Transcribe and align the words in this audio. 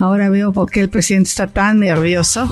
Ahora 0.00 0.30
veo 0.30 0.52
por 0.54 0.70
qué 0.70 0.80
el 0.80 0.88
presidente 0.88 1.28
está 1.28 1.46
tan 1.46 1.80
nervioso. 1.80 2.48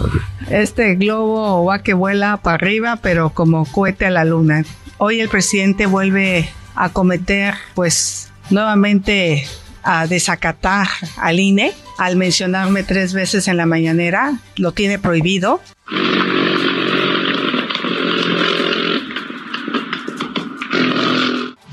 Este 0.50 0.96
globo 0.96 1.64
va 1.64 1.82
que 1.82 1.94
vuela 1.94 2.36
para 2.36 2.56
arriba, 2.56 2.96
pero 2.96 3.30
como 3.30 3.64
cohete 3.64 4.04
a 4.04 4.10
la 4.10 4.26
luna. 4.26 4.64
Hoy 4.98 5.20
el 5.20 5.30
presidente 5.30 5.86
vuelve 5.86 6.50
a 6.74 6.90
cometer, 6.90 7.54
pues, 7.74 8.30
nuevamente 8.50 9.46
a 9.82 10.06
desacatar 10.06 10.88
al 11.16 11.40
INE 11.40 11.72
al 11.98 12.16
mencionarme 12.16 12.82
tres 12.82 13.14
veces 13.14 13.48
en 13.48 13.56
la 13.56 13.64
mañanera. 13.64 14.34
Lo 14.56 14.72
tiene 14.72 14.98
prohibido. 14.98 15.62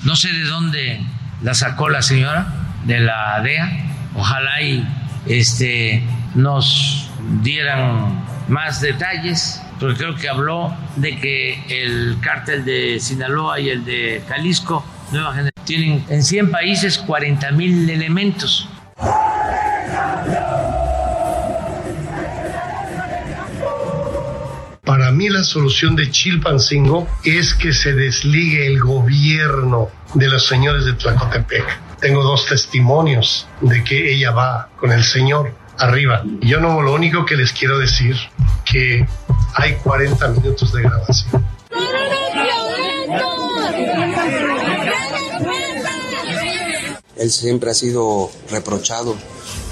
No 0.06 0.16
sé 0.16 0.31
de 0.31 0.44
dónde 0.46 1.02
la 1.44 1.53
sacó 1.53 1.90
la 1.90 2.02
señora 2.02 2.48
de 2.86 3.00
la 3.02 3.42
DEA. 3.42 3.81
Ojalá 4.16 4.62
y 4.62 4.88
este, 5.28 6.04
nos 6.36 7.09
dieran 7.42 8.26
más 8.48 8.81
detalles, 8.81 9.62
porque 9.80 9.98
creo 9.98 10.16
que 10.16 10.30
habló 10.30 10.76
de 10.95 11.18
que 11.18 11.86
el 11.86 12.18
cártel 12.22 12.66
de 12.66 13.00
Sinaloa 13.00 13.59
y 13.59 13.70
el 13.70 13.86
de 13.86 14.22
Jalisco, 14.28 14.86
Nueva 15.12 15.31
Generación, 15.31 15.66
tienen 15.66 16.06
en 16.09 16.23
100 16.23 16.52
países 16.52 16.98
40 17.00 17.52
mil 17.52 17.90
elementos. 17.90 18.70
Para 24.84 25.12
mí 25.12 25.30
la 25.30 25.44
solución 25.44 25.96
de 25.96 26.12
Chilpancingo 26.12 27.07
es 27.24 27.56
que 27.56 27.74
se 27.74 27.94
desligue 27.94 28.68
el 28.68 28.80
gobierno 28.80 29.90
de 30.13 30.28
los 30.30 30.46
señores 30.46 30.86
de 30.86 30.94
Tlacotepec 30.94 31.66
tengo 32.06 32.22
dos 32.22 32.46
testimonios 32.46 33.48
de 33.62 33.84
que 33.84 34.14
ella 34.14 34.30
va 34.30 34.70
con 34.80 34.92
el 34.92 35.04
Señor 35.04 35.56
arriba. 35.80 36.22
Yo 36.40 36.60
no, 36.60 36.84
lo 36.84 36.94
único 36.94 37.26
que 37.26 37.36
les 37.36 37.52
quiero 37.52 37.80
decir 37.80 38.16
que 38.64 39.08
hay 39.56 39.74
40 39.78 40.28
minutos 40.28 40.72
de 40.72 40.84
grabación. 40.84 41.44
Él 47.18 47.32
siempre 47.32 47.72
ha 47.72 47.74
sido 47.74 48.30
reprochado 48.52 49.16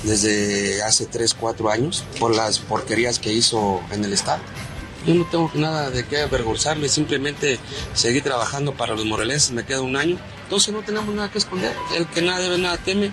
desde 0.02 0.82
hace 0.82 1.06
3, 1.06 1.36
4 1.36 1.70
años 1.70 2.04
por 2.20 2.36
las 2.36 2.58
porquerías 2.58 3.20
que 3.20 3.32
hizo 3.32 3.80
en 3.92 4.06
el 4.06 4.12
Estado. 4.12 4.42
Yo 5.06 5.14
no 5.14 5.26
tengo 5.26 5.52
nada 5.54 5.92
de 5.92 6.04
qué 6.04 6.22
avergonzarme, 6.22 6.90
simplemente 6.90 7.60
seguí 7.94 8.22
trabajando 8.22 8.74
para 8.74 8.96
los 8.96 9.06
morelenses, 9.06 9.52
me 9.52 9.64
queda 9.66 9.82
un 9.82 9.98
año, 9.98 10.18
entonces 10.44 10.74
no 10.74 10.82
tenemos 10.82 11.14
nada 11.14 11.32
que 11.32 11.38
esconder, 11.38 11.74
el 11.96 12.06
que 12.08 12.22
nada 12.22 12.40
debe, 12.40 12.58
nada 12.58 12.78
teme. 12.78 13.12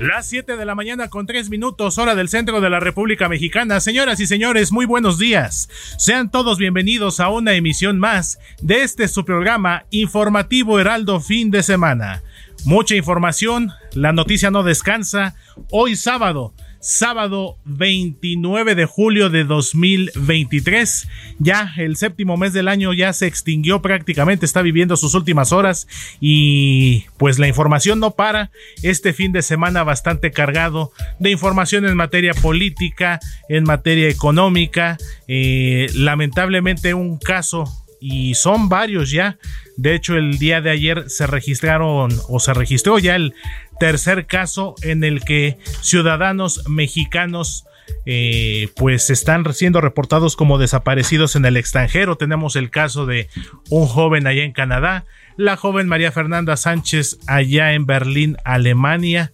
Las 0.00 0.28
7 0.28 0.56
de 0.56 0.64
la 0.64 0.74
mañana 0.74 1.08
con 1.08 1.26
3 1.26 1.50
minutos, 1.50 1.98
hora 1.98 2.14
del 2.14 2.30
centro 2.30 2.62
de 2.62 2.70
la 2.70 2.80
República 2.80 3.28
Mexicana. 3.28 3.80
Señoras 3.80 4.18
y 4.18 4.26
señores, 4.26 4.72
muy 4.72 4.86
buenos 4.86 5.18
días. 5.18 5.68
Sean 5.98 6.30
todos 6.30 6.56
bienvenidos 6.56 7.20
a 7.20 7.28
una 7.28 7.52
emisión 7.52 7.98
más 7.98 8.38
de 8.62 8.82
este 8.82 9.08
su 9.08 9.26
programa 9.26 9.84
informativo 9.90 10.80
Heraldo 10.80 11.20
fin 11.20 11.50
de 11.50 11.62
semana. 11.62 12.22
Mucha 12.64 12.94
información, 12.94 13.72
la 13.94 14.12
noticia 14.12 14.50
no 14.50 14.62
descansa. 14.62 15.34
Hoy 15.70 15.96
sábado 15.96 16.54
sábado 16.80 17.58
29 17.66 18.74
de 18.74 18.86
julio 18.86 19.28
de 19.28 19.44
2023. 19.44 21.08
Ya 21.38 21.72
el 21.76 21.96
séptimo 21.96 22.36
mes 22.36 22.52
del 22.52 22.68
año 22.68 22.92
ya 22.94 23.12
se 23.12 23.26
extinguió 23.26 23.82
prácticamente, 23.82 24.46
está 24.46 24.62
viviendo 24.62 24.96
sus 24.96 25.14
últimas 25.14 25.52
horas 25.52 25.86
y 26.20 27.04
pues 27.18 27.38
la 27.38 27.48
información 27.48 28.00
no 28.00 28.12
para. 28.12 28.50
Este 28.82 29.12
fin 29.12 29.32
de 29.32 29.42
semana 29.42 29.84
bastante 29.84 30.32
cargado 30.32 30.92
de 31.18 31.30
información 31.30 31.84
en 31.84 31.96
materia 31.96 32.32
política, 32.34 33.20
en 33.48 33.64
materia 33.64 34.08
económica. 34.08 34.96
Eh, 35.28 35.88
lamentablemente 35.94 36.94
un 36.94 37.18
caso 37.18 37.64
y 38.00 38.34
son 38.34 38.68
varios 38.68 39.10
ya. 39.10 39.38
De 39.76 39.94
hecho, 39.94 40.16
el 40.16 40.38
día 40.38 40.60
de 40.60 40.70
ayer 40.70 41.08
se 41.08 41.26
registraron 41.26 42.10
o 42.28 42.40
se 42.40 42.54
registró 42.54 42.98
ya 42.98 43.16
el 43.16 43.34
tercer 43.78 44.26
caso 44.26 44.74
en 44.82 45.04
el 45.04 45.22
que 45.22 45.58
ciudadanos 45.80 46.68
mexicanos 46.68 47.64
eh, 48.06 48.68
pues 48.76 49.10
están 49.10 49.44
siendo 49.52 49.80
reportados 49.80 50.36
como 50.36 50.58
desaparecidos 50.58 51.36
en 51.36 51.44
el 51.44 51.56
extranjero. 51.56 52.16
Tenemos 52.16 52.56
el 52.56 52.70
caso 52.70 53.06
de 53.06 53.28
un 53.68 53.86
joven 53.86 54.26
allá 54.26 54.42
en 54.42 54.52
Canadá, 54.52 55.04
la 55.36 55.56
joven 55.56 55.88
María 55.88 56.12
Fernanda 56.12 56.56
Sánchez 56.56 57.18
allá 57.26 57.72
en 57.72 57.86
Berlín, 57.86 58.36
Alemania, 58.44 59.32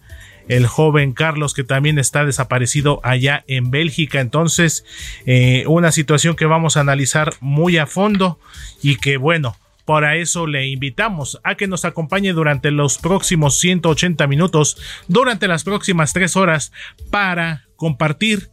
el 0.49 0.67
joven 0.67 1.13
Carlos 1.13 1.55
que 1.55 1.65
también 1.65 1.99
está 1.99 2.25
desaparecido 2.25 3.01
allá 3.03 3.45
en 3.47 3.71
Bélgica. 3.71 4.21
Entonces, 4.21 4.85
eh, 5.27 5.65
una 5.67 5.93
situación 5.93 6.37
que 6.37 6.47
vamos 6.47 6.77
a 6.77 6.81
analizar 6.81 7.35
muy 7.41 7.79
a 7.79 7.87
fondo 7.87 8.39
y 8.83 8.97
que 8.97 9.17
bueno, 9.17 9.57
para 9.85 10.17
eso 10.17 10.47
le 10.47 10.67
invitamos 10.67 11.41
a 11.45 11.55
que 11.55 11.69
nos 11.69 11.85
acompañe 11.85 12.33
durante 12.33 12.71
los 12.71 12.99
próximos 12.99 13.59
180 13.61 14.27
minutos, 14.27 14.77
durante 15.07 15.47
las 15.47 15.63
próximas 15.63 16.13
tres 16.13 16.37
horas, 16.37 16.73
para 17.11 17.67
compartir 17.77 18.51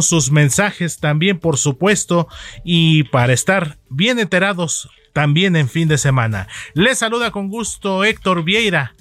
sus 0.00 0.30
mensajes 0.30 0.98
también, 0.98 1.38
por 1.38 1.58
supuesto, 1.58 2.26
y 2.64 3.04
para 3.04 3.32
estar 3.32 3.76
bien 3.90 4.18
enterados 4.18 4.88
también 5.12 5.56
en 5.56 5.68
fin 5.68 5.88
de 5.88 5.98
semana. 5.98 6.48
Les 6.72 6.98
saluda 6.98 7.30
con 7.30 7.48
gusto 7.48 8.02
Héctor 8.04 8.44
Vieira 8.44 8.94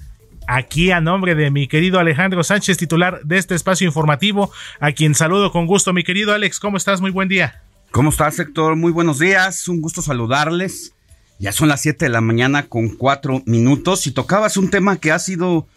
aquí 0.47 0.91
a 0.91 1.01
nombre 1.01 1.35
de 1.35 1.51
mi 1.51 1.67
querido 1.67 1.99
Alejandro 1.99 2.43
Sánchez, 2.43 2.77
titular 2.77 3.21
de 3.23 3.37
este 3.37 3.55
espacio 3.55 3.87
informativo, 3.87 4.51
a 4.79 4.91
quien 4.91 5.15
saludo 5.15 5.51
con 5.51 5.67
gusto. 5.67 5.93
Mi 5.93 6.03
querido 6.03 6.33
Alex, 6.33 6.59
¿cómo 6.59 6.77
estás? 6.77 7.01
Muy 7.01 7.11
buen 7.11 7.29
día. 7.29 7.61
¿Cómo 7.91 8.09
estás, 8.09 8.39
Héctor? 8.39 8.75
Muy 8.75 8.91
buenos 8.91 9.19
días, 9.19 9.67
un 9.67 9.81
gusto 9.81 10.01
saludarles. 10.01 10.93
Ya 11.39 11.51
son 11.51 11.67
las 11.67 11.81
7 11.81 12.05
de 12.05 12.09
la 12.09 12.21
mañana 12.21 12.63
con 12.63 12.89
4 12.89 13.43
minutos 13.45 14.07
y 14.07 14.11
tocabas 14.11 14.57
un 14.57 14.69
tema 14.69 14.97
que 14.97 15.11
ha 15.11 15.19
sido 15.19 15.67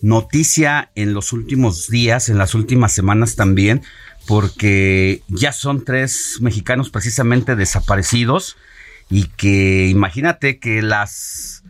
noticia 0.00 0.90
en 0.96 1.14
los 1.14 1.32
últimos 1.32 1.88
días, 1.88 2.28
en 2.28 2.36
las 2.36 2.54
últimas 2.54 2.92
semanas 2.92 3.36
también, 3.36 3.82
porque 4.26 5.22
ya 5.28 5.52
son 5.52 5.84
tres 5.84 6.38
mexicanos 6.40 6.90
precisamente 6.90 7.56
desaparecidos 7.56 8.56
y 9.08 9.24
que 9.36 9.88
imagínate 9.88 10.58
que 10.58 10.82
las 10.82 11.62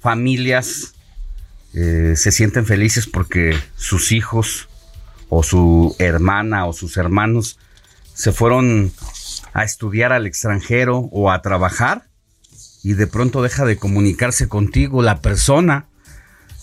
familias 0.00 0.95
eh, 1.74 2.14
se 2.16 2.32
sienten 2.32 2.66
felices 2.66 3.06
porque 3.06 3.56
sus 3.76 4.12
hijos 4.12 4.68
o 5.28 5.42
su 5.42 5.94
hermana 5.98 6.66
o 6.66 6.72
sus 6.72 6.96
hermanos 6.96 7.58
se 8.14 8.32
fueron 8.32 8.92
a 9.52 9.64
estudiar 9.64 10.12
al 10.12 10.26
extranjero 10.26 11.08
o 11.12 11.30
a 11.30 11.42
trabajar 11.42 12.06
y 12.82 12.94
de 12.94 13.06
pronto 13.06 13.42
deja 13.42 13.64
de 13.64 13.76
comunicarse 13.76 14.48
contigo 14.48 15.02
la 15.02 15.20
persona 15.20 15.86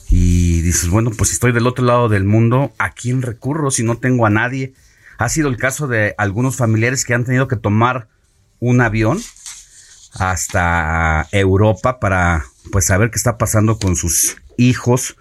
y 0.10 0.62
dices, 0.62 0.90
bueno, 0.90 1.12
pues 1.18 1.32
estoy 1.32 1.52
del 1.52 1.68
otro 1.68 1.86
lado 1.86 2.08
del 2.08 2.24
mundo, 2.24 2.72
¿a 2.78 2.92
quién 2.92 3.22
recurro 3.22 3.72
si 3.72 3.84
no 3.84 3.98
tengo 3.98 4.26
a 4.26 4.30
nadie? 4.30 4.74
Ha 5.18 5.28
sido 5.30 5.50
el 5.50 5.58
caso 5.58 5.88
de 5.88 6.16
algunos 6.18 6.56
familiares 6.56 7.04
que 7.04 7.14
han 7.14 7.26
tenido 7.26 7.48
que 7.48 7.56
tomar 7.56 8.08
un 8.60 8.82
avión 8.82 9.20
hasta 10.14 11.28
Europa 11.32 12.00
para 12.00 12.46
pues 12.72 12.86
saber 12.86 13.10
qué 13.10 13.18
está 13.18 13.38
pasando 13.38 13.78
con 13.78 13.96
sus 13.96 14.38
hijos 14.58 15.18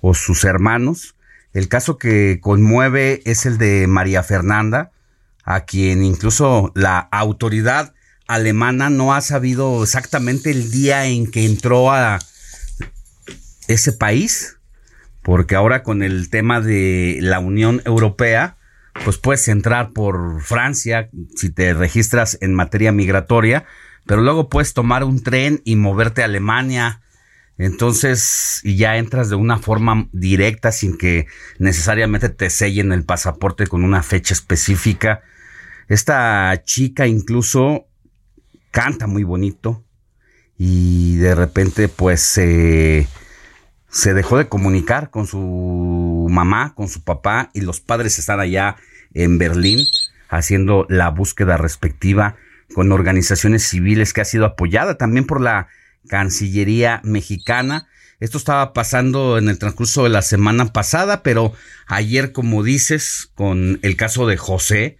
o 0.00 0.14
sus 0.14 0.44
hermanos. 0.44 1.16
El 1.52 1.68
caso 1.68 1.98
que 1.98 2.40
conmueve 2.40 3.22
es 3.24 3.46
el 3.46 3.58
de 3.58 3.86
María 3.86 4.22
Fernanda, 4.22 4.90
a 5.44 5.64
quien 5.64 6.02
incluso 6.02 6.72
la 6.74 6.98
autoridad 6.98 7.94
alemana 8.26 8.90
no 8.90 9.14
ha 9.14 9.20
sabido 9.20 9.82
exactamente 9.82 10.50
el 10.50 10.70
día 10.70 11.06
en 11.06 11.30
que 11.30 11.44
entró 11.44 11.92
a 11.92 12.18
ese 13.68 13.92
país, 13.92 14.58
porque 15.22 15.54
ahora 15.54 15.82
con 15.82 16.02
el 16.02 16.30
tema 16.30 16.60
de 16.60 17.18
la 17.20 17.38
Unión 17.38 17.82
Europea, 17.84 18.56
pues 19.04 19.18
puedes 19.18 19.48
entrar 19.48 19.92
por 19.92 20.42
Francia 20.42 21.08
si 21.34 21.50
te 21.50 21.74
registras 21.74 22.38
en 22.40 22.54
materia 22.54 22.92
migratoria, 22.92 23.64
pero 24.06 24.20
luego 24.20 24.48
puedes 24.48 24.74
tomar 24.74 25.04
un 25.04 25.22
tren 25.22 25.62
y 25.64 25.76
moverte 25.76 26.22
a 26.22 26.26
Alemania. 26.26 27.00
Entonces, 27.56 28.60
y 28.64 28.76
ya 28.76 28.96
entras 28.96 29.30
de 29.30 29.36
una 29.36 29.58
forma 29.58 30.08
directa 30.12 30.72
sin 30.72 30.98
que 30.98 31.26
necesariamente 31.58 32.28
te 32.28 32.50
sellen 32.50 32.92
el 32.92 33.04
pasaporte 33.04 33.66
con 33.66 33.84
una 33.84 34.02
fecha 34.02 34.34
específica. 34.34 35.22
Esta 35.88 36.62
chica 36.64 37.06
incluso 37.06 37.86
canta 38.70 39.06
muy 39.06 39.22
bonito 39.22 39.84
y 40.58 41.16
de 41.16 41.34
repente 41.34 41.88
pues 41.88 42.22
se 42.22 43.06
dejó 44.14 44.38
de 44.38 44.48
comunicar 44.48 45.10
con 45.10 45.26
su 45.26 46.26
mamá, 46.28 46.74
con 46.74 46.88
su 46.88 47.04
papá 47.04 47.50
y 47.54 47.60
los 47.60 47.80
padres 47.80 48.18
están 48.18 48.40
allá 48.40 48.76
en 49.12 49.38
Berlín 49.38 49.86
haciendo 50.28 50.86
la 50.88 51.10
búsqueda 51.10 51.56
respectiva 51.56 52.36
con 52.74 52.90
organizaciones 52.90 53.62
civiles 53.62 54.12
que 54.12 54.22
ha 54.22 54.24
sido 54.24 54.44
apoyada 54.44 54.96
también 54.96 55.26
por 55.26 55.40
la 55.40 55.68
Cancillería 56.08 57.00
mexicana. 57.04 57.88
Esto 58.20 58.38
estaba 58.38 58.72
pasando 58.72 59.38
en 59.38 59.48
el 59.48 59.58
transcurso 59.58 60.04
de 60.04 60.10
la 60.10 60.22
semana 60.22 60.72
pasada, 60.72 61.22
pero 61.22 61.52
ayer, 61.86 62.32
como 62.32 62.62
dices, 62.62 63.30
con 63.34 63.78
el 63.82 63.96
caso 63.96 64.26
de 64.26 64.36
José, 64.36 64.98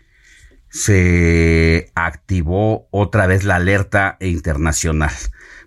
se 0.69 1.93
activó 1.95 2.89
otra 2.91 3.27
vez 3.27 3.45
la 3.45 3.57
alerta 3.57 4.17
internacional. 4.21 5.13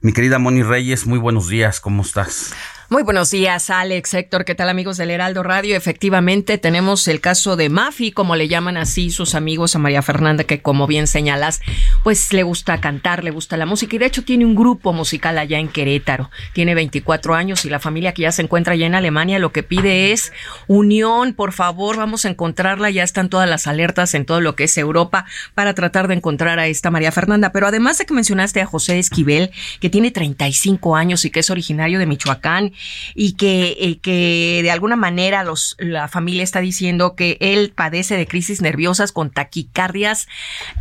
Mi 0.01 0.11
querida 0.11 0.37
Moni 0.37 0.63
Reyes, 0.63 1.07
muy 1.07 1.17
buenos 1.17 1.47
días, 1.47 1.79
¿cómo 1.79 2.01
estás? 2.01 2.53
Muy 2.89 3.03
buenos 3.03 3.31
días, 3.31 3.69
Alex, 3.69 4.13
Héctor, 4.13 4.45
¿qué 4.45 4.55
tal 4.55 4.69
amigos 4.69 4.95
del 4.95 5.09
Heraldo 5.09 5.43
Radio? 5.43 5.75
Efectivamente, 5.75 6.57
tenemos 6.57 7.05
el 7.09 7.19
caso 7.19 7.57
de 7.57 7.67
Mafi, 7.67 8.13
como 8.13 8.37
le 8.37 8.47
llaman 8.47 8.77
así 8.77 9.09
sus 9.09 9.35
amigos 9.35 9.75
a 9.75 9.79
María 9.79 10.01
Fernanda, 10.01 10.45
que 10.45 10.61
como 10.61 10.87
bien 10.87 11.05
señalas, 11.05 11.59
pues 12.03 12.31
le 12.31 12.43
gusta 12.43 12.79
cantar, 12.79 13.25
le 13.25 13.31
gusta 13.31 13.57
la 13.57 13.65
música 13.65 13.93
y 13.93 13.99
de 13.99 14.05
hecho 14.05 14.23
tiene 14.23 14.45
un 14.45 14.55
grupo 14.55 14.93
musical 14.93 15.37
allá 15.37 15.59
en 15.59 15.67
Querétaro. 15.67 16.31
Tiene 16.53 16.75
24 16.75 17.35
años 17.35 17.65
y 17.65 17.69
la 17.69 17.81
familia 17.81 18.13
que 18.13 18.21
ya 18.21 18.31
se 18.31 18.43
encuentra 18.43 18.75
allá 18.75 18.85
en 18.85 18.95
Alemania 18.95 19.37
lo 19.37 19.51
que 19.51 19.63
pide 19.63 20.13
es 20.13 20.31
unión, 20.67 21.33
por 21.33 21.51
favor, 21.51 21.97
vamos 21.97 22.23
a 22.23 22.29
encontrarla, 22.29 22.89
ya 22.89 23.03
están 23.03 23.27
todas 23.27 23.49
las 23.49 23.67
alertas 23.67 24.13
en 24.13 24.25
todo 24.25 24.39
lo 24.39 24.55
que 24.55 24.63
es 24.63 24.77
Europa 24.77 25.25
para 25.55 25.73
tratar 25.73 26.07
de 26.07 26.13
encontrar 26.13 26.57
a 26.57 26.67
esta 26.67 26.89
María 26.89 27.11
Fernanda. 27.11 27.51
Pero 27.51 27.67
además 27.67 27.97
de 27.97 28.05
que 28.05 28.13
mencionaste 28.13 28.61
a 28.61 28.65
José 28.65 28.97
Esquivel, 28.97 29.51
que 29.81 29.89
tiene 29.89 30.09
35 30.11 30.95
años 30.95 31.25
y 31.25 31.31
que 31.31 31.41
es 31.41 31.49
originario 31.49 31.99
de 31.99 32.05
Michoacán, 32.05 32.71
y 33.15 33.33
que, 33.33 33.77
eh, 33.79 33.99
que 33.99 34.61
de 34.63 34.71
alguna 34.71 34.95
manera 34.95 35.43
los, 35.43 35.75
la 35.79 36.07
familia 36.07 36.43
está 36.43 36.59
diciendo 36.59 37.15
que 37.15 37.37
él 37.39 37.71
padece 37.75 38.17
de 38.17 38.27
crisis 38.27 38.61
nerviosas 38.61 39.11
con 39.11 39.29
taquicardias 39.29 40.27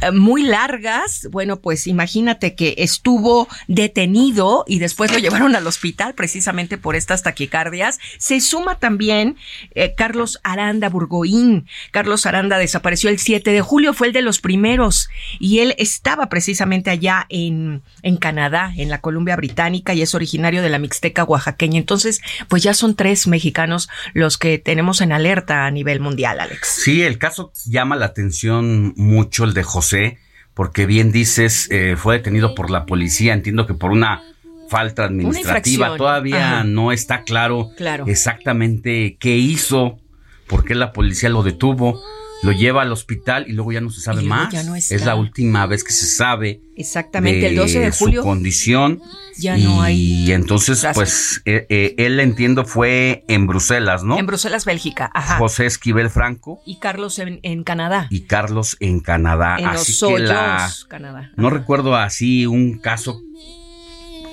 eh, 0.03 0.11
muy 0.11 0.43
largas. 0.43 1.29
Bueno, 1.31 1.61
pues 1.61 1.87
imagínate 1.87 2.55
que 2.55 2.75
estuvo 2.79 3.49
detenido 3.69 4.65
y 4.67 4.79
después 4.79 5.13
lo 5.13 5.19
llevaron 5.19 5.55
al 5.57 5.67
hospital 5.67 6.15
precisamente 6.15 6.79
por 6.79 6.97
estas 6.97 7.23
taquicardias. 7.23 7.99
Se 8.19 8.41
suma 8.41 8.79
también 8.79 9.37
eh, 9.75 9.95
Carlos 9.97 10.41
Aranda 10.43 10.89
Burgoín. 10.89 11.67
Carlos 11.91 12.27
Aranda 12.27 12.59
desapareció 12.59 13.11
el 13.11 13.19
7 13.19 13.51
de 13.51 13.61
julio, 13.61 13.95
fue 13.95 14.09
el 14.09 14.13
de 14.13 14.23
los 14.23 14.41
primeros 14.41 15.09
y 15.39 15.61
él 15.61 15.75
estaba 15.79 16.29
precisamente 16.29 16.91
allá 16.91 17.27
en, 17.29 17.83
en 18.03 18.17
Canadá, 18.17 18.73
en 18.77 18.89
la 18.89 19.01
Columbia 19.01 19.37
Británica 19.37 19.95
y 19.95 20.03
es 20.03 20.15
originario 20.15 20.63
de 20.63 20.71
la 20.71 20.79
Mixteca 20.79 21.25
oaxaqueña. 21.25 21.79
Entonces, 21.87 22.21
pues 22.49 22.65
ya 22.65 22.75
son 22.75 22.97
tres 22.97 23.29
mexicanos 23.29 23.89
los 24.13 24.39
que 24.39 24.59
tenemos 24.59 25.01
en 25.01 25.13
alerta 25.13 25.67
a 25.67 25.71
nivel 25.71 26.01
mundial, 26.01 26.41
Alex. 26.41 26.81
Sí, 26.83 27.03
el 27.03 27.17
caso 27.17 27.53
llama 27.65 27.95
la 27.95 28.07
atención 28.07 28.93
mucho 28.97 29.45
el 29.45 29.55
de 29.55 29.63
José, 29.63 30.19
porque 30.53 30.85
bien 30.85 31.13
dices, 31.13 31.69
eh, 31.71 31.95
fue 31.97 32.17
detenido 32.17 32.57
por 32.57 32.71
la 32.71 32.87
policía, 32.87 33.35
entiendo 33.35 33.69
que 33.69 33.75
por 33.75 33.93
una 33.93 34.25
falta 34.69 35.05
administrativa, 35.05 35.97
todavía 35.97 36.65
no 36.65 36.91
está 36.91 37.23
claro, 37.23 37.71
claro. 37.77 38.07
exactamente 38.09 39.17
qué 39.21 39.37
hizo, 39.37 40.01
por 40.49 40.65
qué 40.65 40.75
la 40.75 40.93
policía 40.93 41.29
lo 41.29 41.45
detuvo 41.45 42.03
lo 42.43 42.53
lleva 42.53 42.83
al 42.83 42.93
hospital 42.93 43.47
y 43.49 43.53
luego 43.53 43.73
ya 43.73 43.81
no 43.81 43.91
se 43.91 44.01
sabe 44.01 44.23
más. 44.23 44.53
es 44.91 45.05
la 45.05 45.15
última 45.15 45.67
vez 45.67 45.85
que 45.85 45.93
se 45.93 46.07
sabe. 46.07 46.61
Exactamente, 46.77 47.49
el 47.49 47.57
12 47.57 47.81
de 47.81 47.91
julio. 47.91 48.23
Su 48.23 48.29
condición. 48.29 49.01
Ya 49.39 49.57
no 49.57 49.83
hay. 49.83 49.97
Y 49.97 50.33
entonces, 50.33 50.87
pues, 50.95 51.43
eh, 51.45 51.67
eh, 51.69 51.95
él 51.99 52.21
entiendo 52.21 52.65
fue 52.65 53.25
en 53.29 53.47
Bruselas, 53.47 54.03
¿no? 54.03 54.19
En 54.19 54.27
Bruselas, 54.27 54.65
Bélgica. 54.65 55.11
Ajá. 55.15 55.39
José 55.39 55.67
Esquivel 55.67 56.11
Franco. 56.11 56.61
Y 56.65 56.79
Carlos 56.79 57.19
en, 57.19 57.65
Canadá. 57.65 58.09
Y 58.11 58.23
Carlos 58.23 58.77
en 58.81 59.01
Canadá. 59.01 59.57
En 59.59 59.67
así 59.67 60.07
que 60.07 60.19
la, 60.21 60.71
Canadá. 60.89 61.33
No 61.37 61.51
recuerdo 61.51 61.97
así 61.97 62.47
un 62.47 62.79
caso 62.79 63.21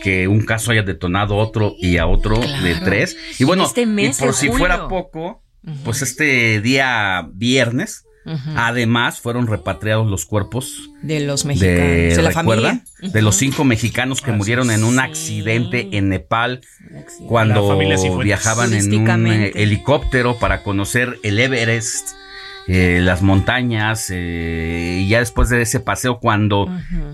que 0.01 0.27
un 0.27 0.45
caso 0.45 0.71
haya 0.71 0.83
detonado 0.83 1.38
otro 1.38 1.75
y 1.79 1.97
a 1.97 2.06
otro 2.06 2.38
de 2.38 2.75
tres. 2.83 3.15
Y 3.39 3.45
bueno, 3.45 3.63
este 3.63 3.83
y 3.83 4.09
por 4.19 4.33
si 4.33 4.49
fuera 4.49 4.89
poco, 4.89 5.43
pues 5.83 6.01
este 6.01 6.62
día 6.62 7.30
viernes, 7.33 8.06
además 8.56 9.19
fueron 9.19 9.48
repatriados 9.48 10.09
los 10.09 10.26
cuerpos 10.26 10.92
de 11.02 11.19
los 11.21 11.45
mexicanos, 11.45 12.16
de, 12.16 12.21
la 12.21 12.31
familia, 12.31 12.83
de 13.02 13.21
los 13.21 13.35
cinco 13.35 13.64
mexicanos 13.66 14.21
que 14.21 14.31
murieron 14.31 14.71
en 14.71 14.83
un 14.83 14.99
accidente 14.99 15.90
en 15.92 16.09
Nepal 16.09 16.61
cuando 17.28 17.78
viajaban 18.19 18.73
en 18.73 18.94
un 18.94 19.28
eh, 19.28 19.52
helicóptero 19.56 20.37
para 20.40 20.64
conocer 20.64 21.19
el 21.23 21.40
Everest 21.40 22.11
eh, 22.67 22.99
las 23.01 23.21
montañas 23.21 24.09
eh, 24.09 24.99
y 25.01 25.07
ya 25.07 25.19
después 25.19 25.49
de 25.49 25.61
ese 25.61 25.79
paseo 25.79 26.19
cuando 26.19 26.67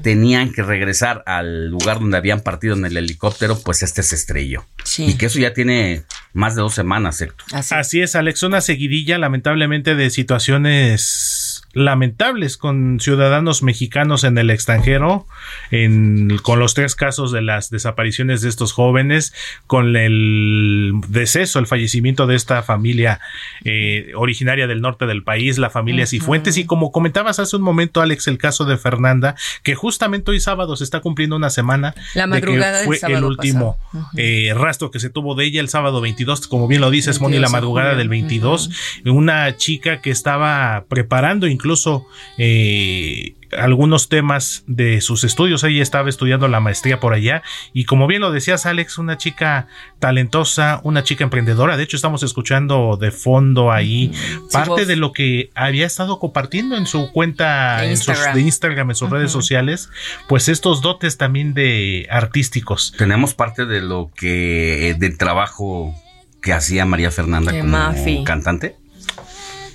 tenían 0.04 0.52
que 0.52 0.62
regresar 0.62 1.24
al 1.26 1.70
lugar 1.70 2.00
donde 2.00 2.18
habían 2.18 2.42
partido 2.42 2.76
en 2.76 2.86
el 2.86 2.98
helicóptero, 2.98 3.60
pues 3.60 3.82
este 3.82 4.04
se 4.04 4.16
estrelló. 4.16 4.66
Y 4.98 5.16
que 5.16 5.26
eso 5.28 5.40
ya 5.40 5.54
tiene 5.54 6.04
más 6.34 6.56
de 6.56 6.62
dos 6.62 6.76
semanas, 6.76 7.22
Héctor. 7.22 7.48
Así. 7.52 7.76
Así 7.76 8.02
es, 8.02 8.16
Alex, 8.16 8.44
una 8.44 8.62
seguidilla 8.62 9.18
lamentablemente 9.18 9.96
de 9.96 10.10
situaciones 10.10 11.49
lamentables 11.74 12.58
con 12.58 13.00
ciudadanos 13.00 13.62
mexicanos 13.64 14.24
en 14.24 14.38
el 14.38 14.50
extranjero, 14.50 15.26
en, 15.72 16.38
con 16.42 16.60
los 16.60 16.74
tres 16.74 16.96
casos 16.96 17.32
de 17.32 17.42
las 17.42 17.70
desapariciones 17.70 18.42
de 18.42 18.50
estos 18.50 18.74
jóvenes, 18.74 19.34
con 19.68 19.96
el 19.96 20.94
deceso, 21.08 21.60
el 21.60 21.68
fallecimiento 21.68 22.28
de 22.28 22.36
esta 22.36 22.64
familia 22.64 23.20
eh, 23.64 24.12
originaria 24.16 24.68
del 24.68 24.82
norte 24.82 25.06
del 25.06 25.24
país, 25.24 25.58
la 25.58 25.70
familia 25.70 26.08
Cifuentes, 26.08 26.58
y 26.58 26.66
como 26.66 26.92
comentabas 26.92 27.40
hace 27.40 27.56
un 27.56 27.62
momento, 27.62 28.02
Alex, 28.02 28.28
el 28.28 28.38
caso 28.38 28.66
de 28.66 28.78
Fernanda, 28.78 29.36
que 29.64 29.76
justamente 29.76 30.32
hoy 30.32 30.40
sábado 30.40 30.76
se 30.76 30.84
está 30.84 31.02
cumpliendo 31.02 31.36
una 31.36 31.50
semana 31.50 31.94
la 32.16 32.28
madrugada 32.28 32.80
de 32.80 32.90
que 32.90 33.00
fue 33.00 33.14
el 33.14 33.24
último 33.24 33.78
eh, 34.18 34.54
rastro 34.56 34.92
que 34.92 35.00
se 35.00 35.10
tuvo 35.10 35.36
de 35.36 35.46
ella 35.46 35.62
el 35.62 35.70
sábado 35.70 36.02
22, 36.02 36.48
como 36.48 36.68
bien 36.68 36.82
lo 36.82 36.90
dices, 36.90 37.22
Moni, 37.22 37.38
la 37.38 37.50
madrugada 37.50 37.96
del 37.96 38.10
22, 38.10 38.70
una 39.06 39.56
chica 39.58 40.02
que 40.02 40.10
estaba 40.10 40.86
preparando 40.88 41.48
incluso 41.60 42.08
eh, 42.38 43.34
algunos 43.58 44.08
temas 44.08 44.64
de 44.66 45.02
sus 45.02 45.26
estudios. 45.26 45.64
Ella 45.64 45.84
estaba 45.84 46.08
estudiando 46.08 46.48
la 46.48 46.62
maestría 46.62 47.02
por 47.02 47.14
allá 47.14 47.44
y 47.74 47.84
como 47.84 48.08
bien 48.08 48.22
lo 48.22 48.32
decías 48.32 48.66
Alex, 48.66 48.98
una 48.98 49.18
chica 49.18 49.68
talentosa, 50.00 50.80
una 50.84 51.04
chica 51.04 51.26
emprendedora. 51.26 51.76
De 51.76 51.84
hecho, 51.84 51.98
estamos 51.98 52.24
escuchando 52.24 52.98
de 53.00 53.12
fondo 53.12 53.72
ahí 53.72 54.12
parte 54.54 54.86
de 54.86 54.96
lo 54.96 55.12
que 55.12 55.52
había 55.54 55.86
estado 55.86 56.18
compartiendo 56.20 56.78
en 56.78 56.86
su 56.86 57.12
cuenta 57.12 57.82
de 57.82 57.92
Instagram, 57.92 58.38
en 58.38 58.46
Instagram, 58.46 58.90
en 58.92 58.96
sus 58.96 59.10
redes 59.10 59.32
sociales, 59.32 59.90
pues 60.30 60.48
estos 60.48 60.82
dotes 60.82 61.18
también 61.18 61.54
de 61.54 62.08
artísticos. 62.10 62.94
Tenemos 62.98 63.34
parte 63.34 63.66
de 63.66 63.82
lo 63.82 64.12
que 64.16 64.96
del 64.98 65.18
trabajo 65.18 65.94
que 66.42 66.54
hacía 66.54 66.86
María 66.86 67.12
Fernanda 67.12 67.52
como 67.52 68.24
cantante. 68.24 68.78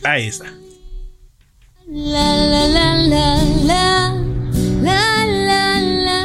Ahí 0.02 0.28
está. 0.28 0.63
La 1.86 2.34
la 2.46 2.66
la 2.66 2.96
la 2.96 3.42
la 3.62 4.14
la 4.80 5.26
la 5.26 5.80
la 5.80 6.20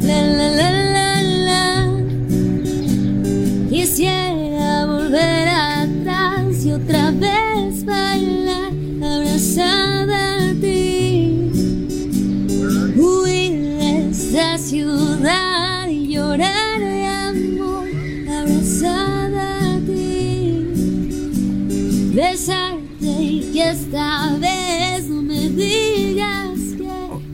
la 0.00 0.48
la 0.56 0.70
la 0.92 1.22
la 1.22 1.62
Quisiera 3.70 4.86
volver 4.86 5.48
atrás 5.48 6.64
y 6.64 6.72
otra 6.72 7.12
vez 7.12 7.84
bailar 7.84 8.72
abrazada 9.00 10.50
a 10.50 10.54
ti 10.60 11.48
Huir 12.96 13.52
de 13.78 14.10
esta 14.10 14.58
ciudad 14.58 15.86
y 15.86 16.08
llorar 16.08 16.80
de 16.80 17.06
amor 17.06 17.86
abrazada 18.28 19.76
a 19.76 19.78
ti 19.78 20.66
Besarte 22.12 23.06
y 23.06 23.50
que 23.52 23.70
esta 23.70 24.36
vez 24.40 24.57
no 25.58 25.64
me 25.64 25.98
digas 25.98 26.58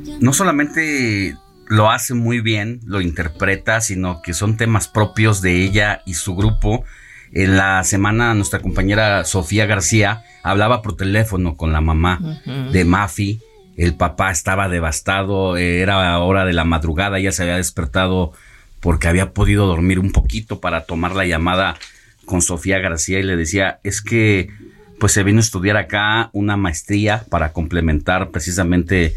que 0.05 0.17
No 0.21 0.33
solamente 0.33 1.37
lo 1.69 1.91
hace 1.91 2.15
muy 2.15 2.41
bien, 2.41 2.81
lo 2.87 3.01
interpreta, 3.01 3.81
sino 3.81 4.23
que 4.23 4.35
son 4.35 4.57
temas 4.57 4.89
propios 4.89 5.41
de 5.41 5.63
ella 5.63 6.03
y 6.07 6.15
su 6.15 6.35
grupo. 6.35 6.85
En 7.33 7.57
la 7.57 7.83
semana 7.85 8.35
nuestra 8.35 8.61
compañera 8.61 9.25
Sofía 9.25 9.67
García 9.67 10.23
hablaba 10.43 10.83
por 10.83 10.97
teléfono 10.97 11.57
con 11.57 11.73
la 11.73 11.81
mamá 11.81 12.41
de 12.73 12.85
Mafi. 12.85 13.41
El 13.77 13.97
papá 13.97 14.31
estaba 14.31 14.69
devastado, 14.69 15.57
eh, 15.57 15.81
era 15.81 16.19
hora 16.21 16.45
de 16.45 16.53
la 16.53 16.65
madrugada, 16.65 17.19
ella 17.19 17.33
se 17.33 17.43
había 17.43 17.57
despertado 17.57 18.33
porque 18.79 19.09
había 19.09 19.33
podido 19.33 19.67
dormir 19.67 19.99
un 19.99 20.13
poquito 20.13 20.61
para 20.61 20.85
tomar 20.85 21.17
la 21.17 21.27
llamada 21.27 21.77
con 22.25 22.41
Sofía 22.41 22.79
García 22.79 23.19
y 23.19 23.25
le 23.25 23.37
decía, 23.37 23.81
es 23.83 24.01
que 24.01 24.51
pues 24.99 25.13
se 25.13 25.23
vino 25.23 25.39
a 25.39 25.41
estudiar 25.41 25.77
acá 25.77 26.31
una 26.33 26.57
maestría 26.57 27.25
para 27.31 27.53
complementar 27.53 28.31
precisamente 28.31 29.15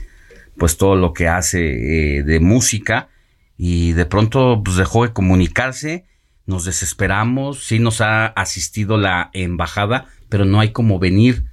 pues 0.58 0.78
todo 0.78 0.96
lo 0.96 1.14
que 1.14 1.28
hace 1.28 2.18
eh, 2.18 2.24
de 2.24 2.40
música. 2.40 3.10
Y 3.58 3.94
de 3.94 4.06
pronto 4.06 4.62
pues 4.64 4.78
dejó 4.78 5.04
de 5.04 5.14
comunicarse, 5.14 6.06
nos 6.46 6.66
desesperamos, 6.66 7.64
sí 7.64 7.80
nos 7.80 8.02
ha 8.02 8.28
asistido 8.28 8.98
la 8.98 9.30
embajada, 9.34 10.06
pero 10.30 10.46
no 10.46 10.60
hay 10.60 10.72
como 10.72 11.00
venir 11.00 11.46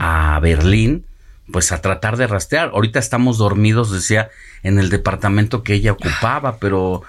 a 0.00 0.38
Berlín 0.40 1.04
pues 1.52 1.72
a 1.72 1.80
tratar 1.80 2.16
de 2.16 2.26
rastrear. 2.26 2.70
Ahorita 2.72 2.98
estamos 2.98 3.38
dormidos, 3.38 3.90
decía, 3.90 4.30
en 4.62 4.78
el 4.78 4.90
departamento 4.90 5.62
que 5.62 5.74
ella 5.74 5.92
ocupaba, 5.92 6.58
pero 6.58 7.02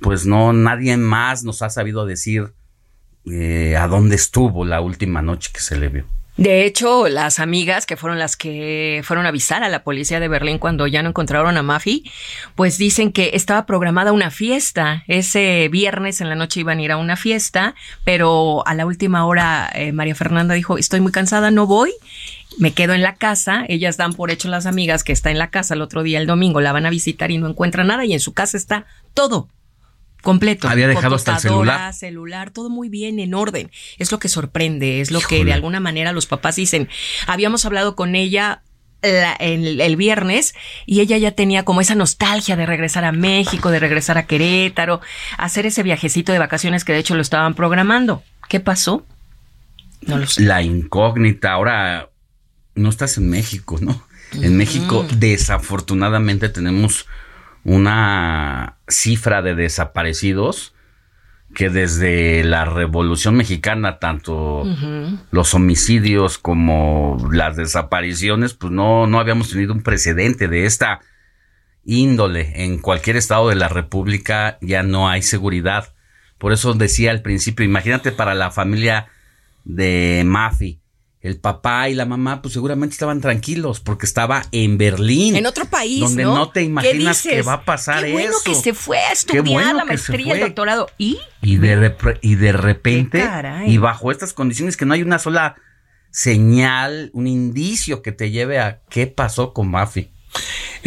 pues 0.00 0.26
no, 0.26 0.52
nadie 0.52 0.96
más 0.96 1.42
nos 1.44 1.62
ha 1.62 1.70
sabido 1.70 2.06
decir 2.06 2.52
eh, 3.26 3.76
a 3.76 3.86
dónde 3.88 4.16
estuvo 4.16 4.64
la 4.64 4.80
última 4.80 5.22
noche 5.22 5.50
que 5.52 5.60
se 5.60 5.76
le 5.76 5.88
vio. 5.88 6.04
De 6.38 6.64
hecho, 6.64 7.08
las 7.08 7.40
amigas 7.40 7.84
que 7.84 7.96
fueron 7.96 8.20
las 8.20 8.36
que 8.36 9.02
fueron 9.02 9.26
a 9.26 9.30
avisar 9.30 9.64
a 9.64 9.68
la 9.68 9.82
policía 9.82 10.20
de 10.20 10.28
Berlín 10.28 10.58
cuando 10.58 10.86
ya 10.86 11.02
no 11.02 11.08
encontraron 11.08 11.56
a 11.56 11.64
Mafi, 11.64 12.08
pues 12.54 12.78
dicen 12.78 13.10
que 13.10 13.32
estaba 13.34 13.66
programada 13.66 14.12
una 14.12 14.30
fiesta. 14.30 15.02
Ese 15.08 15.68
viernes 15.68 16.20
en 16.20 16.28
la 16.28 16.36
noche 16.36 16.60
iban 16.60 16.78
a 16.78 16.82
ir 16.82 16.92
a 16.92 16.96
una 16.96 17.16
fiesta, 17.16 17.74
pero 18.04 18.64
a 18.68 18.74
la 18.74 18.86
última 18.86 19.26
hora 19.26 19.68
eh, 19.74 19.90
María 19.90 20.14
Fernanda 20.14 20.54
dijo, 20.54 20.78
estoy 20.78 21.00
muy 21.00 21.10
cansada, 21.10 21.50
no 21.50 21.66
voy. 21.66 21.92
Me 22.56 22.72
quedo 22.72 22.94
en 22.94 23.02
la 23.02 23.16
casa, 23.16 23.64
ellas 23.68 23.96
dan 23.96 24.12
por 24.12 24.30
hecho 24.30 24.48
las 24.48 24.66
amigas 24.66 25.02
que 25.02 25.12
está 25.12 25.32
en 25.32 25.38
la 25.38 25.50
casa 25.50 25.74
el 25.74 25.82
otro 25.82 26.04
día, 26.04 26.20
el 26.20 26.28
domingo, 26.28 26.60
la 26.60 26.70
van 26.70 26.86
a 26.86 26.90
visitar 26.90 27.32
y 27.32 27.38
no 27.38 27.48
encuentran 27.48 27.88
nada 27.88 28.04
y 28.04 28.12
en 28.12 28.20
su 28.20 28.32
casa 28.32 28.56
está 28.56 28.86
todo, 29.12 29.48
completo. 30.22 30.68
Había 30.68 30.88
dejado 30.88 31.14
hasta 31.14 31.34
el 31.34 31.40
celular. 31.40 31.94
celular, 31.94 32.50
todo 32.50 32.70
muy 32.70 32.88
bien, 32.88 33.18
en 33.18 33.34
orden. 33.34 33.70
Es 33.98 34.12
lo 34.12 34.18
que 34.18 34.28
sorprende, 34.28 35.00
es 35.00 35.10
lo 35.10 35.20
que 35.20 35.44
de 35.44 35.52
alguna 35.52 35.80
manera 35.80 36.12
los 36.12 36.26
papás 36.26 36.56
dicen. 36.56 36.88
Habíamos 37.26 37.64
hablado 37.64 37.96
con 37.96 38.14
ella 38.14 38.62
la, 39.02 39.32
el, 39.34 39.80
el, 39.80 39.96
viernes 39.96 40.54
y 40.84 41.00
ella 41.00 41.16
ya 41.18 41.30
tenía 41.30 41.64
como 41.64 41.80
esa 41.80 41.94
nostalgia 41.94 42.56
de 42.56 42.66
regresar 42.66 43.04
a 43.04 43.12
México, 43.12 43.70
de 43.70 43.78
regresar 43.78 44.18
a 44.18 44.26
Querétaro, 44.26 45.00
hacer 45.36 45.66
ese 45.66 45.82
viajecito 45.82 46.32
de 46.32 46.38
vacaciones 46.38 46.84
que 46.84 46.92
de 46.92 46.98
hecho 46.98 47.14
lo 47.14 47.22
estaban 47.22 47.54
programando. 47.54 48.22
¿Qué 48.48 48.60
pasó? 48.60 49.06
No 50.02 50.18
lo 50.18 50.26
sé. 50.26 50.42
La 50.42 50.62
incógnita, 50.62 51.52
ahora 51.52 52.10
no 52.74 52.88
estás 52.88 53.18
en 53.18 53.28
México, 53.30 53.78
¿no? 53.80 54.06
En 54.32 54.56
México 54.56 55.06
desafortunadamente 55.16 56.48
tenemos 56.48 57.06
una 57.64 58.78
cifra 58.88 59.42
de 59.42 59.54
desaparecidos 59.54 60.74
que 61.54 61.70
desde 61.70 62.44
la 62.44 62.64
Revolución 62.64 63.36
Mexicana, 63.36 63.98
tanto 63.98 64.60
uh 64.60 64.66
-huh. 64.66 65.18
los 65.30 65.54
homicidios 65.54 66.38
como 66.38 67.16
las 67.32 67.56
desapariciones, 67.56 68.54
pues 68.54 68.72
no, 68.72 69.06
no 69.06 69.18
habíamos 69.18 69.50
tenido 69.50 69.72
un 69.72 69.82
precedente 69.82 70.46
de 70.46 70.66
esta 70.66 71.00
índole. 71.84 72.64
En 72.64 72.78
cualquier 72.78 73.16
estado 73.16 73.48
de 73.48 73.54
la 73.54 73.68
República 73.68 74.58
ya 74.60 74.82
no 74.82 75.08
hay 75.08 75.22
seguridad. 75.22 75.94
Por 76.36 76.52
eso 76.52 76.74
decía 76.74 77.10
al 77.10 77.22
principio, 77.22 77.64
imagínate 77.64 78.12
para 78.12 78.34
la 78.34 78.50
familia 78.50 79.08
de 79.64 80.22
Mafi, 80.26 80.80
el 81.20 81.38
papá 81.38 81.88
y 81.88 81.94
la 81.94 82.06
mamá 82.06 82.42
pues 82.42 82.54
seguramente 82.54 82.92
estaban 82.92 83.20
tranquilos 83.20 83.80
porque 83.80 84.06
estaba 84.06 84.44
en 84.52 84.78
Berlín. 84.78 85.34
En 85.34 85.46
otro 85.46 85.64
país, 85.64 86.00
donde 86.00 86.22
no, 86.22 86.34
no 86.34 86.50
te 86.50 86.62
imaginas 86.62 87.22
que 87.22 87.42
va 87.42 87.54
a 87.54 87.64
pasar 87.64 88.04
Qué 88.04 88.12
bueno 88.12 88.30
eso. 88.30 88.40
que 88.44 88.54
se 88.54 88.72
fue 88.72 88.98
a 88.98 89.12
estudiar 89.12 89.44
bueno 89.44 89.72
la 89.74 89.84
maestría, 89.84 90.34
el 90.34 90.40
doctorado. 90.40 90.88
¿Y? 90.96 91.18
Y 91.42 91.56
de, 91.56 91.94
y 92.20 92.36
de 92.36 92.52
repente, 92.52 93.28
y 93.66 93.78
bajo 93.78 94.12
estas 94.12 94.32
condiciones 94.32 94.76
que 94.76 94.86
no 94.86 94.94
hay 94.94 95.02
una 95.02 95.18
sola 95.18 95.56
señal, 96.10 97.10
un 97.12 97.26
indicio 97.26 98.02
que 98.02 98.12
te 98.12 98.30
lleve 98.30 98.58
a 98.60 98.80
qué 98.88 99.06
pasó 99.06 99.52
con 99.52 99.70
Mafi. 99.70 100.12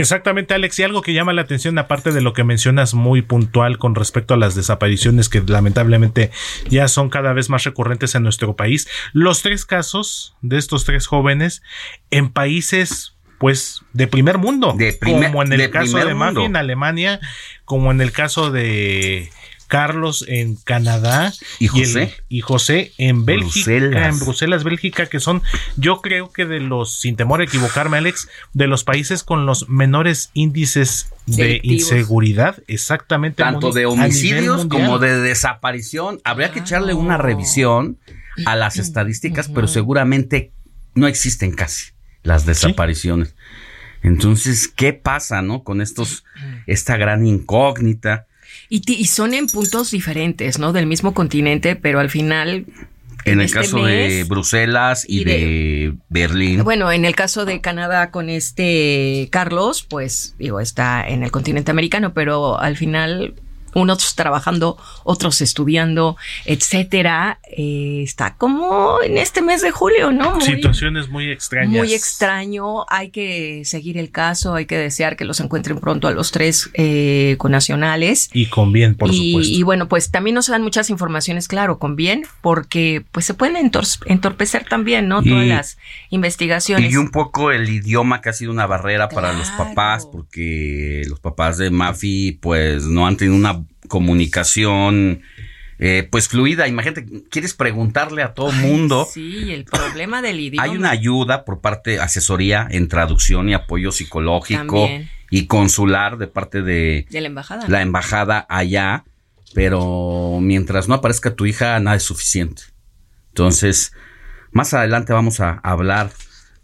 Exactamente, 0.02 0.54
Alex. 0.54 0.80
Y 0.80 0.84
algo 0.84 1.02
que 1.02 1.14
llama 1.14 1.34
la 1.34 1.42
atención, 1.44 1.78
aparte 1.78 2.12
de 2.12 2.22
lo 2.22 2.34
que 2.34 2.44
mencionas 2.44 2.94
muy 2.94 3.22
puntual 3.22 3.78
con 3.78 3.96
respecto 3.96 4.34
a 4.34 4.38
las 4.38 4.56
desapariciones 4.56 5.30
que 5.30 5.42
lamentablemente 5.46 6.32
ya 6.70 6.88
son 6.88 7.10
cada 7.10 7.34
vez 7.34 7.50
más 7.50 7.64
recurrentes 7.64 8.16
en 8.16 8.24
nuestro 8.24 8.56
país, 8.56 8.88
los 9.14 9.42
tres 9.42 9.66
casos 9.66 10.36
de 10.42 10.58
estos 10.58 10.86
tres 10.86 11.08
jóvenes 11.08 11.62
en 12.10 12.30
países 12.30 13.16
pues 13.38 13.82
de 13.94 14.06
primer 14.06 14.38
mundo, 14.38 14.76
De 14.78 14.94
primer- 14.94 15.32
como 15.32 15.42
en 15.42 15.54
el 15.54 15.72
caso 15.72 15.98
de 15.98 16.14
Mafi 16.14 16.36
mundo. 16.36 16.46
en 16.46 16.56
Alemania, 16.58 17.20
como 17.66 17.90
en 17.92 18.00
el 18.00 18.12
caso 18.12 18.52
de 18.52 19.32
Carlos 19.72 20.26
en 20.28 20.58
Canadá 20.58 21.32
¿Y 21.58 21.68
José? 21.68 22.14
y 22.28 22.42
José 22.42 22.92
en 22.98 23.24
Bélgica, 23.24 23.72
Bruselas. 23.72 24.14
en 24.14 24.20
Bruselas, 24.20 24.64
Bélgica, 24.66 25.06
que 25.06 25.22
son, 25.22 25.42
yo 25.78 26.02
creo 26.02 26.30
que 26.30 26.46
de 26.46 26.60
los, 26.60 27.00
sin 27.00 27.16
temor 27.16 27.40
a 27.40 27.46
equivocarme, 27.46 27.98
Alex, 27.98 28.28
de 28.52 28.68
los 28.68 28.84
países 28.84 29.24
con 29.24 29.46
los 29.46 29.70
menores 29.70 30.30
índices 30.34 31.08
de 31.26 31.62
inseguridad, 31.64 32.62
exactamente. 32.68 33.44
Tanto 33.44 33.72
de 33.72 33.86
homicidios 33.86 34.66
como 34.66 35.00
de 35.00 35.22
desaparición. 35.22 36.20
Habría 36.26 36.52
que 36.52 36.60
echarle 36.60 36.94
una 36.94 37.18
revisión 37.18 37.98
a 38.46 38.58
las 38.58 38.78
estadísticas, 38.78 39.48
pero 39.48 39.70
seguramente 39.70 40.52
no 40.96 41.08
existen 41.08 41.54
casi 41.54 41.94
las 42.24 42.46
desapariciones. 42.46 43.36
Entonces, 44.04 44.68
¿qué 44.68 44.92
pasa, 44.92 45.42
no? 45.42 45.64
Con 45.64 45.80
estos, 45.80 46.26
esta 46.68 46.98
gran 46.98 47.26
incógnita. 47.26 48.28
Y, 48.74 49.06
son 49.08 49.34
en 49.34 49.48
puntos 49.48 49.92
diferentes, 49.92 50.58
¿no? 50.58 50.72
Del 50.72 50.86
mismo 50.86 51.14
continente, 51.14 51.76
pero 51.76 52.00
al 52.00 52.10
final. 52.10 52.66
En 53.26 53.40
el 53.40 53.46
este 53.48 53.58
caso 53.60 53.84
de 53.84 54.24
Bruselas 54.28 55.06
y, 55.08 55.22
y 55.22 55.24
de, 55.26 55.32
de- 55.34 55.94
Berlín. 56.08 56.64
Bueno, 56.64 56.90
en 56.90 57.04
el 57.04 57.14
caso 57.14 57.44
de 57.44 57.60
Canadá 57.60 58.12
con 58.12 58.30
este 58.30 59.28
Carlos, 59.30 59.84
pues 59.84 60.36
digo, 60.40 60.62
está 60.62 61.06
en 61.06 61.22
el 61.24 61.32
continente 61.32 61.70
americano, 61.70 62.14
pero 62.14 62.60
al 62.62 62.78
final 62.78 63.36
unos 63.74 64.16
trabajando, 64.16 64.78
otros 65.04 65.42
estudiando, 65.42 66.18
etcétera, 66.46 67.40
eh, 67.58 68.02
está 68.04 68.36
como 68.36 69.02
en 69.04 69.18
este 69.18 69.42
mes 69.42 69.62
de 69.62 69.72
julio, 69.72 70.12
¿no? 70.12 70.36
Muy, 70.36 70.42
Situaciones 70.46 71.10
muy 71.10 71.30
extrañas. 71.32 71.72
muy 71.78 71.94
extraño. 71.94 72.86
Hay 72.90 73.10
que 73.10 73.64
seguir 73.66 73.98
el 73.98 74.12
caso, 74.12 74.56
hay 74.56 74.66
que 74.66 74.78
desear 74.78 75.16
que 75.18 75.26
los 75.26 75.40
encuentren 75.40 75.80
pronto 75.80 76.08
a 76.08 76.12
los 76.12 76.32
tres 76.32 76.70
eh, 76.74 77.36
connacionales. 77.38 78.30
Y 78.34 78.48
con 78.48 78.72
bien, 78.72 78.96
por 78.96 79.10
y, 79.14 79.32
supuesto. 79.32 79.54
y 79.54 79.64
bueno, 79.64 79.88
pues 79.88 80.12
también 80.12 80.36
nos 80.36 80.48
dan 80.48 80.62
muchas 80.62 80.90
informaciones, 80.90 81.48
claro, 81.48 81.80
con 81.80 81.96
bien, 81.96 82.24
porque 82.42 83.04
pues 83.12 83.26
se 83.26 83.34
pueden 83.34 83.56
entor- 83.56 84.00
entorpecer 84.06 84.66
también, 84.68 85.08
¿no? 85.08 85.22
Y- 85.24 85.30
Todas 85.30 85.48
las 85.48 85.78
investigaciones. 86.10 86.92
Y 86.92 86.98
un 86.98 87.10
poco 87.10 87.52
el 87.52 87.70
idioma 87.70 88.22
que 88.22 88.30
ha 88.30 88.34
sido 88.34 88.52
una 88.52 88.66
barrera 88.68 89.10
para 89.10 89.34
los 89.34 89.50
papás, 89.52 90.06
porque 90.12 91.04
los 91.08 91.20
papás 91.20 91.58
de 91.58 91.70
Mafi 91.72 92.38
pues 92.42 92.86
no 92.86 93.08
han 93.08 93.18
tenido 93.18 93.36
una 93.36 93.61
comunicación 93.88 95.22
eh, 95.84 96.08
pues 96.12 96.28
fluida. 96.28 96.68
Imagínate, 96.68 97.06
quieres 97.32 97.56
preguntarle 97.56 98.22
a 98.22 98.34
todo 98.34 98.52
Ay, 98.52 98.60
mundo. 98.68 99.08
Sí, 99.12 99.52
el 99.52 99.66
problema 99.66 100.22
del 100.22 100.40
idioma. 100.40 100.64
Hay 100.64 100.78
una 100.78 100.92
ayuda 100.92 101.44
por 101.44 101.60
parte 101.60 102.00
asesoría 102.00 102.68
en 102.70 102.88
traducción 102.88 103.50
y 103.50 103.56
apoyo 103.56 103.92
psicológico 103.92 104.86
También. 104.86 105.10
y 105.32 105.48
consular 105.48 106.18
de 106.20 106.28
parte 106.28 106.62
de 106.62 107.08
de 107.10 107.22
la 107.22 107.28
embajada. 107.28 107.68
la 107.68 107.82
embajada 107.82 108.46
allá, 108.48 109.06
pero 109.56 110.38
mientras 110.40 110.88
no 110.88 110.94
aparezca 110.94 111.34
tu 111.36 111.48
hija, 111.48 111.80
nada 111.80 111.98
es 111.98 112.04
suficiente. 112.04 112.62
Entonces, 113.30 113.92
Más 114.54 114.74
adelante 114.74 115.14
vamos 115.14 115.40
a 115.40 115.62
hablar 115.64 116.12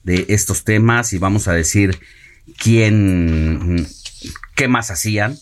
de 0.03 0.25
estos 0.27 0.63
temas 0.65 1.13
y 1.13 1.17
vamos 1.17 1.47
a 1.47 1.53
decir 1.53 1.97
quién, 2.57 3.87
qué 4.55 4.67
más 4.67 4.91
hacían. 4.91 5.37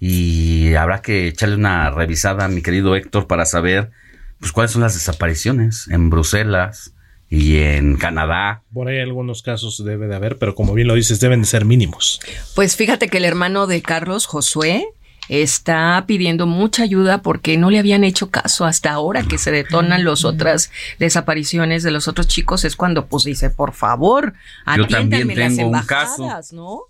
Y 0.00 0.74
habrá 0.74 1.02
que 1.02 1.28
echarle 1.28 1.56
una 1.56 1.90
revisada 1.90 2.44
a 2.44 2.48
mi 2.48 2.62
querido 2.62 2.94
Héctor 2.94 3.26
para 3.26 3.44
saber 3.46 3.90
pues 4.38 4.52
cuáles 4.52 4.70
son 4.70 4.82
las 4.82 4.94
desapariciones 4.94 5.88
en 5.88 6.10
Bruselas 6.10 6.92
y 7.28 7.58
en 7.58 7.96
Canadá. 7.96 8.62
Por 8.72 8.88
ahí 8.88 9.00
algunos 9.00 9.42
casos 9.42 9.82
debe 9.84 10.06
de 10.06 10.14
haber, 10.14 10.38
pero 10.38 10.54
como 10.54 10.74
bien 10.74 10.88
lo 10.88 10.94
dices, 10.94 11.20
deben 11.20 11.42
de 11.42 11.46
ser 11.46 11.64
mínimos. 11.64 12.20
Pues 12.54 12.76
fíjate 12.76 13.08
que 13.08 13.18
el 13.18 13.24
hermano 13.24 13.66
de 13.66 13.82
Carlos, 13.82 14.26
Josué, 14.26 14.86
está 15.28 16.04
pidiendo 16.06 16.46
mucha 16.46 16.84
ayuda 16.84 17.20
porque 17.20 17.58
no 17.58 17.70
le 17.70 17.78
habían 17.78 18.02
hecho 18.02 18.30
caso 18.30 18.64
hasta 18.64 18.90
ahora 18.92 19.22
que 19.24 19.36
se 19.36 19.50
detonan 19.50 20.04
las 20.04 20.24
otras 20.24 20.70
desapariciones 20.98 21.82
de 21.82 21.90
los 21.90 22.08
otros 22.08 22.28
chicos 22.28 22.64
es 22.64 22.76
cuando 22.76 23.06
pues 23.06 23.24
dice 23.24 23.50
por 23.50 23.74
favor 23.74 24.32
Yo 24.74 24.86
también 24.86 25.30
atiéndanme 25.30 25.36
las 25.36 25.56
tengo 25.56 25.68
un 25.68 25.74
embajadas, 25.76 26.52
¿no? 26.54 26.84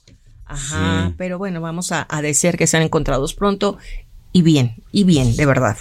Ajá, 0.49 1.13
pero 1.17 1.39
bueno, 1.39 1.61
vamos 1.61 1.93
a, 1.93 2.07
a 2.09 2.23
desear 2.23 2.57
que 2.57 2.67
sean 2.67 2.83
encontrados 2.83 3.35
pronto 3.35 3.79
y 4.33 4.43
bien, 4.43 4.77
y 4.93 5.05
bien, 5.05 5.37
de 5.37 5.47
verdad. 5.47 5.77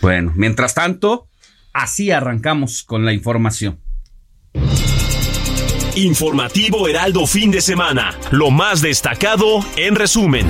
Bueno, 0.00 0.32
mientras 0.36 0.74
tanto, 0.74 1.28
así 1.72 2.10
arrancamos 2.10 2.82
con 2.84 3.04
la 3.04 3.12
información. 3.12 3.80
Informativo 5.94 6.88
Heraldo 6.88 7.26
fin 7.26 7.50
de 7.50 7.60
semana. 7.60 8.16
Lo 8.30 8.50
más 8.50 8.80
destacado 8.80 9.60
en 9.76 9.94
resumen. 9.94 10.46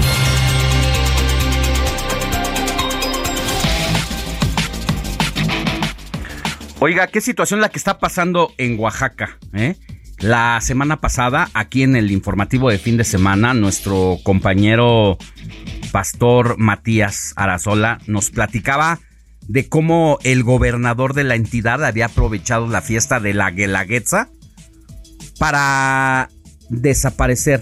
Oiga, 6.78 7.06
¿qué 7.06 7.20
situación 7.20 7.60
la 7.60 7.68
que 7.68 7.78
está 7.78 7.98
pasando 7.98 8.52
en 8.58 8.78
Oaxaca? 8.78 9.38
eh? 9.54 9.76
La 10.22 10.60
semana 10.60 11.00
pasada, 11.00 11.50
aquí 11.52 11.82
en 11.82 11.96
el 11.96 12.12
informativo 12.12 12.70
de 12.70 12.78
fin 12.78 12.96
de 12.96 13.02
semana, 13.02 13.54
nuestro 13.54 14.18
compañero 14.22 15.18
pastor 15.90 16.58
Matías 16.58 17.32
Arazola 17.34 17.98
nos 18.06 18.30
platicaba 18.30 19.00
de 19.48 19.68
cómo 19.68 20.18
el 20.22 20.44
gobernador 20.44 21.14
de 21.14 21.24
la 21.24 21.34
entidad 21.34 21.84
había 21.84 22.06
aprovechado 22.06 22.68
la 22.68 22.82
fiesta 22.82 23.18
de 23.18 23.34
la 23.34 23.50
Guelaguetza 23.50 24.28
para 25.40 26.30
desaparecer 26.68 27.60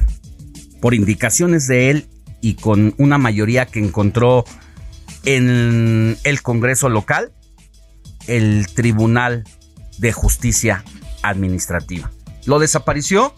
por 0.83 0.93
indicaciones 0.93 1.67
de 1.67 1.89
él 1.89 2.09
y 2.43 2.57
con 2.57 2.93
una 2.99 3.17
mayoría 3.17 3.65
que 3.65 3.79
encontró 3.81 4.45
en 5.25 6.19
el 6.25 6.43
Congreso 6.43 6.91
local 6.91 7.33
el 8.27 8.67
Tribunal 8.75 9.45
de 9.97 10.13
Justicia 10.13 10.85
Administrativa. 11.23 12.11
Lo 12.47 12.59
desapareció, 12.59 13.35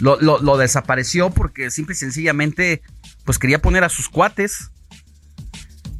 lo, 0.00 0.56
desapareció 0.56 1.30
porque 1.30 1.70
simple 1.70 1.94
y 1.94 1.96
sencillamente 1.96 2.82
pues 3.24 3.38
quería 3.38 3.60
poner 3.60 3.84
a 3.84 3.88
sus 3.88 4.08
cuates. 4.08 4.70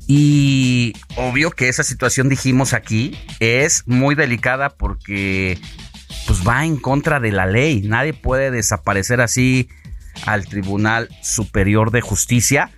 Y 0.06 0.94
obvio 1.16 1.50
que 1.50 1.68
esa 1.68 1.82
situación 1.82 2.30
dijimos 2.30 2.72
aquí 2.72 3.18
es 3.40 3.86
muy 3.86 4.14
delicada 4.14 4.70
porque 4.70 5.58
pues 6.26 6.46
va 6.46 6.64
en 6.64 6.78
contra 6.78 7.20
de 7.20 7.32
la 7.32 7.46
ley. 7.46 7.82
Nadie 7.82 8.14
puede 8.14 8.50
desaparecer 8.50 9.20
así 9.20 9.68
al 10.24 10.46
Tribunal 10.46 11.08
Superior 11.22 11.90
de 11.90 12.00
Justicia. 12.00 12.70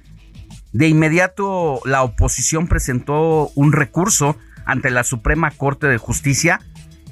De 0.72 0.88
inmediato 0.88 1.80
la 1.84 2.02
oposición 2.02 2.66
presentó 2.66 3.50
un 3.54 3.72
recurso 3.72 4.36
ante 4.66 4.90
la 4.90 5.04
Suprema 5.04 5.50
Corte 5.50 5.86
de 5.86 5.98
Justicia 5.98 6.60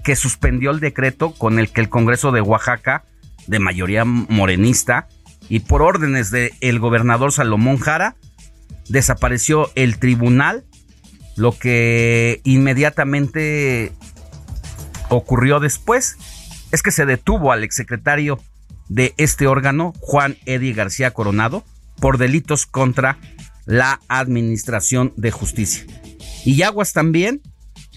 que 0.08 0.16
suspendió 0.16 0.70
el 0.70 0.80
decreto 0.80 1.34
con 1.34 1.58
el 1.58 1.68
que 1.68 1.82
el 1.82 1.90
Congreso 1.90 2.32
de 2.32 2.40
Oaxaca, 2.40 3.04
de 3.46 3.58
mayoría 3.58 4.06
morenista, 4.06 5.06
y 5.50 5.60
por 5.60 5.82
órdenes 5.82 6.30
del 6.30 6.78
gobernador 6.78 7.30
Salomón 7.30 7.76
Jara, 7.76 8.16
desapareció 8.88 9.70
el 9.74 9.98
tribunal, 9.98 10.64
lo 11.36 11.52
que 11.52 12.40
inmediatamente 12.44 13.92
ocurrió 15.10 15.60
después 15.60 16.16
es 16.72 16.82
que 16.82 16.90
se 16.90 17.04
detuvo 17.04 17.52
al 17.52 17.62
exsecretario 17.62 18.40
de 18.88 19.12
este 19.18 19.46
órgano, 19.46 19.92
Juan 20.00 20.38
Eddie 20.46 20.72
García 20.72 21.10
Coronado, 21.10 21.64
por 22.00 22.16
delitos 22.16 22.64
contra 22.64 23.18
la 23.66 24.00
Administración 24.08 25.12
de 25.18 25.32
Justicia. 25.32 25.84
Y 26.46 26.62
aguas 26.62 26.94
también, 26.94 27.42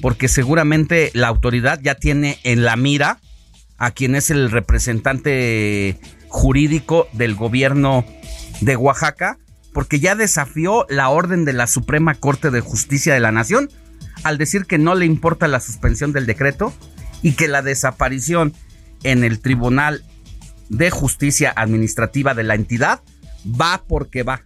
porque 0.02 0.28
seguramente 0.28 1.12
la 1.14 1.28
autoridad 1.28 1.80
ya 1.82 1.96
tiene 1.96 2.40
en 2.44 2.64
la 2.64 2.76
mira 2.76 3.20
a 3.78 3.92
quien 3.92 4.16
es 4.16 4.30
el 4.30 4.52
representante 4.52 6.00
jurídico 6.28 7.08
del 7.14 7.36
gobierno 7.36 8.06
de 8.62 8.76
Oaxaca, 8.76 9.38
porque 9.74 10.00
ya 10.00 10.16
desafió 10.16 10.86
la 10.90 11.10
orden 11.10 11.46
de 11.46 11.54
la 11.54 11.68
Suprema 11.68 12.16
Corte 12.16 12.52
de 12.52 12.62
Justicia 12.62 13.14
de 13.14 13.20
la 13.20 13.32
Nación 13.32 13.70
al 14.24 14.38
decir 14.38 14.66
que 14.66 14.78
no 14.78 14.96
le 14.96 15.06
importa 15.06 15.48
la 15.48 15.60
suspensión 15.60 16.14
del 16.14 16.26
decreto 16.26 16.74
y 17.22 17.34
que 17.34 17.48
la 17.48 17.62
desaparición 17.62 18.54
en 19.04 19.24
el 19.24 19.40
Tribunal 19.40 20.04
de 20.70 20.90
Justicia 20.90 21.52
Administrativa 21.56 22.34
de 22.34 22.44
la 22.44 22.56
entidad 22.56 23.02
va 23.46 23.84
porque 23.88 24.24
va. 24.24 24.44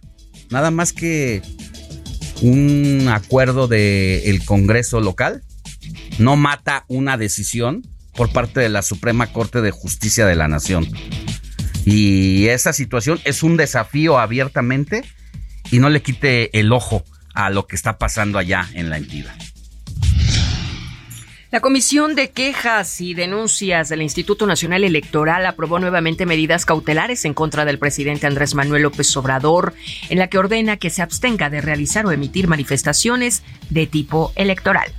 Nada 0.50 0.70
más 0.70 0.92
que 0.92 1.42
un 2.42 3.08
acuerdo 3.08 3.68
del 3.68 4.44
Congreso 4.44 5.00
local 5.00 5.42
no 6.18 6.36
mata 6.36 6.84
una 6.88 7.16
decisión 7.16 7.82
por 8.14 8.32
parte 8.32 8.60
de 8.60 8.68
la 8.68 8.82
Suprema 8.82 9.32
Corte 9.32 9.60
de 9.60 9.70
Justicia 9.70 10.26
de 10.26 10.36
la 10.36 10.48
Nación. 10.48 10.88
Y 11.84 12.46
esa 12.48 12.72
situación 12.72 13.20
es 13.24 13.42
un 13.42 13.56
desafío 13.56 14.18
abiertamente 14.18 15.04
y 15.70 15.78
no 15.78 15.88
le 15.90 16.02
quite 16.02 16.58
el 16.58 16.72
ojo 16.72 17.04
a 17.34 17.50
lo 17.50 17.66
que 17.66 17.76
está 17.76 17.98
pasando 17.98 18.38
allá 18.38 18.68
en 18.74 18.90
la 18.90 18.96
entidad. 18.96 19.34
La 21.56 21.62
Comisión 21.62 22.14
de 22.14 22.28
Quejas 22.32 23.00
y 23.00 23.14
Denuncias 23.14 23.88
del 23.88 24.02
Instituto 24.02 24.46
Nacional 24.46 24.84
Electoral 24.84 25.46
aprobó 25.46 25.78
nuevamente 25.78 26.26
medidas 26.26 26.66
cautelares 26.66 27.24
en 27.24 27.32
contra 27.32 27.64
del 27.64 27.78
presidente 27.78 28.26
Andrés 28.26 28.54
Manuel 28.54 28.82
López 28.82 29.16
Obrador, 29.16 29.72
en 30.10 30.18
la 30.18 30.26
que 30.26 30.36
ordena 30.36 30.76
que 30.76 30.90
se 30.90 31.00
abstenga 31.00 31.48
de 31.48 31.62
realizar 31.62 32.04
o 32.04 32.12
emitir 32.12 32.46
manifestaciones 32.46 33.42
de 33.70 33.86
tipo 33.86 34.32
electoral. 34.36 34.92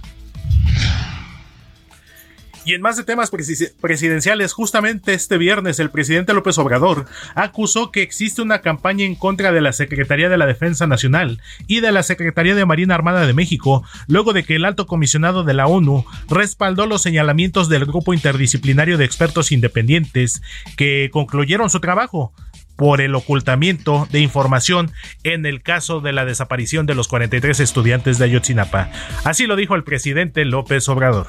Y 2.67 2.73
en 2.73 2.82
más 2.82 2.97
de 2.97 3.06
temas 3.06 3.32
presi- 3.32 3.71
presidenciales, 3.80 4.51
justamente 4.51 5.13
este 5.13 5.38
viernes 5.38 5.80
el 5.80 5.89
presidente 5.89 6.34
López 6.34 6.58
Obrador 6.58 7.06
acusó 7.34 7.93
que 7.93 8.01
existe 8.01 8.41
una 8.41 8.60
campaña 8.60 9.06
en 9.06 9.15
contra 9.15 9.53
de 9.53 9.62
la 9.62 9.71
Secretaría 9.71 10.27
de 10.27 10.38
la 10.38 10.45
Defensa 10.45 10.86
Nacional 10.86 11.39
y 11.67 11.80
de 11.80 11.93
la 11.93 12.03
Secretaría 12.03 12.56
de 12.56 12.65
Marina 12.65 12.93
Armada 12.93 13.25
de 13.25 13.34
México, 13.34 13.86
luego 14.10 14.34
de 14.34 14.43
que 14.43 14.58
el 14.58 14.65
alto 14.65 14.86
comisionado 14.86 15.45
de 15.45 15.53
la 15.53 15.65
ONU 15.67 16.03
respaldó 16.30 16.86
los 16.88 17.01
señalamientos 17.01 17.69
del 17.69 17.86
grupo 17.86 18.13
interdisciplinario 18.13 18.97
de 18.97 19.06
expertos 19.06 19.53
independientes 19.53 20.41
que 20.75 21.10
concluyeron 21.13 21.69
su 21.69 21.80
trabajo 21.80 22.34
por 22.75 22.99
el 22.99 23.15
ocultamiento 23.15 24.10
de 24.12 24.19
información 24.19 24.91
en 25.23 25.45
el 25.45 25.62
caso 25.62 26.01
de 26.01 26.12
la 26.12 26.25
desaparición 26.25 26.86
de 26.86 26.95
los 26.95 27.08
43 27.08 27.62
estudiantes 27.62 28.17
de 28.17 28.25
Ayotzinapa. 28.25 28.91
Así 29.23 29.47
lo 29.47 29.56
dijo 29.56 29.73
el 29.75 29.86
presidente 29.86 30.43
López 30.43 30.89
Obrador. 30.89 31.27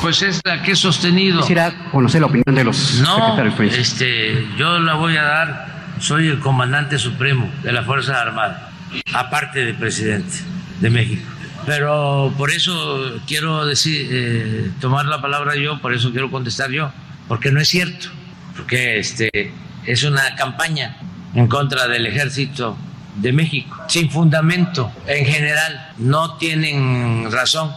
Pues 0.00 0.22
es 0.22 0.40
la 0.44 0.62
que 0.62 0.72
he 0.72 0.76
sostenido. 0.76 1.40
Quisiera 1.40 1.90
conocer 1.90 2.20
la 2.20 2.26
opinión 2.28 2.54
de 2.54 2.64
los 2.64 3.00
No, 3.00 3.16
secretarios 3.16 3.54
Prince. 3.54 3.80
este, 3.80 4.46
yo 4.56 4.78
la 4.78 4.94
voy 4.94 5.16
a 5.16 5.22
dar. 5.22 5.76
Soy 5.98 6.28
el 6.28 6.38
comandante 6.40 6.98
supremo 6.98 7.50
de 7.62 7.72
la 7.72 7.82
Fuerza 7.82 8.20
Armada, 8.20 8.70
aparte 9.14 9.64
del 9.64 9.74
presidente 9.76 10.36
de 10.80 10.90
México. 10.90 11.22
Pero 11.64 12.32
por 12.36 12.50
eso 12.50 13.14
quiero 13.26 13.64
decir, 13.64 14.06
eh, 14.10 14.70
tomar 14.80 15.06
la 15.06 15.20
palabra 15.22 15.56
yo, 15.56 15.80
por 15.80 15.94
eso 15.94 16.10
quiero 16.12 16.30
contestar 16.30 16.70
yo, 16.70 16.92
porque 17.28 17.50
no 17.50 17.60
es 17.60 17.68
cierto, 17.68 18.08
porque 18.54 18.98
este 18.98 19.52
es 19.86 20.04
una 20.04 20.36
campaña 20.36 20.98
en 21.34 21.48
contra 21.48 21.88
del 21.88 22.06
ejército 22.06 22.76
de 23.16 23.32
México, 23.32 23.74
sin 23.88 24.10
fundamento 24.10 24.92
en 25.06 25.24
general, 25.24 25.92
no 25.96 26.36
tienen 26.36 27.32
razón. 27.32 27.72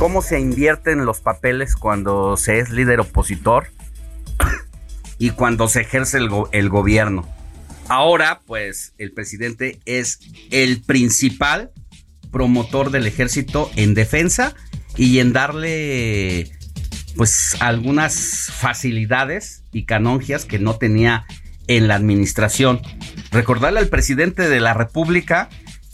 ¿Cómo 0.00 0.22
se 0.22 0.40
invierten 0.40 1.04
los 1.04 1.20
papeles 1.20 1.76
cuando 1.76 2.38
se 2.38 2.58
es 2.58 2.70
líder 2.70 3.00
opositor 3.00 3.66
y 5.18 5.28
cuando 5.28 5.68
se 5.68 5.82
ejerce 5.82 6.16
el, 6.16 6.30
go- 6.30 6.48
el 6.52 6.70
gobierno? 6.70 7.28
Ahora, 7.86 8.40
pues, 8.46 8.94
el 8.96 9.12
presidente 9.12 9.78
es 9.84 10.20
el 10.50 10.80
principal 10.80 11.70
promotor 12.32 12.90
del 12.90 13.06
ejército 13.06 13.70
en 13.76 13.92
defensa 13.92 14.54
y 14.96 15.18
en 15.18 15.34
darle, 15.34 16.50
pues, 17.14 17.58
algunas 17.60 18.50
facilidades 18.54 19.64
y 19.70 19.84
canongias 19.84 20.46
que 20.46 20.58
no 20.58 20.76
tenía 20.76 21.26
en 21.66 21.88
la 21.88 21.96
administración. 21.96 22.80
Recordarle 23.32 23.80
al 23.80 23.88
presidente 23.88 24.48
de 24.48 24.60
la 24.60 24.72
República 24.72 25.50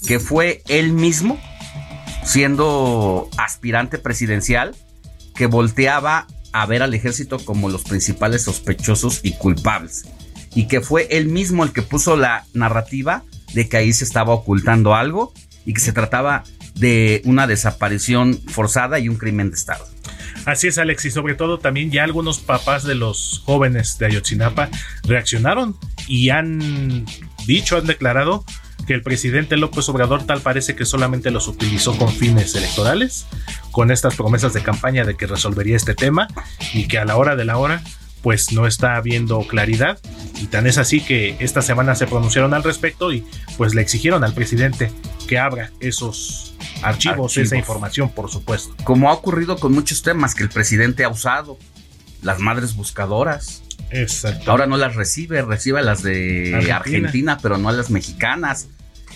que 0.06 0.20
fue 0.20 0.62
él 0.68 0.92
mismo 0.92 1.40
siendo 2.26 3.30
aspirante 3.38 3.98
presidencial, 3.98 4.74
que 5.34 5.46
volteaba 5.46 6.26
a 6.52 6.66
ver 6.66 6.82
al 6.82 6.92
ejército 6.92 7.38
como 7.38 7.68
los 7.68 7.84
principales 7.84 8.42
sospechosos 8.42 9.20
y 9.22 9.32
culpables. 9.32 10.06
Y 10.54 10.66
que 10.68 10.80
fue 10.80 11.06
él 11.10 11.26
mismo 11.26 11.64
el 11.64 11.72
que 11.72 11.82
puso 11.82 12.16
la 12.16 12.44
narrativa 12.52 13.22
de 13.54 13.68
que 13.68 13.76
ahí 13.76 13.92
se 13.92 14.04
estaba 14.04 14.34
ocultando 14.34 14.94
algo 14.94 15.32
y 15.64 15.72
que 15.72 15.80
se 15.80 15.92
trataba 15.92 16.44
de 16.74 17.22
una 17.24 17.46
desaparición 17.46 18.38
forzada 18.48 18.98
y 18.98 19.08
un 19.08 19.16
crimen 19.16 19.50
de 19.50 19.56
Estado. 19.56 19.86
Así 20.46 20.68
es, 20.68 20.78
Alex, 20.78 21.04
y 21.04 21.10
sobre 21.10 21.34
todo 21.34 21.58
también 21.58 21.90
ya 21.90 22.04
algunos 22.04 22.38
papás 22.38 22.84
de 22.84 22.94
los 22.94 23.42
jóvenes 23.44 23.98
de 23.98 24.06
Ayotzinapa 24.06 24.68
reaccionaron 25.04 25.76
y 26.06 26.30
han 26.30 27.04
dicho, 27.46 27.76
han 27.76 27.86
declarado 27.86 28.44
que 28.86 28.94
el 28.94 29.02
presidente 29.02 29.56
López 29.56 29.88
Obrador 29.88 30.24
tal 30.24 30.40
parece 30.40 30.76
que 30.76 30.84
solamente 30.84 31.30
los 31.30 31.48
utilizó 31.48 31.96
con 31.96 32.12
fines 32.12 32.54
electorales, 32.54 33.26
con 33.72 33.90
estas 33.90 34.14
promesas 34.14 34.52
de 34.52 34.62
campaña 34.62 35.04
de 35.04 35.16
que 35.16 35.26
resolvería 35.26 35.76
este 35.76 35.94
tema 35.94 36.28
y 36.72 36.88
que 36.88 36.98
a 36.98 37.04
la 37.04 37.16
hora 37.16 37.36
de 37.36 37.44
la 37.44 37.58
hora 37.58 37.82
pues 38.22 38.52
no 38.52 38.66
está 38.66 38.96
habiendo 38.96 39.40
claridad 39.46 39.98
y 40.40 40.46
tan 40.46 40.66
es 40.66 40.78
así 40.78 41.00
que 41.00 41.36
esta 41.38 41.62
semana 41.62 41.94
se 41.94 42.06
pronunciaron 42.06 42.54
al 42.54 42.64
respecto 42.64 43.12
y 43.12 43.24
pues 43.56 43.74
le 43.74 43.82
exigieron 43.82 44.24
al 44.24 44.34
presidente 44.34 44.90
que 45.28 45.38
abra 45.38 45.70
esos 45.80 46.54
archivos, 46.82 46.82
Archivos. 46.82 47.36
esa 47.36 47.56
información, 47.56 48.10
por 48.10 48.30
supuesto. 48.30 48.74
Como 48.84 49.10
ha 49.10 49.12
ocurrido 49.12 49.58
con 49.58 49.72
muchos 49.72 50.02
temas 50.02 50.34
que 50.34 50.42
el 50.42 50.48
presidente 50.48 51.04
ha 51.04 51.08
usado, 51.08 51.58
las 52.22 52.38
madres 52.40 52.74
buscadoras. 52.74 53.62
Exacto. 53.90 54.50
Ahora 54.50 54.66
no 54.66 54.76
las 54.76 54.96
recibe, 54.96 55.42
recibe 55.42 55.80
a 55.80 55.82
las 55.82 56.02
de 56.02 56.52
Argentina. 56.54 56.76
Argentina. 56.76 57.38
pero 57.40 57.58
no 57.58 57.68
a 57.68 57.72
las 57.72 57.90
mexicanas. 57.90 58.68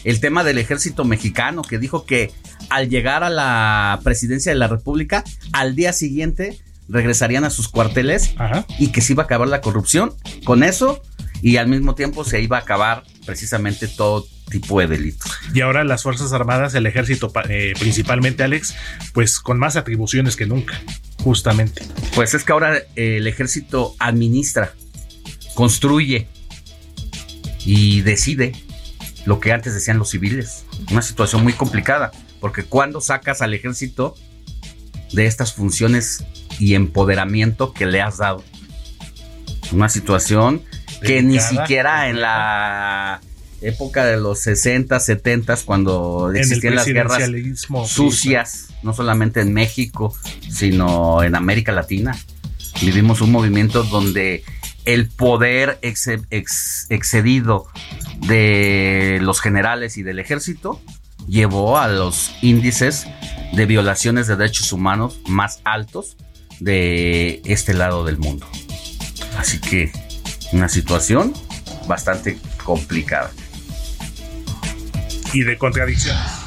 El 0.04 0.20
tema 0.20 0.44
del 0.44 0.58
ejército 0.58 1.04
mexicano 1.04 1.62
que 1.62 1.78
dijo 1.78 2.04
que 2.04 2.30
al 2.68 2.88
llegar 2.88 3.24
a 3.24 3.30
la 3.30 4.00
presidencia 4.02 4.52
de 4.52 4.58
la 4.58 4.68
República, 4.68 5.24
al 5.52 5.76
día 5.76 5.92
siguiente 5.92 6.58
regresarían 6.88 7.44
a 7.44 7.50
sus 7.50 7.68
cuarteles 7.68 8.34
Ajá. 8.36 8.66
y 8.78 8.88
que 8.88 9.00
se 9.00 9.12
iba 9.12 9.22
a 9.22 9.26
acabar 9.26 9.48
la 9.48 9.60
corrupción 9.60 10.12
con 10.44 10.64
eso 10.64 11.02
y 11.42 11.56
al 11.56 11.68
mismo 11.68 11.94
tiempo 11.94 12.24
se 12.24 12.40
iba 12.40 12.58
a 12.58 12.60
acabar 12.60 13.04
precisamente 13.24 13.88
todo 13.88 14.26
tipo 14.50 14.80
de 14.80 14.88
delitos. 14.88 15.30
Y 15.54 15.60
ahora 15.60 15.84
las 15.84 16.02
Fuerzas 16.02 16.32
Armadas, 16.32 16.74
el 16.74 16.86
ejército 16.86 17.32
eh, 17.48 17.72
principalmente, 17.78 18.42
Alex, 18.42 18.74
pues 19.14 19.38
con 19.38 19.58
más 19.58 19.76
atribuciones 19.76 20.36
que 20.36 20.46
nunca, 20.46 20.80
justamente. 21.22 21.82
Pues 22.14 22.34
es 22.34 22.44
que 22.44 22.52
ahora 22.52 22.76
eh, 22.76 23.16
el 23.18 23.26
ejército 23.26 23.94
administra, 23.98 24.74
construye 25.54 26.28
y 27.64 28.00
decide 28.00 28.52
lo 29.26 29.40
que 29.40 29.52
antes 29.52 29.74
decían 29.74 29.98
los 29.98 30.10
civiles. 30.10 30.64
Una 30.90 31.02
situación 31.02 31.42
muy 31.42 31.52
complicada, 31.52 32.10
porque 32.40 32.64
cuando 32.64 33.00
sacas 33.00 33.42
al 33.42 33.54
ejército 33.54 34.14
de 35.12 35.26
estas 35.26 35.52
funciones 35.52 36.24
y 36.58 36.74
empoderamiento 36.74 37.72
que 37.72 37.86
le 37.86 38.00
has 38.00 38.18
dado. 38.18 38.44
Una 39.72 39.88
situación 39.88 40.62
que 41.02 41.22
ni 41.22 41.38
siquiera 41.40 42.08
en 42.08 42.20
la 42.20 43.20
época 43.62 44.04
de 44.04 44.16
los 44.18 44.40
60, 44.40 44.98
70, 44.98 45.56
cuando 45.64 46.30
En 46.30 46.36
existían 46.36 46.74
las 46.76 46.86
guerras 46.94 47.18
sucias, 47.88 48.68
no 48.82 48.92
solamente 48.94 49.40
en 49.40 49.52
México, 49.52 50.14
sino 50.48 51.22
en 51.22 51.34
América 51.34 51.72
Latina. 51.72 52.16
Vivimos 52.82 53.20
un 53.20 53.30
movimiento 53.32 53.82
donde 53.84 54.42
el 54.86 55.08
poder 55.08 55.78
ex- 55.82 56.08
ex- 56.30 56.86
excedido 56.88 57.66
de 58.26 59.18
los 59.22 59.40
generales 59.40 59.96
y 59.96 60.02
del 60.02 60.18
ejército 60.18 60.80
llevó 61.26 61.78
a 61.78 61.88
los 61.88 62.32
índices 62.42 63.06
de 63.52 63.66
violaciones 63.66 64.26
de 64.26 64.36
derechos 64.36 64.72
humanos 64.72 65.20
más 65.26 65.60
altos 65.64 66.16
de 66.60 67.40
este 67.44 67.74
lado 67.74 68.04
del 68.04 68.18
mundo. 68.18 68.46
Así 69.38 69.60
que 69.60 69.92
una 70.52 70.68
situación 70.68 71.32
bastante 71.86 72.38
complicada. 72.64 73.30
y 75.32 75.44
de 75.44 75.56
contradicciones. 75.56 76.39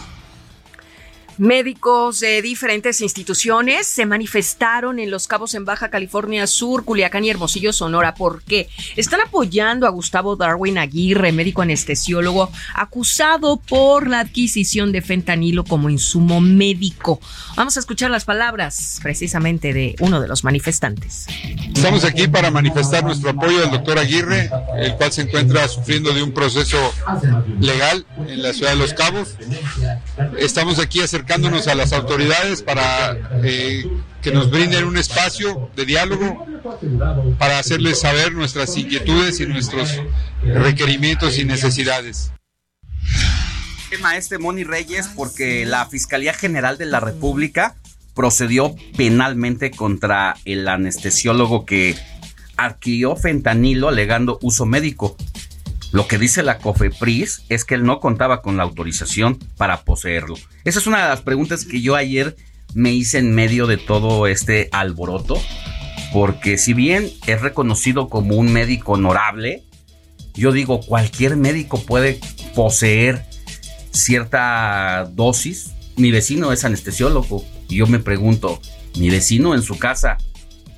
Médicos 1.37 2.19
de 2.19 2.41
diferentes 2.41 3.01
instituciones 3.01 3.87
se 3.87 4.05
manifestaron 4.05 4.99
en 4.99 5.09
Los 5.09 5.27
Cabos 5.27 5.55
en 5.55 5.65
Baja 5.65 5.89
California 5.89 6.45
Sur, 6.45 6.85
Culiacán 6.85 7.25
y 7.25 7.29
Hermosillo, 7.29 7.73
Sonora. 7.73 8.13
¿Por 8.13 8.43
qué? 8.43 8.69
Están 8.95 9.21
apoyando 9.21 9.87
a 9.87 9.89
Gustavo 9.89 10.35
Darwin 10.35 10.77
Aguirre, 10.77 11.31
médico 11.31 11.63
anestesiólogo, 11.63 12.51
acusado 12.75 13.57
por 13.57 14.07
la 14.07 14.19
adquisición 14.19 14.91
de 14.91 15.01
fentanilo 15.01 15.63
como 15.63 15.89
insumo 15.89 16.39
médico. 16.39 17.19
Vamos 17.55 17.77
a 17.77 17.79
escuchar 17.79 18.11
las 18.11 18.25
palabras 18.25 18.99
precisamente 19.01 19.73
de 19.73 19.95
uno 19.99 20.21
de 20.21 20.27
los 20.27 20.43
manifestantes. 20.43 21.27
Estamos 21.73 22.03
aquí 22.03 22.27
para 22.27 22.51
manifestar 22.51 23.03
nuestro 23.03 23.31
apoyo 23.31 23.63
al 23.63 23.71
doctor 23.71 23.97
Aguirre, 23.97 24.49
el 24.77 24.95
cual 24.95 25.11
se 25.11 25.23
encuentra 25.23 25.67
sufriendo 25.67 26.13
de 26.13 26.21
un 26.21 26.31
proceso 26.31 26.77
legal 27.59 28.05
en 28.27 28.43
la 28.43 28.53
ciudad 28.53 28.71
de 28.71 28.77
Los 28.77 28.93
Cabos. 28.93 29.35
Estamos 30.37 30.79
aquí 30.79 31.01
acercándonos 31.23 31.67
a 31.67 31.75
las 31.75 31.93
autoridades 31.93 32.61
para 32.63 33.17
eh, 33.43 33.89
que 34.21 34.31
nos 34.31 34.51
brinden 34.51 34.83
un 34.83 34.97
espacio 34.97 35.69
de 35.73 35.85
diálogo 35.85 36.45
para 37.39 37.59
hacerles 37.59 38.01
saber 38.01 38.33
nuestras 38.33 38.75
inquietudes 38.75 39.39
y 39.39 39.45
nuestros 39.45 40.01
requerimientos 40.43 41.37
y 41.39 41.45
necesidades. 41.45 42.33
tema 43.89 44.11
Moni 44.37 44.65
Reyes 44.65 45.07
porque 45.15 45.65
la 45.65 45.85
Fiscalía 45.85 46.33
General 46.33 46.77
de 46.77 46.87
la 46.87 46.99
República 46.99 47.75
procedió 48.13 48.75
penalmente 48.97 49.71
contra 49.71 50.35
el 50.43 50.67
anestesiólogo 50.67 51.65
que 51.65 51.95
adquirió 52.57 53.15
fentanilo 53.15 53.87
alegando 53.87 54.39
uso 54.41 54.65
médico. 54.65 55.15
Lo 55.93 56.07
que 56.07 56.17
dice 56.17 56.41
la 56.41 56.57
COFEPRIS 56.57 57.43
es 57.49 57.65
que 57.65 57.75
él 57.75 57.83
no 57.83 57.99
contaba 57.99 58.41
con 58.41 58.57
la 58.57 58.63
autorización 58.63 59.37
para 59.57 59.83
poseerlo. 59.83 60.33
Esa 60.63 60.79
es 60.79 60.87
una 60.87 61.03
de 61.03 61.09
las 61.09 61.21
preguntas 61.21 61.65
que 61.65 61.81
yo 61.81 61.95
ayer 61.95 62.35
me 62.73 62.91
hice 62.91 63.19
en 63.19 63.35
medio 63.35 63.67
de 63.67 63.77
todo 63.77 64.25
este 64.25 64.69
alboroto, 64.71 65.39
porque 66.11 66.57
si 66.57 66.73
bien 66.73 67.11
es 67.27 67.41
reconocido 67.41 68.09
como 68.09 68.37
un 68.37 68.51
médico 68.51 68.93
honorable, 68.93 69.65
yo 70.33 70.51
digo, 70.51 70.81
cualquier 70.81 71.37
médico 71.37 71.79
puede 71.79 72.19
poseer 72.55 73.23
cierta 73.91 75.07
dosis. 75.13 75.73
Mi 75.95 76.09
vecino 76.09 76.51
es 76.51 76.65
anestesiólogo 76.65 77.45
y 77.69 77.75
yo 77.75 77.85
me 77.85 77.99
pregunto, 77.99 78.59
¿mi 78.97 79.11
vecino 79.11 79.53
en 79.53 79.61
su 79.61 79.77
casa 79.77 80.17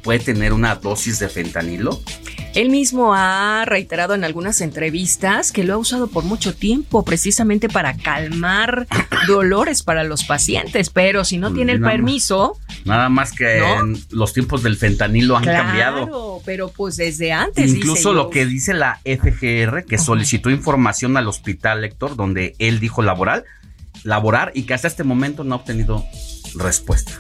puede 0.04 0.20
tener 0.20 0.52
una 0.52 0.76
dosis 0.76 1.20
de 1.20 1.30
fentanilo? 1.30 2.02
Él 2.56 2.70
mismo 2.70 3.14
ha 3.14 3.64
reiterado 3.66 4.16
en 4.16 4.24
algunas 4.24 4.62
entrevistas 4.62 5.52
que 5.52 5.64
lo 5.66 5.74
ha 5.74 5.78
usado 5.78 6.08
por 6.08 6.24
mucho 6.24 6.56
tiempo 6.56 7.04
precisamente 7.04 7.68
para 7.68 7.98
calmar 7.98 8.88
dolores 9.28 9.84
para 9.84 10.04
los 10.06 10.24
pacientes, 10.24 10.90
pero 10.90 11.26
si 11.26 11.38
no 11.38 11.52
tiene 11.54 11.74
el 11.74 11.82
Nada 11.82 11.92
más. 11.92 11.98
permiso, 11.98 12.58
Nada 12.86 13.10
más 13.10 13.32
que 13.34 13.60
¿No? 13.60 13.82
en 13.82 13.98
los 14.12 14.32
tiempos 14.34 14.64
del 14.64 14.78
fentanilo 14.78 15.36
han 15.36 15.44
claro, 15.44 15.64
cambiado. 15.66 16.42
pero 16.46 16.70
pues 16.70 16.96
desde 16.96 17.34
antes. 17.34 17.72
Incluso 17.74 17.96
dice 18.10 18.14
lo 18.14 18.24
yo. 18.24 18.30
que 18.30 18.46
dice 18.46 18.74
la 18.74 19.00
FGR, 19.04 19.84
que 19.86 19.98
solicitó 19.98 20.50
información 20.50 21.18
al 21.18 21.28
hospital 21.28 21.84
Héctor, 21.84 22.16
donde 22.16 22.56
él 22.60 22.80
dijo 22.80 23.02
laboral, 23.02 23.44
laborar 24.04 24.52
y 24.56 24.64
que 24.64 24.74
hasta 24.74 24.88
este 24.88 25.04
momento 25.04 25.44
no 25.44 25.56
ha 25.56 25.58
obtenido 25.58 26.06
respuesta. 26.56 27.12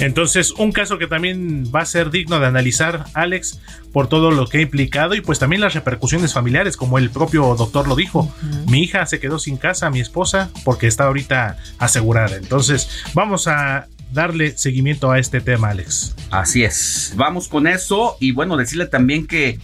Entonces, 0.00 0.52
un 0.52 0.72
caso 0.72 0.98
que 0.98 1.06
también 1.06 1.64
va 1.74 1.80
a 1.80 1.86
ser 1.86 2.10
digno 2.10 2.38
de 2.38 2.46
analizar, 2.46 3.04
Alex, 3.14 3.60
por 3.92 4.08
todo 4.08 4.30
lo 4.30 4.46
que 4.46 4.58
ha 4.58 4.60
implicado 4.60 5.14
y 5.14 5.20
pues 5.20 5.38
también 5.38 5.60
las 5.60 5.74
repercusiones 5.74 6.34
familiares, 6.34 6.76
como 6.76 6.98
el 6.98 7.10
propio 7.10 7.54
doctor 7.56 7.88
lo 7.88 7.96
dijo. 7.96 8.32
Mi 8.66 8.82
hija 8.82 9.06
se 9.06 9.20
quedó 9.20 9.38
sin 9.38 9.56
casa, 9.56 9.90
mi 9.90 10.00
esposa, 10.00 10.50
porque 10.64 10.86
está 10.86 11.04
ahorita 11.04 11.56
asegurada. 11.78 12.36
Entonces, 12.36 13.04
vamos 13.14 13.48
a 13.48 13.86
darle 14.12 14.56
seguimiento 14.56 15.10
a 15.10 15.18
este 15.18 15.40
tema, 15.40 15.70
Alex. 15.70 16.14
Así 16.30 16.64
es. 16.64 17.12
Vamos 17.16 17.48
con 17.48 17.66
eso 17.66 18.16
y 18.20 18.32
bueno, 18.32 18.56
decirle 18.56 18.86
también 18.86 19.26
que 19.26 19.58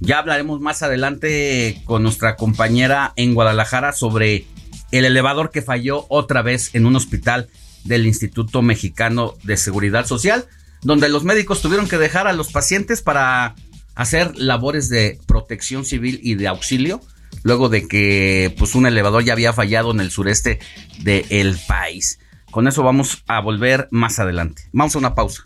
ya 0.00 0.18
hablaremos 0.18 0.60
más 0.60 0.82
adelante 0.82 1.80
con 1.84 2.02
nuestra 2.02 2.36
compañera 2.36 3.12
en 3.16 3.34
Guadalajara 3.34 3.92
sobre 3.92 4.46
el 4.92 5.04
elevador 5.04 5.50
que 5.50 5.62
falló 5.62 6.06
otra 6.08 6.42
vez 6.42 6.74
en 6.74 6.86
un 6.86 6.96
hospital 6.96 7.48
del 7.86 8.06
Instituto 8.06 8.62
Mexicano 8.62 9.34
de 9.42 9.56
Seguridad 9.56 10.06
Social, 10.06 10.46
donde 10.82 11.08
los 11.08 11.24
médicos 11.24 11.62
tuvieron 11.62 11.88
que 11.88 11.98
dejar 11.98 12.26
a 12.26 12.32
los 12.32 12.52
pacientes 12.52 13.02
para 13.02 13.54
hacer 13.94 14.36
labores 14.36 14.88
de 14.88 15.18
protección 15.26 15.84
civil 15.84 16.20
y 16.22 16.34
de 16.34 16.48
auxilio, 16.48 17.00
luego 17.42 17.68
de 17.68 17.88
que 17.88 18.54
pues 18.58 18.74
un 18.74 18.86
elevador 18.86 19.24
ya 19.24 19.32
había 19.32 19.52
fallado 19.52 19.90
en 19.90 20.00
el 20.00 20.10
sureste 20.10 20.60
del 20.98 21.58
país. 21.66 22.18
Con 22.50 22.68
eso 22.68 22.82
vamos 22.82 23.22
a 23.26 23.40
volver 23.40 23.88
más 23.90 24.18
adelante. 24.18 24.62
Vamos 24.72 24.94
a 24.94 24.98
una 24.98 25.14
pausa. 25.14 25.44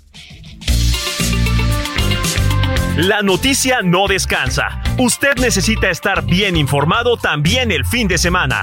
La 2.96 3.22
noticia 3.22 3.81
no 3.83 4.09
descansa. 4.09 4.83
Usted 4.98 5.37
necesita 5.37 5.88
estar 5.90 6.26
bien 6.26 6.57
informado 6.57 7.16
también 7.16 7.70
el 7.72 7.87
fin 7.87 8.09
de 8.09 8.18
semana. 8.18 8.62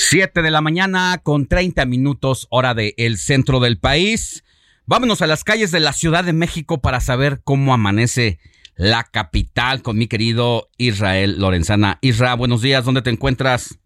Siete 0.00 0.42
de 0.42 0.52
la 0.52 0.60
mañana 0.60 1.18
con 1.24 1.48
30 1.48 1.84
minutos 1.84 2.46
hora 2.52 2.72
del 2.72 2.92
el 2.98 3.16
centro 3.16 3.58
del 3.58 3.80
país. 3.80 4.44
Vámonos 4.86 5.22
a 5.22 5.26
las 5.26 5.42
calles 5.42 5.72
de 5.72 5.80
la 5.80 5.90
Ciudad 5.90 6.22
de 6.22 6.32
México 6.32 6.80
para 6.80 7.00
saber 7.00 7.38
cómo 7.44 7.74
amanece 7.74 8.38
la 8.76 9.02
capital 9.02 9.82
con 9.82 9.98
mi 9.98 10.06
querido 10.06 10.68
Israel 10.78 11.40
Lorenzana. 11.40 11.98
Isra, 12.00 12.36
buenos 12.36 12.62
días, 12.62 12.84
¿dónde 12.84 13.02
te 13.02 13.10
encuentras? 13.10 13.82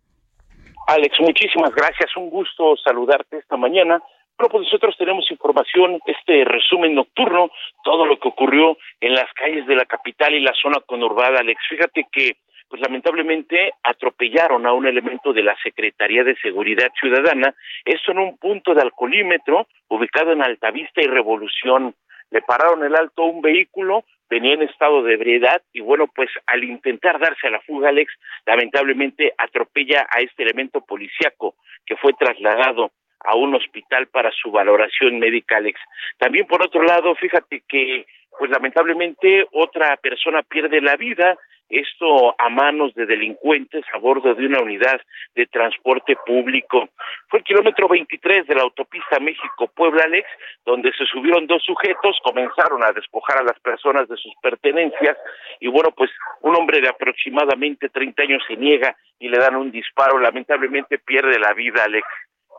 Alex, 0.86 1.18
muchísimas 1.18 1.74
gracias, 1.74 2.14
un 2.14 2.28
gusto 2.28 2.76
saludarte 2.84 3.38
esta 3.38 3.56
mañana. 3.56 4.02
Bueno, 4.36 4.52
pues 4.52 4.64
nosotros 4.64 4.94
tenemos 4.98 5.24
información, 5.30 5.98
este 6.04 6.44
resumen 6.44 6.94
nocturno, 6.94 7.48
todo 7.84 8.04
lo 8.04 8.20
que 8.20 8.28
ocurrió 8.28 8.76
en 9.00 9.14
las 9.14 9.32
calles 9.32 9.66
de 9.66 9.76
la 9.76 9.86
capital 9.86 10.34
y 10.34 10.40
la 10.40 10.52
zona 10.60 10.78
conurbada, 10.84 11.40
Alex. 11.40 11.58
Fíjate 11.70 12.04
que 12.12 12.36
pues 12.72 12.80
lamentablemente 12.80 13.74
atropellaron 13.82 14.64
a 14.64 14.72
un 14.72 14.86
elemento 14.86 15.34
de 15.34 15.42
la 15.42 15.54
Secretaría 15.62 16.24
de 16.24 16.34
Seguridad 16.36 16.90
Ciudadana, 16.98 17.54
esto 17.84 18.12
en 18.12 18.18
un 18.18 18.38
punto 18.38 18.74
de 18.74 18.80
alcoholímetro 18.80 19.66
ubicado 19.88 20.32
en 20.32 20.40
Altavista 20.40 21.02
y 21.02 21.06
Revolución. 21.06 21.94
Le 22.30 22.40
pararon 22.40 22.82
el 22.82 22.96
alto 22.96 23.24
a 23.24 23.26
un 23.26 23.42
vehículo, 23.42 24.04
venía 24.30 24.54
en 24.54 24.62
estado 24.62 25.02
de 25.02 25.12
ebriedad 25.12 25.60
y 25.74 25.80
bueno, 25.80 26.06
pues 26.06 26.30
al 26.46 26.64
intentar 26.64 27.20
darse 27.20 27.46
a 27.46 27.50
la 27.50 27.60
fuga, 27.60 27.90
Alex, 27.90 28.10
lamentablemente 28.46 29.34
atropella 29.36 30.06
a 30.08 30.20
este 30.20 30.42
elemento 30.42 30.80
policiaco 30.80 31.56
que 31.84 31.96
fue 31.96 32.14
trasladado 32.14 32.90
a 33.20 33.36
un 33.36 33.54
hospital 33.54 34.06
para 34.06 34.30
su 34.30 34.50
valoración 34.50 35.18
médica, 35.18 35.58
Alex. 35.58 35.78
También 36.16 36.46
por 36.46 36.62
otro 36.62 36.82
lado, 36.82 37.14
fíjate 37.16 37.64
que 37.68 38.06
pues 38.38 38.50
lamentablemente 38.50 39.46
otra 39.52 39.94
persona 39.98 40.42
pierde 40.42 40.80
la 40.80 40.96
vida 40.96 41.36
esto 41.72 42.34
a 42.38 42.50
manos 42.50 42.94
de 42.94 43.06
delincuentes 43.06 43.84
a 43.94 43.98
bordo 43.98 44.34
de 44.34 44.46
una 44.46 44.60
unidad 44.60 45.00
de 45.34 45.46
transporte 45.46 46.16
público. 46.26 46.90
Fue 47.28 47.38
el 47.38 47.44
kilómetro 47.44 47.88
23 47.88 48.46
de 48.46 48.54
la 48.54 48.62
autopista 48.62 49.18
México-Puebla, 49.18 50.04
Alex, 50.04 50.28
donde 50.66 50.92
se 50.92 51.06
subieron 51.06 51.46
dos 51.46 51.62
sujetos, 51.64 52.18
comenzaron 52.22 52.84
a 52.84 52.92
despojar 52.92 53.38
a 53.38 53.42
las 53.42 53.58
personas 53.60 54.06
de 54.06 54.16
sus 54.16 54.34
pertenencias 54.42 55.16
y 55.60 55.68
bueno, 55.68 55.90
pues 55.96 56.10
un 56.42 56.54
hombre 56.56 56.82
de 56.82 56.88
aproximadamente 56.88 57.88
30 57.88 58.22
años 58.22 58.42
se 58.46 58.56
niega 58.56 58.94
y 59.18 59.28
le 59.28 59.38
dan 59.38 59.56
un 59.56 59.70
disparo, 59.70 60.18
lamentablemente 60.18 60.98
pierde 60.98 61.38
la 61.38 61.54
vida, 61.54 61.84
Alex. 61.84 62.06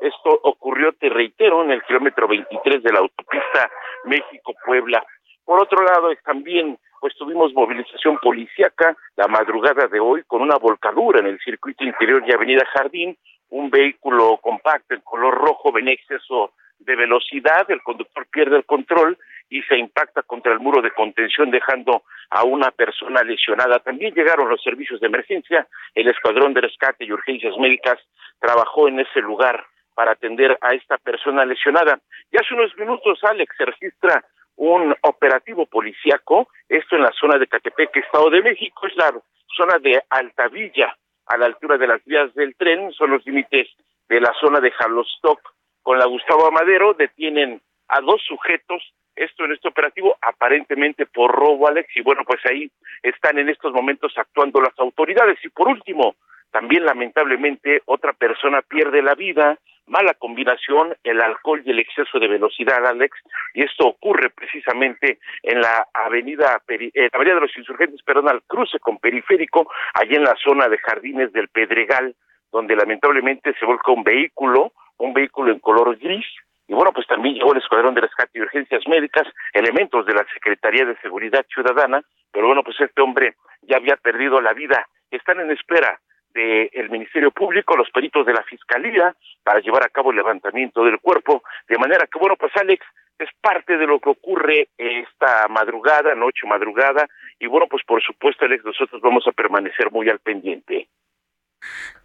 Esto 0.02 0.40
ocurrió, 0.44 0.92
te 0.94 1.10
reitero, 1.10 1.64
en 1.64 1.72
el 1.72 1.84
kilómetro 1.84 2.28
23 2.28 2.82
de 2.82 2.92
la 2.92 3.00
autopista 3.00 3.70
México-Puebla. 4.06 5.06
Por 5.46 5.62
otro 5.62 5.84
lado, 5.84 6.12
también 6.26 6.78
pues 7.04 7.18
tuvimos 7.18 7.54
movilización 7.54 8.18
policíaca 8.20 8.96
la 9.18 9.28
madrugada 9.28 9.88
de 9.88 10.00
hoy 10.00 10.24
con 10.26 10.42
una 10.42 10.56
volcadura 10.56 11.20
en 11.20 11.26
el 11.26 11.40
circuito 11.40 11.84
interior 11.84 12.24
y 12.26 12.32
Avenida 12.32 12.64
Jardín, 12.74 13.18
un 13.50 13.70
vehículo 13.70 14.38
compacto 14.38 14.94
en 14.94 15.02
color 15.02 15.34
rojo 15.34 15.74
venía 15.74 15.96
exceso 15.96 16.54
de 16.80 16.96
velocidad, 16.96 17.70
el 17.70 17.82
conductor 17.82 18.26
pierde 18.32 18.56
el 18.56 18.64
control 18.64 19.18
y 19.50 19.62
se 19.64 19.78
impacta 19.78 20.22
contra 20.22 20.54
el 20.54 20.62
muro 20.62 20.82
de 20.82 20.92
contención 20.92 21.52
dejando 21.52 22.04
a 22.30 22.46
una 22.46 22.72
persona 22.72 23.22
lesionada. 23.22 23.80
También 23.80 24.14
llegaron 24.14 24.48
los 24.48 24.64
servicios 24.64 25.02
de 25.02 25.08
emergencia, 25.08 25.68
el 25.96 26.08
escuadrón 26.08 26.54
de 26.54 26.62
rescate 26.62 27.04
y 27.04 27.12
urgencias 27.12 27.58
médicas 27.58 28.00
trabajó 28.40 28.88
en 28.88 29.02
ese 29.02 29.20
lugar 29.20 29.66
para 29.94 30.14
atender 30.14 30.58
a 30.62 30.74
esta 30.74 30.98
persona 31.00 31.44
lesionada. 31.44 32.00
Y 32.32 32.38
hace 32.38 32.54
unos 32.54 32.74
minutos, 32.78 33.20
Alex, 33.26 33.54
se 33.58 33.66
registra 33.66 34.24
un 34.56 34.96
operativo 35.02 35.66
policíaco, 35.66 36.50
esto 36.70 36.96
en 36.96 37.04
la 37.04 37.12
zona 37.20 37.38
de 37.38 37.48
Catepec, 37.48 37.96
Estado 37.98 38.30
de 38.30 38.42
México, 38.42 38.88
es 38.88 38.96
la 38.96 39.14
zona 39.56 39.80
de 39.80 40.02
Altavilla, 40.10 40.96
a 41.26 41.38
la 41.38 41.46
altura 41.46 41.78
de 41.78 41.88
las 41.88 42.04
vías 42.06 42.34
del 42.34 42.56
tren, 42.56 42.92
son 42.92 43.12
los 43.12 43.26
límites 43.26 43.70
de 44.10 44.20
la 44.20 44.34
zona 44.40 44.60
de 44.60 44.72
Jalostoc 44.72 45.40
con 45.82 45.98
la 45.98 46.06
Gustavo 46.06 46.48
Amadero, 46.48 46.94
detienen 46.94 47.62
a 47.88 48.02
dos 48.02 48.22
sujetos, 48.28 48.82
esto 49.16 49.46
en 49.46 49.54
este 49.54 49.68
operativo, 49.68 50.18
aparentemente 50.22 51.06
por 51.06 51.32
robo, 51.32 51.68
Alex, 51.68 51.96
y 51.96 52.02
bueno, 52.02 52.24
pues 52.26 52.40
ahí 52.46 52.72
están 53.04 53.38
en 53.38 53.50
estos 53.50 53.72
momentos 53.74 54.14
actuando 54.18 54.60
las 54.62 54.78
autoridades. 54.80 55.38
Y 55.44 55.50
por 55.50 55.68
último, 55.68 56.16
también 56.54 56.86
lamentablemente 56.86 57.82
otra 57.86 58.14
persona 58.14 58.62
pierde 58.62 59.02
la 59.02 59.16
vida, 59.16 59.58
mala 59.88 60.14
combinación, 60.14 60.96
el 61.04 61.20
alcohol 61.20 61.64
y 61.66 61.72
el 61.72 61.80
exceso 61.80 62.20
de 62.20 62.28
velocidad, 62.28 62.86
Alex, 62.86 63.18
y 63.56 63.64
esto 63.64 63.88
ocurre 63.88 64.30
precisamente 64.30 65.18
en 65.42 65.60
la 65.60 65.88
avenida, 65.92 66.62
eh, 66.68 67.10
avenida 67.12 67.36
de 67.36 67.42
los 67.42 67.58
Insurgentes, 67.58 68.04
perdón, 68.04 68.30
al 68.30 68.44
cruce 68.44 68.80
con 68.80 69.00
Periférico, 69.00 69.68
allí 69.96 70.14
en 70.14 70.26
la 70.26 70.36
zona 70.36 70.70
de 70.70 70.78
Jardines 70.78 71.34
del 71.34 71.48
Pedregal, 71.48 72.16
donde 72.52 72.76
lamentablemente 72.76 73.56
se 73.60 73.66
volca 73.66 73.92
un 73.92 74.04
vehículo, 74.04 74.74
un 75.00 75.12
vehículo 75.12 75.52
en 75.52 75.60
color 75.60 75.98
gris, 75.98 76.28
y 76.68 76.74
bueno, 76.76 76.92
pues 76.94 77.08
también 77.08 77.34
llegó 77.34 77.54
el 77.54 77.58
Escuadrón 77.58 77.96
de 77.96 78.02
Rescate 78.02 78.38
y 78.38 78.42
Urgencias 78.42 78.88
Médicas, 78.88 79.28
elementos 79.54 80.06
de 80.06 80.14
la 80.14 80.26
Secretaría 80.32 80.86
de 80.86 80.96
Seguridad 80.98 81.44
Ciudadana, 81.52 82.04
pero 82.32 82.46
bueno, 82.46 82.64
pues 82.64 82.80
este 82.80 83.02
hombre 83.02 83.38
ya 83.64 83.78
había 83.78 83.96
perdido 83.96 84.40
la 84.40 84.54
vida. 84.54 84.88
Están 85.10 85.40
en 85.40 85.50
espera 85.50 86.00
del 86.34 86.90
Ministerio 86.90 87.32
Público, 87.32 87.76
los 87.76 87.90
peritos 87.92 88.26
de 88.26 88.34
la 88.34 88.44
Fiscalía, 88.44 89.16
para 89.44 89.60
llevar 89.60 89.84
a 89.84 89.90
cabo 89.90 90.12
el 90.12 90.18
levantamiento 90.18 90.84
del 90.84 91.00
cuerpo, 91.00 91.44
de 91.68 91.78
manera 91.78 92.08
que, 92.08 92.20
bueno, 92.20 92.36
pues 92.38 92.52
Alex, 92.56 92.84
es 93.20 93.30
parte 93.42 93.78
de 93.78 93.86
lo 93.86 94.00
que 94.00 94.10
ocurre 94.10 94.70
esta 94.78 95.48
madrugada, 95.48 96.16
noche 96.16 96.48
madrugada, 96.48 97.08
y 97.40 97.48
bueno, 97.48 97.68
pues 97.70 97.84
por 97.86 98.02
supuesto, 98.02 98.46
Alex, 98.46 98.66
nosotros 98.66 99.02
vamos 99.02 99.26
a 99.28 99.32
permanecer 99.32 99.92
muy 99.92 100.10
al 100.10 100.20
pendiente. 100.20 100.88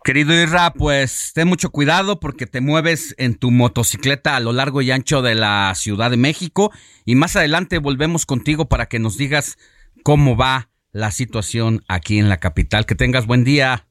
Querido 0.04 0.32
Irra, 0.32 0.72
pues 0.72 1.32
ten 1.34 1.48
mucho 1.48 1.70
cuidado 1.70 2.20
porque 2.20 2.46
te 2.46 2.60
mueves 2.60 3.14
en 3.18 3.38
tu 3.38 3.50
motocicleta 3.50 4.36
a 4.36 4.40
lo 4.40 4.52
largo 4.52 4.82
y 4.82 4.90
ancho 4.90 5.20
de 5.20 5.34
la 5.34 5.74
Ciudad 5.74 6.10
de 6.10 6.16
México 6.16 6.70
y 7.04 7.16
más 7.16 7.34
adelante 7.34 7.78
volvemos 7.78 8.24
contigo 8.24 8.68
para 8.68 8.86
que 8.86 9.00
nos 9.00 9.18
digas 9.18 9.58
cómo 10.04 10.36
va 10.36 10.68
la 10.92 11.10
situación 11.10 11.80
aquí 11.88 12.18
en 12.18 12.28
la 12.28 12.38
capital. 12.38 12.86
Que 12.86 12.94
tengas 12.94 13.26
buen 13.26 13.44
día. 13.44 13.86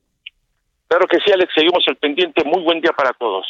Claro 0.87 1.05
que 1.07 1.17
sí, 1.19 1.31
Alex, 1.31 1.51
seguimos 1.53 1.83
el 1.87 1.95
pendiente. 1.97 2.43
Muy 2.45 2.63
buen 2.63 2.81
día 2.81 2.91
para 2.91 3.11
todos. 3.13 3.45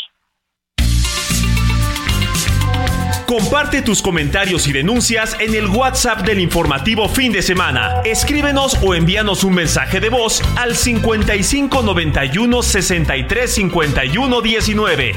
Comparte 3.27 3.81
tus 3.81 4.01
comentarios 4.01 4.69
y 4.69 4.71
denuncias 4.71 5.37
en 5.41 5.53
el 5.53 5.67
WhatsApp 5.67 6.21
del 6.21 6.39
informativo 6.39 7.09
fin 7.09 7.33
de 7.33 7.41
semana. 7.41 8.01
Escríbenos 8.05 8.81
o 8.81 8.95
envíanos 8.95 9.43
un 9.43 9.53
mensaje 9.53 9.99
de 9.99 10.09
voz 10.09 10.41
al 10.57 10.75
55 10.75 11.83
91 11.83 12.63
63 12.63 13.53
51 13.53 14.41
19. 14.41 15.11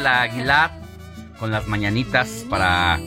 Ángela 0.00 0.22
Aguilar 0.22 0.70
con 1.38 1.50
las 1.50 1.66
mañanitas 1.66 2.44
para 2.48 2.98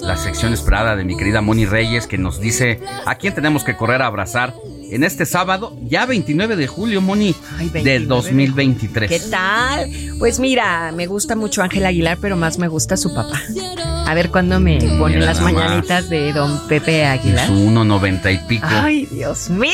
la 0.00 0.16
sección 0.16 0.52
esperada 0.52 0.94
de 0.94 1.04
mi 1.04 1.16
querida 1.16 1.40
Moni 1.40 1.64
Reyes 1.64 2.06
que 2.06 2.18
nos 2.18 2.38
dice 2.38 2.82
a 3.06 3.14
quién 3.14 3.34
tenemos 3.34 3.64
que 3.64 3.76
correr 3.76 4.02
a 4.02 4.06
abrazar 4.06 4.52
en 4.94 5.02
este 5.02 5.26
sábado, 5.26 5.76
ya 5.82 6.06
29 6.06 6.54
de 6.54 6.68
julio, 6.68 7.00
Moni, 7.00 7.34
del 7.72 8.06
2023. 8.06 9.10
¿Qué 9.10 9.18
tal? 9.28 9.90
Pues 10.20 10.38
mira, 10.38 10.92
me 10.92 11.06
gusta 11.06 11.34
mucho 11.34 11.62
Ángela 11.64 11.88
Aguilar, 11.88 12.18
pero 12.20 12.36
más 12.36 12.58
me 12.58 12.68
gusta 12.68 12.96
su 12.96 13.12
papá. 13.12 13.42
A 14.06 14.14
ver 14.14 14.30
cuándo 14.30 14.60
me 14.60 14.78
ponen 14.98 15.26
las 15.26 15.40
mañanitas 15.40 16.08
de 16.08 16.32
don 16.32 16.68
Pepe 16.68 17.06
Aguilar. 17.06 17.48
Su 17.48 17.54
1.90 17.54 18.34
y 18.34 18.38
pico. 18.46 18.66
Ay, 18.68 19.06
Dios 19.06 19.50
mío, 19.50 19.72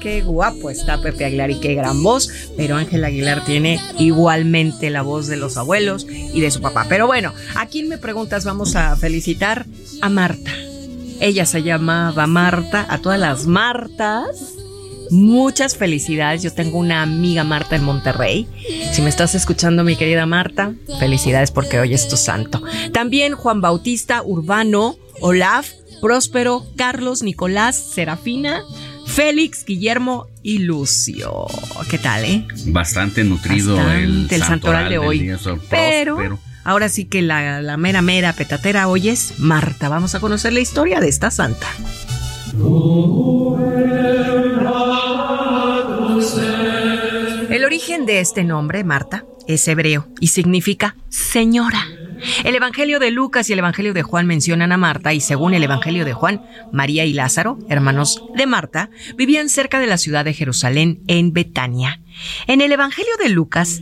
qué 0.00 0.20
guapo 0.20 0.68
está 0.68 1.00
Pepe 1.00 1.24
Aguilar 1.24 1.50
y 1.50 1.58
qué 1.58 1.74
gran 1.74 2.02
voz. 2.02 2.28
Pero 2.54 2.76
Ángel 2.76 3.04
Aguilar 3.04 3.46
tiene 3.46 3.80
igualmente 3.98 4.90
la 4.90 5.00
voz 5.00 5.28
de 5.28 5.38
los 5.38 5.56
abuelos 5.56 6.06
y 6.10 6.40
de 6.40 6.50
su 6.50 6.60
papá. 6.60 6.84
Pero 6.90 7.06
bueno, 7.06 7.32
¿a 7.54 7.66
quién 7.66 7.88
me 7.88 7.96
preguntas? 7.96 8.44
Vamos 8.44 8.76
a 8.76 8.96
felicitar 8.96 9.64
a 10.02 10.10
Marta. 10.10 10.50
Ella 11.20 11.46
se 11.46 11.62
llamaba 11.62 12.26
Marta, 12.26 12.86
a 12.88 12.98
todas 12.98 13.18
las 13.18 13.46
Martas. 13.46 14.54
Muchas 15.10 15.76
felicidades. 15.76 16.42
Yo 16.42 16.52
tengo 16.52 16.78
una 16.78 17.02
amiga 17.02 17.44
Marta 17.44 17.76
en 17.76 17.84
Monterrey. 17.84 18.48
Si 18.92 19.02
me 19.02 19.10
estás 19.10 19.34
escuchando, 19.34 19.84
mi 19.84 19.96
querida 19.96 20.26
Marta, 20.26 20.74
felicidades 20.98 21.50
porque 21.50 21.78
hoy 21.78 21.92
es 21.92 22.08
tu 22.08 22.16
santo. 22.16 22.62
También 22.92 23.34
Juan 23.34 23.60
Bautista, 23.60 24.22
Urbano, 24.22 24.96
Olaf, 25.20 25.68
Próspero, 26.00 26.64
Carlos, 26.76 27.22
Nicolás, 27.22 27.76
Serafina, 27.76 28.62
Félix, 29.06 29.64
Guillermo 29.64 30.26
y 30.42 30.58
Lucio. 30.58 31.46
¿Qué 31.90 31.98
tal, 31.98 32.24
eh? 32.24 32.46
Bastante 32.66 33.22
nutrido 33.22 33.76
Bastante, 33.76 34.04
el, 34.04 34.26
el 34.30 34.42
santoral 34.42 34.84
de 34.84 34.98
del 34.98 34.98
hoy. 35.06 35.30
Pero. 35.68 36.38
Ahora 36.64 36.88
sí 36.88 37.04
que 37.04 37.22
la, 37.22 37.62
la 37.62 37.76
mera 37.76 38.02
mera 38.02 38.32
petatera 38.32 38.88
hoy 38.88 39.08
es 39.08 39.38
Marta. 39.38 39.88
Vamos 39.88 40.14
a 40.14 40.20
conocer 40.20 40.52
la 40.52 40.60
historia 40.60 41.00
de 41.00 41.08
esta 41.08 41.30
santa. 41.30 41.66
El 47.50 47.64
origen 47.64 48.06
de 48.06 48.20
este 48.20 48.44
nombre, 48.44 48.84
Marta, 48.84 49.24
es 49.46 49.66
hebreo 49.68 50.08
y 50.20 50.28
significa 50.28 50.96
señora. 51.08 51.84
El 52.44 52.54
Evangelio 52.54 52.98
de 52.98 53.10
Lucas 53.10 53.48
y 53.48 53.52
el 53.52 53.58
Evangelio 53.58 53.94
de 53.94 54.02
Juan 54.02 54.26
mencionan 54.26 54.72
a 54.72 54.76
Marta 54.76 55.12
y 55.12 55.20
según 55.20 55.54
el 55.54 55.62
Evangelio 55.62 56.04
de 56.04 56.12
Juan, 56.12 56.42
María 56.72 57.04
y 57.04 57.12
Lázaro, 57.12 57.58
hermanos 57.68 58.22
de 58.36 58.46
Marta, 58.46 58.90
vivían 59.16 59.48
cerca 59.48 59.80
de 59.80 59.86
la 59.86 59.98
ciudad 59.98 60.24
de 60.24 60.34
Jerusalén, 60.34 61.02
en 61.06 61.32
Betania. 61.32 62.00
En 62.46 62.60
el 62.60 62.72
Evangelio 62.72 63.12
de 63.22 63.30
Lucas 63.30 63.80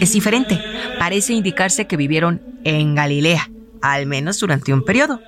es 0.00 0.12
diferente. 0.12 0.58
Parece 0.98 1.32
indicarse 1.32 1.86
que 1.86 1.96
vivieron 1.96 2.42
en 2.64 2.94
Galilea, 2.94 3.50
al 3.80 4.06
menos 4.06 4.38
durante 4.38 4.72
un 4.72 4.84
periodo. 4.84 5.20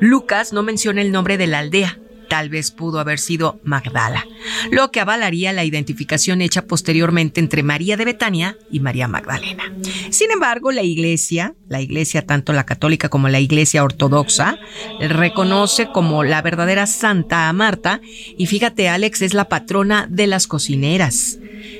Lucas 0.00 0.52
no 0.52 0.62
menciona 0.62 1.02
el 1.02 1.12
nombre 1.12 1.38
de 1.38 1.46
la 1.46 1.60
aldea, 1.60 1.98
tal 2.28 2.48
vez 2.48 2.70
pudo 2.70 3.00
haber 3.00 3.18
sido 3.18 3.60
Magdala, 3.64 4.26
lo 4.70 4.90
que 4.90 5.00
avalaría 5.00 5.52
la 5.52 5.64
identificación 5.64 6.40
hecha 6.40 6.66
posteriormente 6.66 7.40
entre 7.40 7.62
María 7.62 7.96
de 7.96 8.04
Betania 8.04 8.56
y 8.70 8.80
María 8.80 9.08
Magdalena. 9.08 9.72
Sin 10.10 10.30
embargo, 10.30 10.72
la 10.72 10.82
iglesia, 10.82 11.54
la 11.68 11.80
iglesia 11.80 12.26
tanto 12.26 12.52
la 12.52 12.66
católica 12.66 13.08
como 13.08 13.28
la 13.28 13.40
iglesia 13.40 13.84
ortodoxa, 13.84 14.58
reconoce 15.00 15.88
como 15.88 16.24
la 16.24 16.42
verdadera 16.42 16.86
santa 16.86 17.48
a 17.48 17.52
Marta 17.52 18.00
y 18.36 18.46
fíjate, 18.46 18.88
Alex 18.88 19.22
es 19.22 19.34
la 19.34 19.48
patrona 19.48 20.06
de 20.10 20.26
las 20.26 20.46
cocineras, 20.46 21.38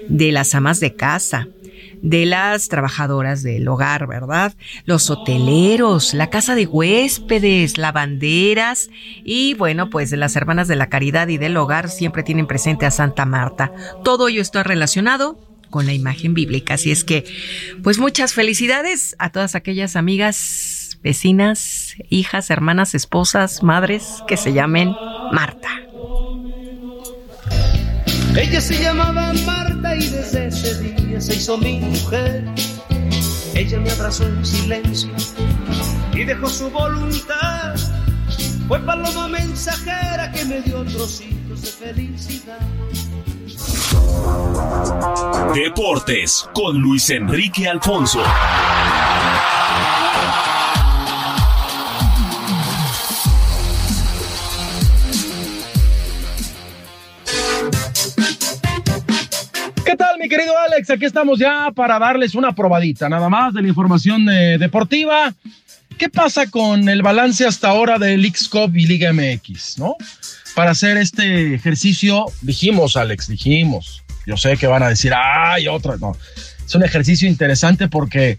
de 0.08 0.32
las 0.32 0.54
amas 0.54 0.80
de 0.80 0.94
casa, 0.94 1.48
de 2.02 2.26
las 2.26 2.68
trabajadoras 2.68 3.42
del 3.42 3.66
hogar, 3.68 4.06
¿verdad? 4.06 4.54
Los 4.84 5.11
hoteleros, 5.11 6.14
la 6.14 6.30
casa 6.30 6.54
de 6.54 6.66
huéspedes, 6.66 7.78
lavanderas 7.78 8.90
y 9.24 9.54
bueno, 9.54 9.90
pues 9.90 10.11
de 10.11 10.16
las 10.16 10.37
hermanas 10.37 10.68
de 10.68 10.76
la 10.76 10.88
caridad 10.88 11.28
y 11.28 11.38
del 11.38 11.56
hogar 11.56 11.88
siempre 11.90 12.22
tienen 12.22 12.46
presente 12.46 12.87
a 12.87 12.90
Santa 12.90 13.24
Marta. 13.24 13.72
Todo 14.04 14.28
ello 14.28 14.42
está 14.42 14.62
relacionado 14.62 15.38
con 15.70 15.87
la 15.87 15.92
imagen 15.92 16.34
bíblica, 16.34 16.74
así 16.74 16.90
es 16.90 17.04
que 17.04 17.24
pues 17.82 17.98
muchas 17.98 18.32
felicidades 18.32 19.14
a 19.18 19.30
todas 19.30 19.54
aquellas 19.54 19.96
amigas, 19.96 20.98
vecinas, 21.02 21.94
hijas, 22.08 22.50
hermanas, 22.50 22.94
esposas, 22.94 23.62
madres 23.62 24.22
que 24.26 24.37
se 24.37 24.52
llamen 24.52 24.94
Marta. 25.32 25.68
Ella 28.37 28.61
se 28.61 28.80
llamaba 28.80 29.32
Marta 29.44 29.57
y 29.96 30.07
desde 30.09 30.46
ese 30.46 30.79
día 30.81 31.20
se 31.20 31.37
hizo 31.37 31.57
mi 31.59 31.81
mujer. 31.81 32.44
Ella 33.55 33.79
me 33.81 33.90
abrazó 33.90 34.24
en 34.27 34.44
silencio 34.44 35.11
y 36.12 36.24
dejó 36.24 36.48
su 36.48 36.70
voluntad. 36.70 37.74
Fue 38.66 38.79
paloma 38.81 39.29
mensajera 39.29 40.31
que 40.33 40.44
me 40.44 40.61
dio 40.61 40.85
trocitos 40.85 41.62
de 41.62 41.68
felicidad. 41.68 42.59
Deportes 45.55 46.48
con 46.53 46.79
Luis 46.79 47.09
Enrique 47.11 47.68
Alfonso. 47.68 48.22
¿Qué 59.88 59.96
tal, 59.96 60.18
mi 60.18 60.29
querido 60.29 60.53
Alex? 60.59 60.90
Aquí 60.90 61.07
estamos 61.07 61.38
ya 61.38 61.70
para 61.74 61.98
darles 61.98 62.35
una 62.35 62.53
probadita, 62.53 63.09
nada 63.09 63.31
más 63.31 63.55
de 63.55 63.62
la 63.62 63.68
información 63.68 64.29
eh, 64.29 64.59
deportiva. 64.59 65.33
¿Qué 65.96 66.11
pasa 66.11 66.46
con 66.51 66.90
el 66.90 67.01
balance 67.01 67.46
hasta 67.46 67.70
ahora 67.70 67.98
de 67.98 68.18
Leagues 68.18 68.51
Cup 68.51 68.77
y 68.77 68.87
Liga 68.87 69.14
MX, 69.14 69.79
no? 69.79 69.96
Para 70.55 70.72
hacer 70.72 70.98
este 70.98 71.55
ejercicio, 71.55 72.27
dijimos, 72.42 72.98
Alex, 72.98 73.29
dijimos. 73.29 74.03
Yo 74.27 74.37
sé 74.37 74.59
que 74.59 74.66
van 74.66 74.83
a 74.83 74.90
decir, 74.90 75.14
ay, 75.16 75.68
otra. 75.68 75.96
No, 75.96 76.14
es 76.66 76.74
un 76.74 76.85
ejercicio 76.85 77.27
interesante 77.27 77.88
porque 77.88 78.37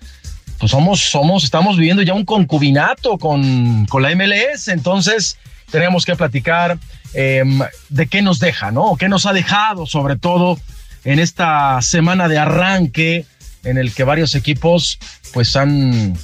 pues 0.59 0.69
somos, 0.69 0.99
somos, 0.99 1.43
estamos 1.43 1.77
viviendo 1.77 2.03
ya 2.03 2.13
un 2.13 2.25
concubinato 2.25 3.17
con, 3.17 3.87
con 3.87 4.03
la 4.03 4.13
MLS, 4.13 4.67
entonces 4.67 5.39
tenemos 5.71 6.05
que 6.05 6.15
platicar 6.15 6.77
eh, 7.15 7.43
de 7.89 8.05
qué 8.05 8.21
nos 8.21 8.37
deja, 8.37 8.69
¿no? 8.69 8.97
¿Qué 8.97 9.09
nos 9.09 9.25
ha 9.25 9.33
dejado, 9.33 9.87
sobre 9.87 10.15
todo 10.15 10.59
en 11.03 11.19
esta 11.19 11.81
semana 11.81 12.27
de 12.27 12.37
arranque 12.37 13.25
en 13.63 13.77
el 13.77 13.93
que 13.93 14.03
varios 14.03 14.35
equipos 14.35 14.99
pues 15.33 15.55
han, 15.55 16.17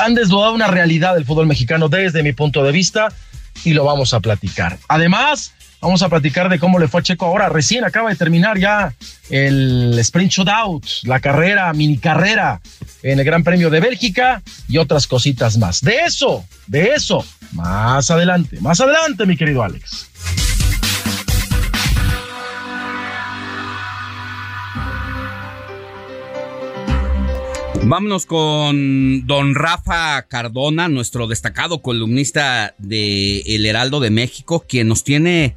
han 0.00 0.14
desnudado 0.14 0.54
una 0.54 0.66
realidad 0.66 1.14
del 1.14 1.24
fútbol 1.24 1.46
mexicano 1.46 1.88
desde 1.88 2.22
mi 2.22 2.32
punto 2.32 2.62
de 2.62 2.72
vista 2.72 3.08
y 3.64 3.72
lo 3.72 3.84
vamos 3.84 4.14
a 4.14 4.20
platicar. 4.20 4.78
Además, 4.88 5.52
vamos 5.80 6.02
a 6.02 6.08
platicar 6.08 6.48
de 6.48 6.58
cómo 6.58 6.78
le 6.78 6.88
fue 6.88 7.00
a 7.00 7.02
Checo 7.02 7.26
ahora. 7.26 7.48
Recién 7.48 7.84
acaba 7.84 8.10
de 8.10 8.16
terminar 8.16 8.58
ya 8.58 8.92
el 9.30 9.98
Sprint 9.98 10.32
Shootout, 10.32 10.84
la 11.04 11.20
carrera, 11.20 11.72
mini 11.72 11.98
carrera 11.98 12.60
en 13.02 13.18
el 13.18 13.24
Gran 13.24 13.44
Premio 13.44 13.70
de 13.70 13.80
Bélgica 13.80 14.42
y 14.68 14.78
otras 14.78 15.06
cositas 15.06 15.58
más. 15.58 15.80
De 15.80 16.00
eso, 16.04 16.44
de 16.66 16.90
eso, 16.94 17.24
más 17.52 18.10
adelante, 18.10 18.60
más 18.60 18.80
adelante, 18.80 19.26
mi 19.26 19.36
querido 19.36 19.62
Alex. 19.62 20.08
Vámonos 27.88 28.26
con 28.26 29.26
don 29.26 29.54
Rafa 29.54 30.20
Cardona, 30.28 30.90
nuestro 30.90 31.26
destacado 31.26 31.80
columnista 31.80 32.74
de 32.76 33.40
El 33.46 33.64
Heraldo 33.64 33.98
de 34.00 34.10
México, 34.10 34.66
quien 34.68 34.88
nos 34.88 35.04
tiene 35.04 35.56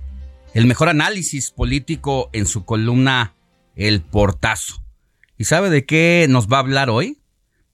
el 0.53 0.65
mejor 0.65 0.87
análisis 0.87 1.51
político 1.51 2.29
en 2.31 2.45
su 2.45 2.63
columna 2.63 3.33
El 3.75 3.99
Portazo. 3.99 4.81
¿Y 5.37 5.43
sabe 5.43 5.69
de 5.69 5.85
qué 5.85 6.25
nos 6.29 6.47
va 6.47 6.55
a 6.55 6.59
hablar 6.61 6.89
hoy? 6.89 7.19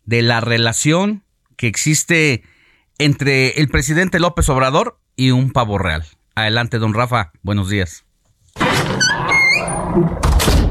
De 0.06 0.24
la 0.24 0.42
relación 0.42 1.24
que 1.56 1.68
existe 1.68 2.42
entre 2.98 3.60
el 3.60 3.68
presidente 3.68 4.20
López 4.20 4.50
Obrador 4.50 5.00
y 5.16 5.30
un 5.30 5.52
pavo 5.52 5.78
real. 5.78 6.04
Adelante, 6.34 6.80
don 6.80 6.96
Rafa. 6.96 7.32
Buenos 7.44 7.70
días. 7.70 8.06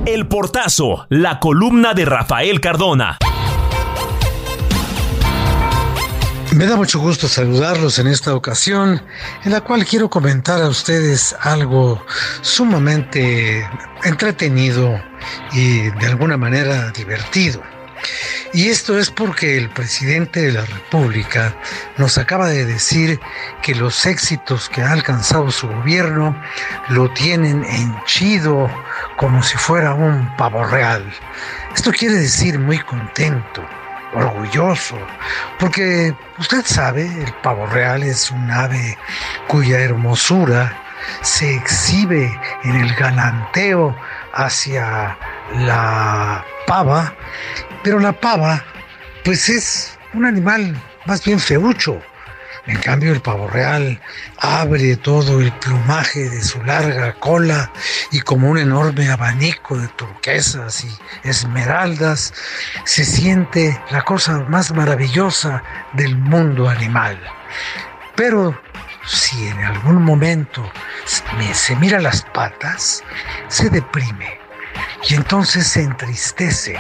El 0.07 0.27
Portazo, 0.27 1.07
la 1.09 1.38
columna 1.38 1.94
de 1.94 2.05
Rafael 2.05 2.61
Cardona. 2.61 3.18
Me 6.57 6.64
da 6.64 6.75
mucho 6.75 7.01
gusto 7.01 7.29
saludarlos 7.29 7.99
en 7.99 8.07
esta 8.07 8.35
ocasión, 8.35 9.03
en 9.45 9.53
la 9.53 9.61
cual 9.61 9.85
quiero 9.85 10.09
comentar 10.09 10.62
a 10.62 10.71
ustedes 10.71 11.37
algo 11.42 12.03
sumamente 12.40 13.69
entretenido 14.04 14.98
y 15.52 15.90
de 15.90 16.07
alguna 16.07 16.38
manera 16.38 16.90
divertido. 16.92 17.63
Y 18.54 18.69
esto 18.69 18.98
es 18.98 19.11
porque 19.11 19.59
el 19.59 19.69
presidente 19.69 20.40
de 20.40 20.52
la 20.52 20.65
República 20.65 21.54
nos 21.98 22.17
acaba 22.17 22.48
de 22.48 22.65
decir 22.65 23.21
que 23.63 23.75
los 23.75 24.07
éxitos 24.07 24.71
que 24.71 24.81
ha 24.81 24.92
alcanzado 24.92 25.50
su 25.50 25.69
gobierno 25.69 26.35
lo 26.88 27.13
tienen 27.13 27.67
henchido 27.67 28.71
como 29.19 29.42
si 29.42 29.59
fuera 29.59 29.92
un 29.92 30.35
pavo 30.38 30.65
real. 30.65 31.04
Esto 31.75 31.92
quiere 31.92 32.15
decir 32.15 32.59
muy 32.59 32.79
contento, 32.79 33.63
orgulloso, 34.15 34.98
porque 35.59 36.15
usted 36.38 36.65
sabe, 36.65 37.07
el 37.07 37.33
pavo 37.42 37.67
real 37.67 38.02
es 38.02 38.31
un 38.31 38.50
ave 38.50 38.96
cuya 39.48 39.81
hermosura 39.81 40.73
se 41.23 41.54
exhibe 41.54 42.38
en 42.65 42.77
el 42.77 42.94
galanteo 42.94 43.96
hacia 44.33 45.17
la 45.54 46.44
pava, 46.67 47.15
pero 47.83 47.98
la 47.98 48.13
pava 48.13 48.63
pues 49.25 49.48
es 49.48 49.98
un 50.15 50.25
animal 50.25 50.75
más 51.07 51.25
bien 51.25 51.38
feucho, 51.38 52.00
En 52.67 52.79
cambio, 52.81 53.12
el 53.12 53.21
pavo 53.21 53.46
real 53.46 54.00
abre 54.38 54.96
todo 54.96 55.40
el 55.40 55.52
plumaje 55.52 56.29
de 56.29 56.42
su 56.42 56.62
larga 56.64 57.14
cola 57.14 57.71
y 58.10 58.21
como 58.21 58.50
un 58.50 58.58
enorme 58.58 59.08
abanico 59.08 59.79
de 59.79 59.87
turquesas 59.88 60.85
y 60.85 61.29
esmeraldas, 61.29 62.35
se 62.85 63.04
siente 63.04 63.81
la 63.90 64.02
cosa 64.02 64.40
más 64.48 64.75
maravillosa 64.75 65.62
del 65.92 66.17
mundo 66.17 66.69
animal. 66.69 67.19
Pero 68.17 68.60
si 69.06 69.46
en 69.46 69.62
algún 69.62 70.02
momento 70.02 70.69
se 71.52 71.77
mira 71.77 72.00
las 72.00 72.23
patas, 72.23 73.04
se 73.46 73.71
deprime 73.71 74.40
y 75.08 75.14
entonces 75.14 75.69
se 75.69 75.83
entristece 75.83 76.77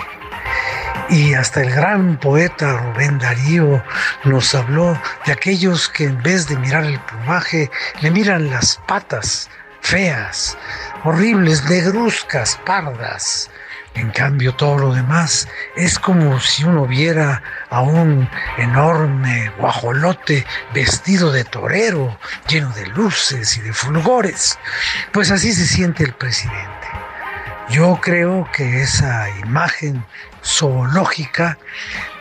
y 1.08 1.34
hasta 1.34 1.62
el 1.62 1.70
gran 1.70 2.18
poeta 2.18 2.78
Rubén 2.78 3.18
Darío 3.18 3.82
nos 4.24 4.54
habló 4.54 4.98
de 5.24 5.32
aquellos 5.32 5.88
que 5.88 6.04
en 6.04 6.22
vez 6.22 6.48
de 6.48 6.56
mirar 6.56 6.84
el 6.84 7.00
plumaje, 7.00 7.70
le 8.00 8.10
miran 8.10 8.50
las 8.50 8.80
patas 8.86 9.48
feas, 9.86 10.58
horribles, 11.04 11.64
negruzcas, 11.70 12.58
pardas. 12.66 13.48
En 13.94 14.10
cambio, 14.10 14.52
todo 14.54 14.78
lo 14.78 14.94
demás 14.94 15.48
es 15.76 15.98
como 15.98 16.38
si 16.40 16.64
uno 16.64 16.86
viera 16.86 17.42
a 17.70 17.80
un 17.80 18.28
enorme 18.58 19.50
guajolote 19.58 20.44
vestido 20.74 21.30
de 21.32 21.44
torero, 21.44 22.18
lleno 22.48 22.68
de 22.70 22.86
luces 22.88 23.56
y 23.56 23.62
de 23.62 23.72
fulgores. 23.72 24.58
Pues 25.12 25.30
así 25.30 25.52
se 25.52 25.66
siente 25.66 26.02
el 26.02 26.12
presidente. 26.12 26.88
Yo 27.70 27.98
creo 28.02 28.48
que 28.52 28.82
esa 28.82 29.30
imagen 29.40 30.04
zoológica, 30.46 31.58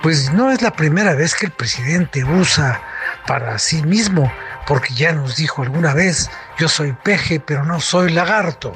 pues 0.02 0.34
no 0.34 0.52
es 0.52 0.62
la 0.62 0.72
primera 0.72 1.14
vez 1.14 1.36
que 1.36 1.46
el 1.46 1.52
presidente 1.52 2.24
usa 2.24 2.82
para 3.28 3.60
sí 3.60 3.84
mismo, 3.84 4.32
porque 4.68 4.94
ya 4.94 5.14
nos 5.14 5.36
dijo 5.36 5.62
alguna 5.62 5.94
vez, 5.94 6.30
yo 6.58 6.68
soy 6.68 6.94
peje, 7.04 7.40
pero 7.40 7.64
no 7.64 7.80
soy 7.80 8.12
lagarto. 8.12 8.74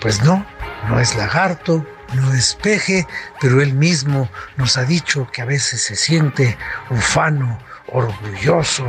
Pues 0.00 0.22
no, 0.22 0.46
no 0.88 1.00
es 1.00 1.14
lagarto, 1.16 1.86
no 2.14 2.32
es 2.32 2.54
peje, 2.54 3.06
pero 3.40 3.60
él 3.60 3.74
mismo 3.74 4.28
nos 4.56 4.76
ha 4.76 4.84
dicho 4.84 5.26
que 5.32 5.42
a 5.42 5.46
veces 5.46 5.82
se 5.82 5.96
siente 5.96 6.56
ufano, 6.90 7.58
orgulloso, 7.88 8.86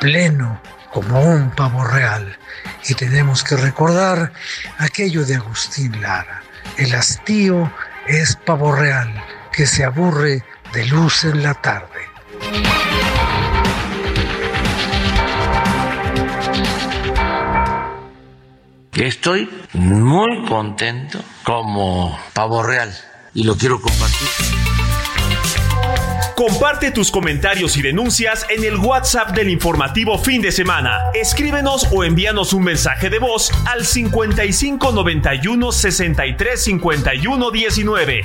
pleno, 0.00 0.60
como 0.92 1.20
un 1.20 1.50
pavo 1.50 1.84
real. 1.84 2.38
Y 2.88 2.94
tenemos 2.94 3.44
que 3.44 3.56
recordar 3.56 4.32
aquello 4.78 5.24
de 5.24 5.36
Agustín 5.36 6.00
Lara. 6.00 6.42
El 6.78 6.94
hastío 6.94 7.70
es 8.08 8.36
pavo 8.36 8.72
real 8.72 9.12
que 9.52 9.66
se 9.66 9.84
aburre 9.84 10.44
de 10.72 10.86
luz 10.86 11.24
en 11.24 11.42
la 11.42 11.54
tarde. 11.54 11.88
Estoy 18.92 19.50
muy 19.74 20.46
contento 20.46 21.22
como 21.42 22.18
pavo 22.32 22.62
real 22.62 22.96
y 23.34 23.44
lo 23.44 23.56
quiero 23.56 23.80
compartir. 23.80 24.85
Comparte 26.36 26.90
tus 26.90 27.10
comentarios 27.10 27.78
y 27.78 27.82
denuncias 27.82 28.44
en 28.50 28.62
el 28.62 28.76
WhatsApp 28.76 29.34
del 29.34 29.48
informativo 29.48 30.18
fin 30.18 30.42
de 30.42 30.52
semana. 30.52 31.10
Escríbenos 31.14 31.88
o 31.90 32.04
envíanos 32.04 32.52
un 32.52 32.62
mensaje 32.62 33.08
de 33.08 33.18
voz 33.18 33.50
al 33.64 33.86
55 33.86 34.92
91 34.92 35.72
63 35.72 36.62
51 36.62 37.50
19. 37.50 38.20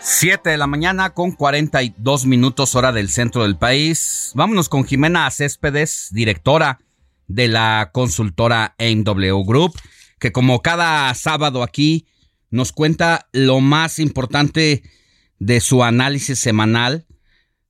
Siete 0.00 0.48
de 0.48 0.56
la 0.56 0.66
mañana 0.66 1.10
con 1.10 1.32
42 1.32 2.24
minutos 2.24 2.74
hora 2.74 2.90
del 2.90 3.10
centro 3.10 3.42
del 3.42 3.58
país. 3.58 4.32
Vámonos 4.34 4.70
con 4.70 4.84
Jimena 4.84 5.30
Céspedes, 5.30 6.08
directora 6.10 6.78
de 7.28 7.48
la 7.48 7.90
consultora 7.92 8.74
MW 8.78 9.44
Group, 9.44 9.74
que 10.18 10.32
como 10.32 10.62
cada 10.62 11.12
sábado 11.14 11.62
aquí 11.62 12.06
nos 12.50 12.72
cuenta 12.72 13.28
lo 13.32 13.60
más 13.60 13.98
importante 13.98 14.82
de 15.38 15.60
su 15.60 15.82
análisis 15.82 16.38
semanal, 16.38 17.06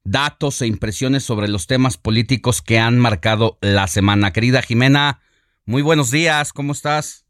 datos 0.04 0.60
e 0.60 0.66
impresiones 0.66 1.24
sobre 1.24 1.48
los 1.48 1.66
temas 1.66 1.96
políticos 1.96 2.60
que 2.60 2.78
han 2.78 2.98
marcado 2.98 3.58
la 3.62 3.86
semana. 3.86 4.32
Querida 4.32 4.62
Jimena, 4.62 5.20
muy 5.64 5.82
buenos 5.82 6.10
días, 6.10 6.52
¿cómo 6.52 6.72
estás? 6.72 7.23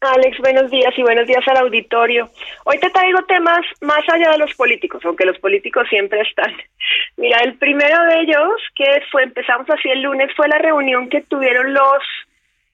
Alex, 0.00 0.36
buenos 0.38 0.70
días 0.70 0.92
y 0.98 1.02
buenos 1.02 1.26
días 1.26 1.42
al 1.48 1.56
auditorio. 1.56 2.28
Hoy 2.64 2.78
te 2.78 2.90
traigo 2.90 3.22
temas 3.22 3.64
más 3.80 4.06
allá 4.12 4.32
de 4.32 4.38
los 4.38 4.54
políticos, 4.54 5.02
aunque 5.06 5.24
los 5.24 5.38
políticos 5.38 5.88
siempre 5.88 6.20
están. 6.20 6.54
Mira, 7.16 7.38
el 7.38 7.54
primero 7.54 8.04
de 8.04 8.20
ellos, 8.20 8.60
que 8.74 8.84
fue, 9.10 9.22
empezamos 9.22 9.68
así 9.70 9.88
el 9.88 10.02
lunes, 10.02 10.30
fue 10.36 10.48
la 10.48 10.58
reunión 10.58 11.08
que 11.08 11.22
tuvieron 11.22 11.72
los 11.72 12.02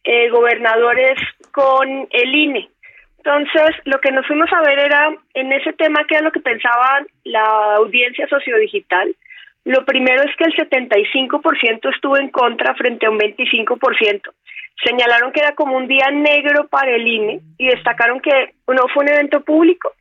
eh, 0.03 0.31
gobernadores 0.31 1.17
con 1.53 2.09
el 2.11 2.35
INE. 2.35 2.69
Entonces, 3.19 3.77
lo 3.85 4.01
que 4.01 4.11
nos 4.11 4.27
fuimos 4.27 4.53
a 4.53 4.63
ver 4.63 4.81
era 4.81 5.15
en 5.35 5.53
ese 5.53 5.73
tema, 5.75 6.05
que 6.09 6.17
era 6.17 6.25
lo 6.25 6.33
que 6.33 6.41
pensaba 6.41 7.03
la 7.23 7.77
audiencia 7.77 8.27
sociodigital. 8.27 9.15
Lo 9.65 9.85
primero 9.85 10.25
es 10.25 10.35
que 10.37 10.45
el 10.45 10.57
75% 10.57 11.95
estuvo 11.95 12.17
en 12.17 12.31
contra 12.31 12.75
frente 12.75 13.07
a 13.07 13.11
un 13.11 13.21
25% 13.21 14.33
señalaron 14.85 15.33
que 15.33 15.41
era 15.41 15.55
como 15.55 15.77
un 15.77 15.87
día 15.87 16.11
negro 16.11 16.67
para 16.69 16.95
el 16.95 17.07
INE 17.07 17.41
y 17.59 17.69
destacaron 17.69 18.21
que 18.21 18.55
no 18.67 18.83
fue 18.93 19.05
un 19.05 19.11
evento 19.11 19.41
público, 19.43 19.93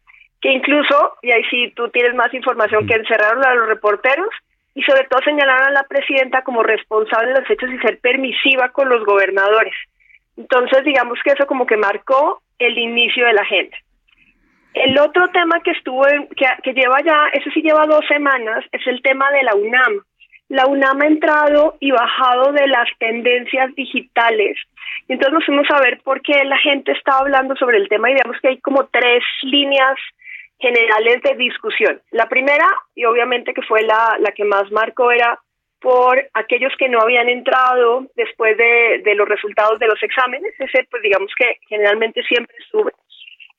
que 0.42 0.52
incluso, 0.52 1.18
y 1.22 1.32
ahí 1.32 1.44
sí 1.50 1.72
tú 1.76 1.90
tienes 1.90 2.16
más 2.16 2.34
información, 2.34 2.88
que 2.88 2.96
encerraron 2.96 3.46
a 3.46 3.54
los 3.54 3.68
reporteros 3.68 4.30
y 4.74 4.82
sobre 4.84 5.04
todo 5.06 5.20
señalaron 5.24 5.68
a 5.68 5.72
la 5.72 5.84
presidenta 5.84 6.44
como 6.44 6.64
responsable 6.64 7.34
de 7.34 7.42
los 7.42 7.50
hechos 7.50 7.70
y 7.70 7.78
ser 7.80 8.00
permisiva 8.00 8.70
con 8.70 8.90
los 8.90 9.06
gobernadores. 9.06 9.74
Entonces, 10.38 10.84
digamos 10.84 11.20
que 11.24 11.32
eso 11.32 11.46
como 11.46 11.66
que 11.66 11.78
marcó 11.78 12.42
el 12.58 12.78
inicio 12.78 13.26
de 13.26 13.34
la 13.34 13.42
agenda. 13.42 13.78
El 14.74 14.98
otro 14.98 15.28
tema 15.30 15.60
que 15.62 15.72
estuvo, 15.72 16.04
que, 16.06 16.46
que 16.64 16.74
lleva 16.74 17.02
ya, 17.02 17.28
eso 17.34 17.50
sí 17.54 17.62
lleva 17.62 17.86
dos 17.86 18.06
semanas, 18.08 18.64
es 18.72 18.88
el 18.88 19.02
tema 19.02 19.30
de 19.32 19.44
la 19.44 19.56
UNAM 19.56 20.02
la 20.52 20.68
UNAM 20.68 21.02
ha 21.02 21.08
entrado 21.08 21.78
y 21.80 21.91
bajado 21.91 22.52
de 22.52 22.68
las 22.68 22.89
tendencias 22.99 23.74
digitales. 23.74 24.58
Entonces 25.08 25.34
nos 25.34 25.45
fuimos 25.45 25.68
a 25.72 25.80
ver 25.80 26.02
por 26.04 26.22
qué 26.22 26.43
la 26.43 26.58
gente 26.58 26.91
está 26.91 27.20
hablando 27.20 27.56
sobre 27.56 27.78
el 27.78 27.88
tema 27.88 28.12
y 28.12 28.16
vemos 28.16 28.36
que 28.41 28.49
hay 28.49 28.58
como 28.60 28.86
tres 28.88 29.24
líneas 29.43 29.95
generales 30.60 31.22
de 31.24 31.36
discusión. 31.36 32.02
La 32.12 32.28
primera, 32.28 32.68
y 32.93 33.06
obviamente 33.06 33.54
que 33.54 33.62
fue 33.62 33.84
la, 33.84 34.18
la 34.20 34.34
que 34.34 34.43
más 34.43 34.70
marcó, 34.72 35.10
era 35.12 35.39
por 35.80 36.22
aquellos 36.34 36.74
que 36.78 36.89
no 36.89 36.99
habían 36.99 37.30
entrado 37.30 38.08
después 38.18 38.58
de, 38.58 39.02
de 39.06 39.16
los 39.16 39.30
resultados 39.30 39.80
de 39.80 39.88
los 39.88 40.04
exámenes. 40.04 40.54
Ese, 40.60 40.86
pues 40.91 41.02
digamos 41.02 41.32
que 41.38 41.60
generalmente 41.70 42.22
siempre 42.24 42.56
sube. 42.70 42.91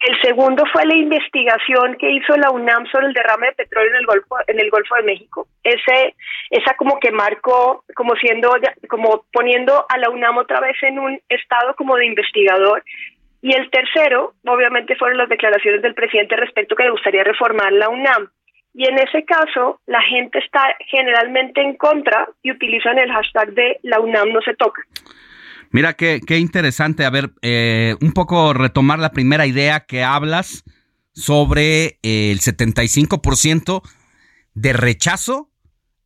El 0.03 0.21
segundo 0.21 0.65
fue 0.73 0.85
la 0.85 0.97
investigación 0.97 1.97
que 1.97 2.11
hizo 2.11 2.37
la 2.37 2.51
UNAM 2.51 2.87
sobre 2.91 3.07
el 3.07 3.13
derrame 3.13 3.47
de 3.49 3.53
petróleo 3.53 3.91
en 3.91 3.97
el 3.97 4.07
Golfo, 4.07 4.37
el 4.49 4.71
Golfo 4.71 4.97
de 4.97 5.03
México. 5.05 5.47
Ese, 5.63 6.17
esa 6.51 6.75
como 6.75 6.99
que 6.99 7.13
marcó, 7.13 7.85
como 7.95 8.17
siendo, 8.17 8.51
como 8.89 9.25
poniendo 9.33 9.87
a 9.89 9.99
la 9.99 10.11
UNAM 10.11 10.39
otra 10.39 10.61
vez 10.61 10.77
en 10.83 10.99
un 10.99 11.21
estado 11.29 11.77
como 11.77 11.97
de 11.97 12.07
investigador. 12.07 12.83
Y 13.43 13.57
el 13.57 13.71
tercero, 13.71 14.35
obviamente, 14.45 14.97
fueron 14.97 15.19
las 15.19 15.29
declaraciones 15.29 15.83
del 15.83 15.95
presidente 15.95 16.35
respecto 16.35 16.75
que 16.75 16.85
le 16.85 16.91
gustaría 16.91 17.23
reformar 17.23 17.73
la 17.73 17.89
UNAM. 17.89 18.29
Y 18.75 18.89
en 18.89 18.99
ese 18.99 19.25
caso, 19.25 19.81
la 19.87 20.03
gente 20.03 20.39
está 20.41 20.75
generalmente 20.87 21.61
en 21.61 21.77
contra 21.77 22.29
y 22.43 22.51
utilizan 22.51 22.99
el 22.99 23.13
hashtag 23.13 23.53
de 23.53 23.79
la 23.83 24.01
UNAM 24.01 24.31
no 24.31 24.41
se 24.41 24.55
toca. 24.55 24.83
Mira 25.73 25.95
qué, 25.95 26.21
qué 26.25 26.39
interesante, 26.39 27.07
a 27.07 27.11
ver, 27.11 27.33
eh, 27.41 27.97
un 28.03 28.13
poco 28.13 28.53
retomar 28.53 28.99
la 28.99 29.13
primera 29.13 29.47
idea 29.47 29.81
que 29.81 30.05
hablas 30.05 30.65
sobre 31.15 31.99
eh, 32.03 32.31
el 32.31 32.41
75% 32.41 33.83
de 34.55 34.73
rechazo 34.75 35.51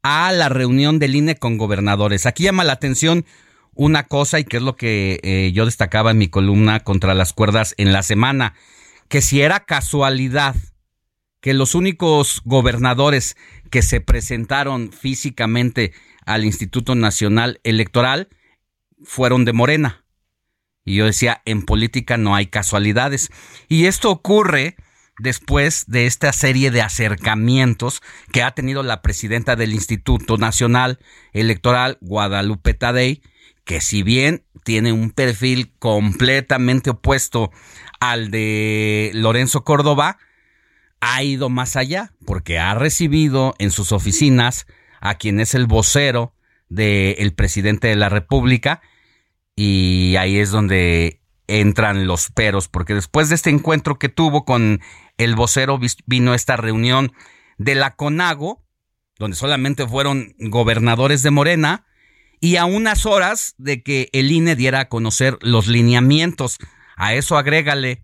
a 0.03 0.31
la 0.31 0.49
reunión 0.49 1.01
del 1.01 1.17
INE 1.17 1.35
con 1.35 1.59
gobernadores. 1.59 2.27
Aquí 2.27 2.45
llama 2.45 2.63
la 2.63 2.75
atención 2.75 3.27
una 3.75 4.05
cosa 4.05 4.39
y 4.39 4.45
que 4.45 4.59
es 4.59 4.63
lo 4.63 4.77
que 4.77 5.19
eh, 5.25 5.51
yo 5.53 5.65
destacaba 5.65 6.13
en 6.13 6.19
mi 6.19 6.29
columna 6.29 6.81
contra 6.81 7.15
las 7.15 7.33
cuerdas 7.33 7.75
en 7.77 7.93
la 7.93 8.05
semana, 8.05 8.55
que 9.09 9.21
si 9.21 9.43
era 9.43 9.61
casualidad 9.61 10.55
que 11.41 11.55
los 11.55 11.75
únicos 11.75 12.41
gobernadores 12.45 13.37
que 13.71 13.83
se 13.83 14.01
presentaron 14.01 14.93
físicamente 14.93 15.93
al 16.25 16.45
Instituto 16.45 16.95
Nacional 16.95 17.61
Electoral 17.65 18.29
fueron 19.05 19.45
de 19.45 19.53
Morena. 19.53 20.05
Y 20.85 20.97
yo 20.97 21.07
decía, 21.07 21.43
en 21.45 21.63
política 21.63 22.17
no 22.17 22.35
hay 22.35 22.47
casualidades. 22.47 23.31
Y 23.69 23.87
esto 23.87 24.11
ocurre 24.11 24.77
después 25.19 25.85
de 25.89 26.07
esta 26.07 26.33
serie 26.33 26.71
de 26.71 26.83
acercamientos 26.83 28.03
que 28.33 28.43
ha 28.43 28.53
tenido 28.53 28.83
la 28.83 29.03
presidenta 29.03 29.57
del 29.57 29.73
Instituto 29.73 30.37
Nacional 30.37 30.99
Electoral, 31.33 31.99
Guadalupe 32.01 32.75
Tadei, 32.75 33.23
que 33.65 33.81
si 33.81 34.03
bien 34.03 34.45
tiene 34.63 34.93
un 34.93 35.11
perfil 35.11 35.75
completamente 35.79 36.91
opuesto 36.91 37.51
al 37.99 38.31
de 38.31 39.11
Lorenzo 39.15 39.65
Córdoba, 39.65 40.19
ha 41.01 41.23
ido 41.23 41.49
más 41.49 41.77
allá 41.77 42.13
porque 42.25 42.59
ha 42.59 42.75
recibido 42.75 43.55
en 43.59 43.71
sus 43.71 43.93
oficinas 43.93 44.67
a 45.01 45.17
quien 45.17 45.41
es 45.41 45.55
el 45.55 45.67
vocero 45.67 46.36
del 46.69 47.33
presidente 47.35 47.89
de 47.89 47.97
la 47.97 48.09
República 48.09 48.83
y 49.57 50.17
ahí 50.17 50.39
es 50.39 50.51
donde 50.51 51.23
entran 51.49 52.07
los 52.07 52.31
peros, 52.31 52.69
porque 52.69 52.95
después 52.95 53.29
de 53.29 53.37
este 53.37 53.51
encuentro 53.51 53.99
que 53.99 54.09
tuvo 54.09 54.45
con 54.45 54.81
el 55.17 55.35
vocero 55.35 55.81
vino 56.07 56.35
esta 56.35 56.57
reunión 56.57 57.13
de 57.57 57.75
la 57.75 57.97
CONAGO, 57.97 58.63
donde 59.19 59.37
solamente 59.37 59.87
fueron 59.87 60.35
gobernadores 60.39 61.23
de 61.23 61.31
Morena, 61.31 61.87
y 62.39 62.57
a 62.57 62.67
unas 62.67 63.07
horas 63.07 63.55
de 63.57 63.83
que 63.83 64.11
el 64.13 64.31
INE 64.31 64.57
diera 64.57 64.81
a 64.81 64.89
conocer 64.91 65.39
los 65.41 65.69
lineamientos. 65.69 66.59
A 66.97 67.15
eso 67.15 67.39
agrégale 67.39 68.03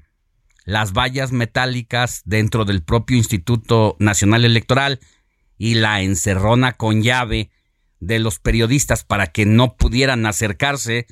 las 0.65 0.95
vallas 0.95 1.33
metálicas 1.33 2.23
dentro 2.25 2.65
del 2.65 2.83
propio 2.83 3.19
Instituto 3.19 3.97
Nacional 3.99 4.47
Electoral 4.47 5.01
y 5.59 5.75
la 5.75 6.01
encerrona 6.01 6.73
con 6.73 7.03
llave 7.03 7.51
de 8.03 8.19
los 8.19 8.41
periodistas 8.41 9.05
para 9.05 9.29
que 9.29 9.47
no 9.47 9.77
pudieran 9.77 10.27
acercarse 10.27 11.07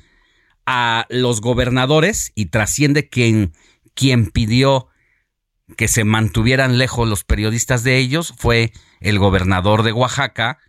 a 0.65 1.05
los 1.09 1.39
gobernadores 1.39 2.33
y 2.35 2.47
trasciende 2.47 3.07
quien, 3.07 3.53
quien 3.93 4.29
pidió 4.29 4.89
que 5.77 5.87
se 5.87 6.03
mantuvieran 6.03 6.77
lejos 6.77 7.07
los 7.07 7.23
periodistas 7.23 7.85
de 7.85 7.97
ellos 7.97 8.33
fue 8.37 8.73
el 8.99 9.19
gobernador 9.19 9.83
de 9.83 9.93
Oaxaca, 9.93 10.59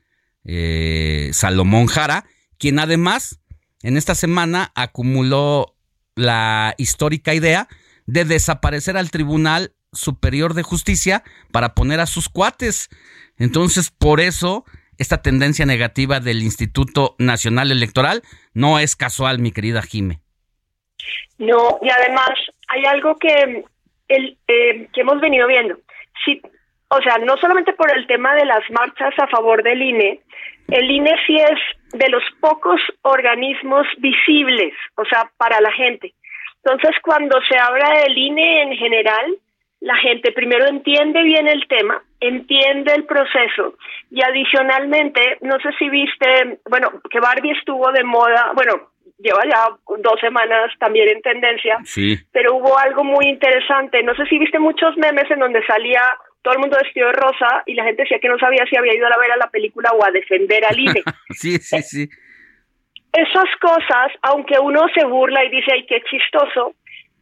eh, 0.45 1.31
Salomón 1.33 1.87
Jara, 1.87 2.25
quien 2.57 2.79
además 2.79 3.41
en 3.83 3.97
esta 3.97 4.15
semana 4.15 4.71
acumuló 4.77 5.77
la 6.15 6.75
histórica 6.79 7.35
idea 7.35 7.69
de 8.07 8.25
desaparecer 8.25 8.97
al 8.97 9.11
Tribunal 9.11 9.75
Superior 9.93 10.55
de 10.55 10.63
Justicia 10.63 11.25
para 11.51 11.75
poner 11.75 11.99
a 11.99 12.07
sus 12.07 12.29
cuates. 12.29 12.91
Entonces, 13.39 13.91
por 13.91 14.21
eso, 14.21 14.65
esta 15.03 15.21
tendencia 15.21 15.67
negativa 15.67 16.21
del 16.21 16.43
Instituto 16.43 17.15
Nacional 17.19 17.71
Electoral 17.71 18.23
no 18.55 18.79
es 18.79 18.97
casual, 18.97 19.39
mi 19.39 19.53
querida 19.53 19.83
Jime. 19.83 20.21
No, 21.39 21.79
y 21.83 21.91
además 21.91 22.31
hay 22.69 22.85
algo 22.87 23.17
que, 23.17 23.65
el, 24.09 24.39
eh, 24.49 24.89
que 24.93 25.01
hemos 25.01 25.21
venido 25.21 25.47
viendo. 25.47 25.77
O 26.89 27.01
sea, 27.03 27.17
no 27.19 27.37
solamente 27.39 27.73
por 27.73 27.91
el 27.97 28.07
tema 28.07 28.35
de 28.35 28.45
las 28.45 28.63
marchas 28.71 29.15
a 29.19 29.27
favor 29.27 29.63
del 29.63 29.81
INE, 29.81 30.21
el 30.69 30.91
INE 30.91 31.15
sí 31.27 31.37
es 31.37 31.99
de 31.99 32.09
los 32.11 32.23
pocos 32.41 32.81
organismos 33.03 33.87
visibles, 33.99 34.75
o 34.97 35.05
sea, 35.07 35.31
para 35.39 35.61
la 35.61 35.73
gente. 35.73 36.15
Entonces, 36.65 36.95
cuando 37.03 37.41
se 37.49 37.59
habla 37.59 38.03
del 38.03 38.17
INE 38.17 38.63
en 38.63 38.77
general, 38.77 39.37
la 39.83 39.97
gente 39.97 40.31
primero 40.31 40.67
entiende 40.67 41.25
bien 41.25 41.49
el 41.49 41.67
tema, 41.67 42.01
entiende 42.21 42.95
el 42.95 43.05
proceso 43.05 43.75
y 44.13 44.23
adicionalmente, 44.23 45.39
no 45.41 45.59
sé 45.59 45.71
si 45.77 45.89
viste, 45.89 46.61
bueno, 46.71 46.93
que 47.11 47.19
Barbie 47.19 47.51
estuvo 47.51 47.91
de 47.91 48.05
moda, 48.05 48.53
bueno, 48.55 48.91
lleva 49.19 49.43
ya 49.45 49.77
dos 49.99 50.21
semanas 50.21 50.71
también 50.79 51.09
en 51.09 51.21
tendencia, 51.23 51.79
sí. 51.85 52.17
pero 52.31 52.55
hubo 52.55 52.79
algo 52.79 53.03
muy 53.03 53.27
interesante, 53.27 54.05
no 54.05 54.15
sé 54.15 54.25
si 54.27 54.39
viste 54.39 54.61
muchos 54.61 54.97
memes 54.97 55.29
en 55.33 55.41
donde 55.41 55.67
salía 55.67 56.03
todo 56.43 56.55
el 56.55 56.61
mundo 56.61 56.79
vestido 56.81 57.09
de 57.09 57.15
rosa 57.15 57.65
y 57.67 57.75
la 57.75 57.85
gente 57.85 58.03
decía 58.03 58.21
que 58.21 58.29
no 58.29 58.39
sabía 58.39 58.65
si 58.71 58.77
había 58.77 58.95
ido 58.95 59.07
a 59.07 59.19
ver 59.19 59.33
a 59.33 59.37
la 59.37 59.51
película 59.51 59.91
o 59.99 60.05
a 60.05 60.13
defender 60.13 60.65
al 60.65 60.79
INE. 60.79 61.03
sí, 61.31 61.59
sí, 61.59 61.83
sí 61.83 62.09
esas 63.13 63.49
cosas, 63.61 64.11
aunque 64.23 64.59
uno 64.59 64.87
se 64.95 65.05
burla 65.05 65.45
y 65.45 65.51
dice, 65.51 65.71
ay, 65.73 65.87
qué 65.87 66.03
chistoso, 66.09 66.75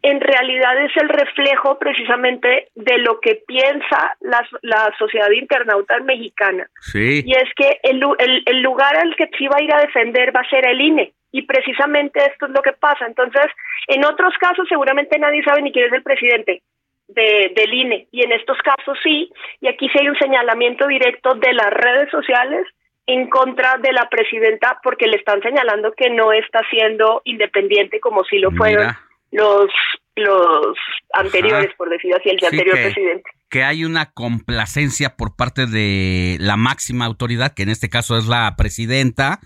en 0.02 0.20
realidad 0.20 0.82
es 0.82 0.96
el 0.96 1.08
reflejo 1.08 1.78
precisamente 1.78 2.68
de 2.74 2.98
lo 2.98 3.20
que 3.20 3.42
piensa 3.46 4.16
la, 4.20 4.46
la 4.62 4.94
sociedad 4.98 5.30
internauta 5.30 5.98
mexicana. 6.00 6.68
Sí. 6.80 7.22
Y 7.24 7.32
es 7.32 7.48
que 7.54 7.80
el, 7.82 8.02
el, 8.18 8.42
el, 8.46 8.62
lugar 8.62 8.96
al 8.96 9.14
que 9.16 9.26
se 9.26 9.44
iba 9.44 9.56
a 9.58 9.62
ir 9.62 9.74
a 9.74 9.80
defender 9.80 10.34
va 10.34 10.40
a 10.40 10.48
ser 10.48 10.66
el 10.66 10.80
INE. 10.80 11.12
Y 11.32 11.42
precisamente 11.42 12.20
esto 12.24 12.46
es 12.46 12.52
lo 12.52 12.62
que 12.62 12.72
pasa. 12.72 13.06
Entonces, 13.06 13.46
en 13.88 14.04
otros 14.04 14.34
casos 14.38 14.66
seguramente 14.68 15.18
nadie 15.18 15.42
sabe 15.42 15.62
ni 15.62 15.70
quién 15.70 15.86
es 15.86 15.92
el 15.92 16.02
presidente 16.02 16.62
de, 17.08 17.52
del 17.54 17.74
INE. 17.74 18.06
Y 18.10 18.24
en 18.24 18.32
estos 18.32 18.56
casos 18.58 18.98
sí. 19.02 19.30
Y 19.60 19.68
aquí 19.68 19.88
sí 19.90 19.98
hay 20.00 20.08
un 20.08 20.18
señalamiento 20.18 20.86
directo 20.86 21.34
de 21.34 21.52
las 21.52 21.70
redes 21.70 22.10
sociales 22.10 22.66
en 23.06 23.28
contra 23.28 23.76
de 23.78 23.92
la 23.92 24.08
presidenta 24.08 24.78
porque 24.82 25.08
le 25.08 25.16
están 25.16 25.42
señalando 25.42 25.92
que 25.92 26.08
no 26.10 26.32
está 26.32 26.60
siendo 26.70 27.20
independiente 27.24 28.00
como 28.00 28.24
si 28.24 28.38
lo 28.38 28.50
fueron 28.52 28.94
los 29.30 29.70
los 30.16 30.76
anteriores, 31.14 31.74
por 31.76 31.88
decir 31.88 32.12
así, 32.14 32.28
el 32.28 32.44
anterior 32.44 32.76
que, 32.76 32.82
presidente. 32.82 33.30
Que 33.48 33.64
hay 33.64 33.84
una 33.84 34.12
complacencia 34.12 35.16
por 35.16 35.36
parte 35.36 35.66
de 35.66 36.36
la 36.40 36.56
máxima 36.56 37.06
autoridad, 37.06 37.54
que 37.54 37.62
en 37.62 37.70
este 37.70 37.88
caso 37.88 38.18
es 38.18 38.26
la 38.26 38.54
presidenta, 38.56 39.40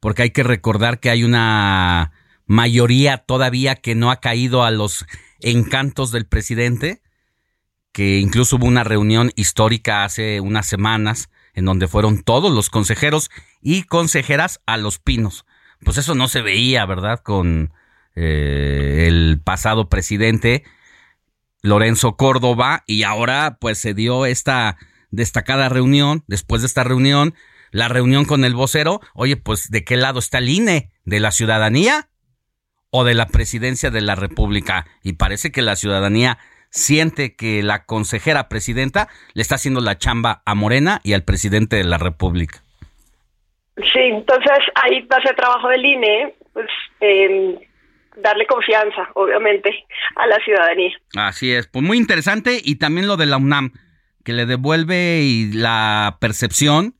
porque 0.00 0.22
hay 0.22 0.30
que 0.30 0.42
recordar 0.42 1.00
que 1.00 1.10
hay 1.10 1.24
una 1.24 2.12
mayoría 2.46 3.18
todavía 3.18 3.76
que 3.76 3.94
no 3.94 4.10
ha 4.10 4.20
caído 4.20 4.64
a 4.64 4.70
los 4.70 5.06
encantos 5.40 6.12
del 6.12 6.26
presidente, 6.26 7.02
que 7.92 8.18
incluso 8.18 8.56
hubo 8.56 8.66
una 8.66 8.84
reunión 8.84 9.32
histórica 9.36 10.04
hace 10.04 10.40
unas 10.40 10.66
semanas 10.66 11.30
en 11.54 11.64
donde 11.64 11.88
fueron 11.88 12.22
todos 12.22 12.52
los 12.52 12.68
consejeros 12.68 13.30
y 13.62 13.84
consejeras 13.84 14.60
a 14.66 14.76
los 14.76 14.98
pinos. 14.98 15.46
Pues 15.82 15.96
eso 15.96 16.14
no 16.14 16.28
se 16.28 16.42
veía, 16.42 16.84
¿verdad? 16.84 17.20
Con 17.20 17.72
eh, 18.16 19.04
el 19.06 19.40
pasado 19.44 19.88
presidente 19.88 20.64
Lorenzo 21.62 22.16
Córdoba 22.16 22.82
y 22.86 23.02
ahora 23.02 23.58
pues 23.60 23.78
se 23.78 23.94
dio 23.94 24.26
esta 24.26 24.76
destacada 25.10 25.68
reunión, 25.68 26.24
después 26.26 26.62
de 26.62 26.66
esta 26.66 26.84
reunión, 26.84 27.34
la 27.70 27.88
reunión 27.88 28.24
con 28.24 28.44
el 28.44 28.54
vocero, 28.54 29.00
oye, 29.14 29.36
pues 29.36 29.70
¿de 29.70 29.84
qué 29.84 29.96
lado 29.96 30.18
está 30.18 30.38
el 30.38 30.48
INE? 30.48 30.90
¿De 31.04 31.20
la 31.20 31.30
ciudadanía 31.30 32.08
o 32.90 33.04
de 33.04 33.14
la 33.14 33.26
presidencia 33.26 33.90
de 33.90 34.00
la 34.00 34.14
República? 34.14 34.86
Y 35.02 35.14
parece 35.14 35.52
que 35.52 35.62
la 35.62 35.76
ciudadanía 35.76 36.38
siente 36.70 37.36
que 37.36 37.62
la 37.62 37.84
consejera 37.84 38.48
presidenta 38.48 39.08
le 39.34 39.42
está 39.42 39.56
haciendo 39.56 39.80
la 39.80 39.98
chamba 39.98 40.42
a 40.46 40.54
Morena 40.54 41.00
y 41.04 41.12
al 41.12 41.24
presidente 41.24 41.76
de 41.76 41.84
la 41.84 41.98
República. 41.98 42.62
Sí, 43.76 44.00
entonces 44.00 44.58
ahí 44.74 45.02
va 45.02 45.18
a 45.18 45.22
ser 45.22 45.36
trabajo 45.36 45.68
del 45.68 45.84
INE, 45.84 46.34
pues 46.52 46.66
eh, 47.00 47.58
darle 48.16 48.46
confianza, 48.46 49.08
obviamente, 49.14 49.70
a 50.16 50.26
la 50.26 50.36
ciudadanía. 50.44 50.90
Así 51.16 51.52
es, 51.52 51.66
pues 51.66 51.84
muy 51.84 51.98
interesante 51.98 52.60
y 52.62 52.76
también 52.76 53.06
lo 53.06 53.16
de 53.16 53.26
la 53.26 53.36
UNAM, 53.36 53.72
que 54.24 54.32
le 54.32 54.46
devuelve 54.46 55.22
y 55.22 55.52
la 55.52 56.18
percepción 56.20 56.94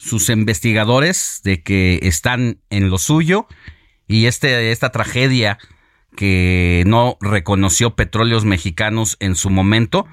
sus 0.00 0.30
investigadores 0.30 1.42
de 1.44 1.62
que 1.62 2.00
están 2.02 2.58
en 2.70 2.88
lo 2.88 2.96
suyo 2.96 3.46
y 4.08 4.26
este 4.26 4.72
esta 4.72 4.90
tragedia 4.90 5.58
que 6.16 6.84
no 6.86 7.18
reconoció 7.20 7.94
petróleos 7.94 8.46
mexicanos 8.46 9.18
en 9.20 9.36
su 9.36 9.50
momento. 9.50 10.06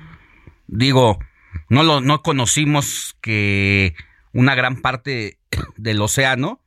Digo, 0.68 1.20
no 1.70 1.84
lo 1.84 2.02
no 2.02 2.22
conocimos 2.22 3.18
que 3.22 3.96
una 4.34 4.56
gran 4.56 4.82
parte 4.82 5.40
del 5.78 6.02
océano 6.02 6.62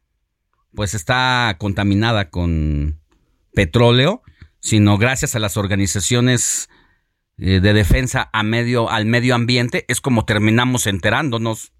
pues 0.74 0.94
está 0.94 1.56
contaminada 1.58 2.30
con 2.30 2.99
petróleo, 3.60 4.22
sino 4.58 4.96
gracias 4.96 5.36
a 5.36 5.38
las 5.38 5.58
organizaciones 5.58 6.70
eh, 7.38 7.60
de 7.60 7.72
defensa 7.74 8.30
al 8.32 8.46
medio 8.46 9.34
ambiente 9.34 9.84
es 9.86 10.00
como 10.00 10.24
terminamos 10.24 10.86
enterándonos. 10.86 11.70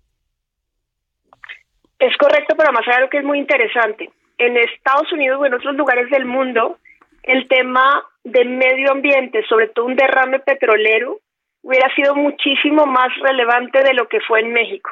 Es 1.98 2.14
correcto, 2.18 2.54
pero 2.58 2.70
más 2.72 2.86
allá 2.86 3.00
lo 3.00 3.08
que 3.08 3.18
es 3.18 3.24
muy 3.24 3.38
interesante. 3.38 4.10
En 4.36 4.58
Estados 4.58 5.10
Unidos 5.10 5.38
o 5.40 5.46
en 5.46 5.54
otros 5.54 5.74
lugares 5.74 6.10
del 6.10 6.26
mundo, 6.26 6.76
el 7.22 7.48
tema 7.48 8.04
de 8.24 8.44
medio 8.44 8.92
ambiente, 8.92 9.42
sobre 9.48 9.68
todo 9.68 9.86
un 9.86 9.96
derrame 9.96 10.40
petrolero, 10.40 11.18
hubiera 11.62 11.88
sido 11.94 12.14
muchísimo 12.14 12.84
más 12.84 13.08
relevante 13.22 13.82
de 13.82 13.94
lo 13.94 14.06
que 14.06 14.20
fue 14.20 14.40
en 14.40 14.52
México. 14.52 14.90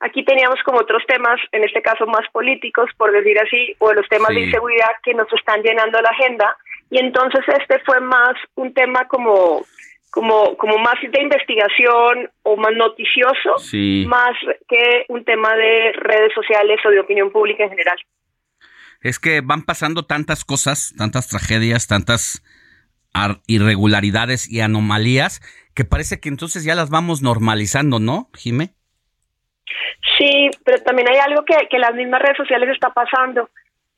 Aquí 0.00 0.24
teníamos 0.24 0.58
como 0.64 0.78
otros 0.80 1.02
temas, 1.06 1.38
en 1.52 1.62
este 1.64 1.82
caso 1.82 2.06
más 2.06 2.26
políticos, 2.32 2.88
por 2.96 3.12
decir 3.12 3.38
así, 3.38 3.74
o 3.78 3.92
los 3.92 4.08
temas 4.08 4.28
Sí. 4.30 4.36
de 4.36 4.40
inseguridad 4.46 4.90
que 5.02 5.12
nos 5.14 5.30
están 5.32 5.62
llenando 5.62 6.00
la 6.00 6.08
agenda, 6.08 6.56
y 6.90 6.98
entonces 6.98 7.40
este 7.60 7.78
fue 7.80 8.00
más 8.00 8.34
un 8.54 8.72
tema 8.74 9.06
como 9.08 9.62
como 10.12 10.56
como 10.56 10.76
más 10.78 10.94
de 11.02 11.22
investigación 11.22 12.28
o 12.42 12.56
más 12.56 12.72
noticioso, 12.74 13.58
Sí. 13.58 14.04
más 14.08 14.32
que 14.68 15.04
un 15.08 15.24
tema 15.24 15.54
de 15.54 15.92
redes 15.92 16.32
sociales 16.34 16.78
o 16.84 16.90
de 16.90 16.98
opinión 16.98 17.30
pública 17.30 17.62
en 17.62 17.70
general. 17.70 17.96
Es 19.02 19.20
que 19.20 19.40
van 19.40 19.62
pasando 19.62 20.04
tantas 20.04 20.44
cosas, 20.44 20.92
tantas 20.98 21.28
tragedias, 21.28 21.86
tantas 21.86 22.42
ar- 23.14 23.40
irregularidades 23.46 24.50
y 24.50 24.60
anomalías 24.62 25.40
que 25.76 25.84
parece 25.84 26.18
que 26.20 26.28
entonces 26.28 26.64
ya 26.64 26.74
las 26.74 26.90
vamos 26.90 27.22
normalizando, 27.22 28.00
¿no, 28.00 28.28
Jime? 28.36 28.74
Sí, 30.18 30.50
pero 30.64 30.82
también 30.82 31.08
hay 31.08 31.18
algo 31.18 31.44
que, 31.44 31.68
que 31.68 31.78
las 31.78 31.94
mismas 31.94 32.22
redes 32.22 32.36
sociales 32.36 32.70
está 32.70 32.90
pasando. 32.90 33.48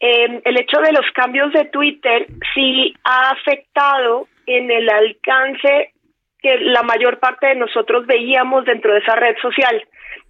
eh, 0.00 0.40
el 0.44 0.60
hecho 0.60 0.80
de 0.80 0.92
los 0.92 1.08
cambios 1.12 1.52
de 1.52 1.66
Twitter 1.66 2.26
sí 2.54 2.92
ha 3.04 3.30
afectado 3.30 4.26
en 4.46 4.70
el 4.70 4.88
alcance 4.88 5.92
que 6.40 6.58
la 6.58 6.82
mayor 6.82 7.20
parte 7.20 7.46
de 7.46 7.54
nosotros 7.54 8.04
veíamos 8.04 8.64
dentro 8.64 8.92
de 8.92 8.98
esa 8.98 9.14
red 9.14 9.36
social. 9.40 9.80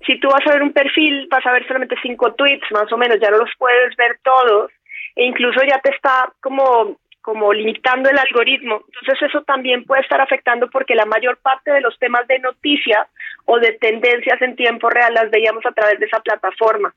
Si 0.07 0.21
tú 0.21 0.29
vas 0.29 0.47
a 0.47 0.53
ver 0.53 0.63
un 0.63 0.75
perfil, 0.75 1.27
vas 1.31 1.45
a 1.47 1.53
ver 1.53 1.67
solamente 1.67 1.97
cinco 2.03 2.35
tweets, 2.35 2.71
más 2.71 2.93
o 2.93 2.99
menos, 2.99 3.19
ya 3.19 3.31
no 3.31 3.39
los 3.39 3.51
puedes 3.57 3.97
ver 3.97 4.19
todos, 4.23 4.71
e 5.17 5.25
incluso 5.25 5.61
ya 5.65 5.79
te 5.81 5.91
está 5.91 6.31
como 6.43 6.99
como 7.23 7.53
limitando 7.53 8.11
el 8.11 8.19
algoritmo. 8.19 8.83
Entonces 8.87 9.29
eso 9.29 9.43
también 9.43 9.85
puede 9.85 10.03
estar 10.03 10.21
afectando 10.21 10.69
porque 10.69 10.95
la 10.95 11.07
mayor 11.07 11.39
parte 11.39 11.71
de 11.71 11.81
los 11.81 11.99
temas 11.99 12.27
de 12.27 12.41
noticia 12.41 13.07
o 13.47 13.59
de 13.59 13.73
tendencias 13.73 14.43
en 14.43 14.57
tiempo 14.57 14.91
real 14.91 15.15
las 15.15 15.31
veíamos 15.31 15.65
a 15.65 15.73
través 15.73 15.99
de 15.99 16.07
esa 16.07 16.21
plataforma. 16.21 16.93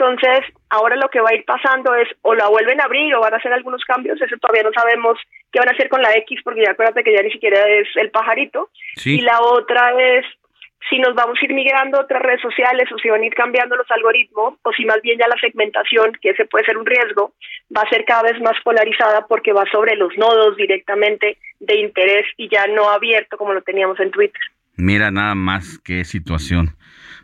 Entonces, 0.00 0.46
ahora 0.70 0.96
lo 0.96 1.10
que 1.10 1.20
va 1.20 1.28
a 1.30 1.34
ir 1.34 1.44
pasando 1.44 1.94
es 1.94 2.08
o 2.22 2.34
la 2.34 2.48
vuelven 2.48 2.80
a 2.80 2.84
abrir 2.84 3.14
o 3.14 3.20
van 3.20 3.34
a 3.34 3.36
hacer 3.36 3.52
algunos 3.52 3.84
cambios, 3.84 4.20
eso 4.20 4.34
todavía 4.40 4.62
no 4.62 4.72
sabemos 4.72 5.18
qué 5.52 5.58
van 5.58 5.68
a 5.68 5.72
hacer 5.72 5.90
con 5.90 6.00
la 6.00 6.12
X 6.12 6.40
porque 6.42 6.62
ya 6.64 6.70
acuérdate 6.70 7.04
que 7.04 7.12
ya 7.12 7.22
ni 7.22 7.30
siquiera 7.30 7.66
es 7.68 7.88
el 7.96 8.10
pajarito. 8.10 8.70
Y 9.04 9.20
la 9.20 9.40
otra 9.42 9.92
es 9.98 10.24
si 10.88 10.98
nos 10.98 11.14
vamos 11.14 11.38
a 11.40 11.44
ir 11.44 11.52
migrando 11.52 11.98
a 11.98 12.02
otras 12.02 12.22
redes 12.22 12.40
sociales 12.40 12.88
o 12.92 12.98
si 12.98 13.08
van 13.08 13.22
a 13.22 13.26
ir 13.26 13.34
cambiando 13.34 13.76
los 13.76 13.90
algoritmos 13.90 14.54
o 14.62 14.72
si 14.72 14.84
más 14.84 15.00
bien 15.02 15.18
ya 15.18 15.28
la 15.28 15.38
segmentación, 15.40 16.12
que 16.20 16.30
ese 16.30 16.46
puede 16.46 16.64
ser 16.64 16.78
un 16.78 16.86
riesgo, 16.86 17.34
va 17.76 17.82
a 17.82 17.88
ser 17.88 18.04
cada 18.06 18.22
vez 18.22 18.40
más 18.40 18.56
polarizada 18.64 19.26
porque 19.26 19.52
va 19.52 19.64
sobre 19.70 19.96
los 19.96 20.16
nodos 20.16 20.56
directamente 20.56 21.36
de 21.60 21.80
interés 21.80 22.26
y 22.36 22.48
ya 22.48 22.66
no 22.66 22.88
abierto 22.90 23.36
como 23.36 23.52
lo 23.52 23.62
teníamos 23.62 24.00
en 24.00 24.10
Twitter. 24.10 24.40
Mira 24.76 25.10
nada 25.10 25.34
más 25.34 25.78
qué 25.84 26.04
situación. 26.04 26.76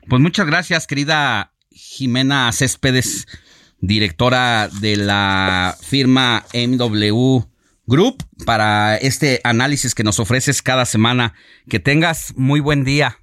Pues 0.09 0.21
muchas 0.21 0.47
gracias, 0.47 0.87
querida 0.87 1.53
Jimena 1.71 2.53
Céspedes, 2.53 3.27
directora 3.81 4.69
de 4.81 4.97
la 4.97 5.75
firma 5.83 6.45
MW 6.53 7.41
Group, 7.87 8.17
para 8.45 8.97
este 8.97 9.41
análisis 9.45 9.95
que 9.95 10.03
nos 10.03 10.21
ofreces 10.21 10.61
cada 10.61 10.85
semana. 10.85 11.35
Que 11.69 11.79
tengas 11.79 12.35
muy 12.37 12.61
buen 12.61 12.85
día. 12.85 13.19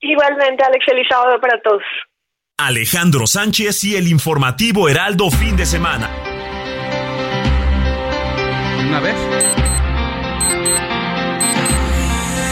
Igualmente, 0.00 0.64
Alex, 0.64 0.84
feliz 0.84 1.06
sábado 1.08 1.38
para 1.40 1.60
todos. 1.60 1.82
Alejandro 2.58 3.26
Sánchez 3.26 3.84
y 3.84 3.96
el 3.96 4.08
informativo 4.08 4.88
Heraldo 4.88 5.30
fin 5.30 5.56
de 5.56 5.66
semana. 5.66 6.10
Una 8.86 9.00
vez. 9.00 9.14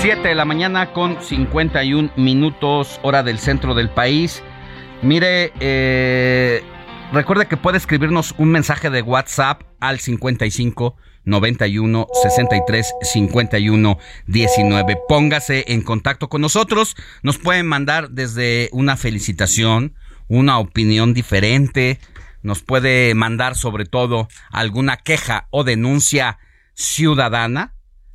7 0.00 0.28
de 0.28 0.34
la 0.34 0.44
mañana 0.44 0.92
con 0.92 1.20
51 1.20 2.10
minutos 2.16 3.00
hora 3.02 3.22
del 3.22 3.38
centro 3.38 3.74
del 3.74 3.90
país. 3.90 4.42
Mire, 5.02 5.52
eh, 5.60 6.62
recuerde 7.12 7.46
que 7.46 7.56
puede 7.56 7.78
escribirnos 7.78 8.34
un 8.38 8.50
mensaje 8.50 8.90
de 8.90 9.02
WhatsApp 9.02 9.62
al 9.80 9.98
55 10.00 10.96
91 11.24 12.06
63 12.22 12.94
51 13.02 13.98
19. 14.26 14.98
Póngase 15.08 15.64
en 15.68 15.82
contacto 15.82 16.28
con 16.28 16.40
nosotros. 16.40 16.96
Nos 17.22 17.38
pueden 17.38 17.66
mandar 17.66 18.10
desde 18.10 18.68
una 18.72 18.96
felicitación, 18.96 19.94
una 20.28 20.58
opinión 20.58 21.14
diferente. 21.14 22.00
Nos 22.42 22.62
puede 22.62 23.14
mandar 23.14 23.56
sobre 23.56 23.84
todo 23.84 24.28
alguna 24.50 24.96
queja 24.96 25.48
o 25.50 25.64
denuncia 25.64 26.38
ciudadana 26.74 27.74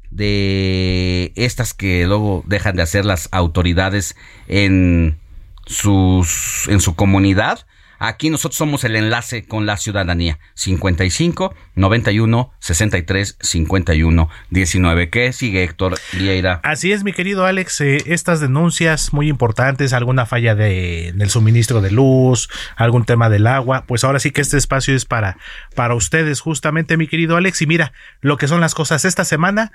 de 0.09 1.33
estas 1.35 1.73
que 1.73 2.05
luego 2.05 2.43
dejan 2.45 2.75
de 2.75 2.83
hacer 2.83 3.03
las 3.03 3.29
autoridades 3.31 4.15
en 4.47 5.19
sus 5.65 6.67
en 6.67 6.79
su 6.81 6.95
comunidad 6.95 7.65
Aquí 8.03 8.29
nosotros 8.29 8.57
somos 8.57 8.83
el 8.83 8.97
enlace 8.97 9.45
con 9.45 9.65
la 9.65 9.77
ciudadanía. 9.77 10.37
55 10.55 11.55
91 11.75 12.53
63 12.59 13.37
51 13.39 14.29
19. 14.49 15.09
¿Qué 15.09 15.31
sigue, 15.31 15.63
Héctor 15.63 15.95
Vieira? 16.11 16.59
Así 16.63 16.91
es, 16.91 17.05
mi 17.05 17.13
querido 17.13 17.45
Alex. 17.45 17.79
Eh, 17.79 18.03
estas 18.07 18.41
denuncias 18.41 19.13
muy 19.13 19.29
importantes, 19.29 19.93
alguna 19.93 20.25
falla 20.25 20.53
de, 20.53 21.13
del 21.15 21.29
suministro 21.29 21.79
de 21.79 21.91
luz, 21.91 22.49
algún 22.75 23.05
tema 23.05 23.29
del 23.29 23.47
agua, 23.47 23.85
pues 23.87 24.03
ahora 24.03 24.19
sí 24.19 24.31
que 24.31 24.41
este 24.41 24.57
espacio 24.57 24.93
es 24.93 25.05
para, 25.05 25.37
para 25.73 25.95
ustedes, 25.95 26.41
justamente, 26.41 26.97
mi 26.97 27.07
querido 27.07 27.37
Alex. 27.37 27.61
Y 27.61 27.67
mira 27.67 27.93
lo 28.19 28.35
que 28.35 28.49
son 28.49 28.59
las 28.59 28.75
cosas 28.75 29.05
esta 29.05 29.23
semana 29.23 29.71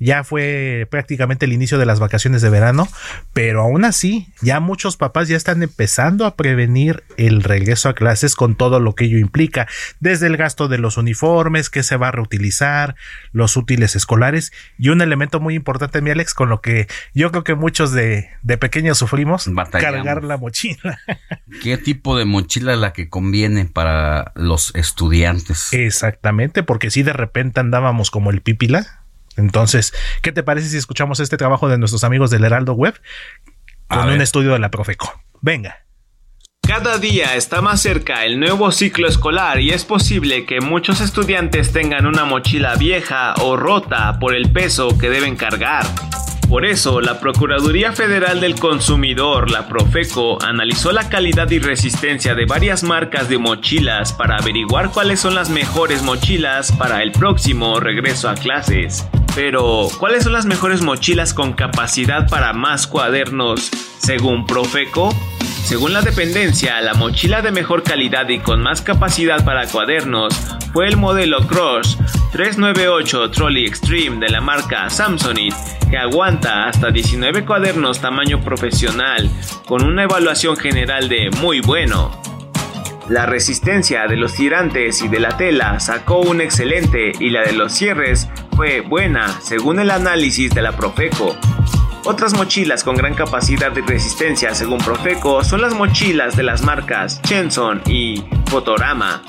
ya 0.00 0.24
fue 0.24 0.88
prácticamente 0.90 1.46
el 1.46 1.52
inicio 1.52 1.78
de 1.78 1.86
las 1.86 2.00
vacaciones 2.00 2.42
de 2.42 2.50
verano, 2.50 2.88
pero 3.32 3.60
aún 3.60 3.84
así 3.84 4.28
ya 4.40 4.58
muchos 4.58 4.96
papás 4.96 5.28
ya 5.28 5.36
están 5.36 5.62
empezando 5.62 6.26
a 6.26 6.34
prevenir 6.34 7.04
el 7.18 7.42
regreso 7.42 7.88
a 7.88 7.94
clases 7.94 8.34
con 8.34 8.56
todo 8.56 8.80
lo 8.80 8.94
que 8.94 9.04
ello 9.04 9.18
implica, 9.18 9.68
desde 10.00 10.26
el 10.26 10.36
gasto 10.36 10.66
de 10.68 10.78
los 10.78 10.96
uniformes 10.96 11.70
que 11.70 11.82
se 11.82 11.96
va 11.96 12.08
a 12.08 12.12
reutilizar, 12.12 12.96
los 13.32 13.56
útiles 13.56 13.94
escolares 13.94 14.52
y 14.78 14.88
un 14.88 15.02
elemento 15.02 15.38
muy 15.38 15.54
importante, 15.54 16.00
mi 16.00 16.10
Alex, 16.10 16.34
con 16.34 16.48
lo 16.48 16.62
que 16.62 16.88
yo 17.14 17.30
creo 17.30 17.44
que 17.44 17.54
muchos 17.54 17.92
de, 17.92 18.30
de 18.42 18.56
pequeños 18.56 18.98
sufrimos, 18.98 19.48
cargar 19.70 20.24
la 20.24 20.38
mochila. 20.38 20.98
¿Qué 21.62 21.76
tipo 21.76 22.16
de 22.16 22.24
mochila 22.24 22.72
es 22.72 22.78
la 22.78 22.94
que 22.94 23.08
conviene 23.10 23.66
para 23.66 24.32
los 24.34 24.74
estudiantes? 24.74 25.72
Exactamente, 25.72 26.62
porque 26.62 26.90
si 26.90 27.02
de 27.02 27.12
repente 27.12 27.60
andábamos 27.60 28.10
como 28.10 28.30
el 28.30 28.40
pípila, 28.40 28.99
entonces, 29.40 29.92
¿qué 30.22 30.32
te 30.32 30.42
parece 30.42 30.68
si 30.68 30.76
escuchamos 30.76 31.20
este 31.20 31.36
trabajo 31.36 31.68
de 31.68 31.78
nuestros 31.78 32.04
amigos 32.04 32.30
del 32.30 32.44
Heraldo 32.44 32.74
Web 32.74 33.00
con 33.88 34.08
un 34.08 34.20
estudio 34.20 34.52
de 34.52 34.58
la 34.58 34.70
Profeco? 34.70 35.20
Venga. 35.40 35.84
Cada 36.62 36.98
día 36.98 37.34
está 37.34 37.60
más 37.62 37.82
cerca 37.82 38.24
el 38.24 38.38
nuevo 38.38 38.70
ciclo 38.70 39.08
escolar 39.08 39.58
y 39.60 39.70
es 39.70 39.84
posible 39.84 40.46
que 40.46 40.60
muchos 40.60 41.00
estudiantes 41.00 41.72
tengan 41.72 42.06
una 42.06 42.24
mochila 42.24 42.76
vieja 42.76 43.34
o 43.42 43.56
rota 43.56 44.18
por 44.20 44.36
el 44.36 44.52
peso 44.52 44.96
que 44.96 45.10
deben 45.10 45.34
cargar. 45.34 45.84
Por 46.48 46.64
eso, 46.64 47.00
la 47.00 47.20
Procuraduría 47.20 47.92
Federal 47.92 48.40
del 48.40 48.56
Consumidor, 48.56 49.50
la 49.50 49.68
Profeco, 49.68 50.40
analizó 50.42 50.90
la 50.90 51.08
calidad 51.08 51.48
y 51.50 51.60
resistencia 51.60 52.34
de 52.34 52.44
varias 52.44 52.82
marcas 52.82 53.28
de 53.28 53.38
mochilas 53.38 54.12
para 54.12 54.36
averiguar 54.36 54.90
cuáles 54.90 55.20
son 55.20 55.36
las 55.36 55.48
mejores 55.48 56.02
mochilas 56.02 56.72
para 56.72 57.02
el 57.02 57.12
próximo 57.12 57.78
regreso 57.78 58.28
a 58.28 58.34
clases. 58.34 59.06
Pero, 59.34 59.88
¿cuáles 59.98 60.24
son 60.24 60.32
las 60.32 60.46
mejores 60.46 60.82
mochilas 60.82 61.34
con 61.34 61.52
capacidad 61.52 62.28
para 62.28 62.52
más 62.52 62.86
cuadernos 62.86 63.70
según 63.98 64.46
Profeco? 64.46 65.14
Según 65.64 65.92
la 65.92 66.02
dependencia, 66.02 66.80
la 66.80 66.94
mochila 66.94 67.42
de 67.42 67.52
mejor 67.52 67.84
calidad 67.84 68.28
y 68.28 68.40
con 68.40 68.60
más 68.60 68.82
capacidad 68.82 69.44
para 69.44 69.68
cuadernos 69.68 70.34
fue 70.72 70.88
el 70.88 70.96
modelo 70.96 71.46
Crush 71.46 71.96
398 72.32 73.30
Trolley 73.30 73.66
Extreme 73.66 74.18
de 74.18 74.30
la 74.30 74.40
marca 74.40 74.90
Samsonite, 74.90 75.56
que 75.88 75.96
aguanta 75.96 76.66
hasta 76.66 76.90
19 76.90 77.44
cuadernos 77.44 78.00
tamaño 78.00 78.40
profesional, 78.40 79.30
con 79.66 79.84
una 79.84 80.04
evaluación 80.04 80.56
general 80.56 81.08
de 81.08 81.30
muy 81.40 81.60
bueno. 81.60 82.20
La 83.08 83.26
resistencia 83.26 84.06
de 84.06 84.16
los 84.16 84.34
tirantes 84.34 85.02
y 85.02 85.08
de 85.08 85.20
la 85.20 85.36
tela 85.36 85.78
sacó 85.80 86.20
un 86.20 86.40
excelente 86.40 87.12
y 87.18 87.30
la 87.30 87.42
de 87.42 87.52
los 87.52 87.72
cierres 87.72 88.28
buena, 88.86 89.40
según 89.40 89.80
el 89.80 89.90
análisis 89.90 90.54
de 90.54 90.60
la 90.60 90.72
Profeco. 90.72 91.34
Otras 92.04 92.34
mochilas 92.34 92.84
con 92.84 92.94
gran 92.94 93.14
capacidad 93.14 93.72
de 93.72 93.80
resistencia 93.80 94.54
según 94.54 94.78
Profeco 94.78 95.42
son 95.42 95.62
las 95.62 95.74
mochilas 95.74 96.36
de 96.36 96.42
las 96.42 96.62
marcas 96.62 97.22
Chenson 97.22 97.80
y 97.86 98.22
Fotorama. 98.50 99.22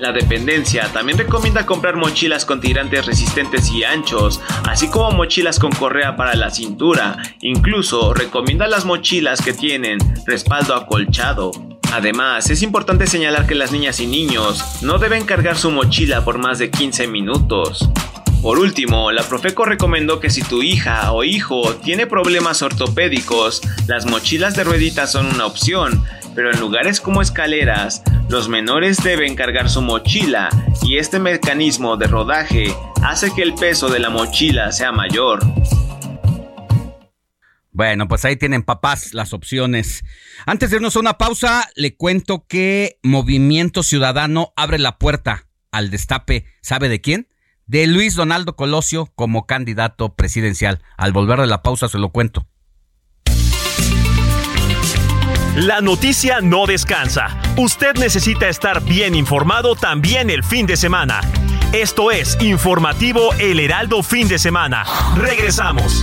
La 0.00 0.10
dependencia 0.10 0.88
también 0.92 1.16
recomienda 1.18 1.64
comprar 1.64 1.94
mochilas 1.94 2.44
con 2.44 2.60
tirantes 2.60 3.06
resistentes 3.06 3.70
y 3.70 3.84
anchos, 3.84 4.40
así 4.68 4.88
como 4.88 5.12
mochilas 5.12 5.60
con 5.60 5.70
correa 5.70 6.16
para 6.16 6.34
la 6.34 6.50
cintura. 6.50 7.18
Incluso 7.42 8.14
recomienda 8.14 8.66
las 8.66 8.84
mochilas 8.84 9.42
que 9.42 9.52
tienen 9.52 9.98
respaldo 10.26 10.74
acolchado. 10.74 11.52
Además, 11.92 12.50
es 12.50 12.62
importante 12.62 13.06
señalar 13.06 13.46
que 13.46 13.54
las 13.54 13.70
niñas 13.70 14.00
y 14.00 14.08
niños 14.08 14.82
no 14.82 14.98
deben 14.98 15.24
cargar 15.24 15.56
su 15.56 15.70
mochila 15.70 16.24
por 16.24 16.38
más 16.38 16.58
de 16.58 16.70
15 16.70 17.06
minutos. 17.06 17.90
Por 18.42 18.58
último, 18.58 19.12
la 19.12 19.22
Profeco 19.22 19.66
recomendó 19.66 20.18
que 20.18 20.30
si 20.30 20.40
tu 20.42 20.62
hija 20.62 21.12
o 21.12 21.24
hijo 21.24 21.74
tiene 21.76 22.06
problemas 22.06 22.62
ortopédicos, 22.62 23.60
las 23.86 24.06
mochilas 24.06 24.56
de 24.56 24.64
rueditas 24.64 25.12
son 25.12 25.26
una 25.26 25.44
opción, 25.44 26.02
pero 26.34 26.50
en 26.50 26.58
lugares 26.58 27.02
como 27.02 27.20
escaleras, 27.20 28.02
los 28.30 28.48
menores 28.48 29.02
deben 29.02 29.34
cargar 29.34 29.68
su 29.68 29.82
mochila 29.82 30.48
y 30.82 30.96
este 30.96 31.18
mecanismo 31.18 31.98
de 31.98 32.06
rodaje 32.06 32.74
hace 33.02 33.30
que 33.34 33.42
el 33.42 33.54
peso 33.54 33.90
de 33.90 33.98
la 33.98 34.08
mochila 34.08 34.72
sea 34.72 34.90
mayor. 34.90 35.40
Bueno, 37.72 38.08
pues 38.08 38.24
ahí 38.24 38.36
tienen 38.36 38.62
papás 38.62 39.12
las 39.12 39.34
opciones. 39.34 40.02
Antes 40.46 40.70
de 40.70 40.76
irnos 40.76 40.96
a 40.96 41.00
una 41.00 41.18
pausa, 41.18 41.68
le 41.76 41.94
cuento 41.94 42.46
que 42.48 42.98
Movimiento 43.02 43.82
Ciudadano 43.82 44.54
abre 44.56 44.78
la 44.78 44.96
puerta 44.96 45.46
al 45.72 45.90
destape. 45.90 46.46
¿Sabe 46.62 46.88
de 46.88 47.02
quién? 47.02 47.29
De 47.70 47.86
Luis 47.86 48.16
Donaldo 48.16 48.56
Colosio 48.56 49.12
como 49.14 49.46
candidato 49.46 50.16
presidencial. 50.16 50.82
Al 50.96 51.12
volver 51.12 51.40
de 51.40 51.46
la 51.46 51.62
pausa 51.62 51.88
se 51.88 51.98
lo 51.98 52.08
cuento. 52.10 52.44
La 55.54 55.80
noticia 55.80 56.40
no 56.40 56.66
descansa. 56.66 57.28
Usted 57.56 57.94
necesita 57.94 58.48
estar 58.48 58.82
bien 58.82 59.14
informado 59.14 59.76
también 59.76 60.30
el 60.30 60.42
fin 60.42 60.66
de 60.66 60.76
semana. 60.76 61.20
Esto 61.72 62.10
es 62.10 62.36
Informativo 62.40 63.32
El 63.38 63.60
Heraldo 63.60 64.02
Fin 64.02 64.26
de 64.26 64.40
Semana. 64.40 64.84
Regresamos. 65.16 66.02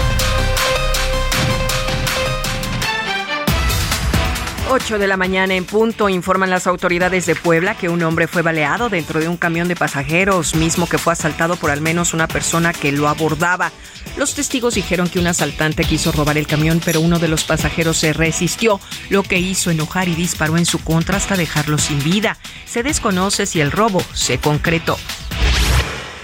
8 4.73 4.99
de 4.99 5.07
la 5.07 5.17
mañana 5.17 5.53
en 5.55 5.65
punto 5.65 6.07
informan 6.07 6.49
las 6.49 6.65
autoridades 6.65 7.25
de 7.25 7.35
Puebla 7.35 7.75
que 7.75 7.89
un 7.89 8.01
hombre 8.03 8.27
fue 8.27 8.41
baleado 8.41 8.87
dentro 8.87 9.19
de 9.19 9.27
un 9.27 9.35
camión 9.35 9.67
de 9.67 9.75
pasajeros, 9.75 10.55
mismo 10.55 10.87
que 10.87 10.97
fue 10.97 11.11
asaltado 11.11 11.57
por 11.57 11.71
al 11.71 11.81
menos 11.81 12.13
una 12.13 12.25
persona 12.25 12.71
que 12.71 12.93
lo 12.93 13.09
abordaba. 13.09 13.73
Los 14.15 14.33
testigos 14.33 14.75
dijeron 14.75 15.09
que 15.09 15.19
un 15.19 15.27
asaltante 15.27 15.83
quiso 15.83 16.13
robar 16.13 16.37
el 16.37 16.47
camión, 16.47 16.81
pero 16.85 17.01
uno 17.01 17.19
de 17.19 17.27
los 17.27 17.43
pasajeros 17.43 17.97
se 17.97 18.13
resistió, 18.13 18.79
lo 19.09 19.23
que 19.23 19.39
hizo 19.39 19.71
enojar 19.71 20.07
y 20.07 20.15
disparó 20.15 20.57
en 20.57 20.65
su 20.65 20.81
contra 20.81 21.17
hasta 21.17 21.35
dejarlo 21.35 21.77
sin 21.77 22.01
vida. 22.01 22.37
Se 22.65 22.81
desconoce 22.81 23.47
si 23.47 23.59
el 23.59 23.73
robo 23.73 24.01
se 24.13 24.37
concretó. 24.37 24.97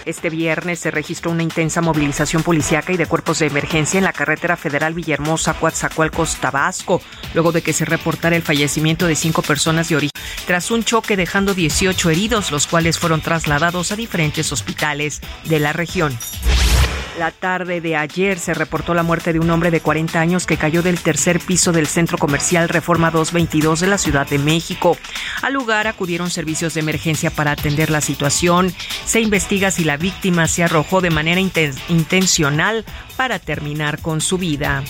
Este 0.08 0.30
viernes 0.30 0.80
se 0.80 0.90
registró 0.90 1.32
una 1.32 1.44
intensa 1.44 1.82
movilización 1.82 2.42
policíaca 2.42 2.94
y 2.94 2.98
de 2.98 3.08
cuerpos 3.08 3.40
de 3.40 3.48
emergencia 3.48 3.98
en 3.98 4.06
la 4.06 4.14
carretera 4.14 4.56
federal 4.56 4.94
Villahermosa, 4.94 5.54
Coatzacoalcos, 5.56 6.38
Tabasco, 6.38 7.02
luego 7.34 7.52
de 7.52 7.62
que 7.62 7.74
se 7.74 7.84
reportara 7.84 8.38
el 8.38 8.42
fallecimiento 8.42 9.06
de 9.06 9.16
cinco 9.16 9.42
personas 9.42 9.90
de 9.90 9.98
origen 9.98 10.12
tras 10.46 10.72
un 10.72 10.86
choque 10.86 11.18
dejando 11.18 11.54
18 11.54 12.10
heridos, 12.10 12.52
los 12.52 12.68
cuales 12.68 12.98
fueron 12.98 13.20
trasladados 13.20 13.92
a 13.92 13.98
diferentes 13.98 14.54
hospitales 14.54 15.20
de 15.44 15.60
la 15.60 15.74
región. 15.74 16.18
La 17.18 17.32
tarde 17.32 17.82
de 17.82 17.96
ayer 17.96 18.38
se 18.38 18.54
reportó 18.54 18.94
la 18.94 19.02
muerte 19.02 19.34
de 19.34 19.40
un 19.40 19.50
hombre 19.50 19.72
de 19.72 19.82
40 19.82 20.20
años 20.20 20.46
que 20.46 20.58
cayó 20.58 20.84
del 20.84 21.00
tercer 21.00 21.40
piso 21.40 21.72
del 21.72 21.88
centro 21.88 22.20
comercial 22.20 22.70
Reforma 22.70 23.10
222 23.10 23.80
de 23.80 23.88
la 23.88 23.98
Ciudad 23.98 24.28
de 24.28 24.38
México. 24.38 24.96
Al 25.42 25.54
lugar 25.54 25.88
acudieron 25.88 26.30
servicios 26.30 26.76
de 26.76 26.82
emergencia 26.82 27.32
para 27.32 27.52
atender 27.52 27.90
la 27.90 28.02
situación. 28.02 28.72
Se 29.06 29.20
investiga 29.20 29.72
si 29.72 29.84
la 29.84 29.98
víctima 29.98 30.48
se 30.48 30.64
arrojó 30.64 31.02
de 31.02 31.10
manera 31.10 31.42
intencional 31.42 32.86
para 33.16 33.40
terminar 33.40 34.00
con 34.00 34.22
su 34.22 34.38
vida. 34.38 34.84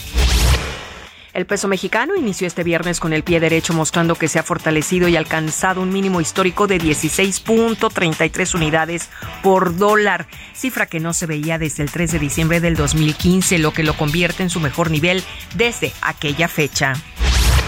El 1.38 1.45
peso 1.45 1.67
mexicano 1.67 2.15
inició 2.15 2.47
este 2.47 2.63
viernes 2.63 2.99
con 2.99 3.13
el 3.13 3.21
pie 3.21 3.39
derecho 3.39 3.71
mostrando 3.71 4.15
que 4.15 4.27
se 4.27 4.39
ha 4.39 4.43
fortalecido 4.43 5.07
y 5.07 5.15
alcanzado 5.15 5.83
un 5.83 5.93
mínimo 5.93 6.19
histórico 6.19 6.65
de 6.65 6.79
16.33 6.79 8.55
unidades 8.55 9.11
por 9.43 9.77
dólar, 9.77 10.25
cifra 10.55 10.88
que 10.88 10.99
no 10.99 11.13
se 11.13 11.27
veía 11.27 11.59
desde 11.59 11.83
el 11.83 11.91
3 11.91 12.13
de 12.13 12.17
diciembre 12.17 12.59
del 12.59 12.75
2015, 12.75 13.59
lo 13.59 13.71
que 13.71 13.83
lo 13.83 13.95
convierte 13.95 14.41
en 14.41 14.49
su 14.49 14.59
mejor 14.59 14.89
nivel 14.89 15.23
desde 15.55 15.93
aquella 16.01 16.47
fecha. 16.47 16.93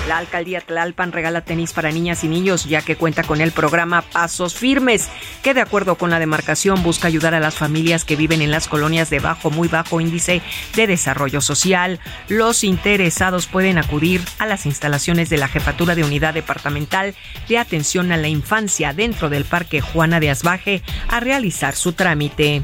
La 0.08 0.18
alcaldía 0.18 0.62
Tlalpan 0.62 1.12
regala 1.12 1.41
tenis 1.41 1.74
para 1.74 1.91
niñas 1.91 2.24
y 2.24 2.28
niños 2.28 2.66
ya 2.66 2.82
que 2.82 2.95
cuenta 2.95 3.24
con 3.24 3.41
el 3.41 3.52
programa 3.52 4.02
Pasos 4.02 4.56
Firmes, 4.56 5.10
que 5.43 5.54
de 5.54 5.62
acuerdo 5.62 5.95
con 5.95 6.10
la 6.10 6.20
demarcación 6.20 6.82
busca 6.84 7.08
ayudar 7.08 7.34
a 7.34 7.39
las 7.39 7.56
familias 7.56 8.06
que 8.06 8.16
viven 8.16 8.41
en 8.41 8.52
las 8.52 8.68
colonias 8.68 9.10
de 9.10 9.20
bajo, 9.20 9.52
muy 9.52 9.68
bajo 9.68 10.02
índice 10.02 10.41
de 10.76 10.88
desarrollo 10.88 11.41
social. 11.41 12.00
Los 12.28 12.64
interesados 12.64 13.45
pueden 13.47 13.78
acudir 13.78 14.22
a 14.39 14.45
las 14.45 14.66
instalaciones 14.66 15.30
de 15.30 15.38
la 15.38 15.47
Jefatura 15.47 15.95
de 15.95 16.04
Unidad 16.04 16.34
Departamental 16.34 17.16
de 17.47 17.58
Atención 17.58 18.12
a 18.12 18.18
la 18.18 18.28
Infancia 18.28 18.93
dentro 18.93 19.30
del 19.30 19.45
Parque 19.45 19.82
Juana 19.82 20.20
de 20.20 20.30
Asbaje 20.30 20.82
a 21.08 21.20
realizar 21.20 21.76
su 21.76 21.93
trámite. 21.93 22.64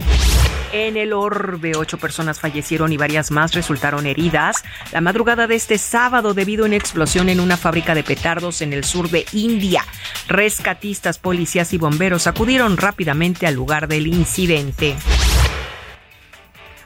En 0.77 0.97
el 0.97 1.13
orbe, 1.13 1.71
ocho 1.77 1.97
personas 1.97 2.41
fallecieron 2.41 2.91
y 2.91 2.97
varias 2.97 3.31
más 3.31 3.53
resultaron 3.53 4.05
heridas 4.05 4.61
la 4.91 4.99
madrugada 4.99 5.47
de 5.47 5.55
este 5.55 5.77
sábado 5.77 6.33
debido 6.33 6.65
a 6.65 6.67
una 6.67 6.75
explosión 6.75 7.29
en 7.29 7.39
una 7.39 7.55
fábrica 7.55 7.95
de 7.95 8.03
petardos 8.03 8.61
en 8.61 8.73
el 8.73 8.83
sur 8.83 9.09
de 9.09 9.25
India. 9.31 9.85
Rescatistas, 10.27 11.17
policías 11.17 11.71
y 11.71 11.77
bomberos 11.77 12.27
acudieron 12.27 12.75
rápidamente 12.75 13.47
al 13.47 13.53
lugar 13.53 13.87
del 13.87 14.07
incidente. 14.07 14.97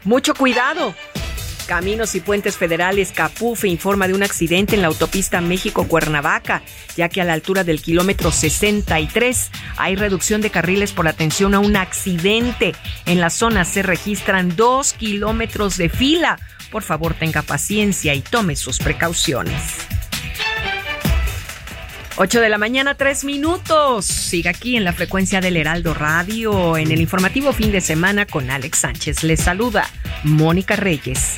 Mucho 0.03 0.35
cuidado. 0.35 0.93
Caminos 1.69 2.15
y 2.15 2.19
Puentes 2.19 2.57
Federales 2.57 3.11
Capufe 3.11 3.67
informa 3.67 4.07
de 4.07 4.15
un 4.15 4.23
accidente 4.23 4.73
en 4.73 4.81
la 4.81 4.87
autopista 4.87 5.39
México-Cuernavaca, 5.39 6.63
ya 6.97 7.09
que 7.09 7.21
a 7.21 7.25
la 7.25 7.33
altura 7.33 7.63
del 7.63 7.79
kilómetro 7.79 8.31
63 8.31 9.51
hay 9.77 9.95
reducción 9.95 10.41
de 10.41 10.49
carriles 10.49 10.93
por 10.93 11.07
atención 11.07 11.53
a 11.53 11.59
un 11.59 11.75
accidente. 11.75 12.73
En 13.05 13.21
la 13.21 13.29
zona 13.29 13.65
se 13.65 13.83
registran 13.83 14.55
dos 14.55 14.93
kilómetros 14.93 15.77
de 15.77 15.89
fila. 15.89 16.39
Por 16.71 16.81
favor, 16.81 17.13
tenga 17.13 17.43
paciencia 17.43 18.15
y 18.15 18.21
tome 18.21 18.55
sus 18.55 18.79
precauciones. 18.79 19.61
8 22.15 22.41
de 22.41 22.49
la 22.49 22.57
mañana, 22.57 22.95
3 22.95 23.25
minutos. 23.25 24.07
Siga 24.07 24.49
aquí 24.49 24.75
en 24.75 24.83
la 24.83 24.91
frecuencia 24.91 25.39
del 25.39 25.55
Heraldo 25.55 25.93
Radio, 25.93 26.77
en 26.77 26.91
el 26.91 26.99
informativo 26.99 27.53
fin 27.53 27.71
de 27.71 27.79
semana 27.79 28.25
con 28.25 28.49
Alex 28.49 28.79
Sánchez. 28.79 29.21
Les 29.21 29.39
saluda 29.39 29.87
Mónica 30.23 30.75
Reyes. 30.75 31.37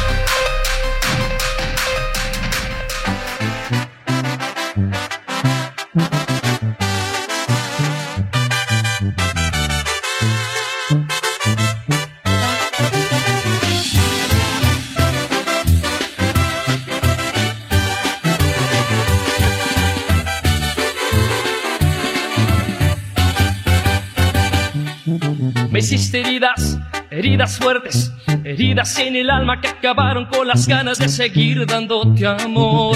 Hiciste 25.95 26.21
heridas, 26.21 26.77
heridas 27.09 27.57
fuertes, 27.57 28.13
heridas 28.45 28.97
en 28.99 29.17
el 29.17 29.29
alma 29.29 29.59
que 29.59 29.67
acabaron 29.67 30.25
con 30.25 30.47
las 30.47 30.65
ganas 30.65 30.97
de 30.99 31.09
seguir 31.09 31.65
dándote 31.65 32.25
amor. 32.25 32.95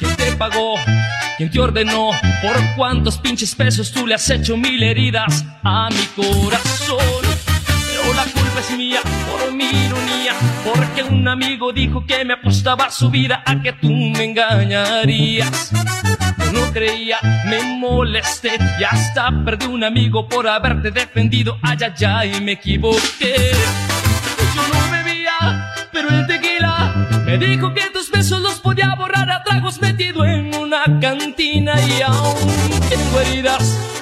¿Quién 0.00 0.16
te 0.16 0.32
pagó? 0.32 0.74
¿Quién 1.36 1.48
te 1.48 1.60
ordenó? 1.60 2.10
¿Por 2.42 2.56
cuántos 2.76 3.18
pinches 3.18 3.54
pesos 3.54 3.92
tú 3.92 4.04
le 4.04 4.14
has 4.14 4.28
hecho 4.30 4.56
mil 4.56 4.82
heridas 4.82 5.44
a 5.62 5.90
mi 5.90 6.24
corazón? 6.24 7.31
Culpa 8.52 8.60
es 8.68 8.76
mía 8.76 9.00
por 9.30 9.52
mi 9.52 9.64
ironía, 9.64 10.34
porque 10.64 11.02
un 11.02 11.26
amigo 11.26 11.72
dijo 11.72 12.04
que 12.04 12.22
me 12.24 12.34
apostaba 12.34 12.90
su 12.90 13.08
vida 13.08 13.42
a 13.46 13.62
que 13.62 13.72
tú 13.72 13.88
me 13.88 14.24
engañarías 14.24 15.72
no 16.52 16.70
creía, 16.70 17.16
me 17.46 17.62
molesté 17.78 18.58
y 18.78 18.84
hasta 18.84 19.30
perdí 19.42 19.66
un 19.66 19.84
amigo 19.84 20.28
por 20.28 20.46
haberte 20.46 20.90
defendido. 20.90 21.58
Ay, 21.62 21.78
ay, 21.80 22.04
ay, 22.04 22.40
me 22.42 22.52
equivoqué. 22.52 23.52
Yo 24.54 24.62
no 24.68 24.92
bebía, 24.92 25.72
pero 25.90 26.10
el 26.10 26.26
tequila 26.26 26.92
me 27.24 27.38
dijo 27.38 27.72
que 27.72 27.88
tus 27.94 28.10
besos 28.10 28.42
los 28.42 28.60
podía 28.60 28.94
borrar 28.98 29.30
a 29.30 29.42
tragos 29.42 29.80
metido 29.80 30.26
en 30.26 30.54
una 30.54 30.84
cantina 31.00 31.74
y 31.80 32.02
aún 32.02 32.36
tengo 32.90 33.20
heridas. 33.20 34.01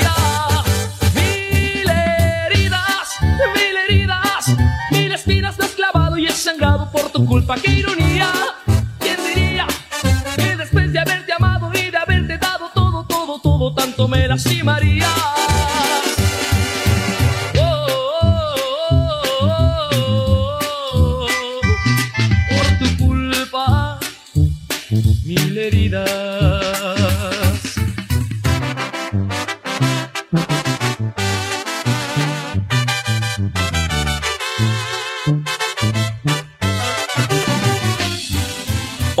por 6.77 7.09
tu 7.11 7.25
culpa, 7.25 7.55
qué 7.55 7.71
ironía. 7.71 8.31
¿Quién 8.99 9.17
diría 9.27 9.67
que 10.35 10.55
después 10.55 10.91
de 10.93 10.99
haberte 10.99 11.33
amado 11.33 11.71
y 11.73 11.91
de 11.91 11.97
haberte 11.97 12.37
dado 12.37 12.69
todo, 12.73 13.05
todo, 13.05 13.39
todo, 13.41 13.73
tanto 13.73 14.07
me 14.07 14.27
lastimaría? 14.27 15.09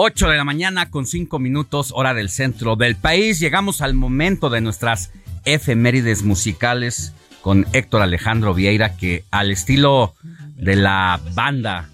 8 0.03 0.29
de 0.29 0.37
la 0.37 0.43
mañana 0.43 0.89
con 0.89 1.05
5 1.05 1.37
minutos, 1.37 1.91
hora 1.93 2.15
del 2.15 2.29
centro 2.29 2.75
del 2.75 2.95
país. 2.95 3.39
Llegamos 3.39 3.81
al 3.81 3.93
momento 3.93 4.49
de 4.49 4.59
nuestras 4.59 5.11
efemérides 5.45 6.23
musicales 6.23 7.13
con 7.43 7.67
Héctor 7.71 8.01
Alejandro 8.01 8.55
Vieira, 8.55 8.97
que 8.97 9.25
al 9.29 9.51
estilo 9.51 10.15
de 10.55 10.75
la 10.75 11.21
banda, 11.35 11.91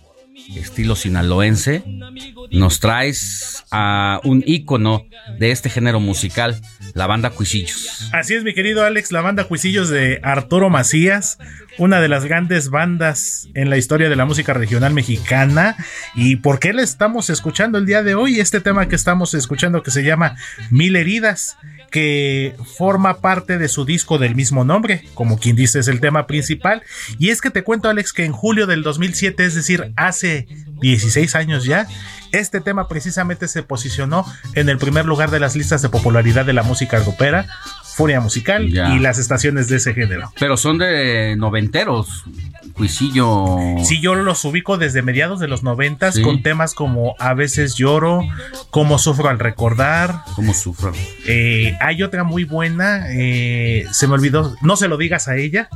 estilo 0.56 0.96
sinaloense, 0.96 1.84
nos 2.50 2.80
traes 2.80 3.66
a 3.72 4.22
un 4.24 4.42
ícono 4.48 5.04
de 5.38 5.52
este 5.52 5.70
género 5.70 6.00
musical, 6.00 6.62
la 6.94 7.08
banda 7.08 7.32
Cuisillos. 7.32 8.10
Así 8.14 8.36
es, 8.36 8.46
mi 8.46 8.54
querido 8.54 8.86
Alex, 8.86 9.12
la 9.12 9.20
banda 9.20 9.50
Cuisillos 9.50 9.90
de 9.90 10.22
Arturo 10.24 10.70
Macías, 10.70 11.40
una 11.78 12.02
de 12.02 12.08
las 12.08 12.26
grandes 12.26 12.70
bandas 12.70 13.50
en 13.54 13.70
la 13.70 13.78
historia 13.78 14.10
de 14.10 14.16
la 14.16 14.26
música 14.26 14.54
regional 14.54 14.94
mexicana. 14.94 15.76
¿Y 16.16 16.38
por 16.38 16.60
qué 16.60 16.74
le 16.74 16.84
estamos 16.84 17.30
escuchando 17.30 17.78
el 17.78 17.86
día 17.86 18.04
de 18.04 18.16
hoy? 18.16 18.40
Este 18.40 18.62
tema 18.62 18.88
que 18.88 18.96
estamos 18.96 19.34
escuchando 19.34 19.84
que 19.84 19.92
se 19.92 20.04
llama 20.04 20.36
Mil 20.72 20.96
Heridas 20.96 21.58
que 21.92 22.56
forma 22.78 23.22
parte 23.22 23.58
de 23.58 23.68
su 23.68 23.86
disco 23.86 24.18
del 24.18 24.36
mismo 24.36 24.64
nombre, 24.64 25.06
como 25.14 25.40
quien 25.40 25.56
dice 25.56 25.80
es 25.80 25.88
el 25.88 26.00
tema 26.00 26.28
principal. 26.28 26.84
Y 27.18 27.30
es 27.30 27.42
que 27.42 27.50
te 27.50 27.64
cuento, 27.64 27.90
Alex, 27.90 28.14
que 28.14 28.26
en 28.26 28.34
julio 28.34 28.68
del 28.68 28.84
2007, 28.84 29.46
es 29.46 29.56
decir, 29.56 29.94
hace 29.96 30.48
16 30.82 31.36
años 31.36 31.66
ya, 31.66 31.88
este 32.32 32.62
tema 32.62 32.88
precisamente 32.88 33.48
se 33.48 33.64
posicionó 33.64 34.26
en 34.54 34.70
el 34.70 34.78
primer 34.78 35.06
lugar 35.06 35.32
de 35.32 35.40
las 35.40 35.56
listas 35.56 35.82
de 35.82 35.90
popularidad 35.90 36.46
de 36.46 36.54
la 36.54 36.64
música 36.64 37.00
grupera, 37.00 37.46
Furia 37.96 38.20
Musical 38.20 38.70
Ya. 38.72 38.94
y 38.96 39.00
las 39.00 39.18
estaciones 39.18 39.70
de 39.70 39.78
ese 39.78 39.94
género. 39.94 40.32
Pero 40.40 40.56
son 40.58 40.78
de 40.78 41.36
noventeros, 41.38 42.26
Cuisillo. 42.74 43.58
Sí, 43.84 44.00
yo 44.02 44.14
los 44.14 44.46
ubico 44.46 44.78
desde 44.78 45.02
mediados 45.02 45.40
de 45.40 45.48
los 45.48 45.64
noventas 45.64 46.14
Sí. 46.16 46.22
con 46.22 46.44
temas 46.44 46.74
como 46.76 47.16
A 47.20 47.34
veces 47.34 47.76
lloro, 47.76 48.22
Cómo 48.70 49.00
sufro 49.00 49.30
al 49.30 49.40
recordar. 49.40 50.22
Cómo 50.36 50.54
sufro. 50.54 50.94
Eh, 51.26 51.76
hay 51.82 52.04
otra 52.04 52.24
muy 52.24 52.44
buena, 52.44 53.06
eh, 53.10 53.86
se 53.92 54.08
me 54.08 54.14
olvidó, 54.14 54.56
no 54.62 54.76
se 54.78 54.88
lo 54.88 54.98
digas 54.98 55.28
a 55.28 55.36
ella, 55.38 55.70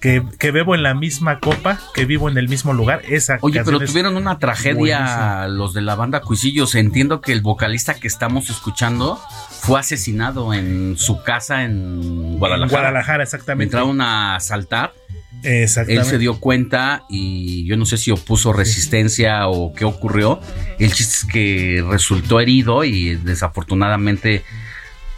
que, 0.00 0.22
que 0.38 0.50
bebo 0.50 0.74
en 0.74 0.82
la 0.82 0.94
misma 0.94 1.40
copa, 1.40 1.78
que 1.94 2.04
vivo 2.04 2.28
en 2.28 2.38
el 2.38 2.48
mismo 2.48 2.72
lugar. 2.72 3.02
Esa 3.08 3.38
Oye, 3.40 3.62
pero 3.64 3.80
tuvieron 3.80 4.16
una 4.16 4.38
tragedia 4.38 4.98
buenísima. 4.98 5.48
los 5.48 5.74
de 5.74 5.82
la 5.82 5.94
banda 5.94 6.20
Cuisillos. 6.20 6.74
Entiendo 6.74 7.20
que 7.20 7.32
el 7.32 7.40
vocalista 7.40 7.94
que 7.94 8.08
estamos 8.08 8.50
escuchando 8.50 9.20
fue 9.60 9.80
asesinado 9.80 10.54
en 10.54 10.96
su 10.96 11.22
casa 11.22 11.64
en 11.64 12.38
Guadalajara. 12.38 12.64
En 12.64 12.70
Guadalajara, 12.70 13.22
exactamente. 13.22 13.64
Entraron 13.64 14.00
a 14.00 14.36
asaltar. 14.36 14.92
Él 15.42 15.68
se 15.68 16.18
dio 16.18 16.40
cuenta 16.40 17.04
y 17.08 17.64
yo 17.66 17.76
no 17.76 17.84
sé 17.84 17.98
si 17.98 18.10
opuso 18.10 18.52
resistencia 18.52 19.48
o 19.48 19.72
qué 19.74 19.84
ocurrió. 19.84 20.40
El 20.78 20.92
chiste 20.92 21.16
es 21.18 21.24
que 21.24 21.84
resultó 21.88 22.40
herido 22.40 22.84
y 22.84 23.14
desafortunadamente 23.16 24.42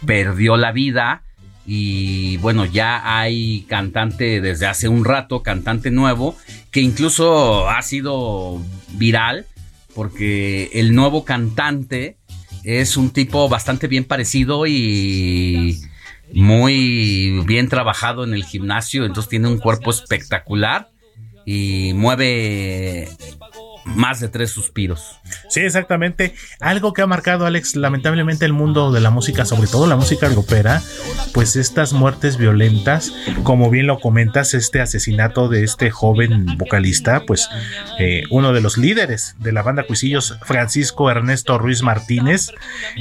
perdió 0.05 0.57
la 0.57 0.71
vida. 0.71 1.23
Y 1.71 2.37
bueno, 2.37 2.65
ya 2.65 3.19
hay 3.19 3.61
cantante 3.67 4.41
desde 4.41 4.65
hace 4.65 4.87
un 4.87 5.05
rato, 5.05 5.43
cantante 5.43 5.91
nuevo, 5.91 6.35
que 6.71 6.81
incluso 6.81 7.69
ha 7.69 7.79
sido 7.83 8.59
viral 8.93 9.45
porque 9.93 10.71
el 10.73 10.95
nuevo 10.95 11.25
cantante 11.25 12.17
es 12.63 12.97
un 12.97 13.11
tipo 13.11 13.47
bastante 13.49 13.85
bien 13.85 14.03
parecido 14.03 14.65
y 14.65 15.79
muy 16.33 17.39
bien 17.45 17.69
trabajado 17.69 18.23
en 18.23 18.33
el 18.33 18.45
gimnasio, 18.45 19.05
entonces 19.05 19.29
tiene 19.29 19.47
un 19.47 19.59
cuerpo 19.59 19.91
espectacular 19.91 20.89
y 21.45 21.93
mueve 21.93 23.09
más 23.95 24.19
de 24.19 24.29
tres 24.29 24.51
suspiros. 24.51 25.19
Sí, 25.49 25.61
exactamente. 25.61 26.35
Algo 26.59 26.93
que 26.93 27.01
ha 27.01 27.07
marcado, 27.07 27.45
Alex, 27.45 27.75
lamentablemente 27.75 28.45
el 28.45 28.53
mundo 28.53 28.91
de 28.91 29.01
la 29.01 29.09
música, 29.09 29.45
sobre 29.45 29.67
todo 29.67 29.87
la 29.87 29.95
música 29.95 30.29
grupera, 30.29 30.81
pues 31.33 31.55
estas 31.55 31.93
muertes 31.93 32.37
violentas, 32.37 33.11
como 33.43 33.69
bien 33.69 33.87
lo 33.87 33.99
comentas, 33.99 34.53
este 34.53 34.81
asesinato 34.81 35.49
de 35.49 35.63
este 35.63 35.89
joven 35.89 36.45
vocalista, 36.57 37.23
pues 37.25 37.49
eh, 37.99 38.23
uno 38.29 38.53
de 38.53 38.61
los 38.61 38.77
líderes 38.77 39.35
de 39.39 39.51
la 39.51 39.63
banda 39.63 39.83
Cuisillos, 39.83 40.37
Francisco 40.43 41.09
Ernesto 41.09 41.57
Ruiz 41.57 41.81
Martínez, 41.83 42.51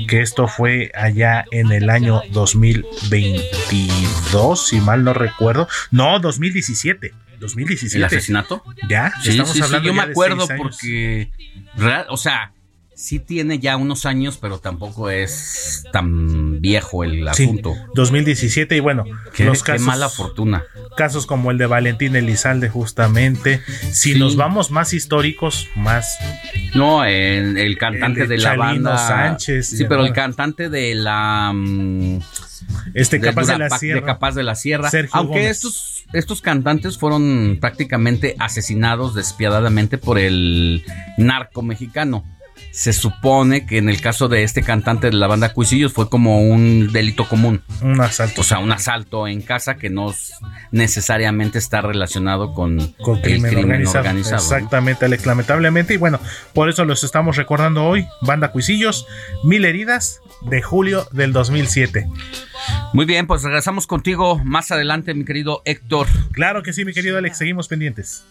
que 0.08 0.20
esto 0.20 0.48
fue 0.48 0.90
allá 0.94 1.44
en 1.50 1.72
el 1.72 1.90
año 1.90 2.22
2022, 2.32 4.68
si 4.68 4.80
mal 4.80 5.04
no 5.04 5.12
recuerdo. 5.14 5.68
No, 5.90 6.20
2017. 6.20 7.12
2017. 7.38 7.96
¿El 7.98 8.04
asesinato? 8.04 8.62
Ya, 8.88 9.12
Sí, 9.22 9.30
estamos 9.30 9.52
sí, 9.52 9.62
sí, 9.62 9.68
yo 9.70 9.80
ya 9.80 9.92
me 9.92 10.02
acuerdo 10.02 10.46
porque, 10.56 11.30
real- 11.76 12.06
o 12.10 12.16
sea, 12.16 12.52
sí 12.98 13.20
tiene 13.20 13.60
ya 13.60 13.76
unos 13.76 14.06
años, 14.06 14.38
pero 14.38 14.58
tampoco 14.58 15.08
es 15.08 15.84
tan 15.92 16.60
viejo 16.60 17.04
el 17.04 17.28
Sí, 17.32 17.44
asunto. 17.44 17.74
2017 17.94 18.76
y 18.76 18.80
bueno, 18.80 19.04
Qué, 19.34 19.44
los 19.44 19.62
qué 19.62 19.72
casos, 19.72 19.86
mala 19.86 20.08
fortuna. 20.08 20.64
casos 20.96 21.24
como 21.24 21.52
el 21.52 21.58
de 21.58 21.66
Valentín 21.66 22.16
Elizalde 22.16 22.68
justamente. 22.68 23.62
Si 23.92 24.14
Sí. 24.14 24.18
nos 24.18 24.34
vamos 24.34 24.70
más 24.72 24.92
históricos, 24.92 25.68
más 25.76 26.18
No, 26.74 27.04
el, 27.04 27.56
el 27.56 27.78
cantante 27.78 28.22
El 28.22 28.28
de 28.28 28.36
de, 28.36 28.42
la 28.42 28.50
Chalino 28.56 28.64
banda. 28.90 28.98
Sánchez, 28.98 29.68
sí, 29.68 29.84
pero 29.88 30.04
el 30.04 30.12
cantante 30.12 30.68
de 30.68 30.94
la. 30.96 31.52
mm, 31.54 32.18
Este 32.94 33.20
Capaz 33.20 33.46
de 33.46 33.58
la 33.58 33.70
Sierra. 33.70 34.04
Capaz 34.04 34.34
de 34.34 34.42
la 34.42 34.54
Sierra. 34.56 34.90
Sergio 34.90 35.12
Aunque 35.14 35.38
Gómez. 35.42 35.50
estos, 35.56 36.04
estos 36.12 36.42
cantantes 36.42 36.98
fueron 36.98 37.58
prácticamente 37.60 38.34
asesinados 38.40 39.14
despiadadamente 39.14 39.98
por 39.98 40.18
el 40.18 40.84
narco 41.16 41.62
mexicano. 41.62 42.24
Se 42.70 42.92
supone 42.92 43.66
que 43.66 43.78
en 43.78 43.88
el 43.88 44.00
caso 44.00 44.28
de 44.28 44.42
este 44.42 44.62
cantante 44.62 45.08
de 45.08 45.16
la 45.16 45.26
banda 45.26 45.52
Cuisillos 45.52 45.92
fue 45.92 46.08
como 46.08 46.42
un 46.42 46.92
delito 46.92 47.28
común. 47.28 47.62
un 47.82 48.00
asalto. 48.00 48.42
O 48.42 48.44
sea, 48.44 48.58
un 48.58 48.70
asalto 48.70 49.26
en 49.26 49.42
casa 49.42 49.76
que 49.76 49.90
no 49.90 50.14
necesariamente 50.70 51.58
está 51.58 51.80
relacionado 51.80 52.54
con, 52.54 52.92
con 53.02 53.16
el 53.16 53.22
crimen, 53.22 53.50
crimen 53.50 53.64
organizado. 53.64 53.98
organizado. 54.00 54.36
¿no? 54.36 54.56
Exactamente, 54.56 55.04
Alex, 55.06 55.26
lamentablemente. 55.26 55.94
Y 55.94 55.96
bueno, 55.96 56.20
por 56.52 56.68
eso 56.68 56.84
los 56.84 57.04
estamos 57.04 57.36
recordando 57.36 57.84
hoy. 57.84 58.06
Banda 58.20 58.52
Cuisillos, 58.52 59.06
Mil 59.44 59.64
Heridas, 59.64 60.20
de 60.42 60.62
julio 60.62 61.08
del 61.12 61.32
2007. 61.32 62.06
Muy 62.92 63.06
bien, 63.06 63.26
pues 63.26 63.42
regresamos 63.42 63.86
contigo 63.86 64.40
más 64.44 64.70
adelante, 64.70 65.14
mi 65.14 65.24
querido 65.24 65.62
Héctor. 65.64 66.06
Claro 66.32 66.62
que 66.62 66.72
sí, 66.72 66.84
mi 66.84 66.92
querido 66.92 67.18
Alex, 67.18 67.38
seguimos 67.38 67.68
pendientes. 67.68 68.24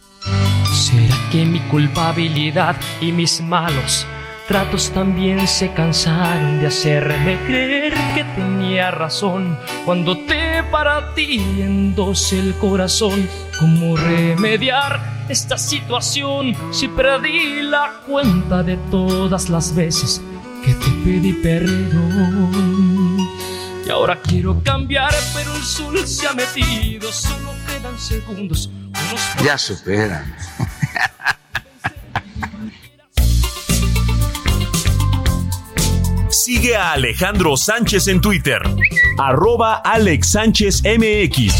¿Será 0.73 1.15
que 1.31 1.45
mi 1.45 1.59
culpabilidad 1.61 2.75
y 3.01 3.11
mis 3.11 3.41
malos 3.41 4.05
tratos 4.47 4.91
también 4.91 5.45
se 5.47 5.73
cansaron 5.73 6.61
de 6.61 6.67
hacerme 6.67 7.37
creer 7.45 7.93
que 8.15 8.23
tenía 8.35 8.91
razón 8.91 9.57
cuando 9.85 10.17
te 10.25 10.63
partí 10.71 11.61
en 11.61 11.93
dos 11.93 12.31
el 12.31 12.55
corazón? 12.55 13.27
¿Cómo 13.59 13.97
remediar 13.97 15.25
esta 15.27 15.57
situación 15.57 16.55
si 16.71 16.87
perdí 16.87 17.61
la 17.61 18.01
cuenta 18.07 18.63
de 18.63 18.77
todas 18.89 19.49
las 19.49 19.75
veces 19.75 20.21
que 20.63 20.73
te 20.73 20.89
pedí 21.03 21.33
perdón? 21.33 23.17
Y 23.85 23.89
ahora 23.89 24.17
quiero 24.21 24.61
cambiar, 24.63 25.13
pero 25.33 25.53
el 25.55 25.63
sol 25.63 26.07
se 26.07 26.27
ha 26.27 26.33
metido, 26.33 27.11
solo 27.11 27.51
quedan 27.67 27.99
segundos. 27.99 28.69
Ya 29.43 29.57
supera. 29.57 30.25
Sigue 36.43 36.75
a 36.75 36.91
Alejandro 36.91 37.57
Sánchez 37.57 38.07
en 38.07 38.21
Twitter, 38.21 38.61
arroba 39.17 39.73
Alex 39.77 40.29
Sánchez 40.29 40.83
MX. 40.83 41.51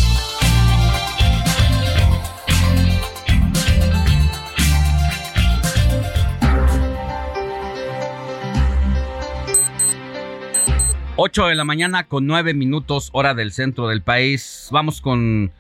Ocho 11.16 11.48
de 11.48 11.56
la 11.56 11.64
mañana 11.64 12.08
con 12.08 12.28
nueve 12.28 12.54
minutos, 12.54 13.10
hora 13.14 13.34
del 13.34 13.52
centro 13.52 13.88
del 13.88 14.04
país. 14.04 14.68
Vamos 14.72 15.02
con 15.02 15.52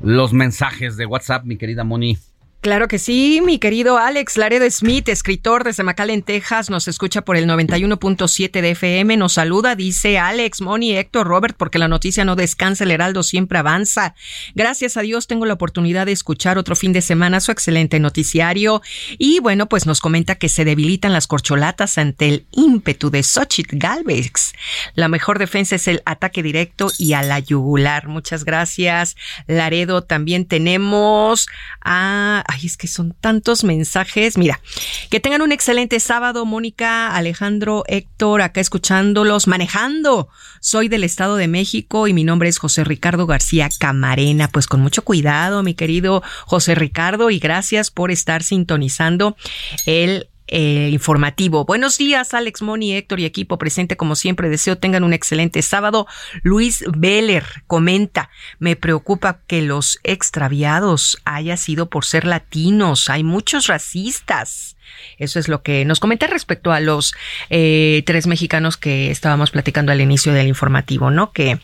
los 0.00 0.34
mensajes 0.34 0.98
de 0.98 1.06
WhatsApp, 1.06 1.46
mi 1.46 1.56
querida 1.56 1.82
Moni. 1.82 2.18
Claro 2.60 2.88
que 2.88 2.98
sí, 2.98 3.40
mi 3.42 3.58
querido 3.58 3.96
Alex 3.96 4.36
Laredo 4.36 4.70
Smith, 4.70 5.08
escritor 5.08 5.64
desde 5.64 5.82
McAllen, 5.82 6.20
Texas, 6.20 6.68
nos 6.68 6.88
escucha 6.88 7.22
por 7.22 7.38
el 7.38 7.46
91.7 7.48 8.60
de 8.60 8.72
FM, 8.72 9.16
nos 9.16 9.32
saluda, 9.32 9.74
dice 9.76 10.18
Alex, 10.18 10.60
Moni, 10.60 10.94
Héctor, 10.94 11.26
Robert, 11.26 11.56
porque 11.56 11.78
la 11.78 11.88
noticia 11.88 12.26
no 12.26 12.36
descansa, 12.36 12.84
el 12.84 12.90
Heraldo 12.90 13.22
siempre 13.22 13.58
avanza. 13.58 14.14
Gracias 14.54 14.98
a 14.98 15.00
Dios 15.00 15.26
tengo 15.26 15.46
la 15.46 15.54
oportunidad 15.54 16.04
de 16.04 16.12
escuchar 16.12 16.58
otro 16.58 16.76
fin 16.76 16.92
de 16.92 17.00
semana 17.00 17.40
su 17.40 17.50
excelente 17.50 17.98
noticiario 17.98 18.82
y 19.16 19.40
bueno, 19.40 19.66
pues 19.66 19.86
nos 19.86 20.02
comenta 20.02 20.34
que 20.34 20.50
se 20.50 20.66
debilitan 20.66 21.14
las 21.14 21.26
corcholatas 21.26 21.96
ante 21.96 22.28
el 22.28 22.46
ímpetu 22.50 23.10
de 23.10 23.22
Xochitl 23.22 23.78
Galvez. 23.78 24.52
La 24.94 25.08
mejor 25.08 25.38
defensa 25.38 25.76
es 25.76 25.88
el 25.88 26.02
ataque 26.04 26.42
directo 26.42 26.92
y 26.98 27.14
a 27.14 27.22
la 27.22 27.38
yugular. 27.38 28.06
Muchas 28.06 28.44
gracias, 28.44 29.16
Laredo. 29.46 30.02
También 30.02 30.44
tenemos 30.44 31.46
a 31.80 32.44
Ay, 32.50 32.66
es 32.66 32.76
que 32.76 32.88
son 32.88 33.14
tantos 33.20 33.62
mensajes. 33.62 34.36
Mira, 34.36 34.60
que 35.08 35.20
tengan 35.20 35.42
un 35.42 35.52
excelente 35.52 36.00
sábado, 36.00 36.44
Mónica, 36.46 37.14
Alejandro, 37.14 37.84
Héctor, 37.86 38.42
acá 38.42 38.60
escuchándolos, 38.60 39.46
manejando. 39.46 40.28
Soy 40.60 40.88
del 40.88 41.04
Estado 41.04 41.36
de 41.36 41.46
México 41.46 42.08
y 42.08 42.12
mi 42.12 42.24
nombre 42.24 42.48
es 42.48 42.58
José 42.58 42.82
Ricardo 42.82 43.26
García 43.26 43.68
Camarena. 43.78 44.48
Pues 44.48 44.66
con 44.66 44.80
mucho 44.80 45.02
cuidado, 45.02 45.62
mi 45.62 45.74
querido 45.74 46.24
José 46.44 46.74
Ricardo, 46.74 47.30
y 47.30 47.38
gracias 47.38 47.92
por 47.92 48.10
estar 48.10 48.42
sintonizando 48.42 49.36
el 49.86 50.29
eh, 50.50 50.90
informativo. 50.92 51.64
Buenos 51.64 51.96
días, 51.96 52.34
Alex 52.34 52.60
Moni, 52.60 52.94
Héctor 52.94 53.20
y 53.20 53.24
equipo 53.24 53.56
presente. 53.56 53.96
Como 53.96 54.16
siempre, 54.16 54.48
deseo 54.48 54.76
tengan 54.76 55.04
un 55.04 55.12
excelente 55.12 55.62
sábado. 55.62 56.06
Luis 56.42 56.84
Beller 56.88 57.44
comenta, 57.66 58.30
me 58.58 58.74
preocupa 58.74 59.38
que 59.46 59.62
los 59.62 60.00
extraviados 60.02 61.18
haya 61.24 61.56
sido 61.56 61.88
por 61.88 62.04
ser 62.04 62.26
latinos. 62.26 63.08
Hay 63.08 63.22
muchos 63.22 63.68
racistas. 63.68 64.76
Eso 65.18 65.38
es 65.38 65.48
lo 65.48 65.62
que 65.62 65.84
nos 65.84 66.00
comenta 66.00 66.26
respecto 66.26 66.72
a 66.72 66.80
los 66.80 67.14
eh, 67.48 68.02
tres 68.04 68.26
mexicanos 68.26 68.76
que 68.76 69.10
estábamos 69.10 69.52
platicando 69.52 69.92
al 69.92 70.00
inicio 70.00 70.32
del 70.32 70.48
informativo, 70.48 71.10
¿no? 71.10 71.32
Que 71.32 71.60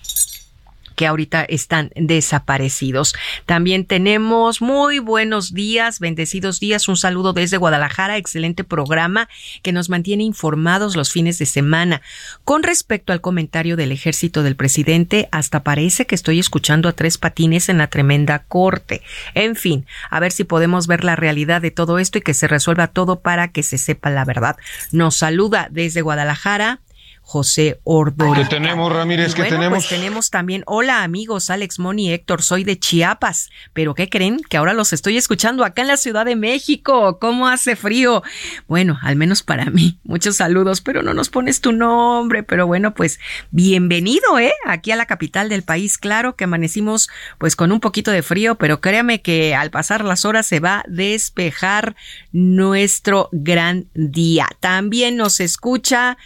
que 0.96 1.06
ahorita 1.06 1.44
están 1.44 1.90
desaparecidos. 1.94 3.14
También 3.44 3.84
tenemos 3.84 4.60
muy 4.60 4.98
buenos 4.98 5.54
días, 5.54 6.00
bendecidos 6.00 6.58
días, 6.58 6.88
un 6.88 6.96
saludo 6.96 7.32
desde 7.32 7.58
Guadalajara, 7.58 8.16
excelente 8.16 8.64
programa 8.64 9.28
que 9.62 9.72
nos 9.72 9.88
mantiene 9.88 10.24
informados 10.24 10.96
los 10.96 11.12
fines 11.12 11.38
de 11.38 11.46
semana. 11.46 12.02
Con 12.44 12.62
respecto 12.62 13.12
al 13.12 13.20
comentario 13.20 13.76
del 13.76 13.92
ejército 13.92 14.42
del 14.42 14.56
presidente, 14.56 15.28
hasta 15.30 15.62
parece 15.62 16.06
que 16.06 16.14
estoy 16.14 16.38
escuchando 16.38 16.88
a 16.88 16.92
tres 16.92 17.18
patines 17.18 17.68
en 17.68 17.78
la 17.78 17.88
tremenda 17.88 18.40
corte. 18.40 19.02
En 19.34 19.54
fin, 19.54 19.86
a 20.10 20.18
ver 20.18 20.32
si 20.32 20.44
podemos 20.44 20.86
ver 20.86 21.04
la 21.04 21.16
realidad 21.16 21.60
de 21.60 21.70
todo 21.70 21.98
esto 21.98 22.18
y 22.18 22.22
que 22.22 22.34
se 22.34 22.48
resuelva 22.48 22.88
todo 22.88 23.20
para 23.20 23.48
que 23.48 23.62
se 23.62 23.78
sepa 23.78 24.10
la 24.10 24.24
verdad. 24.24 24.56
Nos 24.92 25.16
saluda 25.16 25.68
desde 25.70 26.02
Guadalajara 26.02 26.80
José 27.28 27.80
Ordóñez. 27.82 28.48
¿Qué 28.48 28.54
tenemos, 28.54 28.92
Ramírez? 28.92 29.34
¿Qué 29.34 29.42
bueno, 29.42 29.56
tenemos? 29.56 29.78
Pues 29.78 29.88
tenemos 29.88 30.30
también, 30.30 30.62
hola 30.64 31.02
amigos, 31.02 31.50
Alex 31.50 31.80
Moni, 31.80 32.12
Héctor, 32.12 32.40
soy 32.40 32.62
de 32.62 32.78
Chiapas, 32.78 33.50
pero 33.72 33.96
¿qué 33.96 34.08
creen? 34.08 34.40
Que 34.48 34.56
ahora 34.56 34.74
los 34.74 34.92
estoy 34.92 35.16
escuchando 35.16 35.64
acá 35.64 35.82
en 35.82 35.88
la 35.88 35.96
Ciudad 35.96 36.24
de 36.24 36.36
México. 36.36 37.18
¿Cómo 37.18 37.48
hace 37.48 37.74
frío? 37.74 38.22
Bueno, 38.68 38.96
al 39.02 39.16
menos 39.16 39.42
para 39.42 39.70
mí. 39.70 39.98
Muchos 40.04 40.36
saludos, 40.36 40.80
pero 40.80 41.02
no 41.02 41.14
nos 41.14 41.28
pones 41.28 41.60
tu 41.60 41.72
nombre. 41.72 42.44
Pero 42.44 42.68
bueno, 42.68 42.94
pues 42.94 43.18
bienvenido, 43.50 44.38
¿eh? 44.38 44.52
Aquí 44.64 44.92
a 44.92 44.96
la 44.96 45.06
capital 45.06 45.48
del 45.48 45.64
país. 45.64 45.98
Claro 45.98 46.36
que 46.36 46.44
amanecimos 46.44 47.08
pues 47.38 47.56
con 47.56 47.72
un 47.72 47.80
poquito 47.80 48.12
de 48.12 48.22
frío, 48.22 48.54
pero 48.54 48.80
créame 48.80 49.20
que 49.20 49.52
al 49.56 49.72
pasar 49.72 50.04
las 50.04 50.24
horas 50.24 50.46
se 50.46 50.60
va 50.60 50.78
a 50.78 50.84
despejar 50.86 51.96
nuestro 52.30 53.30
gran 53.32 53.88
día. 53.94 54.48
También 54.60 55.16
nos 55.16 55.40
escucha 55.40 56.18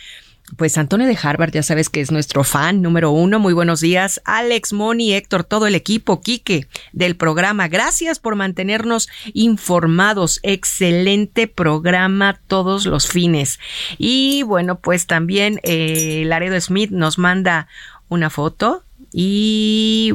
pues 0.56 0.76
Antonio 0.78 1.06
de 1.06 1.18
Harvard, 1.20 1.52
ya 1.52 1.62
sabes 1.62 1.88
que 1.88 2.00
es 2.00 2.10
nuestro 2.10 2.44
fan 2.44 2.82
número 2.82 3.10
uno. 3.10 3.38
Muy 3.38 3.52
buenos 3.52 3.80
días. 3.80 4.20
Alex, 4.24 4.72
Moni, 4.72 5.12
Héctor, 5.12 5.44
todo 5.44 5.66
el 5.66 5.74
equipo, 5.74 6.20
Quique 6.20 6.66
del 6.92 7.16
programa. 7.16 7.68
Gracias 7.68 8.18
por 8.18 8.36
mantenernos 8.36 9.08
informados. 9.32 10.40
Excelente 10.42 11.46
programa 11.46 12.40
todos 12.46 12.86
los 12.86 13.06
fines. 13.06 13.58
Y 13.98 14.42
bueno, 14.42 14.78
pues 14.78 15.06
también 15.06 15.60
eh, 15.62 16.24
Laredo 16.26 16.60
Smith 16.60 16.90
nos 16.90 17.18
manda 17.18 17.68
una 18.08 18.30
foto 18.30 18.84
y 19.12 20.14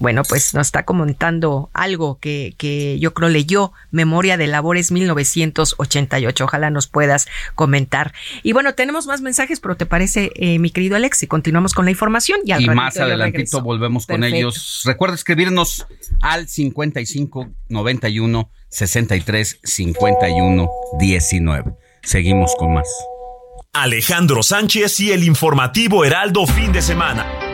bueno, 0.00 0.22
pues 0.24 0.54
nos 0.54 0.66
está 0.66 0.84
comentando 0.84 1.70
algo 1.72 2.18
que, 2.18 2.54
que 2.56 2.98
yo 2.98 3.14
creo 3.14 3.28
leyó, 3.28 3.72
Memoria 3.90 4.36
de 4.36 4.46
Labores 4.46 4.90
1988. 4.90 6.44
Ojalá 6.44 6.70
nos 6.70 6.86
puedas 6.86 7.28
comentar. 7.54 8.12
Y 8.42 8.52
bueno, 8.52 8.74
tenemos 8.74 9.06
más 9.06 9.20
mensajes, 9.20 9.60
pero 9.60 9.76
¿te 9.76 9.86
parece, 9.86 10.32
eh, 10.34 10.58
mi 10.58 10.70
querido 10.70 10.96
Alex, 10.96 11.18
si 11.18 11.26
continuamos 11.26 11.74
con 11.74 11.84
la 11.84 11.90
información? 11.90 12.40
Y, 12.44 12.68
más 12.70 12.96
adelantito 12.96 13.62
volvemos 13.62 14.06
con 14.06 14.24
ellos. 14.24 14.82
Recuerda 14.84 15.14
escribirnos 15.14 15.86
al 16.20 16.48
55 16.48 17.50
91 17.68 18.50
63 18.68 19.60
51 19.62 20.70
19. 20.98 21.74
Seguimos 22.02 22.54
con 22.56 22.74
más. 22.74 22.88
Alejandro 23.72 24.42
Sánchez 24.42 24.98
y 25.00 25.12
el 25.12 25.24
informativo 25.24 26.04
Heraldo 26.04 26.46
fin 26.46 26.72
de 26.72 26.82
semana. 26.82 27.49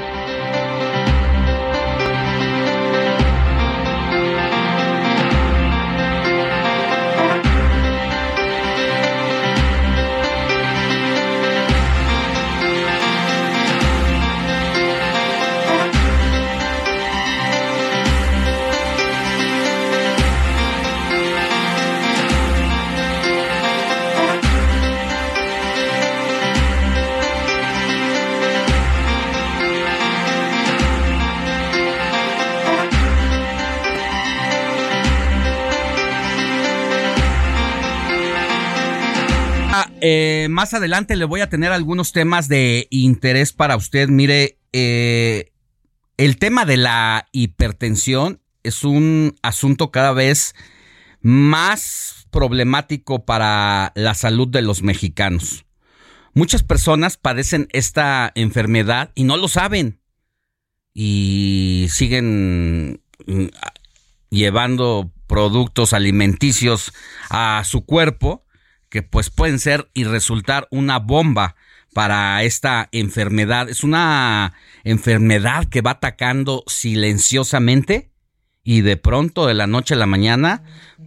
Eh, 40.09 40.47
más 40.51 40.73
adelante 40.73 41.17
le 41.17 41.25
voy 41.25 41.41
a 41.41 41.49
tener 41.49 41.73
algunos 41.73 42.13
temas 42.13 42.47
de 42.47 42.87
interés 42.91 43.53
para 43.53 43.77
usted. 43.77 44.09
Mire, 44.09 44.61
eh, 44.73 45.51
el 46.17 46.39
tema 46.39 46.65
de 46.65 46.77
la 46.77 47.27
hipertensión 47.33 48.41
es 48.63 48.85
un 48.85 49.35
asunto 49.43 49.91
cada 49.91 50.13
vez 50.13 50.55
más 51.23 52.29
problemático 52.31 53.25
para 53.25 53.91
la 53.97 54.15
salud 54.15 54.47
de 54.47 54.63
los 54.63 54.85
mexicanos. 54.85 55.67
Muchas 56.35 56.63
personas 56.63 57.17
padecen 57.17 57.67
esta 57.73 58.31
enfermedad 58.37 59.11
y 59.17 59.25
no 59.25 59.37
lo 59.37 59.49
saben 59.49 60.01
y 60.95 61.89
siguen 61.91 63.03
mm, 63.27 63.47
llevando 64.31 65.11
productos 65.27 65.93
alimenticios 65.93 66.93
a 67.29 67.65
su 67.65 67.85
cuerpo 67.85 68.46
que 68.97 69.03
pues 69.03 69.29
pueden 69.29 69.59
ser 69.59 69.91
y 69.93 70.05
resultar 70.05 70.69
una 70.71 70.99
bomba 70.99 71.55
para 71.93 72.43
esta 72.45 72.89
enfermedad. 72.93 73.69
Es 73.69 73.85
una 73.85 74.55
enfermedad 74.85 75.67
que 75.67 75.83
va 75.83 75.91
atacando 75.91 76.65
silenciosamente 76.67 78.11
y 78.65 78.81
de 78.81 78.97
pronto 78.97 79.47
de 79.47 79.53
la 79.53 79.67
noche 79.67 79.93
a 79.93 79.99
la 79.99 80.07
mañana 80.07 80.63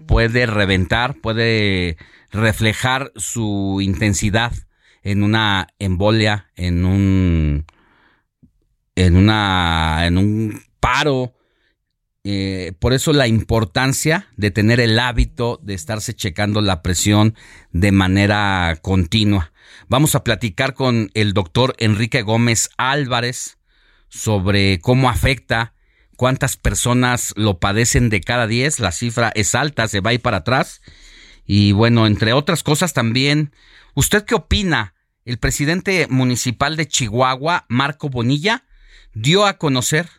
puede 0.06 0.46
reventar, 0.46 1.16
puede 1.16 1.98
reflejar 2.30 3.12
su 3.16 3.80
intensidad 3.82 4.54
en 5.02 5.24
una 5.24 5.70
embolia, 5.80 6.52
en 6.56 6.86
un 6.86 7.66
en 8.94 9.16
una 9.16 10.06
en 10.06 10.20
un 10.20 10.62
paro 10.80 11.34
eh, 12.26 12.74
por 12.80 12.94
eso 12.94 13.14
la 13.14 13.28
importancia 13.28 14.28
de 14.36 14.52
tener 14.52 14.80
el 14.80 15.00
hábito 15.00 15.60
de 15.64 15.74
estarse 15.74 16.14
checando 16.14 16.62
la 16.62 16.82
presión 16.82 17.36
de 17.72 17.92
manera 17.92 18.78
continua. 18.82 19.54
Vamos 19.88 20.16
a 20.16 20.24
platicar 20.24 20.74
con 20.74 21.12
el 21.14 21.34
doctor 21.34 21.76
Enrique 21.80 22.22
Gómez 22.22 22.70
Álvarez 22.78 23.58
sobre 24.10 24.80
cómo 24.80 25.10
afecta, 25.10 25.74
cuántas 26.18 26.58
personas 26.58 27.34
lo 27.38 27.60
padecen 27.60 28.10
de 28.10 28.20
cada 28.20 28.48
10, 28.48 28.80
la 28.80 28.92
cifra 28.92 29.32
es 29.36 29.56
alta, 29.56 29.88
se 29.88 30.02
va 30.02 30.12
a 30.12 30.20
para 30.20 30.38
atrás. 30.38 30.82
Y 31.46 31.72
bueno, 31.72 32.06
entre 32.06 32.34
otras 32.34 32.64
cosas 32.64 32.94
también, 32.94 33.54
¿usted 33.94 34.26
qué 34.26 34.36
opina? 34.36 34.94
El 35.24 35.38
presidente 35.38 36.08
municipal 36.10 36.76
de 36.76 36.88
Chihuahua, 36.88 37.66
Marco 37.70 38.10
Bonilla, 38.10 38.66
dio 39.14 39.46
a 39.46 39.58
conocer 39.58 40.19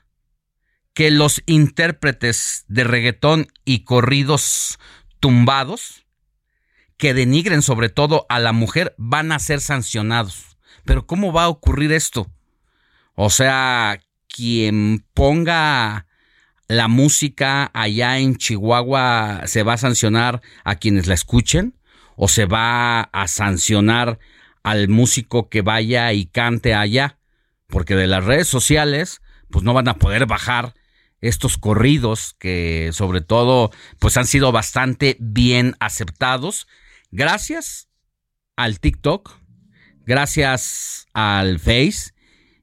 que 0.94 1.10
los 1.10 1.42
intérpretes 1.46 2.64
de 2.68 2.84
reggaetón 2.84 3.48
y 3.64 3.84
corridos 3.84 4.78
tumbados 5.20 6.06
que 6.96 7.14
denigren 7.14 7.62
sobre 7.62 7.88
todo 7.88 8.26
a 8.28 8.38
la 8.38 8.52
mujer 8.52 8.94
van 8.98 9.32
a 9.32 9.38
ser 9.38 9.60
sancionados. 9.60 10.58
Pero 10.84 11.06
¿cómo 11.06 11.32
va 11.32 11.44
a 11.44 11.48
ocurrir 11.48 11.92
esto? 11.92 12.30
O 13.14 13.30
sea, 13.30 14.00
quien 14.28 15.04
ponga 15.14 16.06
la 16.68 16.88
música 16.88 17.70
allá 17.74 18.18
en 18.18 18.36
Chihuahua 18.36 19.42
se 19.46 19.62
va 19.62 19.74
a 19.74 19.78
sancionar 19.78 20.40
a 20.64 20.76
quienes 20.76 21.06
la 21.06 21.14
escuchen 21.14 21.74
o 22.16 22.28
se 22.28 22.44
va 22.44 23.00
a 23.00 23.26
sancionar 23.28 24.18
al 24.62 24.88
músico 24.88 25.48
que 25.48 25.62
vaya 25.62 26.12
y 26.12 26.26
cante 26.26 26.74
allá, 26.74 27.18
porque 27.66 27.96
de 27.96 28.06
las 28.06 28.24
redes 28.24 28.46
sociales 28.46 29.22
pues 29.50 29.64
no 29.64 29.74
van 29.74 29.88
a 29.88 29.94
poder 29.94 30.26
bajar 30.26 30.74
estos 31.20 31.58
corridos 31.58 32.34
que 32.38 32.90
sobre 32.92 33.20
todo 33.20 33.70
pues 33.98 34.16
han 34.16 34.26
sido 34.26 34.52
bastante 34.52 35.16
bien 35.20 35.76
aceptados 35.80 36.66
gracias 37.10 37.88
al 38.56 38.80
TikTok, 38.80 39.38
gracias 40.06 41.06
al 41.14 41.58
Face 41.58 42.12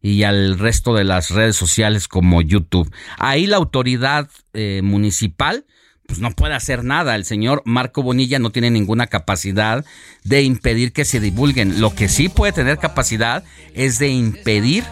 y 0.01 0.23
al 0.23 0.59
resto 0.59 0.93
de 0.93 1.03
las 1.03 1.31
redes 1.31 1.55
sociales 1.55 2.07
como 2.07 2.41
YouTube. 2.41 2.91
Ahí 3.17 3.47
la 3.47 3.57
autoridad 3.57 4.29
eh, 4.53 4.81
municipal 4.83 5.65
pues 6.07 6.19
no 6.19 6.31
puede 6.31 6.53
hacer 6.53 6.83
nada. 6.83 7.15
El 7.15 7.25
señor 7.25 7.61
Marco 7.65 8.01
Bonilla 8.01 8.39
no 8.39 8.51
tiene 8.51 8.71
ninguna 8.71 9.07
capacidad 9.07 9.85
de 10.23 10.41
impedir 10.41 10.93
que 10.93 11.05
se 11.05 11.19
divulguen. 11.19 11.81
Lo 11.81 11.93
que 11.93 12.07
sí 12.07 12.29
puede 12.29 12.53
tener 12.53 12.77
capacidad 12.77 13.43
es 13.73 13.99
de 13.99 14.07
impedir 14.07 14.85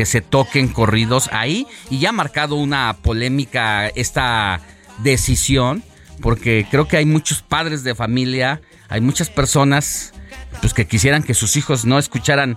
que 0.00 0.06
se 0.06 0.22
toquen 0.22 0.68
corridos 0.68 1.28
ahí 1.30 1.66
y 1.90 1.98
ya 1.98 2.08
ha 2.08 2.12
marcado 2.12 2.54
una 2.54 2.96
polémica 3.02 3.86
esta 3.88 4.62
decisión 5.02 5.84
porque 6.22 6.66
creo 6.70 6.88
que 6.88 6.96
hay 6.96 7.04
muchos 7.04 7.42
padres 7.42 7.84
de 7.84 7.94
familia, 7.94 8.62
hay 8.88 9.02
muchas 9.02 9.28
personas 9.28 10.14
pues 10.62 10.72
que 10.72 10.86
quisieran 10.86 11.22
que 11.22 11.34
sus 11.34 11.54
hijos 11.58 11.84
no 11.84 11.98
escucharan 11.98 12.56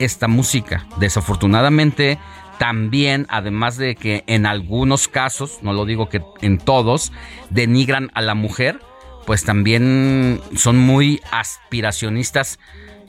esta 0.00 0.28
música. 0.28 0.86
Desafortunadamente 0.98 2.18
también, 2.58 3.24
además 3.30 3.78
de 3.78 3.94
que 3.96 4.22
en 4.26 4.44
algunos 4.44 5.08
casos, 5.08 5.60
no 5.62 5.72
lo 5.72 5.86
digo 5.86 6.10
que 6.10 6.20
en 6.42 6.58
todos, 6.58 7.10
denigran 7.48 8.10
a 8.12 8.20
la 8.20 8.34
mujer, 8.34 8.80
pues 9.24 9.44
también 9.46 10.42
son 10.56 10.78
muy 10.78 11.22
aspiracionistas 11.30 12.58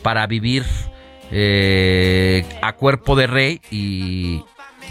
para 0.03 0.25
vivir 0.25 0.63
eh, 1.35 2.45
a 2.61 2.73
cuerpo 2.73 3.15
de 3.15 3.25
rey 3.25 3.59
y 3.71 4.43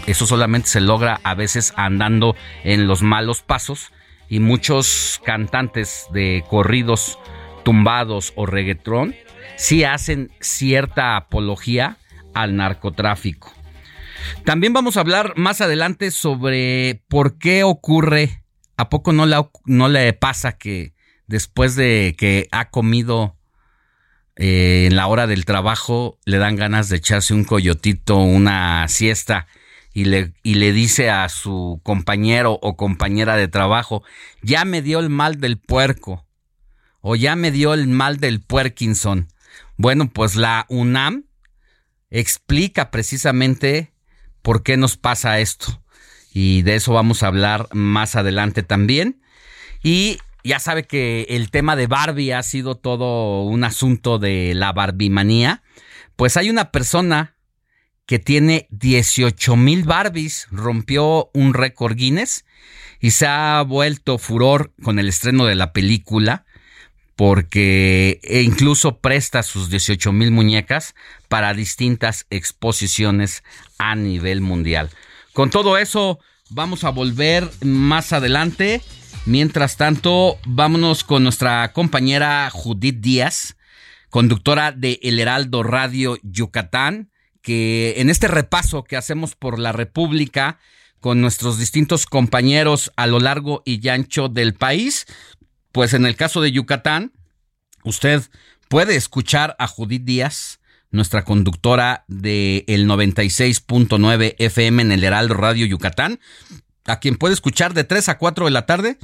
eso 0.07 0.25
solamente 0.27 0.67
se 0.67 0.81
logra 0.81 1.21
a 1.23 1.35
veces 1.35 1.73
andando 1.77 2.35
en 2.65 2.85
los 2.85 3.01
malos 3.01 3.41
pasos 3.41 3.93
y 4.27 4.39
muchos 4.39 5.21
cantantes 5.23 6.07
de 6.11 6.43
corridos 6.49 7.17
tumbados 7.63 8.33
o 8.35 8.45
reggaetrón 8.45 9.15
sí 9.55 9.85
hacen 9.85 10.31
cierta 10.41 11.15
apología 11.15 11.97
al 12.33 12.57
narcotráfico. 12.57 13.53
También 14.43 14.73
vamos 14.73 14.97
a 14.97 15.01
hablar 15.01 15.33
más 15.37 15.61
adelante 15.61 16.11
sobre 16.11 17.01
por 17.07 17.37
qué 17.37 17.63
ocurre, 17.63 18.43
a 18.75 18.89
poco 18.89 19.13
no, 19.13 19.25
no 19.65 19.87
le 19.87 20.11
pasa 20.11 20.57
que 20.57 20.93
después 21.27 21.77
de 21.77 22.15
que 22.17 22.49
ha 22.51 22.69
comido 22.69 23.37
eh, 24.35 24.87
en 24.87 24.95
la 24.95 25.07
hora 25.07 25.27
del 25.27 25.45
trabajo 25.45 26.17
le 26.25 26.37
dan 26.37 26.55
ganas 26.55 26.89
de 26.89 26.97
echarse 26.97 27.33
un 27.33 27.43
coyotito, 27.43 28.17
una 28.17 28.87
siesta 28.87 29.47
y 29.93 30.05
le, 30.05 30.33
y 30.41 30.55
le 30.55 30.73
dice 30.73 31.09
a 31.09 31.29
su 31.29 31.79
compañero 31.83 32.59
o 32.61 32.75
compañera 32.75 33.35
de 33.35 33.47
trabajo, 33.47 34.03
ya 34.41 34.65
me 34.65 34.81
dio 34.81 34.99
el 34.99 35.09
mal 35.09 35.39
del 35.39 35.57
puerco 35.57 36.25
o 37.01 37.15
ya 37.15 37.35
me 37.35 37.51
dio 37.51 37.73
el 37.73 37.87
mal 37.87 38.17
del 38.17 38.41
puerkinson. 38.41 39.27
Bueno, 39.77 40.09
pues 40.09 40.35
la 40.35 40.65
UNAM 40.69 41.25
explica 42.09 42.91
precisamente 42.91 43.93
por 44.41 44.63
qué 44.63 44.77
nos 44.77 44.97
pasa 44.97 45.39
esto 45.39 45.83
y 46.33 46.63
de 46.63 46.75
eso 46.75 46.93
vamos 46.93 47.21
a 47.21 47.27
hablar 47.27 47.67
más 47.71 48.15
adelante 48.15 48.63
también. 48.63 49.21
Y 49.83 50.17
ya 50.43 50.59
sabe 50.59 50.83
que 50.83 51.25
el 51.29 51.49
tema 51.51 51.75
de 51.75 51.87
Barbie 51.87 52.33
ha 52.33 52.43
sido 52.43 52.75
todo 52.75 53.43
un 53.43 53.63
asunto 53.63 54.19
de 54.19 54.53
la 54.55 54.73
barbimanía. 54.73 55.63
Pues 56.15 56.37
hay 56.37 56.49
una 56.49 56.71
persona 56.71 57.35
que 58.05 58.19
tiene 58.19 58.67
18 58.71 59.55
mil 59.55 59.83
Barbies, 59.85 60.47
rompió 60.51 61.29
un 61.33 61.53
récord 61.53 61.95
Guinness 61.95 62.45
y 62.99 63.11
se 63.11 63.25
ha 63.25 63.61
vuelto 63.63 64.17
furor 64.17 64.73
con 64.83 64.99
el 64.99 65.07
estreno 65.07 65.45
de 65.45 65.55
la 65.55 65.71
película 65.71 66.45
porque 67.15 68.19
e 68.23 68.41
incluso 68.41 68.99
presta 68.99 69.43
sus 69.43 69.69
18 69.69 70.11
mil 70.11 70.31
muñecas 70.31 70.95
para 71.29 71.53
distintas 71.53 72.25
exposiciones 72.29 73.43
a 73.77 73.95
nivel 73.95 74.41
mundial. 74.41 74.89
Con 75.31 75.49
todo 75.49 75.77
eso, 75.77 76.19
vamos 76.49 76.83
a 76.83 76.89
volver 76.89 77.49
más 77.61 78.13
adelante 78.13 78.81
Mientras 79.25 79.77
tanto, 79.77 80.37
vámonos 80.45 81.05
con 81.05 81.23
nuestra 81.23 81.71
compañera 81.71 82.49
Judith 82.49 82.99
Díaz, 82.99 83.55
conductora 84.09 84.73
de 84.73 84.99
El 85.01 85.17
Heraldo 85.17 85.63
Radio 85.63 86.17
Yucatán, 86.23 87.09
que 87.41 87.93
en 87.97 88.09
este 88.09 88.27
repaso 88.27 88.83
que 88.83 88.97
hacemos 88.97 89.35
por 89.35 89.59
la 89.59 89.71
República 89.71 90.59
con 90.99 91.21
nuestros 91.21 91.57
distintos 91.57 92.05
compañeros 92.05 92.91
a 92.97 93.07
lo 93.07 93.21
largo 93.21 93.61
y 93.65 93.87
ancho 93.87 94.27
del 94.27 94.55
país, 94.55 95.05
pues 95.71 95.93
en 95.93 96.05
el 96.05 96.17
caso 96.17 96.41
de 96.41 96.51
Yucatán, 96.51 97.13
usted 97.85 98.23
puede 98.67 98.97
escuchar 98.97 99.55
a 99.57 99.67
Judith 99.67 100.03
Díaz, 100.03 100.59
nuestra 100.91 101.23
conductora 101.23 102.03
de 102.09 102.65
el 102.67 102.87
96.9 102.87 104.35
FM 104.37 104.81
en 104.81 104.91
el 104.91 105.03
Heraldo 105.03 105.33
Radio 105.33 105.65
Yucatán, 105.65 106.19
a 106.87 106.99
quien 106.99 107.15
puede 107.15 107.33
escuchar 107.33 107.73
de 107.73 107.83
3 107.83 108.09
a 108.09 108.17
4 108.17 108.45
de 108.45 108.51
la 108.51 108.65
tarde 108.65 108.97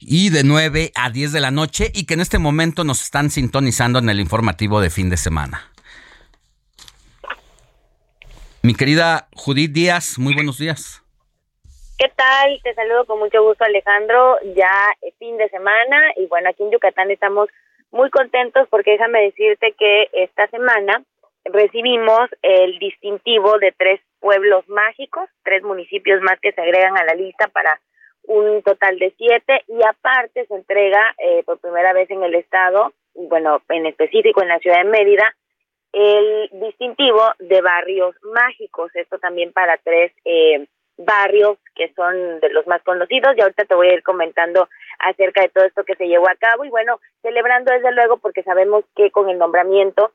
y 0.00 0.30
de 0.30 0.44
9 0.44 0.92
a 0.94 1.10
10 1.10 1.32
de 1.32 1.40
la 1.40 1.50
noche 1.50 1.90
y 1.94 2.06
que 2.06 2.14
en 2.14 2.20
este 2.20 2.38
momento 2.38 2.84
nos 2.84 3.02
están 3.02 3.30
sintonizando 3.30 3.98
en 3.98 4.08
el 4.08 4.20
informativo 4.20 4.80
de 4.80 4.90
fin 4.90 5.10
de 5.10 5.16
semana. 5.16 5.70
Mi 8.62 8.74
querida 8.74 9.28
Judith 9.34 9.72
Díaz, 9.72 10.18
muy 10.18 10.34
buenos 10.34 10.58
días. 10.58 11.02
¿Qué 11.98 12.10
tal? 12.14 12.60
Te 12.62 12.74
saludo 12.74 13.06
con 13.06 13.18
mucho 13.18 13.42
gusto 13.42 13.64
Alejandro, 13.64 14.36
ya 14.54 14.70
fin 15.18 15.36
de 15.36 15.48
semana 15.48 16.12
y 16.16 16.26
bueno, 16.26 16.50
aquí 16.50 16.62
en 16.62 16.70
Yucatán 16.70 17.10
estamos 17.10 17.48
muy 17.90 18.10
contentos 18.10 18.68
porque 18.70 18.92
déjame 18.92 19.22
decirte 19.22 19.74
que 19.76 20.08
esta 20.12 20.46
semana 20.48 21.02
recibimos 21.44 22.28
el 22.42 22.78
distintivo 22.78 23.58
de 23.58 23.72
tres 23.72 24.00
pueblos 24.20 24.68
mágicos, 24.68 25.28
tres 25.42 25.62
municipios 25.62 26.20
más 26.22 26.38
que 26.40 26.52
se 26.52 26.60
agregan 26.60 26.96
a 26.96 27.04
la 27.04 27.14
lista 27.14 27.48
para 27.48 27.80
un 28.24 28.62
total 28.62 28.98
de 28.98 29.14
siete 29.16 29.62
y 29.68 29.82
aparte 29.82 30.46
se 30.46 30.54
entrega 30.54 31.14
eh, 31.18 31.42
por 31.44 31.58
primera 31.58 31.92
vez 31.92 32.10
en 32.10 32.22
el 32.22 32.34
estado, 32.34 32.92
bueno, 33.14 33.62
en 33.68 33.86
específico 33.86 34.42
en 34.42 34.48
la 34.48 34.58
ciudad 34.58 34.78
de 34.78 34.90
Mérida, 34.90 35.34
el 35.92 36.50
distintivo 36.52 37.22
de 37.38 37.60
barrios 37.62 38.14
mágicos, 38.22 38.94
esto 38.94 39.18
también 39.18 39.52
para 39.52 39.78
tres 39.78 40.12
eh, 40.24 40.66
barrios 40.98 41.58
que 41.74 41.92
son 41.94 42.40
de 42.40 42.50
los 42.50 42.66
más 42.66 42.82
conocidos 42.82 43.34
y 43.36 43.40
ahorita 43.40 43.64
te 43.64 43.74
voy 43.74 43.88
a 43.88 43.94
ir 43.94 44.02
comentando 44.02 44.68
acerca 44.98 45.42
de 45.42 45.48
todo 45.48 45.64
esto 45.64 45.84
que 45.84 45.94
se 45.94 46.08
llevó 46.08 46.28
a 46.28 46.36
cabo. 46.36 46.64
Y 46.64 46.70
bueno, 46.70 47.00
celebrando 47.22 47.72
desde 47.72 47.92
luego 47.92 48.18
porque 48.18 48.42
sabemos 48.42 48.84
que 48.96 49.10
con 49.10 49.30
el 49.30 49.38
nombramiento 49.38 50.12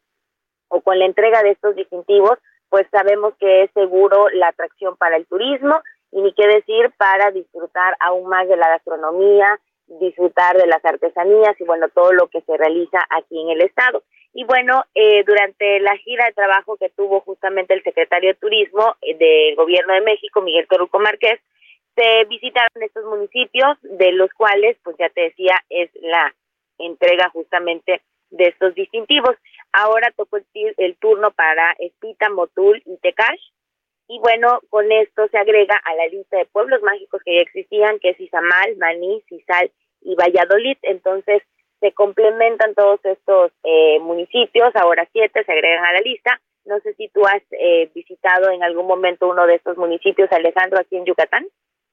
o 0.67 0.81
con 0.81 0.99
la 0.99 1.05
entrega 1.05 1.41
de 1.41 1.51
estos 1.51 1.75
distintivos 1.75 2.37
pues 2.73 2.87
sabemos 2.89 3.35
que 3.39 3.61
es 3.61 3.71
seguro 3.75 4.29
la 4.29 4.47
atracción 4.47 4.97
para 4.97 5.15
el 5.15 5.27
turismo 5.27 5.79
y 6.11 6.23
ni 6.23 6.33
qué 6.33 6.47
decir 6.47 6.91
para 6.97 7.29
disfrutar 7.29 7.95
aún 7.99 8.27
más 8.27 8.47
de 8.47 8.57
la 8.57 8.67
gastronomía, 8.67 9.59
disfrutar 9.85 10.57
de 10.57 10.65
las 10.65 10.83
artesanías 10.83 11.55
y 11.61 11.65
bueno, 11.65 11.89
todo 11.89 12.13
lo 12.13 12.29
que 12.29 12.41
se 12.41 12.57
realiza 12.57 12.97
aquí 13.11 13.39
en 13.39 13.49
el 13.51 13.61
estado. 13.61 14.01
Y 14.33 14.43
bueno, 14.45 14.85
eh, 14.95 15.23
durante 15.23 15.81
la 15.81 15.95
gira 15.97 16.25
de 16.25 16.33
trabajo 16.33 16.75
que 16.77 16.89
tuvo 16.89 17.19
justamente 17.19 17.75
el 17.75 17.83
secretario 17.83 18.31
de 18.31 18.39
Turismo 18.39 18.95
eh, 19.03 19.17
del 19.17 19.55
Gobierno 19.55 19.93
de 19.93 20.01
México, 20.01 20.41
Miguel 20.41 20.65
Torruco 20.67 20.97
Márquez, 20.97 21.39
se 21.95 22.25
visitaron 22.25 22.81
estos 22.81 23.05
municipios, 23.05 23.77
de 23.83 24.13
los 24.13 24.33
cuales, 24.33 24.77
pues 24.83 24.95
ya 24.97 25.09
te 25.09 25.21
decía, 25.21 25.63
es 25.69 25.91
la 26.01 26.33
entrega 26.79 27.29
justamente 27.29 28.01
de 28.33 28.45
estos 28.45 28.75
distintivos. 28.75 29.35
Ahora 29.71 30.11
tocó 30.15 30.37
el, 30.37 30.95
turno 30.97 31.31
para 31.31 31.73
Espita, 31.79 32.29
Motul 32.29 32.81
y 32.85 32.97
Tecash. 32.97 33.41
Y 34.07 34.19
bueno, 34.19 34.59
con 34.69 34.91
esto 34.91 35.27
se 35.29 35.37
agrega 35.37 35.79
a 35.83 35.95
la 35.95 36.07
lista 36.07 36.37
de 36.37 36.45
pueblos 36.45 36.81
mágicos 36.83 37.21
que 37.23 37.35
ya 37.35 37.41
existían, 37.41 37.99
que 37.99 38.09
es 38.09 38.19
Izamal, 38.19 38.75
Maní, 38.77 39.23
Cisal 39.29 39.71
y 40.01 40.15
Valladolid. 40.15 40.77
Entonces, 40.83 41.41
se 41.79 41.91
complementan 41.93 42.75
todos 42.75 42.99
estos 43.03 43.51
eh, 43.63 43.99
municipios, 43.99 44.75
ahora 44.75 45.07
siete 45.11 45.43
se 45.43 45.51
agregan 45.51 45.85
a 45.85 45.93
la 45.93 45.99
lista. 45.99 46.39
No 46.65 46.79
sé 46.79 46.93
si 46.93 47.09
tú 47.09 47.25
has 47.25 47.41
eh, 47.51 47.89
visitado 47.93 48.51
en 48.51 48.63
algún 48.63 48.87
momento 48.87 49.29
uno 49.29 49.45
de 49.45 49.55
estos 49.55 49.77
municipios, 49.77 50.31
Alejandro, 50.31 50.79
aquí 50.79 50.95
en 50.95 51.05
Yucatán. 51.05 51.45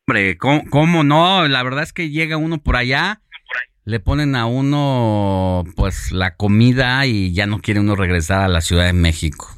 Hombre, 0.07 0.37
¿cómo, 0.39 0.63
¿cómo, 0.71 1.03
no? 1.03 1.49
La 1.49 1.63
verdad 1.63 1.83
es 1.83 1.93
que 1.93 2.09
llega 2.09 2.37
uno 2.37 2.59
por 2.63 2.77
allá 2.77 3.21
le 3.91 3.99
ponen 3.99 4.37
a 4.37 4.47
uno 4.47 5.65
pues 5.75 6.13
la 6.13 6.37
comida 6.37 7.05
y 7.07 7.35
ya 7.35 7.47
no 7.47 7.59
quiere 7.59 7.81
uno 7.81 7.97
regresar 7.97 8.41
a 8.41 8.49
la 8.49 8.61
Ciudad 8.61 8.87
de 8.87 8.93
México. 8.93 9.49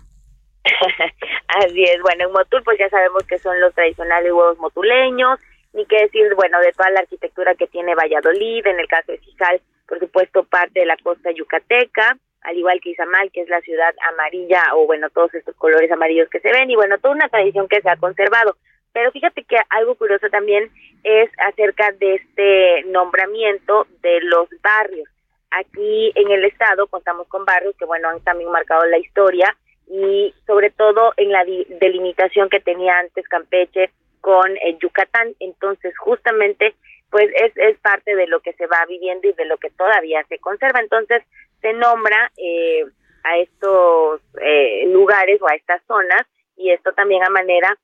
Así 1.48 1.82
es, 1.82 2.00
bueno, 2.00 2.24
en 2.24 2.32
Motul 2.32 2.62
pues 2.64 2.78
ya 2.78 2.88
sabemos 2.88 3.24
que 3.24 3.38
son 3.38 3.60
los 3.60 3.74
tradicionales 3.74 4.32
huevos 4.32 4.56
motuleños, 4.56 5.38
ni 5.74 5.84
qué 5.84 6.04
decir, 6.04 6.34
bueno, 6.34 6.58
de 6.60 6.72
toda 6.72 6.88
la 6.90 7.00
arquitectura 7.00 7.54
que 7.54 7.66
tiene 7.66 7.94
Valladolid, 7.94 8.66
en 8.66 8.80
el 8.80 8.88
caso 8.88 9.12
de 9.12 9.18
Cijal, 9.18 9.60
por 9.86 9.98
supuesto, 9.98 10.44
parte 10.44 10.80
de 10.80 10.86
la 10.86 10.96
costa 10.96 11.30
yucateca, 11.30 12.16
al 12.40 12.56
igual 12.56 12.80
que 12.80 12.90
Izamal, 12.90 13.30
que 13.32 13.42
es 13.42 13.50
la 13.50 13.60
ciudad 13.60 13.94
amarilla, 14.12 14.62
o 14.76 14.86
bueno, 14.86 15.10
todos 15.10 15.34
estos 15.34 15.54
colores 15.56 15.92
amarillos 15.92 16.30
que 16.30 16.40
se 16.40 16.50
ven, 16.50 16.70
y 16.70 16.74
bueno, 16.74 16.96
toda 16.98 17.14
una 17.14 17.28
tradición 17.28 17.68
que 17.68 17.82
se 17.82 17.90
ha 17.90 17.96
conservado. 17.96 18.56
Pero 18.92 19.10
fíjate 19.10 19.44
que 19.44 19.56
algo 19.70 19.94
curioso 19.94 20.28
también 20.30 20.70
es 21.02 21.30
acerca 21.48 21.92
de 21.92 22.14
este 22.14 22.84
nombramiento 22.84 23.86
de 24.02 24.20
los 24.22 24.48
barrios. 24.62 25.08
Aquí 25.50 26.12
en 26.14 26.30
el 26.30 26.44
estado 26.44 26.86
contamos 26.86 27.28
con 27.28 27.44
barrios 27.44 27.74
que, 27.76 27.84
bueno, 27.84 28.08
han 28.08 28.20
también 28.20 28.50
marcado 28.50 28.84
la 28.86 28.98
historia 28.98 29.54
y 29.88 30.34
sobre 30.46 30.70
todo 30.70 31.12
en 31.16 31.30
la 31.30 31.44
delimitación 31.44 32.48
que 32.48 32.60
tenía 32.60 32.98
antes 32.98 33.28
Campeche 33.28 33.90
con 34.20 34.56
eh, 34.56 34.78
Yucatán. 34.80 35.34
Entonces, 35.40 35.96
justamente, 35.98 36.74
pues 37.10 37.28
es, 37.34 37.52
es 37.56 37.78
parte 37.80 38.14
de 38.14 38.26
lo 38.26 38.40
que 38.40 38.54
se 38.54 38.66
va 38.66 38.84
viviendo 38.86 39.28
y 39.28 39.32
de 39.32 39.44
lo 39.44 39.58
que 39.58 39.70
todavía 39.70 40.24
se 40.28 40.38
conserva. 40.38 40.80
Entonces, 40.80 41.22
se 41.60 41.72
nombra 41.74 42.30
eh, 42.36 42.84
a 43.24 43.38
estos 43.38 44.20
eh, 44.40 44.86
lugares 44.88 45.40
o 45.42 45.48
a 45.48 45.54
estas 45.54 45.82
zonas 45.86 46.22
y 46.56 46.70
esto 46.70 46.92
también 46.92 47.22
a 47.24 47.30
manera 47.30 47.76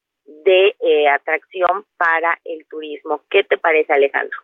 de 0.45 0.77
eh, 0.81 1.09
atracción 1.09 1.85
para 1.97 2.39
el 2.45 2.67
turismo. 2.69 3.23
¿Qué 3.31 3.45
te 3.45 3.59
parece, 3.59 3.93
Alejandro? 3.93 4.39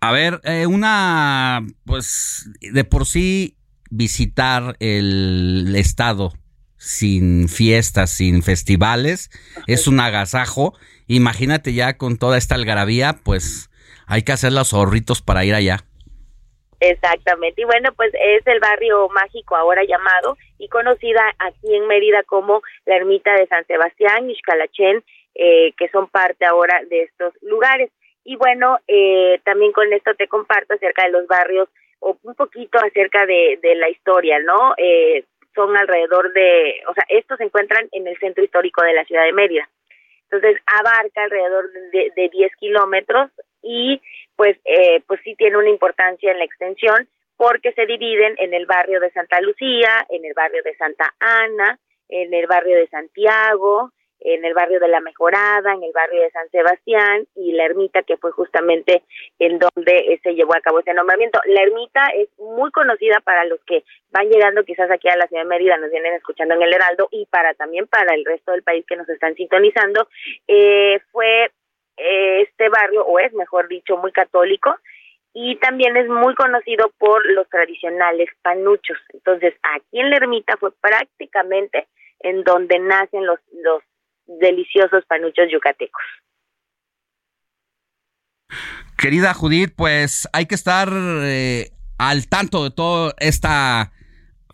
A 0.00 0.12
ver, 0.12 0.40
eh, 0.44 0.66
una, 0.66 1.60
pues, 1.84 2.48
de 2.60 2.84
por 2.84 3.04
sí 3.04 3.56
visitar 3.90 4.76
el 4.78 5.74
estado 5.76 6.32
sin 6.76 7.48
fiestas, 7.48 8.10
sin 8.10 8.44
festivales, 8.44 9.30
es 9.66 9.88
un 9.88 9.98
agasajo. 9.98 10.74
Imagínate 11.08 11.72
ya 11.72 11.96
con 11.96 12.16
toda 12.16 12.38
esta 12.38 12.54
algarabía, 12.54 13.14
pues 13.24 13.70
hay 14.06 14.22
que 14.22 14.32
hacer 14.32 14.52
los 14.52 14.72
ahorritos 14.72 15.20
para 15.20 15.44
ir 15.44 15.54
allá. 15.54 15.84
Exactamente, 16.80 17.62
y 17.62 17.64
bueno, 17.64 17.92
pues 17.96 18.12
es 18.14 18.46
el 18.46 18.60
barrio 18.60 19.08
mágico 19.08 19.56
ahora 19.56 19.82
llamado 19.82 20.36
y 20.58 20.68
conocida 20.68 21.34
aquí 21.38 21.74
en 21.74 21.86
Mérida 21.88 22.22
como 22.22 22.62
la 22.86 22.96
ermita 22.96 23.34
de 23.34 23.48
San 23.48 23.66
Sebastián, 23.66 24.30
y 24.30 24.38
eh, 25.34 25.72
que 25.76 25.88
son 25.88 26.08
parte 26.08 26.44
ahora 26.44 26.80
de 26.88 27.02
estos 27.02 27.32
lugares. 27.42 27.90
Y 28.24 28.36
bueno, 28.36 28.78
eh, 28.86 29.40
también 29.44 29.72
con 29.72 29.92
esto 29.92 30.14
te 30.14 30.28
comparto 30.28 30.74
acerca 30.74 31.04
de 31.04 31.10
los 31.10 31.26
barrios 31.26 31.68
o 32.00 32.16
un 32.22 32.34
poquito 32.34 32.78
acerca 32.78 33.26
de, 33.26 33.58
de 33.62 33.74
la 33.74 33.88
historia, 33.88 34.38
¿no? 34.40 34.74
Eh, 34.76 35.24
son 35.54 35.76
alrededor 35.76 36.32
de, 36.32 36.80
o 36.88 36.94
sea, 36.94 37.04
estos 37.08 37.38
se 37.38 37.44
encuentran 37.44 37.88
en 37.90 38.06
el 38.06 38.16
centro 38.18 38.44
histórico 38.44 38.82
de 38.82 38.92
la 38.92 39.04
ciudad 39.04 39.24
de 39.24 39.32
Mérida. 39.32 39.68
Entonces 40.30 40.60
abarca 40.66 41.24
alrededor 41.24 41.72
de, 41.92 42.12
de 42.14 42.28
10 42.28 42.54
kilómetros 42.56 43.30
y 43.62 44.00
pues, 44.36 44.56
eh, 44.64 45.02
pues 45.06 45.20
sí 45.24 45.34
tiene 45.36 45.56
una 45.56 45.68
importancia 45.68 46.30
en 46.30 46.38
la 46.38 46.44
extensión 46.44 47.08
porque 47.36 47.72
se 47.72 47.86
dividen 47.86 48.34
en 48.38 48.52
el 48.52 48.66
barrio 48.66 49.00
de 49.00 49.10
Santa 49.10 49.40
Lucía, 49.40 50.06
en 50.10 50.24
el 50.24 50.34
barrio 50.34 50.62
de 50.64 50.76
Santa 50.76 51.14
Ana, 51.20 51.78
en 52.08 52.34
el 52.34 52.46
barrio 52.46 52.76
de 52.76 52.88
Santiago, 52.88 53.92
en 54.20 54.44
el 54.44 54.54
barrio 54.54 54.80
de 54.80 54.88
La 54.88 55.00
Mejorada, 55.00 55.72
en 55.72 55.82
el 55.82 55.92
barrio 55.92 56.22
de 56.22 56.30
San 56.30 56.48
Sebastián 56.50 57.26
y 57.36 57.52
la 57.52 57.64
ermita 57.64 58.02
que 58.02 58.16
fue 58.16 58.32
justamente 58.32 59.02
en 59.38 59.58
donde 59.58 60.18
se 60.22 60.34
llevó 60.34 60.56
a 60.56 60.60
cabo 60.60 60.80
ese 60.80 60.94
nombramiento. 60.94 61.38
La 61.46 61.62
ermita 61.62 62.08
es 62.16 62.28
muy 62.38 62.70
conocida 62.72 63.20
para 63.20 63.44
los 63.44 63.60
que 63.64 63.84
van 64.10 64.28
llegando 64.28 64.64
quizás 64.64 64.90
aquí 64.90 65.08
a 65.08 65.16
la 65.16 65.28
ciudad 65.28 65.42
de 65.42 65.48
Mérida, 65.48 65.76
nos 65.76 65.90
vienen 65.90 66.14
escuchando 66.14 66.54
en 66.54 66.62
el 66.62 66.74
Heraldo 66.74 67.08
y 67.12 67.26
para 67.26 67.54
también 67.54 67.86
para 67.86 68.14
el 68.14 68.24
resto 68.24 68.52
del 68.52 68.62
país 68.62 68.84
que 68.86 68.96
nos 68.96 69.08
están 69.08 69.34
sintonizando. 69.34 70.08
Eh, 70.48 70.98
fue 71.12 71.50
este 71.98 72.68
barrio, 72.68 73.04
o 73.04 73.18
es 73.18 73.32
mejor 73.32 73.68
dicho, 73.68 73.96
muy 73.96 74.12
católico 74.12 74.74
y 75.34 75.56
también 75.56 75.96
es 75.96 76.08
muy 76.08 76.34
conocido 76.34 76.92
por 76.98 77.24
los 77.32 77.48
tradicionales 77.48 78.28
panuchos. 78.42 78.98
Entonces, 79.12 79.54
aquí 79.62 80.00
en 80.00 80.10
la 80.10 80.16
ermita 80.16 80.56
fue 80.56 80.72
prácticamente 80.80 81.86
en 82.20 82.42
donde 82.44 82.78
nacen 82.78 83.26
los, 83.26 83.38
los 83.62 83.82
deliciosos 84.26 85.04
panuchos 85.06 85.46
yucatecos. 85.50 86.02
Querida 88.96 89.32
Judith, 89.32 89.74
pues 89.76 90.28
hay 90.32 90.46
que 90.46 90.56
estar 90.56 90.88
eh, 90.90 91.70
al 91.98 92.28
tanto 92.28 92.64
de 92.64 92.70
toda 92.70 93.14
esta 93.18 93.92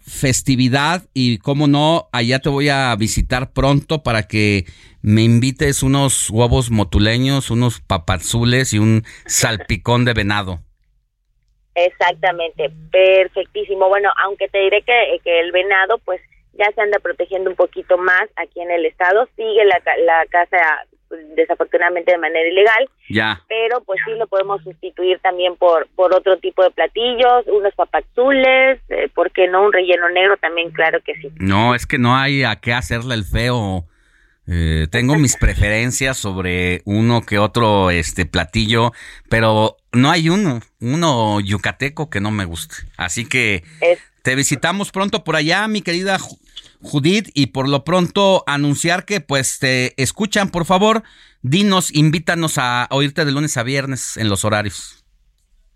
festividad 0.06 1.02
y 1.14 1.38
cómo 1.38 1.66
no, 1.66 2.08
allá 2.12 2.38
te 2.38 2.48
voy 2.48 2.68
a 2.68 2.94
visitar 2.96 3.52
pronto 3.52 4.02
para 4.02 4.24
que 4.24 4.66
me 5.02 5.22
invites 5.22 5.82
unos 5.82 6.30
huevos 6.30 6.70
motuleños, 6.70 7.50
unos 7.50 7.80
papazules 7.80 8.72
y 8.72 8.78
un 8.78 9.04
salpicón 9.26 10.04
de 10.04 10.12
venado. 10.12 10.60
Exactamente, 11.74 12.70
perfectísimo. 12.90 13.88
Bueno, 13.88 14.10
aunque 14.24 14.48
te 14.48 14.58
diré 14.58 14.82
que, 14.82 15.18
que 15.24 15.40
el 15.40 15.50
venado, 15.50 15.98
pues 16.04 16.20
ya 16.58 16.70
se 16.74 16.80
anda 16.80 16.98
protegiendo 16.98 17.50
un 17.50 17.56
poquito 17.56 17.98
más 17.98 18.28
aquí 18.36 18.60
en 18.60 18.70
el 18.70 18.86
estado. 18.86 19.28
Sigue 19.36 19.64
la, 19.64 19.80
la 20.06 20.26
casa 20.26 20.58
desafortunadamente 21.36 22.12
de 22.12 22.18
manera 22.18 22.48
ilegal. 22.48 22.88
Ya. 23.08 23.42
Pero 23.48 23.82
pues 23.84 24.00
sí 24.04 24.12
lo 24.12 24.26
podemos 24.26 24.62
sustituir 24.62 25.18
también 25.20 25.56
por 25.56 25.88
por 25.94 26.14
otro 26.14 26.38
tipo 26.38 26.62
de 26.62 26.70
platillos, 26.70 27.46
unos 27.46 27.74
papazules, 27.74 28.80
eh, 28.88 29.08
¿por 29.14 29.30
qué 29.30 29.48
no 29.48 29.64
un 29.64 29.72
relleno 29.72 30.08
negro 30.08 30.36
también? 30.38 30.70
Claro 30.70 31.00
que 31.02 31.14
sí. 31.16 31.30
No, 31.36 31.74
es 31.74 31.86
que 31.86 31.98
no 31.98 32.16
hay 32.16 32.44
a 32.44 32.56
qué 32.56 32.72
hacerle 32.72 33.14
el 33.14 33.24
feo. 33.24 33.84
Eh, 34.46 34.88
tengo 34.90 35.16
mis 35.16 35.36
preferencias 35.38 36.18
sobre 36.18 36.82
uno 36.84 37.22
que 37.22 37.38
otro 37.38 37.90
este 37.90 38.26
platillo, 38.26 38.92
pero 39.30 39.76
no 39.92 40.10
hay 40.10 40.28
uno, 40.28 40.60
uno 40.82 41.40
yucateco 41.40 42.10
que 42.10 42.20
no 42.20 42.30
me 42.30 42.44
guste. 42.44 42.86
Así 42.98 43.26
que 43.26 43.62
te 44.24 44.34
visitamos 44.34 44.90
pronto 44.90 45.22
por 45.22 45.36
allá, 45.36 45.68
mi 45.68 45.82
querida 45.82 46.16
Judith, 46.80 47.28
y 47.34 47.48
por 47.48 47.68
lo 47.68 47.84
pronto 47.84 48.42
anunciar 48.46 49.04
que 49.04 49.20
pues 49.20 49.58
te 49.58 49.92
escuchan, 50.02 50.50
por 50.50 50.64
favor, 50.64 51.02
dinos, 51.42 51.94
invítanos 51.94 52.56
a 52.56 52.88
oírte 52.90 53.26
de 53.26 53.32
lunes 53.32 53.58
a 53.58 53.62
viernes 53.62 54.16
en 54.16 54.30
los 54.30 54.46
horarios. 54.46 55.04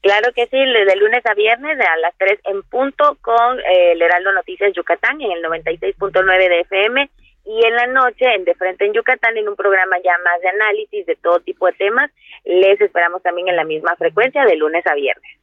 Claro 0.00 0.32
que 0.34 0.46
sí, 0.46 0.56
de 0.56 0.96
lunes 0.96 1.26
a 1.26 1.34
viernes 1.34 1.78
a 1.78 1.96
las 1.98 2.14
3 2.16 2.40
en 2.44 2.62
punto 2.62 3.18
con 3.20 3.58
eh, 3.60 3.92
el 3.92 4.00
Heraldo 4.00 4.32
Noticias 4.32 4.72
Yucatán 4.74 5.20
en 5.20 5.30
el 5.30 5.42
96.9 5.42 6.48
de 6.48 6.60
FM 6.60 7.10
y 7.44 7.66
en 7.66 7.74
la 7.74 7.86
noche 7.88 8.34
en 8.34 8.46
De 8.46 8.54
Frente 8.54 8.86
en 8.86 8.94
Yucatán 8.94 9.36
en 9.36 9.46
un 9.46 9.56
programa 9.56 9.96
ya 10.02 10.16
más 10.24 10.40
de 10.40 10.48
análisis 10.48 11.04
de 11.04 11.16
todo 11.16 11.40
tipo 11.40 11.66
de 11.66 11.72
temas. 11.74 12.10
Les 12.46 12.80
esperamos 12.80 13.22
también 13.22 13.48
en 13.48 13.56
la 13.56 13.64
misma 13.64 13.94
frecuencia 13.96 14.46
de 14.46 14.56
lunes 14.56 14.86
a 14.86 14.94
viernes. 14.94 15.38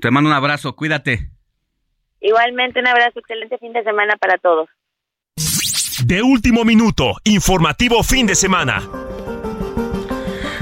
Te 0.00 0.10
mando 0.10 0.30
un 0.30 0.34
abrazo, 0.34 0.74
cuídate. 0.74 1.31
Igualmente 2.22 2.78
un 2.78 2.86
abrazo, 2.86 3.18
excelente 3.18 3.58
fin 3.58 3.72
de 3.72 3.82
semana 3.82 4.16
para 4.16 4.38
todos. 4.38 4.68
De 6.04 6.22
último 6.22 6.64
minuto, 6.64 7.16
informativo 7.24 8.02
fin 8.04 8.26
de 8.26 8.36
semana. 8.36 8.88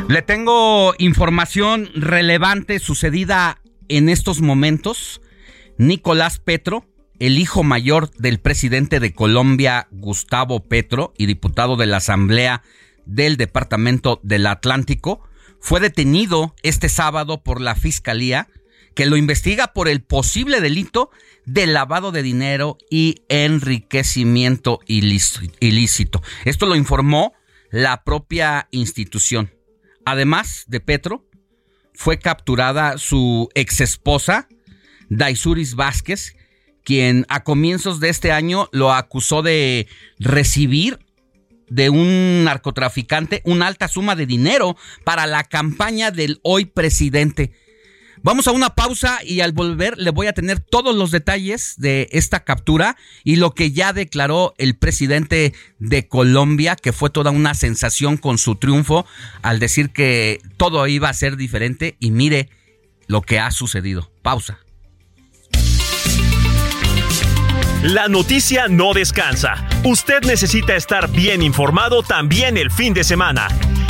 Le 0.08 0.22
tengo 0.22 0.94
información 0.98 1.90
relevante 1.94 2.78
sucedida 2.78 3.60
en 3.88 4.08
estos 4.08 4.40
momentos. 4.40 5.20
Nicolás 5.76 6.38
Petro, 6.40 6.86
el 7.18 7.38
hijo 7.38 7.62
mayor 7.62 8.10
del 8.12 8.40
presidente 8.40 8.98
de 8.98 9.14
Colombia, 9.14 9.86
Gustavo 9.90 10.66
Petro, 10.66 11.12
y 11.18 11.26
diputado 11.26 11.76
de 11.76 11.86
la 11.86 11.98
Asamblea 11.98 12.62
del 13.04 13.36
Departamento 13.36 14.18
del 14.22 14.46
Atlántico, 14.46 15.28
fue 15.60 15.78
detenido 15.78 16.54
este 16.62 16.88
sábado 16.88 17.42
por 17.42 17.60
la 17.60 17.74
Fiscalía 17.74 18.48
que 18.94 19.06
lo 19.06 19.16
investiga 19.16 19.68
por 19.68 19.88
el 19.88 20.02
posible 20.02 20.60
delito 20.60 21.10
de 21.46 21.66
lavado 21.66 22.12
de 22.12 22.22
dinero 22.22 22.78
y 22.90 23.22
enriquecimiento 23.28 24.80
ilícito. 24.86 26.22
Esto 26.44 26.66
lo 26.66 26.76
informó 26.76 27.32
la 27.70 28.04
propia 28.04 28.68
institución. 28.70 29.52
Además 30.04 30.64
de 30.66 30.80
Petro, 30.80 31.26
fue 31.94 32.18
capturada 32.18 32.98
su 32.98 33.48
ex 33.54 33.80
esposa, 33.80 34.48
Daisuris 35.08 35.74
Vázquez, 35.74 36.34
quien 36.82 37.26
a 37.28 37.44
comienzos 37.44 38.00
de 38.00 38.08
este 38.08 38.32
año 38.32 38.68
lo 38.72 38.92
acusó 38.92 39.42
de 39.42 39.86
recibir 40.18 40.98
de 41.68 41.88
un 41.88 42.44
narcotraficante 42.44 43.42
una 43.44 43.66
alta 43.66 43.86
suma 43.86 44.16
de 44.16 44.26
dinero 44.26 44.76
para 45.04 45.26
la 45.26 45.44
campaña 45.44 46.10
del 46.10 46.40
hoy 46.42 46.64
presidente 46.64 47.52
Vamos 48.22 48.46
a 48.48 48.52
una 48.52 48.74
pausa 48.74 49.20
y 49.24 49.40
al 49.40 49.52
volver 49.52 49.96
le 49.96 50.10
voy 50.10 50.26
a 50.26 50.34
tener 50.34 50.60
todos 50.60 50.94
los 50.94 51.10
detalles 51.10 51.74
de 51.78 52.08
esta 52.12 52.40
captura 52.40 52.96
y 53.24 53.36
lo 53.36 53.54
que 53.54 53.72
ya 53.72 53.94
declaró 53.94 54.54
el 54.58 54.76
presidente 54.76 55.54
de 55.78 56.06
Colombia, 56.06 56.76
que 56.76 56.92
fue 56.92 57.08
toda 57.08 57.30
una 57.30 57.54
sensación 57.54 58.18
con 58.18 58.36
su 58.36 58.56
triunfo 58.56 59.06
al 59.40 59.58
decir 59.58 59.90
que 59.90 60.40
todo 60.58 60.86
iba 60.86 61.08
a 61.08 61.14
ser 61.14 61.36
diferente 61.36 61.96
y 61.98 62.10
mire 62.10 62.50
lo 63.06 63.22
que 63.22 63.40
ha 63.40 63.50
sucedido. 63.50 64.10
Pausa. 64.20 64.58
La 67.82 68.08
noticia 68.08 68.68
no 68.68 68.92
descansa. 68.92 69.66
Usted 69.84 70.20
necesita 70.24 70.76
estar 70.76 71.10
bien 71.10 71.40
informado 71.40 72.02
también 72.02 72.58
el 72.58 72.70
fin 72.70 72.92
de 72.92 73.04
semana. 73.04 73.48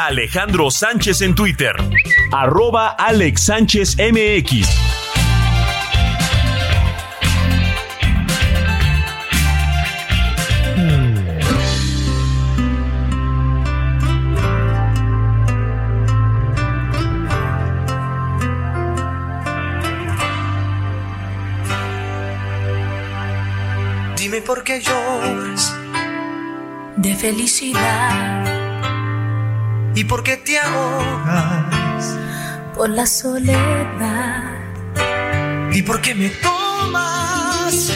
A 0.00 0.06
Alejandro 0.06 0.70
Sánchez 0.70 1.20
en 1.20 1.34
Twitter. 1.34 1.74
Arroba 2.32 2.88
Alex 2.88 3.44
Sánchez 3.44 3.96
MX. 3.98 4.66
Dime 24.16 24.40
por 24.42 24.64
qué 24.64 24.80
lloras 24.80 25.76
de 26.96 27.14
felicidad 27.16 28.69
y 30.00 30.04
por 30.04 30.22
qué 30.22 30.38
te 30.38 30.58
ahogas 30.58 32.16
por 32.74 32.88
la 32.88 33.04
soledad. 33.04 34.54
Y 35.72 35.82
por 35.82 36.00
qué 36.00 36.14
me 36.14 36.30
tomas 36.30 37.92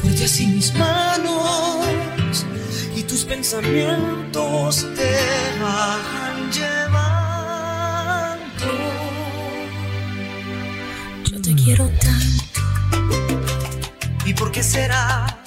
fuerte 0.00 0.24
así 0.24 0.46
mis 0.46 0.72
manos. 0.74 2.46
Y 2.94 3.02
tus 3.02 3.24
pensamientos 3.24 4.86
te 4.94 5.16
van 5.60 6.52
llevando. 6.52 7.08
Yo 11.24 11.42
te 11.42 11.54
quiero 11.56 11.88
tanto. 11.88 12.60
Y 14.24 14.32
por 14.34 14.52
qué 14.52 14.62
será 14.62 15.42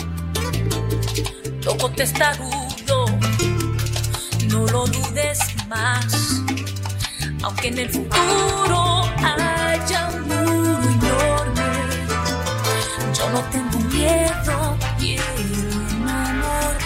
loco 1.64 1.90
testarudo 1.92 3.06
no 4.50 4.68
lo 4.68 4.86
dudes 4.88 5.55
más. 5.68 6.44
Aunque 7.44 7.68
en 7.68 7.80
el 7.80 7.90
futuro 7.90 9.04
haya 9.18 10.10
un 10.10 10.22
muro 10.28 10.80
enorme, 10.82 11.64
yo 13.18 13.30
no 13.30 13.42
tengo 13.52 13.80
miedo, 13.92 14.78
quiero 15.00 15.24
enamorarme. 15.92 16.86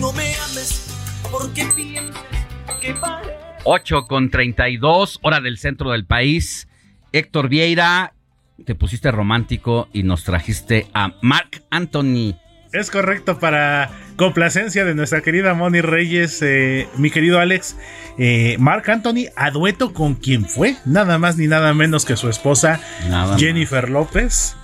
No 0.00 0.12
me 0.12 0.34
ames 0.34 0.94
porque 1.30 1.66
piensas 1.74 2.22
que 2.80 2.94
parece 2.94 3.36
8 3.64 4.06
con 4.06 4.30
32, 4.30 5.18
hora 5.22 5.40
del 5.40 5.58
centro 5.58 5.90
del 5.90 6.06
país. 6.06 6.68
Héctor 7.12 7.48
Vieira, 7.48 8.14
te 8.64 8.74
pusiste 8.74 9.10
romántico 9.10 9.88
y 9.92 10.02
nos 10.04 10.22
trajiste 10.22 10.86
a 10.94 11.14
Mark 11.20 11.62
Anthony. 11.70 12.36
Es 12.72 12.90
correcto, 12.90 13.38
para 13.38 13.90
complacencia 14.16 14.84
de 14.84 14.94
nuestra 14.94 15.20
querida 15.20 15.54
Moni 15.54 15.80
Reyes, 15.80 16.40
eh, 16.42 16.88
mi 16.96 17.10
querido 17.10 17.38
Alex, 17.38 17.76
eh, 18.18 18.56
Mark 18.58 18.90
Anthony 18.90 19.26
a 19.36 19.50
dueto 19.50 19.92
con 19.92 20.14
quien 20.14 20.46
fue, 20.46 20.76
nada 20.84 21.18
más 21.18 21.36
ni 21.36 21.46
nada 21.46 21.72
menos 21.74 22.04
que 22.04 22.16
su 22.16 22.28
esposa 22.28 22.80
Nada 23.08 23.38
Jennifer 23.38 23.88
López. 23.88 24.56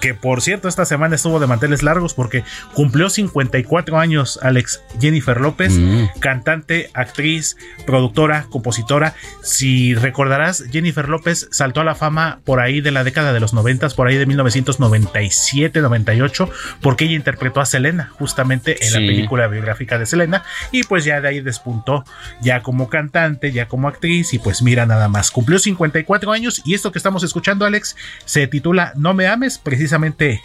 Que 0.00 0.14
por 0.14 0.42
cierto, 0.42 0.68
esta 0.68 0.84
semana 0.84 1.16
estuvo 1.16 1.40
de 1.40 1.48
manteles 1.48 1.82
largos 1.82 2.14
porque 2.14 2.44
cumplió 2.74 3.10
54 3.10 3.98
años 3.98 4.38
Alex 4.42 4.80
Jennifer 5.00 5.40
López, 5.40 5.72
Mm. 5.72 6.06
cantante, 6.20 6.90
actriz, 6.94 7.56
productora, 7.84 8.46
compositora. 8.48 9.14
Si 9.42 9.94
recordarás, 9.94 10.64
Jennifer 10.70 11.08
López 11.08 11.48
saltó 11.50 11.80
a 11.80 11.84
la 11.84 11.96
fama 11.96 12.38
por 12.44 12.60
ahí 12.60 12.80
de 12.80 12.92
la 12.92 13.02
década 13.02 13.32
de 13.32 13.40
los 13.40 13.52
90, 13.54 13.88
por 13.90 14.06
ahí 14.06 14.16
de 14.16 14.26
1997-98, 14.26 16.48
porque 16.80 17.04
ella 17.06 17.14
interpretó 17.14 17.60
a 17.60 17.66
Selena 17.66 18.12
justamente 18.18 18.84
en 18.86 18.92
la 18.92 18.98
película 19.00 19.48
biográfica 19.48 19.98
de 19.98 20.06
Selena 20.06 20.44
y 20.70 20.84
pues 20.84 21.04
ya 21.04 21.20
de 21.20 21.28
ahí 21.28 21.40
despuntó 21.40 22.04
ya 22.40 22.62
como 22.62 22.88
cantante, 22.88 23.52
ya 23.52 23.66
como 23.68 23.88
actriz 23.88 24.32
y 24.34 24.38
pues 24.38 24.62
mira 24.62 24.86
nada 24.86 25.08
más, 25.08 25.30
cumplió 25.30 25.58
54 25.58 26.32
años 26.32 26.62
y 26.64 26.74
esto 26.74 26.92
que 26.92 26.98
estamos 26.98 27.22
escuchando 27.24 27.64
Alex 27.64 27.96
se 28.24 28.46
titula 28.46 28.92
No 28.96 29.14
me 29.14 29.26
ames, 29.26 29.58
precisamente 29.58 29.87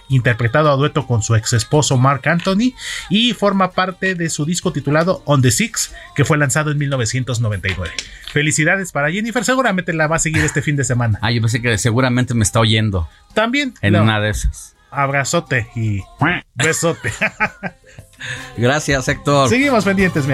interpretado 0.10 0.72
a 0.72 0.76
dueto 0.76 1.06
con 1.08 1.22
su 1.24 1.36
ex 1.36 1.54
esposo 1.54 1.98
Mark 1.98 2.28
Anthony 2.28 2.74
y 3.10 3.34
forma 3.34 3.72
parte 3.72 4.16
de 4.16 4.30
su 4.30 4.46
disco 4.46 4.72
titulado 4.74 5.22
On 5.26 5.42
the 5.42 5.52
Six 5.52 5.94
que 6.16 6.26
fue 6.26 6.38
lanzado 6.38 6.72
en 6.72 6.78
1999. 6.78 7.92
Felicidades 8.32 8.92
para 8.92 9.12
Jennifer, 9.12 9.44
seguramente 9.44 9.94
la 9.94 10.08
va 10.08 10.16
a 10.16 10.20
seguir 10.20 10.44
este 10.44 10.62
fin 10.62 10.76
de 10.76 10.84
semana. 10.84 11.20
Ah, 11.22 11.32
yo 11.32 11.42
pensé 11.42 11.62
que 11.62 11.78
seguramente 11.78 12.34
me 12.34 12.44
está 12.44 12.60
oyendo 12.60 13.08
También 13.34 13.74
en 13.82 13.94
no, 13.94 14.04
una 14.04 14.20
de 14.20 14.30
esas. 14.30 14.76
abrazote 14.92 15.68
y 15.76 16.02
besote. 16.56 17.12
Gracias, 18.58 19.08
Héctor. 19.08 19.50
Seguimos 19.50 19.84
pendientes, 19.84 20.26
mi 20.26 20.34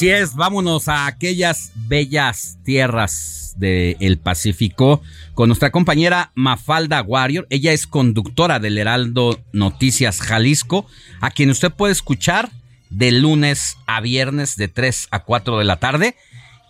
Así 0.00 0.08
es, 0.08 0.34
vámonos 0.34 0.88
a 0.88 1.04
aquellas 1.04 1.72
bellas 1.74 2.56
tierras 2.64 3.54
del 3.58 4.18
Pacífico 4.18 5.02
con 5.34 5.50
nuestra 5.50 5.70
compañera 5.70 6.32
Mafalda 6.34 7.02
Warrior. 7.02 7.46
Ella 7.50 7.72
es 7.72 7.86
conductora 7.86 8.60
del 8.60 8.78
Heraldo 8.78 9.44
Noticias 9.52 10.22
Jalisco, 10.22 10.86
a 11.20 11.30
quien 11.30 11.50
usted 11.50 11.70
puede 11.70 11.92
escuchar 11.92 12.48
de 12.88 13.12
lunes 13.12 13.76
a 13.86 14.00
viernes 14.00 14.56
de 14.56 14.68
3 14.68 15.08
a 15.10 15.18
4 15.18 15.58
de 15.58 15.64
la 15.64 15.76
tarde 15.76 16.16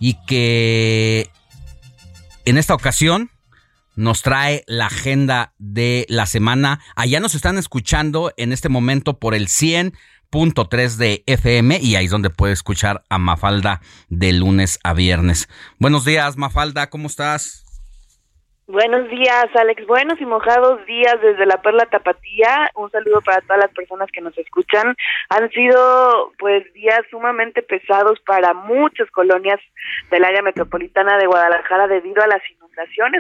y 0.01 0.15
que 0.27 1.31
en 2.47 2.59
esta 2.59 2.75
ocasión 2.75 3.31
nos 3.95 4.23
trae 4.23 4.65
la 4.67 4.87
agenda 4.87 5.53
de 5.59 6.05
la 6.09 6.27
semana. 6.27 6.81
Allá 6.97 7.21
nos 7.21 7.37
están 7.37 7.59
escuchando 7.59 8.33
en 8.39 8.53
este 8.53 8.69
momento 8.69 9.21
por 9.21 9.37
el 9.37 9.47
100.3 10.33 10.97
de 10.97 11.25
FM 11.27 11.79
y 11.81 11.97
ahí 11.97 12.05
es 12.05 12.11
donde 12.11 12.31
puede 12.31 12.53
escuchar 12.53 13.03
a 13.09 13.19
Mafalda 13.19 13.81
de 14.09 14.33
lunes 14.33 14.79
a 14.85 14.95
viernes. 14.95 15.49
Buenos 15.79 16.05
días, 16.05 16.37
Mafalda, 16.37 16.89
¿cómo 16.89 17.09
estás? 17.09 17.67
Buenos 18.71 19.09
días, 19.11 19.47
Alex. 19.57 19.85
Buenos 19.89 20.21
y 20.21 20.27
mojados 20.27 20.87
días 20.87 21.17
desde 21.21 21.45
la 21.45 21.61
Perla 21.61 21.87
Tapatía. 21.87 22.71
Un 22.77 22.89
saludo 22.93 23.21
para 23.21 23.41
todas 23.41 23.59
las 23.59 23.73
personas 23.73 24.09
que 24.13 24.21
nos 24.21 24.39
escuchan. 24.39 24.95
Han 25.29 25.51
sido, 25.51 26.33
pues, 26.39 26.73
días 26.73 27.01
sumamente 27.11 27.63
pesados 27.63 28.21
para 28.25 28.55
muchas 28.55 29.11
colonias 29.11 29.59
del 30.13 30.25
área 30.25 30.43
metropolitana 30.43 31.19
de 31.19 31.27
Guadalajara 31.27 31.89
debido 31.89 32.23
a 32.23 32.29
las 32.29 32.43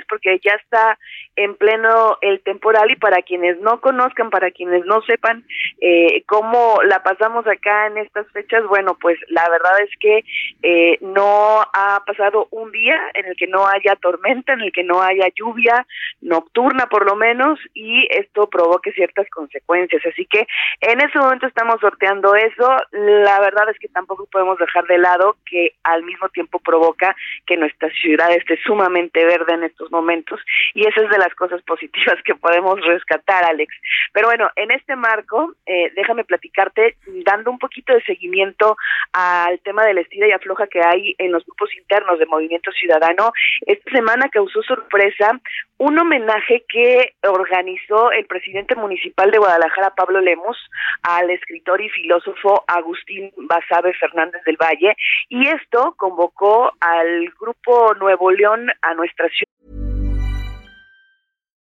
porque 0.08 0.38
ya 0.42 0.52
está 0.52 0.98
en 1.36 1.54
pleno 1.54 2.18
el 2.20 2.40
temporal 2.40 2.90
y 2.90 2.96
para 2.96 3.22
quienes 3.22 3.60
no 3.60 3.80
conozcan, 3.80 4.30
para 4.30 4.50
quienes 4.50 4.84
no 4.86 5.02
sepan 5.02 5.44
eh, 5.80 6.22
cómo 6.26 6.80
la 6.84 7.02
pasamos 7.02 7.46
acá 7.46 7.86
en 7.86 7.98
estas 7.98 8.26
fechas, 8.32 8.64
bueno, 8.66 8.96
pues 9.00 9.18
la 9.28 9.48
verdad 9.48 9.80
es 9.82 9.90
que 9.98 10.24
eh, 10.62 10.98
no 11.00 11.60
ha 11.72 12.02
pasado 12.06 12.48
un 12.50 12.70
día 12.72 12.98
en 13.14 13.26
el 13.26 13.36
que 13.36 13.46
no 13.46 13.66
haya 13.66 13.96
tormenta, 13.96 14.52
en 14.52 14.60
el 14.60 14.72
que 14.72 14.84
no 14.84 15.02
haya 15.02 15.28
lluvia 15.34 15.86
nocturna 16.20 16.86
por 16.86 17.06
lo 17.06 17.16
menos 17.16 17.58
y 17.74 18.06
esto 18.10 18.48
provoque 18.48 18.92
ciertas 18.92 19.28
consecuencias. 19.30 20.02
Así 20.06 20.26
que 20.26 20.46
en 20.80 21.00
ese 21.00 21.18
momento 21.18 21.46
estamos 21.46 21.80
sorteando 21.80 22.34
eso. 22.34 22.76
La 22.92 23.40
verdad 23.40 23.68
es 23.70 23.78
que 23.78 23.88
tampoco 23.88 24.26
podemos 24.26 24.58
dejar 24.58 24.84
de 24.86 24.98
lado 24.98 25.36
que 25.46 25.72
al 25.82 26.02
mismo 26.02 26.28
tiempo 26.28 26.58
provoca 26.58 27.14
que 27.46 27.56
nuestra 27.56 27.90
ciudad 27.90 28.32
esté 28.32 28.58
sumamente 28.64 29.24
verde 29.24 29.39
en 29.48 29.64
estos 29.64 29.90
momentos 29.90 30.40
y 30.74 30.86
esa 30.86 31.02
es 31.02 31.10
de 31.10 31.18
las 31.18 31.34
cosas 31.34 31.62
positivas 31.62 32.16
que 32.24 32.34
podemos 32.34 32.80
rescatar, 32.84 33.44
Alex. 33.44 33.74
Pero 34.12 34.28
bueno, 34.28 34.50
en 34.56 34.70
este 34.70 34.96
marco, 34.96 35.54
eh, 35.66 35.92
déjame 35.94 36.24
platicarte, 36.24 36.96
dando 37.24 37.50
un 37.50 37.58
poquito 37.58 37.92
de 37.92 38.02
seguimiento 38.02 38.76
al 39.12 39.58
tema 39.60 39.84
de 39.84 39.94
la 39.94 40.00
estira 40.00 40.28
y 40.28 40.32
afloja 40.32 40.66
que 40.66 40.80
hay 40.82 41.14
en 41.18 41.32
los 41.32 41.44
grupos 41.44 41.74
internos 41.76 42.18
de 42.18 42.26
Movimiento 42.26 42.70
Ciudadano. 42.72 43.32
Esta 43.66 43.90
semana 43.90 44.28
causó 44.28 44.62
sorpresa 44.62 45.40
un 45.80 45.98
homenaje 45.98 46.62
que 46.68 47.14
organizó 47.26 48.12
el 48.12 48.26
presidente 48.26 48.74
municipal 48.74 49.30
de 49.30 49.38
Guadalajara, 49.38 49.94
Pablo 49.96 50.20
Lemus, 50.20 50.58
al 51.02 51.30
escritor 51.30 51.80
y 51.80 51.88
filósofo 51.88 52.64
Agustín 52.66 53.32
Basabe 53.48 53.94
Fernández 53.94 54.42
del 54.44 54.58
Valle, 54.58 54.94
y 55.30 55.48
esto 55.48 55.94
convocó 55.96 56.70
al 56.80 57.32
grupo 57.40 57.94
Nuevo 57.94 58.30
León 58.30 58.68
a 58.82 58.94
nuestra 58.94 59.26
ciudad. 59.28 59.46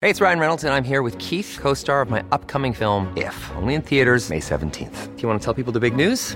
Hey, 0.01 0.09
it's 0.09 0.19
Ryan 0.19 0.39
Reynolds, 0.39 0.65
and 0.65 0.73
I'm 0.73 0.83
here 0.83 1.01
with 1.01 1.17
Keith, 1.17 1.57
co 1.61 1.73
star 1.73 2.01
of 2.01 2.09
my 2.09 2.23
upcoming 2.33 2.73
film, 2.73 3.07
If, 3.15 3.33
only 3.55 3.73
in 3.73 3.81
theaters, 3.81 4.29
May 4.29 4.41
17th. 4.41 5.15
Do 5.15 5.21
you 5.21 5.29
want 5.29 5.39
to 5.39 5.45
tell 5.45 5.53
people 5.53 5.71
the 5.71 5.79
big 5.79 5.95
news? 5.95 6.35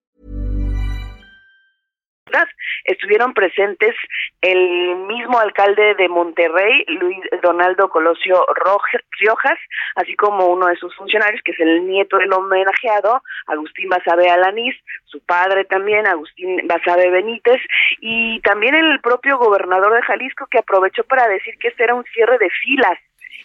Estuvieron 2.85 3.33
presentes 3.33 3.95
el 4.41 4.95
mismo 5.07 5.39
alcalde 5.39 5.95
de 5.95 6.09
Monterrey, 6.09 6.85
Luis 6.87 7.19
Donaldo 7.41 7.89
Colosio 7.89 8.45
Riojas, 9.19 9.59
así 9.95 10.15
como 10.15 10.47
uno 10.47 10.67
de 10.67 10.75
sus 10.75 10.95
funcionarios, 10.95 11.41
que 11.43 11.51
es 11.51 11.59
el 11.59 11.87
nieto 11.87 12.17
del 12.17 12.33
homenajeado, 12.33 13.21
Agustín 13.47 13.89
Basabe 13.89 14.29
Alanís, 14.29 14.75
su 15.05 15.19
padre 15.25 15.65
también, 15.65 16.07
Agustín 16.07 16.61
Basabe 16.67 17.09
Benítez, 17.09 17.61
y 17.99 18.39
también 18.41 18.75
el 18.75 18.99
propio 19.01 19.37
gobernador 19.37 19.93
de 19.93 20.01
Jalisco, 20.01 20.47
que 20.49 20.59
aprovechó 20.59 21.03
para 21.03 21.27
decir 21.27 21.57
que 21.59 21.69
este 21.69 21.83
era 21.83 21.95
un 21.95 22.03
cierre 22.05 22.37
de 22.37 22.49
filas 22.49 22.97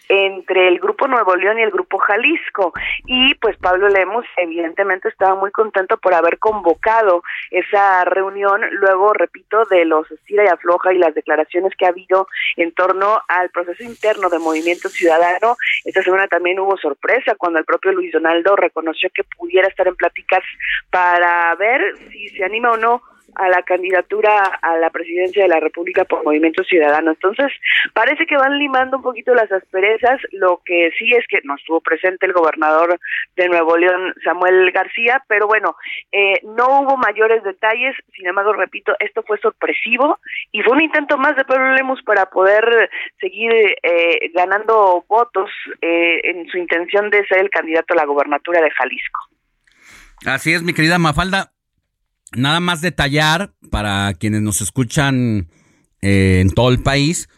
entre 0.09 0.67
el 0.67 0.79
Grupo 0.79 1.07
Nuevo 1.07 1.35
León 1.35 1.59
y 1.59 1.63
el 1.63 1.71
Grupo 1.71 1.97
Jalisco. 1.99 2.73
Y 3.05 3.35
pues 3.35 3.57
Pablo 3.57 3.89
Lemos 3.89 4.25
evidentemente 4.37 5.09
estaba 5.09 5.35
muy 5.35 5.51
contento 5.51 5.97
por 5.97 6.13
haber 6.13 6.39
convocado 6.39 7.23
esa 7.51 8.03
reunión, 8.05 8.61
luego, 8.71 9.13
repito, 9.13 9.65
de 9.65 9.85
los 9.85 10.09
estira 10.11 10.45
y 10.45 10.47
afloja 10.47 10.93
y 10.93 10.97
las 10.97 11.13
declaraciones 11.13 11.73
que 11.77 11.85
ha 11.85 11.89
habido 11.89 12.27
en 12.55 12.71
torno 12.73 13.21
al 13.27 13.49
proceso 13.49 13.83
interno 13.83 14.29
de 14.29 14.39
Movimiento 14.39 14.89
Ciudadano. 14.89 15.55
Esta 15.85 16.03
semana 16.03 16.27
también 16.27 16.59
hubo 16.59 16.77
sorpresa 16.77 17.35
cuando 17.37 17.59
el 17.59 17.65
propio 17.65 17.91
Luis 17.91 18.11
Donaldo 18.11 18.55
reconoció 18.55 19.09
que 19.13 19.23
pudiera 19.23 19.67
estar 19.67 19.87
en 19.87 19.95
pláticas 19.95 20.43
para 20.89 21.55
ver 21.55 21.81
si 22.11 22.29
se 22.29 22.43
anima 22.43 22.71
o 22.71 22.77
no 22.77 23.01
a 23.37 23.49
la 23.49 23.61
candidatura 23.63 24.35
a 24.61 24.77
la 24.77 24.89
presidencia 24.89 25.43
de 25.43 25.49
la 25.49 25.59
República 25.59 26.05
por 26.05 26.23
Movimiento 26.23 26.63
Ciudadano. 26.63 27.11
Entonces, 27.11 27.51
parece 27.93 28.25
que 28.25 28.35
van 28.35 28.57
limando 28.57 28.97
un 28.97 29.03
poquito 29.03 29.33
las 29.33 29.51
asperezas. 29.51 30.19
Lo 30.31 30.61
que 30.65 30.91
sí 30.97 31.11
es 31.13 31.25
que 31.27 31.39
no 31.43 31.55
estuvo 31.55 31.81
presente 31.81 32.25
el 32.25 32.33
gobernador 32.33 32.99
de 33.35 33.47
Nuevo 33.47 33.77
León, 33.77 34.13
Samuel 34.23 34.71
García, 34.71 35.23
pero 35.27 35.47
bueno, 35.47 35.75
eh, 36.11 36.39
no 36.43 36.81
hubo 36.81 36.97
mayores 36.97 37.43
detalles. 37.43 37.95
Sin 38.15 38.27
embargo, 38.27 38.53
repito, 38.53 38.93
esto 38.99 39.23
fue 39.23 39.37
sorpresivo 39.39 40.19
y 40.51 40.61
fue 40.61 40.73
un 40.73 40.83
intento 40.83 41.17
más 41.17 41.35
de 41.35 41.45
Pablo 41.45 41.73
Lemus 41.73 42.01
para 42.03 42.27
poder 42.27 42.89
seguir 43.19 43.51
eh, 43.51 44.31
ganando 44.33 45.05
votos 45.07 45.49
eh, 45.81 46.21
en 46.23 46.47
su 46.49 46.57
intención 46.57 47.09
de 47.09 47.25
ser 47.27 47.39
el 47.39 47.49
candidato 47.49 47.93
a 47.93 47.97
la 47.97 48.05
gobernatura 48.05 48.61
de 48.61 48.71
Jalisco. 48.71 49.19
Así 50.25 50.53
es, 50.53 50.63
mi 50.63 50.73
querida 50.73 50.97
Mafalda. 50.97 51.51
Nada 52.35 52.59
más 52.59 52.81
detallar 52.81 53.53
para 53.71 54.13
quienes 54.13 54.41
nos 54.41 54.61
escuchan 54.61 55.49
eh, 56.01 56.39
en 56.41 56.51
todo 56.51 56.69
el 56.69 56.81
país 56.81 57.29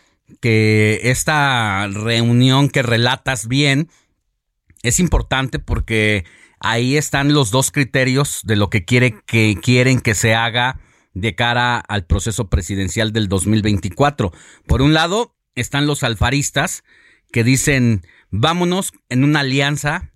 que 0.42 1.00
esta 1.04 1.88
reunión 1.88 2.70
que 2.70 2.82
relatas 2.82 3.48
bien 3.48 3.90
es 4.84 5.00
importante 5.00 5.60
porque 5.60 6.26
ahí 6.60 6.98
están 6.98 7.34
los 7.34 7.52
dos 7.52 7.72
criterios 7.72 8.42
de 8.44 8.56
lo 8.56 8.70
que, 8.70 8.86
quiere, 8.86 9.16
que 9.26 9.58
quieren 9.62 10.00
que 10.00 10.16
se 10.16 10.36
haga 10.36 10.80
de 11.14 11.36
cara 11.36 11.80
al 11.80 12.06
proceso 12.06 12.50
presidencial 12.50 13.12
del 13.12 13.28
2024. 13.28 14.32
Por 14.68 14.82
un 14.82 14.94
lado 14.94 15.36
están 15.56 15.88
los 15.88 16.04
alfaristas 16.04 16.84
que 17.32 17.44
dicen 17.44 18.06
vámonos 18.30 18.94
en 19.10 19.24
una 19.24 19.42
alianza 19.42 20.12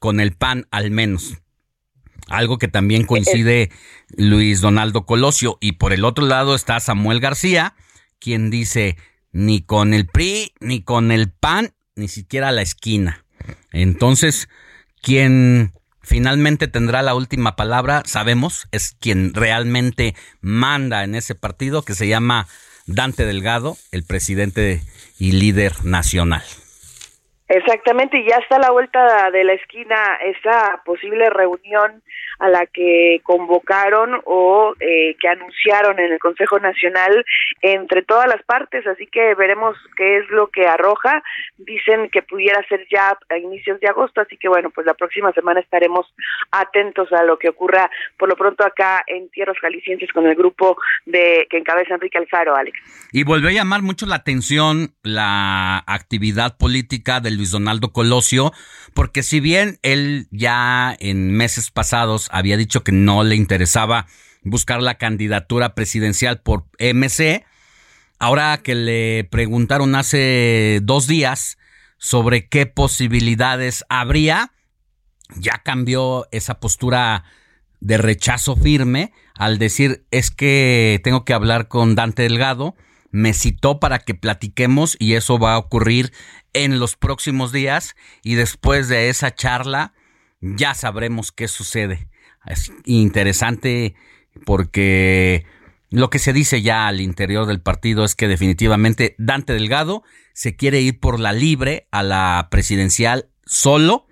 con 0.00 0.20
el 0.20 0.34
PAN 0.34 0.66
al 0.70 0.90
menos. 0.90 1.43
Algo 2.28 2.58
que 2.58 2.68
también 2.68 3.04
coincide 3.04 3.70
Luis 4.16 4.60
Donaldo 4.60 5.06
Colosio. 5.06 5.58
Y 5.60 5.72
por 5.72 5.92
el 5.92 6.04
otro 6.04 6.26
lado 6.26 6.54
está 6.54 6.80
Samuel 6.80 7.20
García, 7.20 7.74
quien 8.18 8.50
dice, 8.50 8.96
ni 9.32 9.62
con 9.62 9.94
el 9.94 10.06
PRI, 10.06 10.52
ni 10.60 10.82
con 10.82 11.12
el 11.12 11.30
PAN, 11.30 11.74
ni 11.96 12.08
siquiera 12.08 12.52
la 12.52 12.62
esquina. 12.62 13.24
Entonces, 13.72 14.48
quien 15.02 15.72
finalmente 16.02 16.68
tendrá 16.68 17.02
la 17.02 17.14
última 17.14 17.56
palabra, 17.56 18.02
sabemos, 18.06 18.68
es 18.72 18.96
quien 18.98 19.34
realmente 19.34 20.14
manda 20.40 21.04
en 21.04 21.14
ese 21.14 21.34
partido, 21.34 21.82
que 21.82 21.94
se 21.94 22.08
llama 22.08 22.46
Dante 22.86 23.26
Delgado, 23.26 23.76
el 23.90 24.04
presidente 24.04 24.82
y 25.18 25.32
líder 25.32 25.84
nacional. 25.84 26.44
Exactamente, 27.48 28.18
y 28.18 28.26
ya 28.28 28.36
está 28.36 28.56
a 28.56 28.60
la 28.60 28.70
vuelta 28.70 29.30
de 29.30 29.44
la 29.44 29.52
esquina 29.52 30.16
esa 30.24 30.80
posible 30.84 31.28
reunión 31.28 32.02
a 32.38 32.48
la 32.48 32.66
que 32.66 33.20
convocaron 33.22 34.20
o 34.24 34.74
eh, 34.80 35.16
que 35.20 35.28
anunciaron 35.28 35.98
en 35.98 36.12
el 36.12 36.18
Consejo 36.18 36.58
Nacional 36.58 37.24
entre 37.62 38.02
todas 38.02 38.26
las 38.26 38.42
partes, 38.42 38.86
así 38.86 39.06
que 39.06 39.34
veremos 39.34 39.76
qué 39.96 40.18
es 40.18 40.28
lo 40.30 40.48
que 40.48 40.66
arroja. 40.66 41.22
Dicen 41.58 42.08
que 42.10 42.22
pudiera 42.22 42.62
ser 42.68 42.86
ya 42.90 43.16
a 43.28 43.38
inicios 43.38 43.80
de 43.80 43.88
agosto, 43.88 44.20
así 44.20 44.36
que 44.36 44.48
bueno, 44.48 44.70
pues 44.70 44.86
la 44.86 44.94
próxima 44.94 45.32
semana 45.32 45.60
estaremos 45.60 46.06
atentos 46.50 47.12
a 47.12 47.24
lo 47.24 47.38
que 47.38 47.48
ocurra 47.48 47.90
por 48.18 48.28
lo 48.28 48.36
pronto 48.36 48.64
acá 48.64 49.02
en 49.06 49.28
tierras 49.30 49.56
jaliscienses 49.60 50.10
con 50.12 50.26
el 50.26 50.34
grupo 50.34 50.76
de 51.06 51.46
que 51.50 51.58
encabeza 51.58 51.94
Enrique 51.94 52.18
Alfaro, 52.18 52.56
Alex. 52.56 52.78
Y 53.12 53.24
volvió 53.24 53.48
a 53.48 53.52
llamar 53.52 53.82
mucho 53.82 54.06
la 54.06 54.16
atención 54.16 54.94
la 55.02 55.78
actividad 55.86 56.56
política 56.58 57.20
de 57.20 57.30
Luis 57.30 57.50
Donaldo 57.50 57.92
Colosio, 57.92 58.52
porque 58.94 59.22
si 59.22 59.40
bien 59.40 59.78
él 59.82 60.26
ya 60.30 60.96
en 60.98 61.36
meses 61.36 61.70
pasados 61.70 62.23
había 62.30 62.56
dicho 62.56 62.84
que 62.84 62.92
no 62.92 63.24
le 63.24 63.36
interesaba 63.36 64.06
buscar 64.42 64.82
la 64.82 64.96
candidatura 64.96 65.74
presidencial 65.74 66.40
por 66.40 66.66
MC, 66.78 67.44
ahora 68.18 68.58
que 68.62 68.74
le 68.74 69.24
preguntaron 69.24 69.94
hace 69.94 70.80
dos 70.82 71.06
días 71.06 71.58
sobre 71.98 72.48
qué 72.48 72.66
posibilidades 72.66 73.84
habría, 73.88 74.52
ya 75.36 75.62
cambió 75.64 76.28
esa 76.30 76.60
postura 76.60 77.24
de 77.80 77.98
rechazo 77.98 78.56
firme 78.56 79.12
al 79.34 79.58
decir 79.58 80.06
es 80.10 80.30
que 80.30 81.00
tengo 81.02 81.24
que 81.24 81.34
hablar 81.34 81.68
con 81.68 81.94
Dante 81.94 82.22
Delgado, 82.22 82.76
me 83.10 83.32
citó 83.32 83.80
para 83.80 83.98
que 83.98 84.14
platiquemos 84.14 84.96
y 84.98 85.14
eso 85.14 85.38
va 85.38 85.54
a 85.54 85.58
ocurrir 85.58 86.12
en 86.52 86.78
los 86.78 86.96
próximos 86.96 87.52
días 87.52 87.96
y 88.22 88.34
después 88.34 88.88
de 88.88 89.08
esa 89.08 89.34
charla 89.34 89.92
ya 90.40 90.74
sabremos 90.74 91.32
qué 91.32 91.48
sucede. 91.48 92.08
Es 92.46 92.72
interesante 92.84 93.94
porque 94.44 95.46
lo 95.90 96.10
que 96.10 96.18
se 96.18 96.32
dice 96.32 96.62
ya 96.62 96.86
al 96.86 97.00
interior 97.00 97.46
del 97.46 97.60
partido 97.60 98.04
es 98.04 98.14
que 98.14 98.28
definitivamente 98.28 99.14
Dante 99.18 99.52
Delgado 99.52 100.02
se 100.32 100.56
quiere 100.56 100.80
ir 100.80 100.98
por 100.98 101.20
la 101.20 101.32
libre 101.32 101.86
a 101.90 102.02
la 102.02 102.48
presidencial 102.50 103.28
solo, 103.46 104.06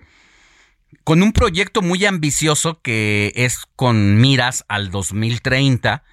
con 1.04 1.22
un 1.22 1.32
proyecto 1.32 1.82
muy 1.82 2.04
ambicioso 2.04 2.80
que 2.82 3.32
es 3.34 3.66
con 3.74 4.20
miras 4.20 4.64
al 4.68 4.90
2030, 4.90 6.04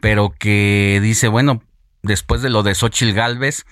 pero 0.00 0.34
que 0.38 1.00
dice, 1.02 1.26
bueno, 1.26 1.62
después 2.02 2.40
de 2.40 2.50
lo 2.50 2.62
de 2.62 2.76
Xochitl 2.76 3.12
Galvez, 3.12 3.66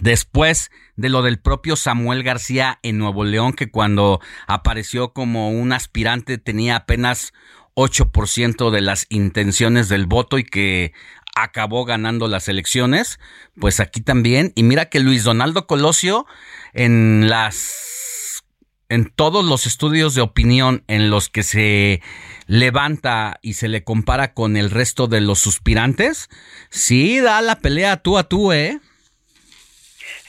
después 0.00 0.70
de 0.96 1.08
lo 1.08 1.22
del 1.22 1.38
propio 1.38 1.76
Samuel 1.76 2.22
García 2.22 2.78
en 2.82 2.98
Nuevo 2.98 3.24
León, 3.24 3.52
que 3.52 3.70
cuando 3.70 4.20
apareció 4.46 5.12
como 5.12 5.50
un 5.50 5.72
aspirante 5.72 6.38
tenía 6.38 6.76
apenas 6.76 7.32
8% 7.74 8.70
de 8.70 8.80
las 8.80 9.06
intenciones 9.10 9.88
del 9.88 10.06
voto 10.06 10.38
y 10.38 10.44
que 10.44 10.92
acabó 11.34 11.84
ganando 11.84 12.28
las 12.28 12.48
elecciones, 12.48 13.20
pues 13.60 13.78
aquí 13.80 14.00
también. 14.00 14.52
Y 14.54 14.62
mira 14.62 14.86
que 14.86 15.00
Luis 15.00 15.22
Donaldo 15.22 15.66
Colosio 15.66 16.26
en 16.72 17.28
las 17.28 18.42
en 18.88 19.10
todos 19.10 19.44
los 19.44 19.66
estudios 19.66 20.14
de 20.14 20.20
opinión 20.20 20.84
en 20.86 21.10
los 21.10 21.28
que 21.28 21.42
se 21.42 22.02
levanta 22.46 23.38
y 23.42 23.54
se 23.54 23.68
le 23.68 23.82
compara 23.82 24.32
con 24.32 24.56
el 24.56 24.70
resto 24.70 25.08
de 25.08 25.20
los 25.20 25.40
suspirantes, 25.40 26.28
sí 26.70 27.18
da 27.18 27.42
la 27.42 27.58
pelea 27.58 27.96
tú 27.96 28.16
a 28.16 28.28
tú, 28.28 28.52
¿eh? 28.52 28.80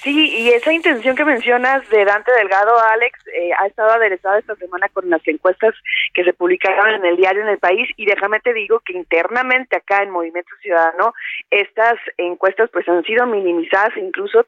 Sí, 0.04 0.30
y 0.30 0.50
esa 0.50 0.72
intención 0.72 1.16
que 1.16 1.26
mencionas 1.26 1.88
de 1.90 2.06
Dante 2.06 2.32
Delgado, 2.32 2.80
Alex, 2.80 3.20
eh, 3.34 3.50
ha 3.60 3.66
estado 3.66 3.92
aderezada 3.92 4.38
esta 4.38 4.56
semana 4.56 4.90
con 4.90 5.10
las 5.10 5.28
encuestas 5.28 5.74
que 6.14 6.24
se 6.24 6.34
publicaron 6.34 6.94
en 6.94 7.06
el 7.06 7.18
diario 7.18 7.42
en 7.42 7.50
el 7.50 7.58
país 7.58 7.90
y 7.98 8.06
déjame 8.06 8.40
te 8.40 8.54
digo 8.54 8.80
que 8.82 8.94
internamente 8.94 9.76
acá 9.76 10.04
en 10.04 10.12
Movimiento 10.12 10.52
Ciudadano 10.62 11.14
estas 11.50 11.96
encuestas 12.18 12.70
pues 12.72 12.88
han 12.88 13.04
sido 13.06 13.26
minimizadas, 13.26 13.98
incluso 13.98 14.46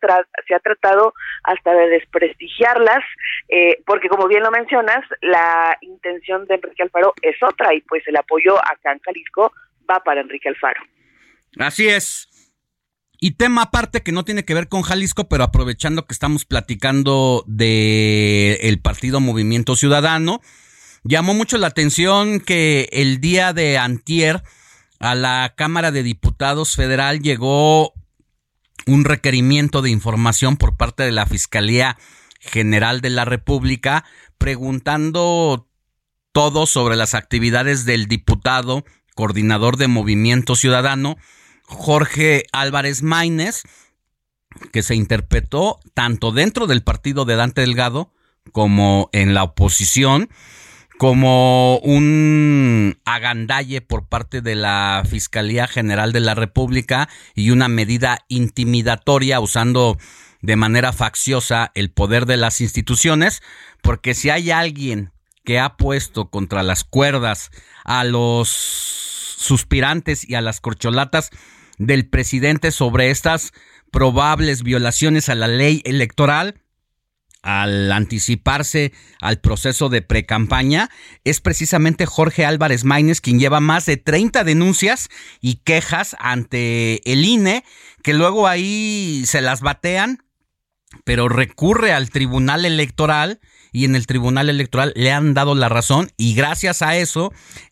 se 0.47 0.53
ha 0.53 0.59
tratado 0.59 1.15
hasta 1.43 1.73
de 1.73 1.89
desprestigiarlas, 1.89 3.03
eh, 3.47 3.81
porque 3.87 4.07
como 4.07 4.27
bien 4.27 4.43
lo 4.43 4.51
mencionas, 4.51 5.03
la 5.21 5.75
intención 5.81 6.45
de 6.45 6.55
Enrique 6.55 6.83
Alfaro 6.83 7.13
es 7.23 7.41
otra 7.41 7.73
y 7.73 7.81
pues 7.81 8.07
el 8.07 8.17
apoyo 8.17 8.55
acá 8.57 8.91
en 8.91 8.99
Jalisco 8.99 9.51
va 9.89 9.99
para 10.03 10.21
Enrique 10.21 10.47
Alfaro. 10.47 10.83
Así 11.57 11.89
es. 11.89 12.38
Y 13.19 13.31
tema 13.31 13.63
aparte 13.63 14.01
que 14.01 14.13
no 14.13 14.23
tiene 14.23 14.45
que 14.45 14.53
ver 14.53 14.69
con 14.69 14.81
Jalisco, 14.81 15.27
pero 15.27 15.43
aprovechando 15.43 16.05
que 16.05 16.13
estamos 16.13 16.45
platicando 16.45 17.43
de 17.47 18.59
el 18.61 18.79
partido 18.79 19.19
Movimiento 19.19 19.75
Ciudadano, 19.75 20.41
llamó 21.03 21.33
mucho 21.33 21.57
la 21.57 21.67
atención 21.67 22.39
que 22.39 22.87
el 22.93 23.19
día 23.19 23.51
de 23.51 23.77
antier 23.77 24.41
a 24.99 25.15
la 25.15 25.53
Cámara 25.57 25.91
de 25.91 26.03
Diputados 26.03 26.75
Federal 26.75 27.19
llegó 27.19 27.93
un 28.85 29.03
requerimiento 29.03 29.81
de 29.81 29.89
información 29.89 30.55
por 30.55 30.77
parte 30.77 31.03
de 31.03 31.11
la 31.11 31.25
Fiscalía 31.25 31.97
General 32.39 33.01
de 33.01 33.09
la 33.09 33.25
República 33.25 34.05
preguntando 34.37 35.67
todo 36.31 36.65
sobre 36.65 36.95
las 36.95 37.15
actividades 37.15 37.83
del 37.83 38.07
diputado 38.07 38.85
coordinador 39.13 39.75
de 39.75 39.89
Movimiento 39.89 40.55
Ciudadano 40.55 41.17
Jorge 41.69 42.45
Álvarez 42.51 43.03
Maínez, 43.03 43.63
que 44.71 44.81
se 44.81 44.95
interpretó 44.95 45.79
tanto 45.93 46.31
dentro 46.31 46.67
del 46.67 46.83
partido 46.83 47.25
de 47.25 47.35
Dante 47.35 47.61
Delgado 47.61 48.11
como 48.51 49.09
en 49.13 49.35
la 49.35 49.43
oposición, 49.43 50.29
como 50.97 51.77
un 51.77 52.99
agandalle 53.05 53.81
por 53.81 54.07
parte 54.07 54.41
de 54.41 54.55
la 54.55 55.03
Fiscalía 55.07 55.67
General 55.67 56.11
de 56.11 56.19
la 56.19 56.35
República 56.35 57.07
y 57.35 57.51
una 57.51 57.67
medida 57.67 58.25
intimidatoria 58.27 59.39
usando 59.39 59.97
de 60.41 60.55
manera 60.55 60.91
facciosa 60.91 61.71
el 61.75 61.91
poder 61.91 62.25
de 62.25 62.37
las 62.37 62.61
instituciones, 62.61 63.41
porque 63.81 64.15
si 64.15 64.29
hay 64.29 64.51
alguien 64.51 65.11
que 65.45 65.59
ha 65.59 65.77
puesto 65.77 66.29
contra 66.29 66.63
las 66.63 66.83
cuerdas 66.83 67.51
a 67.85 68.03
los 68.03 68.49
suspirantes 68.49 70.27
y 70.27 70.35
a 70.35 70.41
las 70.41 70.59
corcholatas, 70.59 71.29
del 71.79 72.07
presidente 72.07 72.69
sobre 72.71 73.09
estas 73.09 73.51
probables 73.91 74.61
violaciones 74.61 75.29
a 75.29 75.35
la 75.35 75.47
ley 75.47 75.81
electoral 75.85 76.61
al 77.41 77.89
anticiparse 77.91 78.91
al 79.21 79.39
proceso 79.39 79.87
de 79.87 80.01
precampaña, 80.01 80.89
es 81.23 81.39
precisamente 81.39 82.05
Jorge 82.05 82.45
Álvarez 82.45 82.83
Maínez 82.83 83.21
quien 83.21 83.39
lleva 83.39 83.61
más 83.61 83.85
de 83.85 83.95
30 83.95 84.43
denuncias 84.43 85.07
y 85.39 85.55
quejas 85.63 86.17
ante 86.19 87.01
el 87.11 87.23
INE, 87.23 87.63
que 88.03 88.13
luego 88.13 88.47
ahí 88.47 89.23
se 89.25 89.41
las 89.41 89.61
batean, 89.61 90.23
pero 91.05 91.29
recurre 91.29 91.93
al 91.93 92.09
Tribunal 92.09 92.65
Electoral 92.65 93.39
y 93.71 93.85
en 93.85 93.95
el 93.95 94.07
Tribunal 94.07 94.49
Electoral 94.49 94.93
le 94.95 95.11
han 95.11 95.33
dado 95.33 95.55
la 95.55 95.69
razón 95.69 96.11
y 96.17 96.33
gracias 96.33 96.81
a 96.81 96.97
eso 96.97 97.31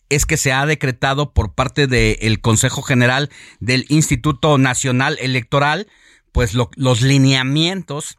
es 0.10 0.26
que 0.26 0.38
se 0.38 0.54
ha 0.54 0.66
decretado 0.66 1.34
por 1.34 1.54
parte 1.54 1.88
del 1.88 2.40
Consejo 2.42 2.82
General 2.82 3.30
del 3.60 3.86
Instituto 3.90 4.58
Nacional 4.58 5.18
Electoral, 5.20 5.88
pues 6.32 6.54
los 6.54 7.02
lineamientos 7.02 8.18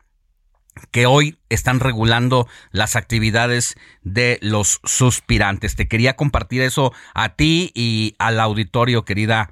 que 0.91 1.07
hoy 1.07 1.39
están 1.49 1.81
regulando 1.81 2.47
las 2.71 2.97
actividades 2.97 3.75
de 4.03 4.39
los 4.43 4.81
suspirantes. 4.85 5.77
Te 5.77 5.89
quería 5.89 6.15
compartir 6.17 6.63
eso 6.63 6.93
a 7.15 7.31
ti 7.31 7.73
y 7.75 8.15
al 8.19 8.39
auditorio, 8.41 9.05
querida 9.05 9.51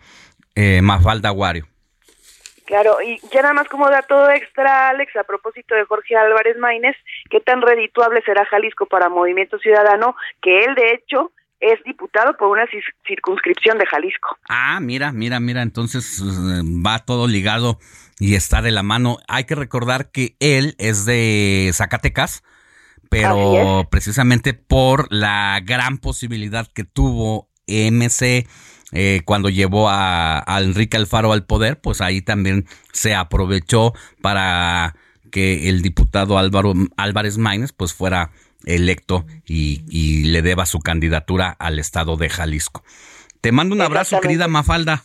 eh, 0.55 0.81
Mafalda 0.83 1.31
Aguario. 1.31 1.67
Claro, 2.67 3.01
y 3.01 3.21
ya 3.33 3.43
nada 3.43 3.55
más 3.55 3.69
como 3.69 3.89
dato 3.89 4.29
extra, 4.31 4.89
Alex, 4.89 5.15
a 5.17 5.25
propósito 5.25 5.75
de 5.77 5.85
Jorge 5.85 6.17
Álvarez 6.17 6.59
Maínez, 6.59 6.97
¿qué 7.31 7.41
tan 7.41 7.63
redituable 7.63 8.21
será 8.23 8.45
Jalisco 8.45 8.87
para 8.87 9.09
Movimiento 9.09 9.59
Ciudadano? 9.59 10.17
Que 10.43 10.65
él, 10.65 10.75
de 10.75 10.95
hecho, 10.95 11.31
es 11.61 11.83
diputado 11.85 12.37
por 12.37 12.49
una 12.49 12.65
circunscripción 13.07 13.79
de 13.79 13.87
Jalisco. 13.87 14.37
Ah, 14.49 14.81
mira, 14.81 15.13
mira, 15.13 15.39
mira, 15.39 15.63
entonces 15.63 16.21
eh, 16.21 16.63
va 16.85 16.99
todo 16.99 17.29
ligado 17.29 17.79
y 18.19 18.35
está 18.35 18.63
de 18.63 18.73
la 18.73 18.83
mano. 18.83 19.19
Hay 19.29 19.45
que 19.45 19.55
recordar 19.55 20.11
que 20.11 20.37
él 20.41 20.75
es 20.79 21.07
de 21.07 21.71
Zacatecas, 21.73 22.43
pero 23.09 23.87
precisamente 23.91 24.55
por 24.55 25.07
la 25.13 25.61
gran 25.63 25.99
posibilidad 25.99 26.67
que 26.67 26.83
tuvo 26.85 27.49
MC 27.69 28.47
eh, 28.93 29.23
cuando 29.25 29.49
llevó 29.49 29.89
a, 29.89 30.43
a, 30.47 30.61
Enrique 30.61 30.97
Alfaro 30.97 31.33
al 31.33 31.45
poder, 31.45 31.81
pues 31.81 32.01
ahí 32.01 32.23
también 32.23 32.67
se 32.93 33.15
aprovechó 33.15 33.93
para 34.23 34.95
que 35.31 35.69
el 35.69 35.83
diputado 35.83 36.39
Álvaro 36.39 36.73
Álvarez 36.97 37.37
Maínez 37.37 37.73
pues 37.73 37.93
fuera 37.93 38.31
electo 38.65 39.25
y, 39.47 40.25
le 40.25 40.43
deba 40.43 40.67
su 40.67 40.81
candidatura 40.81 41.57
al 41.59 41.79
estado 41.79 42.17
de 42.17 42.29
Jalisco. 42.29 42.85
Te 43.41 43.53
mando 43.53 43.75
un 43.75 43.81
abrazo, 43.81 44.21
querida 44.21 44.49
Mafalda. 44.49 45.05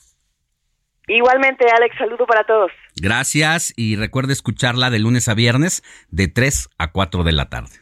Igualmente, 1.08 1.66
Alex, 1.76 1.96
saludo 1.98 2.26
para 2.26 2.44
todos. 2.46 2.72
Gracias 2.96 3.74
y 3.76 3.96
recuerda 3.96 4.34
escucharla 4.34 4.90
de 4.90 5.00
lunes 5.00 5.28
a 5.28 5.34
viernes 5.34 5.84
de 6.10 6.28
3 6.28 6.70
a 6.78 6.92
4 6.92 7.24
de 7.24 7.32
la 7.32 7.50
tarde. 7.50 7.82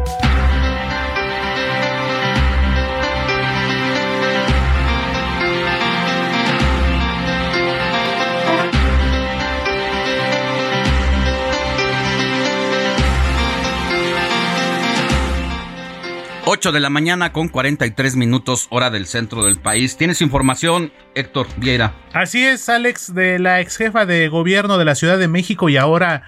8 16.45 16.71
de 16.71 16.79
la 16.79 16.89
mañana 16.89 17.31
con 17.31 17.49
43 17.49 18.15
minutos 18.15 18.67
hora 18.71 18.89
del 18.89 19.05
centro 19.05 19.43
del 19.43 19.57
país. 19.57 19.95
¿Tienes 19.95 20.21
información, 20.21 20.91
Héctor 21.13 21.47
Vieira? 21.57 21.93
Así 22.13 22.43
es, 22.43 22.67
Alex, 22.67 23.13
de 23.13 23.37
la 23.37 23.61
ex 23.61 23.77
jefa 23.77 24.05
de 24.05 24.27
gobierno 24.27 24.77
de 24.77 24.85
la 24.85 24.95
Ciudad 24.95 25.19
de 25.19 25.27
México 25.27 25.69
y 25.69 25.77
ahora 25.77 26.23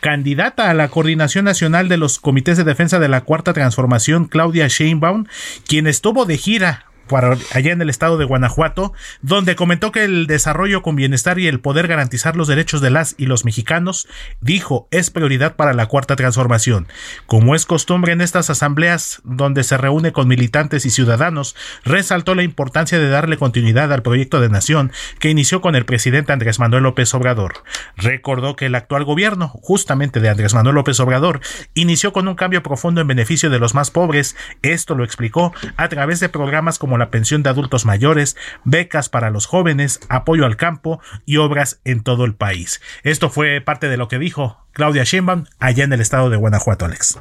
candidata 0.00 0.68
a 0.68 0.74
la 0.74 0.88
Coordinación 0.88 1.46
Nacional 1.46 1.88
de 1.88 1.96
los 1.96 2.18
Comités 2.18 2.58
de 2.58 2.64
Defensa 2.64 2.98
de 2.98 3.08
la 3.08 3.22
Cuarta 3.22 3.54
Transformación, 3.54 4.26
Claudia 4.26 4.68
Sheinbaum, 4.68 5.24
quien 5.66 5.86
estuvo 5.86 6.26
de 6.26 6.36
gira 6.36 6.84
allá 7.10 7.72
en 7.72 7.80
el 7.80 7.90
estado 7.90 8.18
de 8.18 8.24
Guanajuato, 8.24 8.92
donde 9.22 9.56
comentó 9.56 9.92
que 9.92 10.04
el 10.04 10.26
desarrollo 10.26 10.82
con 10.82 10.96
bienestar 10.96 11.38
y 11.38 11.46
el 11.46 11.60
poder 11.60 11.88
garantizar 11.88 12.36
los 12.36 12.48
derechos 12.48 12.80
de 12.80 12.90
las 12.90 13.14
y 13.18 13.26
los 13.26 13.44
mexicanos, 13.44 14.08
dijo, 14.40 14.88
es 14.90 15.10
prioridad 15.10 15.56
para 15.56 15.72
la 15.72 15.86
cuarta 15.86 16.16
transformación. 16.16 16.86
Como 17.26 17.54
es 17.54 17.66
costumbre 17.66 18.12
en 18.12 18.20
estas 18.20 18.50
asambleas 18.50 19.20
donde 19.24 19.64
se 19.64 19.76
reúne 19.76 20.12
con 20.12 20.28
militantes 20.28 20.86
y 20.86 20.90
ciudadanos, 20.90 21.56
resaltó 21.84 22.34
la 22.34 22.42
importancia 22.42 22.98
de 22.98 23.08
darle 23.08 23.36
continuidad 23.36 23.92
al 23.92 24.02
proyecto 24.02 24.40
de 24.40 24.48
nación 24.48 24.92
que 25.18 25.30
inició 25.30 25.60
con 25.60 25.74
el 25.74 25.84
presidente 25.84 26.32
Andrés 26.32 26.58
Manuel 26.58 26.84
López 26.84 27.12
Obrador. 27.14 27.64
Recordó 27.96 28.56
que 28.56 28.66
el 28.66 28.74
actual 28.74 29.04
gobierno, 29.04 29.48
justamente 29.48 30.20
de 30.20 30.28
Andrés 30.28 30.54
Manuel 30.54 30.76
López 30.76 30.98
Obrador, 31.00 31.40
inició 31.74 32.12
con 32.12 32.28
un 32.28 32.34
cambio 32.34 32.62
profundo 32.62 33.00
en 33.00 33.06
beneficio 33.06 33.50
de 33.50 33.58
los 33.58 33.74
más 33.74 33.90
pobres. 33.90 34.36
Esto 34.62 34.94
lo 34.94 35.04
explicó 35.04 35.52
a 35.76 35.88
través 35.88 36.20
de 36.20 36.28
programas 36.28 36.78
como 36.78 36.93
la 36.98 37.10
pensión 37.10 37.42
de 37.42 37.50
adultos 37.50 37.84
mayores, 37.84 38.36
becas 38.64 39.08
para 39.08 39.30
los 39.30 39.46
jóvenes, 39.46 40.00
apoyo 40.08 40.46
al 40.46 40.56
campo 40.56 41.00
y 41.26 41.38
obras 41.38 41.80
en 41.84 42.02
todo 42.02 42.24
el 42.24 42.34
país. 42.34 42.80
Esto 43.02 43.30
fue 43.30 43.60
parte 43.60 43.88
de 43.88 43.96
lo 43.96 44.08
que 44.08 44.18
dijo 44.18 44.66
Claudia 44.72 45.04
Sheinbaum 45.04 45.44
allá 45.58 45.84
en 45.84 45.92
el 45.92 46.00
estado 46.00 46.30
de 46.30 46.36
Guanajuato, 46.36 46.84
Alex. 46.84 47.18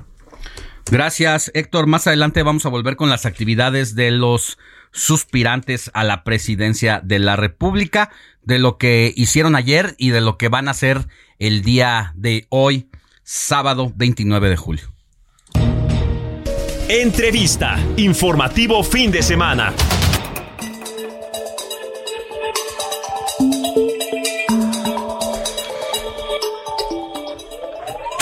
Gracias, 0.91 1.51
Héctor. 1.53 1.87
Más 1.87 2.07
adelante 2.07 2.43
vamos 2.43 2.65
a 2.65 2.69
volver 2.69 2.95
con 2.95 3.09
las 3.09 3.25
actividades 3.25 3.95
de 3.95 4.11
los 4.11 4.57
suspirantes 4.91 5.89
a 5.93 6.03
la 6.03 6.23
presidencia 6.23 7.01
de 7.03 7.19
la 7.19 7.35
República, 7.35 8.11
de 8.43 8.59
lo 8.59 8.77
que 8.77 9.11
hicieron 9.15 9.55
ayer 9.55 9.95
y 9.97 10.11
de 10.11 10.21
lo 10.21 10.37
que 10.37 10.49
van 10.49 10.67
a 10.67 10.71
hacer 10.71 11.07
el 11.39 11.63
día 11.63 12.13
de 12.15 12.45
hoy, 12.49 12.89
sábado 13.23 13.91
29 13.95 14.49
de 14.49 14.57
julio. 14.57 14.92
Entrevista. 16.89 17.79
Informativo 17.95 18.83
fin 18.83 19.09
de 19.09 19.23
semana. 19.23 19.73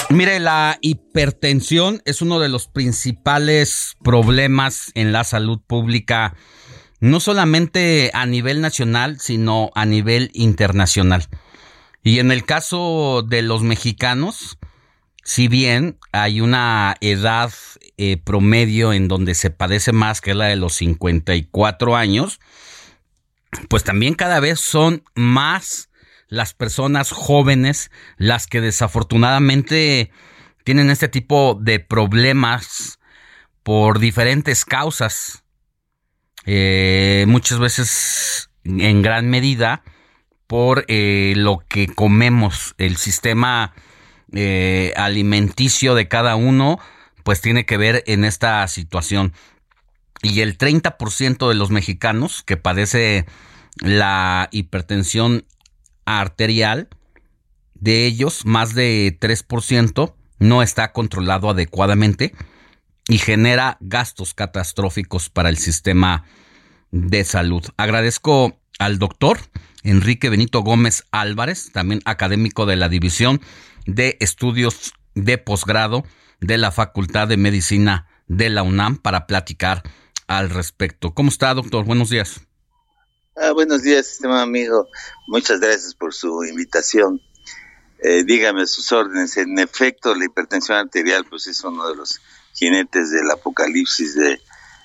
Mire, 0.09 0.39
la 0.39 0.77
hipertensión 0.79 2.03
es 2.05 2.21
uno 2.21 2.39
de 2.39 2.49
los 2.49 2.67
principales 2.67 3.95
problemas 4.03 4.91
en 4.93 5.11
la 5.11 5.23
salud 5.23 5.59
pública, 5.65 6.35
no 6.99 7.19
solamente 7.19 8.11
a 8.13 8.27
nivel 8.27 8.61
nacional, 8.61 9.19
sino 9.19 9.71
a 9.73 9.88
nivel 9.88 10.29
internacional. 10.33 11.27
Y 12.03 12.19
en 12.19 12.31
el 12.31 12.45
caso 12.45 13.25
de 13.27 13.41
los 13.41 13.63
mexicanos, 13.63 14.59
si 15.23 15.48
bien 15.48 15.98
hay 16.11 16.41
una 16.41 16.95
edad 17.02 17.52
eh, 17.98 18.18
promedio 18.18 18.93
en 18.93 19.07
donde 19.07 19.35
se 19.35 19.49
padece 19.49 19.91
más 19.91 20.22
que 20.22 20.34
la 20.34 20.45
de 20.45 20.56
los 20.56 20.73
54 20.76 21.95
años, 21.95 22.39
pues 23.69 23.84
también 23.84 24.15
cada 24.15 24.39
vez 24.39 24.60
son 24.60 25.03
más 25.15 25.89
las 26.27 26.53
personas 26.53 27.11
jóvenes 27.11 27.91
las 28.18 28.48
que 28.48 28.61
desafortunadamente 28.61 30.11
tienen 30.64 30.89
este 30.89 31.10
tipo 31.10 31.57
de 31.61 31.80
problemas 31.80 32.99
por 33.64 33.99
diferentes 33.99 34.65
causas. 34.65 35.43
Eh, 36.45 37.26
muchas 37.27 37.60
veces 37.60 38.49
en 38.64 39.02
gran 39.02 39.30
medida 39.30 39.84
por 40.48 40.85
eh, 40.88 41.34
lo 41.35 41.64
que 41.68 41.88
comemos, 41.88 42.76
el 42.77 42.98
sistema 42.98 43.73
eh, 44.33 44.93
alimenticio 44.95 45.95
de 45.95 46.07
cada 46.07 46.35
uno, 46.35 46.79
pues 47.23 47.41
tiene 47.41 47.65
que 47.65 47.77
ver 47.77 48.03
en 48.07 48.23
esta 48.23 48.67
situación. 48.67 49.33
Y 50.23 50.41
el 50.41 50.57
30% 50.57 51.47
de 51.47 51.55
los 51.55 51.71
mexicanos 51.71 52.43
que 52.43 52.57
padece 52.57 53.25
la 53.77 54.49
hipertensión 54.51 55.45
arterial, 56.05 56.89
de 57.75 58.05
ellos, 58.05 58.45
más 58.45 58.75
de 58.75 59.17
3% 59.19 60.13
no 60.39 60.61
está 60.61 60.91
controlado 60.91 61.49
adecuadamente 61.49 62.33
y 63.07 63.17
genera 63.17 63.77
gastos 63.79 64.33
catastróficos 64.33 65.29
para 65.29 65.49
el 65.49 65.57
sistema 65.57 66.25
de 66.91 67.23
salud. 67.23 67.63
Agradezco 67.77 68.59
al 68.77 68.99
doctor 68.99 69.39
Enrique 69.83 70.29
Benito 70.29 70.61
Gómez 70.61 71.05
Álvarez, 71.11 71.71
también 71.71 72.01
académico 72.05 72.65
de 72.65 72.75
la 72.75 72.89
División 72.89 73.41
de 73.95 74.18
Estudios 74.19 74.93
de 75.15 75.38
Posgrado 75.38 76.03
de 76.39 76.57
la 76.57 76.72
Facultad 76.72 77.27
de 77.27 77.38
Medicina 77.38 78.07
de 78.27 78.49
la 78.49 78.63
UNAM 78.63 78.97
para 78.97 79.27
platicar 79.27 79.84
al 80.27 80.49
respecto. 80.49 81.13
¿Cómo 81.13 81.30
está, 81.30 81.53
doctor? 81.53 81.85
Buenos 81.85 82.09
días. 82.09 82.41
Ah, 83.35 83.51
buenos 83.51 83.84
días, 83.84 84.09
estimado 84.09 84.41
amigo. 84.41 84.88
Muchas 85.27 85.59
gracias 85.59 85.93
por 85.95 86.13
su 86.13 86.43
invitación. 86.45 87.22
Eh, 88.03 88.23
dígame 88.23 88.65
sus 88.65 88.91
órdenes. 88.91 89.38
En 89.38 89.59
efecto, 89.59 90.15
la 90.15 90.26
hipertensión 90.26 90.77
arterial 90.77 91.26
pues 91.30 91.47
es 91.47 91.63
uno 91.63 91.88
de 91.88 91.95
los 91.95 92.19
jinetes 92.53 93.11
del 93.11 93.30
apocalipsis 93.30 94.15
de 94.15 94.39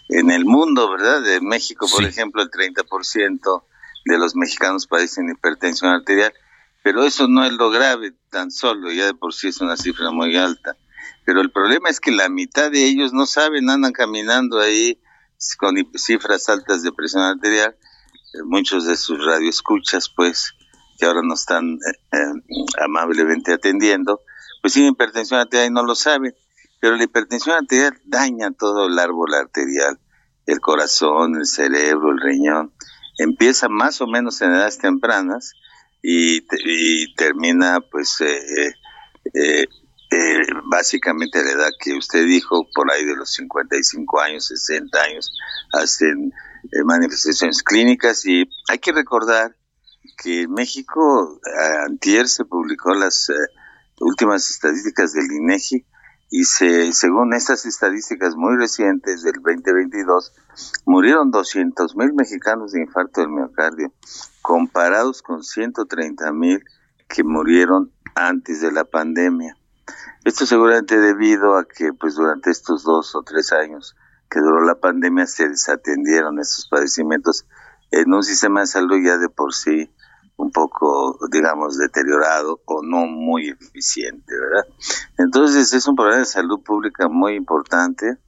en 0.09 0.31
el 0.31 0.45
mundo, 0.45 0.91
¿verdad? 0.91 1.23
De 1.23 1.41
México, 1.41 1.89
por 1.91 2.05
ejemplo, 2.05 2.41
el 2.41 2.51
30% 2.51 3.65
de 4.05 4.19
los 4.19 4.37
mexicanos 4.37 4.87
padecen 4.87 5.29
hipertensión 5.31 5.91
arterial 5.91 6.33
pero 6.87 7.03
eso 7.03 7.27
no 7.27 7.45
es 7.45 7.53
lo 7.53 7.69
grave 7.69 8.15
tan 8.31 8.53
solo, 8.53 8.93
ya 8.93 9.07
de 9.07 9.15
por 9.15 9.35
sí 9.35 9.49
es 9.49 9.61
una 9.61 9.77
cifra 9.77 10.13
muy 10.13 10.37
alta. 10.37 10.77
Pero 11.25 11.41
el 11.41 11.51
problema 11.51 11.89
es 11.91 11.99
que 11.99 12.13
la 12.13 12.29
mitad 12.29 12.71
de 12.71 12.85
ellos 12.87 13.13
no 13.13 13.27
saben, 13.27 13.69
andan 13.69 13.91
caminando 13.91 14.61
ahí 14.61 15.03
con 15.59 15.75
cifras 15.97 16.49
altas 16.49 16.85
de 16.85 16.93
presión 16.93 17.25
arterial. 17.25 17.75
Eh, 18.35 18.45
muchos 18.45 18.87
de 18.87 18.97
sus 18.97 19.19
radioescuchas, 19.19 20.09
pues, 20.09 20.55
que 20.97 21.07
ahora 21.07 21.23
nos 21.25 21.41
están 21.41 21.73
eh, 21.73 21.99
eh, 22.13 22.65
amablemente 22.85 23.53
atendiendo, 23.53 24.21
pues 24.63 24.75
tienen 24.75 24.93
hipertensión 24.93 25.41
arterial 25.41 25.69
y 25.69 25.75
no 25.75 25.83
lo 25.83 25.97
saben. 25.97 26.37
Pero 26.81 26.95
la 26.95 27.03
hipertensión 27.03 27.57
arterial 27.57 28.01
daña 28.05 28.53
todo 28.53 28.87
el 28.87 28.97
árbol 29.01 29.35
arterial, 29.35 29.99
el 30.47 30.61
corazón, 30.61 31.35
el 31.35 31.47
cerebro, 31.47 32.13
el 32.13 32.21
riñón. 32.21 32.73
Empieza 33.19 33.69
más 33.69 34.01
o 34.01 34.07
menos 34.07 34.41
en 34.41 34.53
edades 34.53 34.79
tempranas 34.79 35.53
y, 36.03 37.15
termina 37.15 37.81
pues 37.81 38.21
eh, 38.21 38.73
eh, 39.35 39.65
eh, 40.11 40.43
básicamente 40.65 41.43
la 41.43 41.53
edad 41.53 41.71
que 41.81 41.95
usted 41.95 42.27
dijo, 42.27 42.67
por 42.75 42.91
ahí 42.93 43.05
de 43.05 43.17
los 43.17 43.33
55 43.33 44.21
años, 44.21 44.47
60 44.47 44.99
años, 45.01 45.33
hacen 45.73 46.33
manifestaciones 46.85 47.63
clínicas 47.63 48.25
y 48.27 48.49
hay 48.69 48.79
que 48.79 48.93
recordar 48.93 49.57
que 50.23 50.43
en 50.43 50.53
México 50.53 51.41
antier 51.87 52.29
se 52.29 52.45
publicó 52.45 52.95
las 52.95 53.31
últimas 54.01 54.49
estadísticas 54.51 55.13
del 55.13 55.31
INEGI 55.31 55.85
y 56.29 56.45
se, 56.45 56.93
según 56.93 57.35
estas 57.35 57.67
estadísticas 57.67 58.35
muy 58.35 58.57
recientes 58.57 59.23
del 59.23 59.35
2022, 59.35 60.33
murieron 60.85 61.31
200 61.31 61.97
mil 61.97 62.13
mexicanos 62.15 62.73
de 62.73 62.81
infarto 62.83 63.21
del 63.21 63.31
miocardio, 63.31 63.93
comparados 64.43 65.23
con 65.23 65.45
130 65.45 66.33
mil 66.33 66.65
que 67.09 67.23
murieron 67.23 67.93
antes 68.15 68.61
de 68.61 68.73
la 68.73 68.85
pandemia. 68.85 69.57
Esto 70.25 70.47
seguramente 70.47 70.99
debido 70.99 71.57
a 71.57 71.65
que 71.65 71.93
pues 71.93 72.17
durante 72.17 72.51
estos 72.51 72.83
dos 72.83 73.15
o 73.15 73.23
tres 73.23 73.53
años 73.53 73.95
que 74.29 74.41
duró 74.41 74.65
la 74.65 74.75
pandemia 74.75 75.27
se 75.27 75.49
desatendieron 75.49 76.41
estos 76.41 76.67
padecimientos 76.69 77.47
en 77.93 78.13
un 78.13 78.25
sistema 78.25 78.61
de 78.61 78.67
salud 78.67 78.99
ya 79.05 79.19
de 79.19 79.29
por 79.29 79.55
sí 79.55 79.93
un 80.37 80.51
poco, 80.51 81.19
digamos, 81.31 81.79
deteriorado 81.79 82.61
o 82.67 82.83
no 82.83 83.07
muy 83.07 83.49
eficiente, 83.49 84.35
¿verdad? 84.39 84.67
Entonces 85.19 85.73
es 85.73 85.87
un 85.87 85.97
problema 85.97 86.21
de 86.21 86.27
salud 86.27 86.61
pública 86.63 87.09
muy 87.09 87.35
importante 87.35 88.19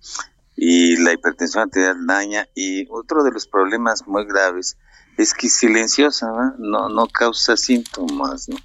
y 0.56 0.96
la 0.96 1.12
hipertensión 1.12 1.64
arterial 1.64 2.06
daña 2.06 2.48
y 2.54 2.86
otro 2.90 3.22
de 3.22 3.30
los 3.30 3.46
problemas 3.46 4.06
muy 4.06 4.26
graves 4.26 4.78
es 5.18 5.34
que 5.34 5.48
silenciosa, 5.48 6.54
no, 6.58 6.88
no 6.88 7.06
causa 7.08 7.56
síntomas, 7.56 8.48
¿no? 8.48 8.56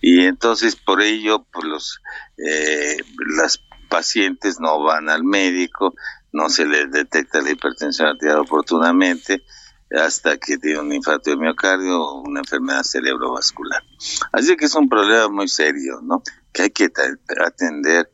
Y 0.00 0.26
entonces 0.26 0.76
por 0.76 1.02
ello, 1.02 1.44
pues 1.52 1.64
los 1.64 2.00
eh, 2.36 2.98
las 3.36 3.60
pacientes 3.88 4.60
no 4.60 4.82
van 4.82 5.08
al 5.08 5.24
médico, 5.24 5.94
no 6.32 6.48
se 6.48 6.66
les 6.66 6.90
detecta 6.90 7.40
la 7.40 7.50
hipertensión 7.50 8.08
arterial 8.08 8.40
oportunamente, 8.40 9.42
hasta 9.90 10.36
que 10.38 10.58
tiene 10.58 10.80
un 10.80 10.92
infarto 10.92 11.30
de 11.30 11.36
miocardio 11.36 12.00
o 12.00 12.22
una 12.22 12.40
enfermedad 12.40 12.82
cerebrovascular. 12.82 13.82
Así 14.32 14.56
que 14.56 14.64
es 14.66 14.74
un 14.74 14.88
problema 14.88 15.28
muy 15.28 15.48
serio, 15.48 16.00
¿no? 16.02 16.22
Que 16.52 16.62
hay 16.62 16.70
que 16.70 16.90
atender 17.44 18.10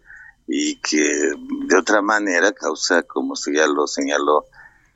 y 0.47 0.77
que 0.81 1.33
de 1.67 1.77
otra 1.77 2.03
manera 2.03 2.53
causa, 2.53 3.03
como 3.03 3.33
usted 3.33 3.53
ya 3.53 3.67
lo 3.67 3.87
señaló 3.87 4.47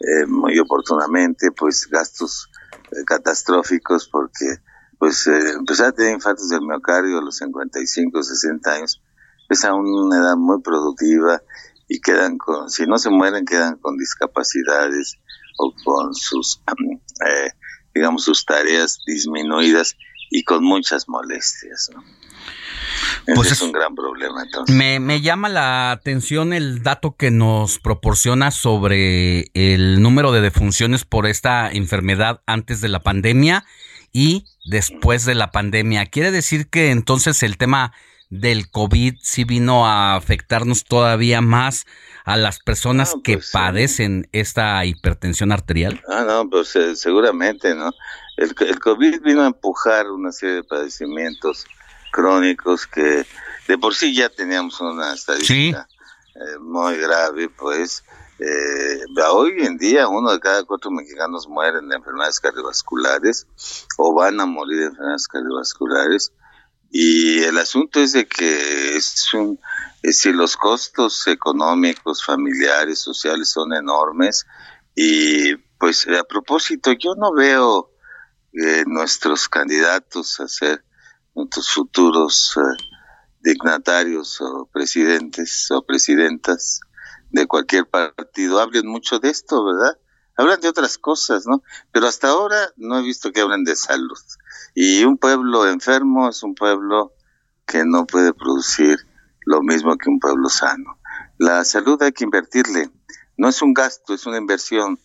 eh, 0.01 0.27
muy 0.27 0.59
oportunamente, 0.59 1.51
pues 1.53 1.89
gastos 1.91 2.51
eh, 2.93 3.05
catastróficos 3.07 4.09
porque 4.09 4.59
pues 4.99 5.27
eh, 5.27 5.53
empezar 5.59 5.89
a 5.89 5.93
tener 5.93 6.13
infartos 6.13 6.49
del 6.49 6.63
miocardio 6.63 7.19
a 7.19 7.23
los 7.23 7.37
55, 7.37 8.23
60 8.23 8.73
años 8.73 9.03
es 9.49 9.65
aún 9.65 9.87
una 9.87 10.19
edad 10.19 10.37
muy 10.37 10.61
productiva 10.61 11.41
y 11.89 12.01
quedan 12.01 12.37
con, 12.37 12.69
si 12.69 12.87
no 12.87 12.99
se 12.99 13.11
mueren, 13.11 13.45
quedan 13.45 13.77
con 13.77 13.97
discapacidades 13.97 15.19
o 15.57 15.75
con 15.85 16.15
sus, 16.15 16.61
eh, 17.27 17.51
digamos, 17.95 18.25
sus 18.25 18.45
tareas 18.45 18.99
disminuidas 19.07 19.97
y 20.31 20.43
con 20.45 20.65
muchas 20.65 21.09
molestias. 21.09 21.91
¿no? 21.95 22.05
Pues 23.35 23.53
es 23.53 23.61
un 23.61 23.73
gran 23.73 23.95
problema. 23.95 24.43
Entonces. 24.43 24.75
Me, 24.75 25.01
me 25.01 25.21
llama 25.21 25.49
la 25.49 25.91
atención 25.91 26.53
el 26.53 26.83
dato 26.83 27.17
que 27.17 27.31
nos 27.31 27.79
proporciona 27.79 28.51
sobre 28.51 29.51
el 29.55 30.01
número 30.01 30.33
de 30.33 30.41
defunciones 30.41 31.05
por 31.05 31.27
esta 31.27 31.71
enfermedad 31.71 32.43
antes 32.47 32.81
de 32.81 32.89
la 32.89 33.03
pandemia 33.03 33.65
y 34.13 34.45
después 34.65 35.25
de 35.25 35.35
la 35.35 35.51
pandemia. 35.51 36.07
¿Quiere 36.07 36.31
decir 36.31 36.69
que 36.69 36.91
entonces 36.91 37.43
el 37.43 37.59
tema 37.59 37.93
del 38.29 38.71
COVID 38.71 39.15
sí 39.23 39.45
vino 39.45 39.87
a 39.87 40.17
afectarnos 40.17 40.85
todavía 40.85 41.41
más 41.41 41.87
a 42.25 42.37
las 42.37 42.59
personas 42.59 43.15
No, 43.15 43.23
que 43.23 43.35
pues, 43.35 43.51
padecen 43.53 44.29
esta 44.33 44.85
hipertensión 44.85 45.53
arterial? 45.53 46.03
Ah, 46.09 46.25
no, 46.27 46.49
pues 46.51 46.75
eh, 46.77 46.97
seguramente, 46.97 47.75
¿no? 47.75 47.93
El, 48.37 48.55
el 48.61 48.81
COVID 48.81 49.23
vino 49.23 49.43
a 49.43 49.47
empujar 49.47 50.11
una 50.11 50.33
serie 50.33 50.57
de 50.57 50.65
padecimientos 50.65 51.67
crónicos 52.11 52.87
que 52.87 53.25
de 53.69 53.79
por 53.79 53.95
sí 53.95 54.15
ya 54.15 54.29
teníamos 54.29 54.81
una 54.81 55.15
estadística 55.15 55.87
eh, 56.35 56.59
muy 56.61 56.97
grave, 56.97 57.49
pues. 57.49 58.05
Eh, 58.39 59.01
hoy 59.33 59.65
en 59.65 59.79
día 59.79 60.09
uno 60.09 60.31
de 60.31 60.39
cada 60.39 60.63
cuatro 60.65 60.91
mexicanos 60.91 61.49
mueren 61.49 61.89
de 61.89 61.97
enfermedades 61.97 62.39
cardiovasculares 62.39 63.47
o 63.97 64.13
van 64.13 64.39
a 64.41 64.45
morir 64.45 64.79
de 64.79 64.87
enfermedades 64.89 65.27
cardiovasculares 65.27 66.33
y 66.91 67.43
el 67.43 67.59
asunto 67.59 68.01
es 68.01 68.13
de 68.13 68.27
que 68.27 68.97
es 68.97 69.33
un, 69.35 69.59
es 70.03 70.21
si 70.21 70.33
los 70.33 70.57
costos 70.57 71.27
económicos, 71.27 72.25
familiares, 72.25 73.01
sociales 73.01 73.51
son 73.51 73.75
enormes 73.75 74.47
y 74.95 75.57
pues 75.79 76.07
a 76.09 76.25
propósito 76.25 76.93
yo 76.93 77.15
no 77.17 77.33
veo 77.35 77.91
eh, 78.53 78.85
nuestros 78.87 79.49
candidatos 79.49 80.41
a 80.41 80.49
ser 80.49 80.85
nuestros 81.35 81.71
futuros 81.71 82.57
eh, 82.57 82.85
dignatarios 83.41 84.41
o 84.41 84.69
presidentes 84.73 85.71
o 85.71 85.85
presidentas 85.85 86.81
de 87.31 87.47
cualquier 87.47 87.87
partido 87.89 88.61
hablen 88.61 88.87
mucho 88.87 89.19
de 89.19 89.31
esto, 89.31 89.65
¿verdad? 89.65 89.99
Hablan 90.37 90.61
de 90.61 90.69
otras 90.69 90.99
cosas, 90.99 91.47
¿no? 91.47 91.63
Pero 91.93 92.07
hasta 92.07 92.29
ahora 92.29 92.73
no 92.77 92.99
he 92.99 93.03
visto 93.03 93.33
que 93.33 93.41
hablen 93.41 93.65
de 93.65 93.77
salud. 93.77 94.19
Y 94.79 95.05
un 95.05 95.17
pueblo 95.17 95.67
enfermo 95.67 96.29
es 96.29 96.43
un 96.43 96.55
pueblo 96.55 97.15
que 97.67 97.87
no 97.87 98.07
puede 98.07 98.35
producir 98.35 98.99
lo 99.47 99.63
mismo 99.63 99.97
que 99.97 100.11
un 100.11 100.21
pueblo 100.21 100.51
sano. 100.51 100.99
La 101.39 101.65
salud 101.65 102.01
hay 102.03 102.13
que 102.13 102.25
invertirle. 102.25 102.91
No 103.39 103.49
es 103.49 103.63
un 103.63 103.73
gasto, 103.73 104.13
es 104.13 104.27
una 104.27 104.37
inversión. 104.37 105.01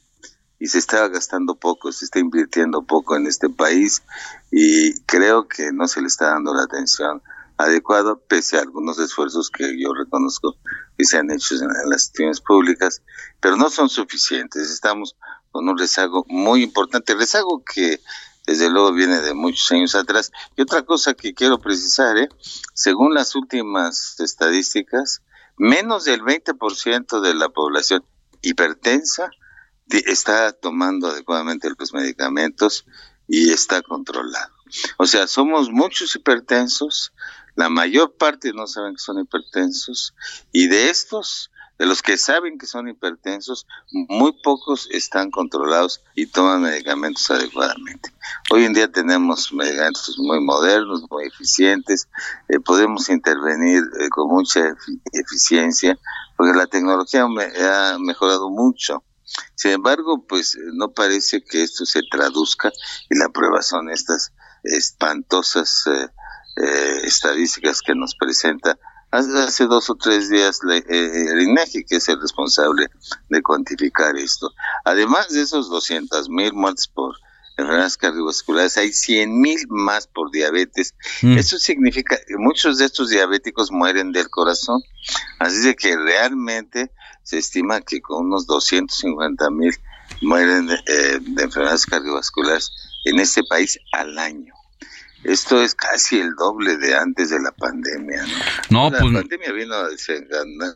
Y 0.60 0.68
se 0.68 0.78
está 0.78 1.08
gastando 1.08 1.56
poco, 1.56 1.94
se 1.94 2.04
está 2.04 2.20
invirtiendo 2.20 2.84
poco 2.84 3.16
en 3.16 3.28
este 3.28 3.50
país 3.50 4.04
y 4.52 5.00
creo 5.04 5.48
que 5.48 5.72
no 5.72 5.88
se 5.88 6.02
le 6.02 6.08
está 6.08 6.32
dando 6.32 6.54
la 6.54 6.64
atención 6.64 7.24
adecuada, 7.56 8.18
pese 8.28 8.58
a 8.58 8.62
algunos 8.64 9.00
esfuerzos 9.00 9.50
que 9.50 9.80
yo 9.82 9.94
reconozco 9.94 10.58
que 10.98 11.06
se 11.06 11.18
han 11.18 11.32
hecho 11.32 11.56
en, 11.56 11.70
las 11.86 12.04
instituciones 12.04 12.42
públicas, 12.42 13.02
pero 13.40 13.56
no 13.56 13.70
son 13.70 13.88
suficientes. 13.88 14.70
Estamos 14.70 15.16
con 15.50 15.70
un 15.70 15.78
rezago 15.78 16.26
muy 16.28 16.62
importante, 16.62 17.16
rezago 17.16 17.64
que 17.64 18.02
desde 18.46 18.70
luego 18.70 18.94
viene 18.94 19.22
de 19.22 19.34
muchos 19.34 19.72
años 19.72 19.96
atrás. 19.96 20.32
Y 20.56 20.62
otra 20.62 20.84
cosa 20.84 21.14
que 21.14 21.34
quiero 21.34 21.60
precisar, 21.60 22.18
¿eh? 22.18 22.30
según 22.74 23.14
las 23.14 23.36
últimas 23.36 24.20
estadísticas, 24.20 25.22
menos 25.58 26.06
del 26.06 26.22
20% 26.22 27.22
de 27.22 27.34
la 27.34 27.50
población 27.50 28.04
hipertensa 28.42 29.30
está 29.88 30.52
tomando 30.54 31.08
adecuadamente 31.08 31.70
los 31.78 31.94
medicamentos 31.94 32.86
y 33.28 33.52
está 33.52 33.82
controlado. 33.82 34.54
O 34.98 35.06
sea, 35.06 35.28
somos 35.28 35.70
muchos 35.70 36.16
hipertensos, 36.16 37.14
la 37.56 37.70
mayor 37.70 38.16
parte 38.16 38.54
no 38.54 38.68
saben 38.68 38.94
que 38.94 39.02
son 39.02 39.20
hipertensos 39.20 40.16
y 40.52 40.68
de 40.68 40.90
estos, 40.90 41.51
de 41.82 41.88
los 41.88 42.04
que 42.04 42.16
saben 42.16 42.60
que 42.60 42.68
son 42.68 42.88
hipertensos, 42.88 43.66
muy 43.92 44.34
pocos 44.44 44.88
están 44.92 45.32
controlados 45.32 46.04
y 46.14 46.28
toman 46.28 46.62
medicamentos 46.62 47.32
adecuadamente. 47.32 48.12
Hoy 48.52 48.66
en 48.66 48.74
día 48.74 48.92
tenemos 48.92 49.52
medicamentos 49.52 50.16
muy 50.20 50.40
modernos, 50.42 51.02
muy 51.10 51.26
eficientes, 51.26 52.08
eh, 52.50 52.60
podemos 52.60 53.10
intervenir 53.10 53.82
eh, 54.00 54.10
con 54.10 54.28
mucha 54.28 54.60
efi- 54.60 55.02
eficiencia 55.12 55.98
porque 56.38 56.56
la 56.56 56.68
tecnología 56.68 57.24
ha 57.24 57.98
mejorado 57.98 58.52
mucho. 58.52 59.04
Sin 59.56 59.72
embargo, 59.72 60.24
pues 60.28 60.54
eh, 60.54 60.60
no 60.74 60.92
parece 60.92 61.44
que 61.44 61.64
esto 61.64 61.88
se 61.88 62.02
traduzca 62.12 62.72
y 63.10 63.18
la 63.18 63.30
prueba 63.30 63.64
son 63.64 63.90
estas 63.90 64.34
espantosas 64.64 65.86
estadísticas 67.04 67.82
que 67.82 67.96
nos 67.96 68.14
presenta 68.14 68.78
hace, 69.12 69.66
dos 69.66 69.90
o 69.90 69.96
tres 69.96 70.30
días 70.30 70.60
la- 70.64 70.78
eh, 70.78 70.84
el 71.32 71.42
INEGI, 71.42 71.84
que 71.84 71.98
es 71.98 72.10
el 72.10 72.20
responsable 72.22 72.88
de 73.30 73.42
cuantificar 73.42 74.16
esto. 74.18 74.52
Además 74.86 75.30
de 75.30 75.42
esos 75.42 75.70
200 75.70 76.30
mil 76.30 76.54
muertes 76.54 76.88
por 76.88 77.16
enfermedades 77.58 77.98
cardiovasculares, 77.98 78.78
hay 78.78 78.92
100 78.94 79.40
mil 79.40 79.60
más 79.70 80.08
por 80.08 80.32
diabetes. 80.32 80.96
Mm. 81.22 81.38
Eso 81.38 81.60
significa 81.60 82.18
que 82.26 82.38
muchos 82.38 82.78
de 82.78 82.86
estos 82.86 83.10
diabéticos 83.10 83.72
mueren 83.72 84.12
del 84.12 84.30
corazón. 84.30 84.82
Así 85.40 85.60
de 85.60 85.76
que 85.76 85.96
realmente 85.98 86.92
se 87.24 87.38
estima 87.38 87.82
que 87.82 88.02
con 88.02 88.26
unos 88.26 88.48
250 88.48 89.50
mil 89.52 89.76
mueren 90.22 90.68
de, 90.68 90.76
eh, 90.76 91.20
de 91.22 91.44
enfermedades 91.44 91.86
cardiovasculares 91.86 92.72
en 93.06 93.20
este 93.20 93.44
país 93.44 93.78
al 93.92 94.18
año. 94.18 94.54
Esto 95.24 95.62
es 95.62 95.76
casi 95.76 96.20
el 96.20 96.34
doble 96.36 96.78
de 96.78 96.96
antes 96.96 97.30
de 97.30 97.40
la 97.40 97.52
pandemia. 97.52 98.24
¿no? 98.70 98.90
No, 98.90 98.90
la 98.90 99.00
pues- 99.00 99.14
pandemia 99.14 99.52
vino 99.52 99.76
a 99.76 99.90
desencadenar, 99.90 100.76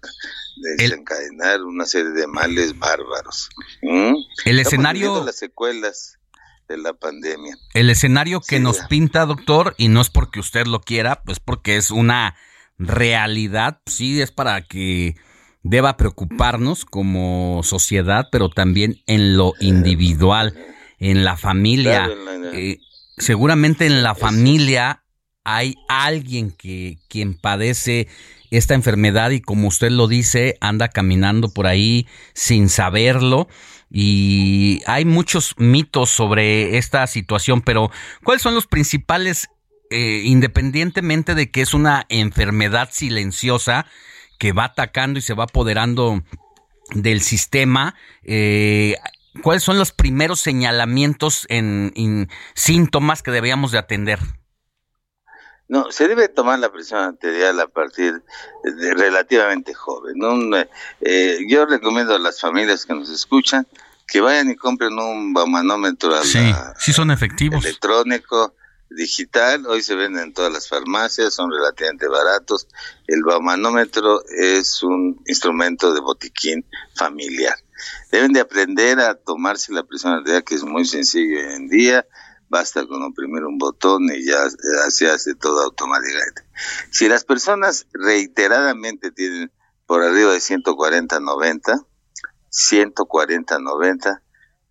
desencadenar 0.78 1.62
una 1.64 1.86
serie 1.86 2.12
de 2.12 2.28
males 2.28 2.78
bárbaros. 2.78 3.50
¿Mm? 3.82 4.14
El 4.46 4.60
escenario- 4.60 5.08
viviendo 5.08 5.26
las 5.26 5.38
secuelas 5.38 6.18
de 6.68 6.78
la 6.78 6.94
pandemia. 6.94 7.56
El 7.74 7.90
escenario 7.90 8.42
que 8.42 8.60
nos 8.60 8.80
pinta, 8.88 9.26
doctor, 9.26 9.76
y 9.78 9.88
no 9.88 10.02
es 10.02 10.10
porque 10.10 10.40
usted 10.40 10.66
lo 10.68 10.82
quiera, 10.82 11.22
pues 11.24 11.40
porque 11.40 11.78
es 11.78 11.92
una 11.92 12.36
realidad, 12.78 13.80
sí 13.86 14.22
es 14.22 14.32
para 14.32 14.62
que 14.62 15.16
deba 15.64 15.98
preocuparnos 15.98 16.86
como 16.86 17.62
sociedad, 17.64 18.28
pero 18.32 18.50
también 18.50 19.02
en 19.08 19.38
lo 19.38 19.54
individual, 19.60 20.58
en 21.00 21.24
la 21.24 21.38
familia. 21.38 22.06
Claro, 22.06 22.32
en 22.32 22.42
la- 22.44 22.52
Eh, 22.58 22.80
seguramente 23.18 23.86
en 23.86 24.04
la 24.04 24.16
familia 24.16 25.04
hay 25.44 25.76
alguien 25.88 26.52
que 26.52 26.98
quien 27.08 27.36
padece 27.36 28.08
esta 28.52 28.74
enfermedad 28.74 29.32
y 29.32 29.42
como 29.42 29.68
usted 29.68 29.92
lo 29.92 30.08
dice, 30.08 30.58
anda 30.60 30.88
caminando 30.88 31.54
por 31.54 31.68
ahí 31.68 32.08
sin 32.34 32.70
saberlo 32.70 33.48
y 33.92 34.82
hay 34.88 35.06
muchos 35.06 35.54
mitos 35.58 36.10
sobre 36.10 36.78
esta 36.78 37.06
situación, 37.08 37.62
pero 37.62 37.92
¿cuáles 38.24 38.42
son 38.42 38.56
los 38.56 38.68
principales, 38.68 39.48
eh, 39.92 40.24
independientemente 40.26 41.36
de 41.36 41.52
que 41.52 41.62
es 41.62 41.74
una 41.74 42.06
enfermedad 42.10 42.90
silenciosa 42.92 43.86
que 44.40 44.52
va 44.52 44.66
atacando 44.66 45.20
y 45.20 45.22
se 45.22 45.36
va 45.36 45.46
apoderando 45.46 46.24
del 46.94 47.22
sistema? 47.22 47.96
eh, 48.24 48.96
¿Cuáles 49.42 49.64
son 49.64 49.78
los 49.78 49.92
primeros 49.92 50.40
señalamientos 50.40 51.46
en, 51.50 51.92
en 51.96 52.30
síntomas 52.54 53.22
que 53.22 53.32
debíamos 53.32 53.72
de 53.72 53.78
atender? 53.80 54.20
No, 55.68 55.92
se 55.92 56.08
debe 56.08 56.30
tomar 56.30 56.60
la 56.60 56.72
presión 56.72 57.00
arterial 57.00 57.60
a 57.60 57.68
partir 57.68 58.22
de 58.64 58.94
relativamente 58.94 59.74
joven. 59.74 60.14
¿no? 60.18 60.34
Un, 60.34 60.56
eh, 61.02 61.38
yo 61.50 61.66
recomiendo 61.66 62.16
a 62.16 62.20
las 62.20 62.40
familias 62.40 62.86
que 62.86 62.94
nos 62.94 63.10
escuchan 63.10 63.66
que 64.08 64.22
vayan 64.22 64.52
y 64.52 64.56
compren 64.56 64.94
un 65.00 65.34
manómetro 65.34 66.24
Sí, 66.24 66.54
sí 66.78 66.94
son 66.94 67.10
efectivos. 67.10 67.66
electrónico 67.66 68.54
digital. 68.92 69.66
Hoy 69.66 69.82
se 69.82 69.96
venden 69.96 70.26
en 70.26 70.34
todas 70.34 70.54
las 70.54 70.70
farmacias, 70.70 71.34
son 71.34 71.50
relativamente 71.52 72.08
baratos. 72.08 72.68
El 73.08 73.22
manómetro 73.42 74.24
es 74.30 74.84
un 74.84 75.20
instrumento 75.26 75.92
de 75.94 76.02
botiquín 76.02 76.64
familiar. 76.94 77.56
Deben 78.12 78.34
de 78.34 78.40
aprender 78.42 79.00
a 79.00 79.16
tomarse 79.16 79.74
la 79.74 79.84
presión 79.84 80.14
arterial, 80.14 80.44
que 80.44 80.56
es 80.56 80.64
muy 80.64 80.86
sencillo 80.86 81.40
hoy 81.40 81.54
en 81.56 81.68
día. 81.68 82.06
Basta 82.48 82.86
con 82.88 83.02
oprimir 83.04 83.44
un 83.44 83.58
botón 83.58 84.04
y 84.14 84.24
ya, 84.26 84.38
se 84.90 85.10
hace 85.10 85.34
todo 85.36 85.64
automáticamente. 85.64 86.44
Si 86.92 87.08
las 87.10 87.24
personas 87.26 87.88
reiteradamente 87.92 89.12
tienen 89.12 89.52
por 89.88 90.04
arriba 90.04 90.32
de 90.32 90.40
140-90, 90.40 91.86
140-90, 92.52 94.22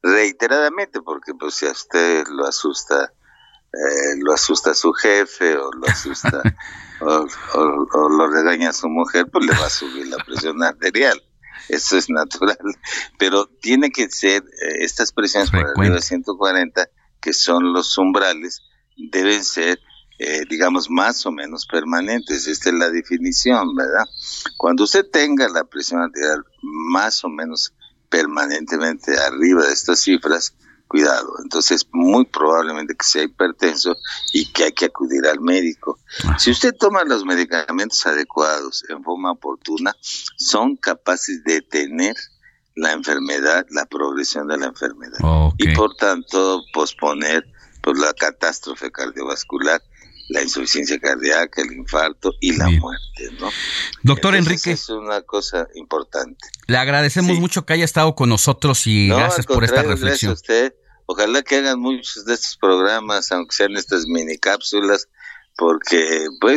reiteradamente, 0.02 1.01
porque 1.02 1.35
pues 1.35 1.55
si 1.55 1.66
a 1.66 1.72
usted 1.72 2.26
lo 2.28 2.47
asusta, 2.47 3.12
eh, 3.72 4.16
lo 4.20 4.32
asusta 4.32 4.74
su 4.74 4.93
jefe 4.93 5.56
o 5.56 5.72
lo 5.72 5.86
asusta 5.89 6.43
o, 7.01 7.26
o- 7.55 7.86
o 7.93 8.09
lo 8.09 8.28
regaña 8.28 8.72
su 8.72 8.89
mujer, 8.89 9.26
pues 9.31 9.44
le 9.47 9.52
va 9.52 9.66
a 9.66 9.70
subir 9.70 10.06
la 10.09 10.18
presión 10.24 10.62
arterial. 10.62 11.20
Eso 11.69 11.97
es 11.97 12.11
natural, 12.11 12.59
pero 13.19 13.47
tiene 13.47 13.91
que 13.91 14.09
ser 14.11 14.43
eh, 14.43 14.77
estas 14.81 15.12
presiones 15.12 15.51
por 15.51 15.61
arriba 15.61 15.97
de 15.97 16.03
140, 16.03 16.89
que 17.20 17.32
son 17.32 17.73
los 17.73 17.97
umbrales, 17.99 18.62
deben 18.97 19.45
ser 19.45 19.78
eh, 20.16 20.43
digamos, 20.49 20.91
más 20.91 21.27
o 21.27 21.32
menos 21.32 21.66
permanentes. 21.66 22.47
Esta 22.47 22.69
es 22.69 22.77
la 22.77 22.89
definición, 22.91 23.74
¿verdad? 23.74 24.05
Cuando 24.57 24.85
usted 24.85 25.05
tenga 25.11 25.49
la 25.49 25.65
presión 25.65 26.03
arterial 26.03 26.45
más 26.62 27.24
o 27.24 27.28
menos 27.28 27.74
permanentemente 28.09 29.19
arriba 29.19 29.66
de 29.66 29.73
estas 29.73 30.01
cifras, 30.01 30.55
cuidado. 30.89 31.35
Entonces, 31.43 31.86
muy 31.93 32.24
probablemente 32.27 32.94
que 32.94 33.05
sea 33.05 33.23
hipertenso 33.23 33.97
y 34.32 34.47
que 34.52 34.65
hay 34.65 34.73
que 34.73 34.86
acudir 34.86 35.27
al 35.27 35.40
médico. 35.40 35.98
Ah. 36.24 36.39
Si 36.39 36.51
usted 36.51 36.74
toma 36.78 37.05
los 37.05 37.24
medicamentos 37.24 38.05
adecuados 38.06 38.85
en 38.89 39.02
forma 39.02 39.32
oportuna, 39.32 39.94
son 40.36 40.77
capaces 40.77 41.43
de 41.44 41.55
detener 41.55 42.15
la 42.77 42.93
enfermedad, 42.93 43.66
la 43.70 43.86
progresión 43.86 44.48
de 44.48 44.59
la 44.59 44.66
enfermedad. 44.66 45.19
Y 45.59 45.74
por 45.74 45.94
tanto, 45.97 46.62
posponer 46.73 47.47
pues, 47.82 47.98
la 47.98 48.12
catástrofe 48.15 48.90
cardiovascular, 48.90 49.81
la 50.29 50.43
insuficiencia 50.43 50.99
cardíaca, 50.99 51.63
el 51.63 51.73
infarto 51.73 52.33
y 52.41 52.57
la 52.57 52.69
muerte, 52.71 53.31
¿no? 53.39 53.51
Doctor 54.03 54.35
Entonces, 54.35 54.67
Enrique. 54.67 54.83
Es 54.83 54.89
una 54.89 55.23
cosa 55.23 55.69
importante. 55.75 56.49
Le 56.67 56.77
agradecemos 56.79 57.39
mucho 57.39 57.67
que 57.67 57.75
haya 57.75 57.85
estado 57.85 58.15
con 58.15 58.29
nosotros 58.29 58.87
y 58.87 59.09
No, 59.09 59.17
gracias 59.17 59.47
por 59.47 59.65
esta 59.65 59.83
reflexión. 59.83 60.31
Gracias 60.31 60.31
a 60.31 60.33
usted. 60.33 60.75
Ojalá 61.07 61.43
que 61.43 61.57
hagan 61.57 61.81
muchos 61.81 62.25
de 62.25 62.35
estos 62.35 62.57
programas, 62.57 63.31
aunque 63.33 63.55
sean 63.55 63.77
estas 63.77 64.07
mini 64.07 64.39
cápsulas, 64.39 65.09
porque 65.57 66.27
pues 66.41 66.57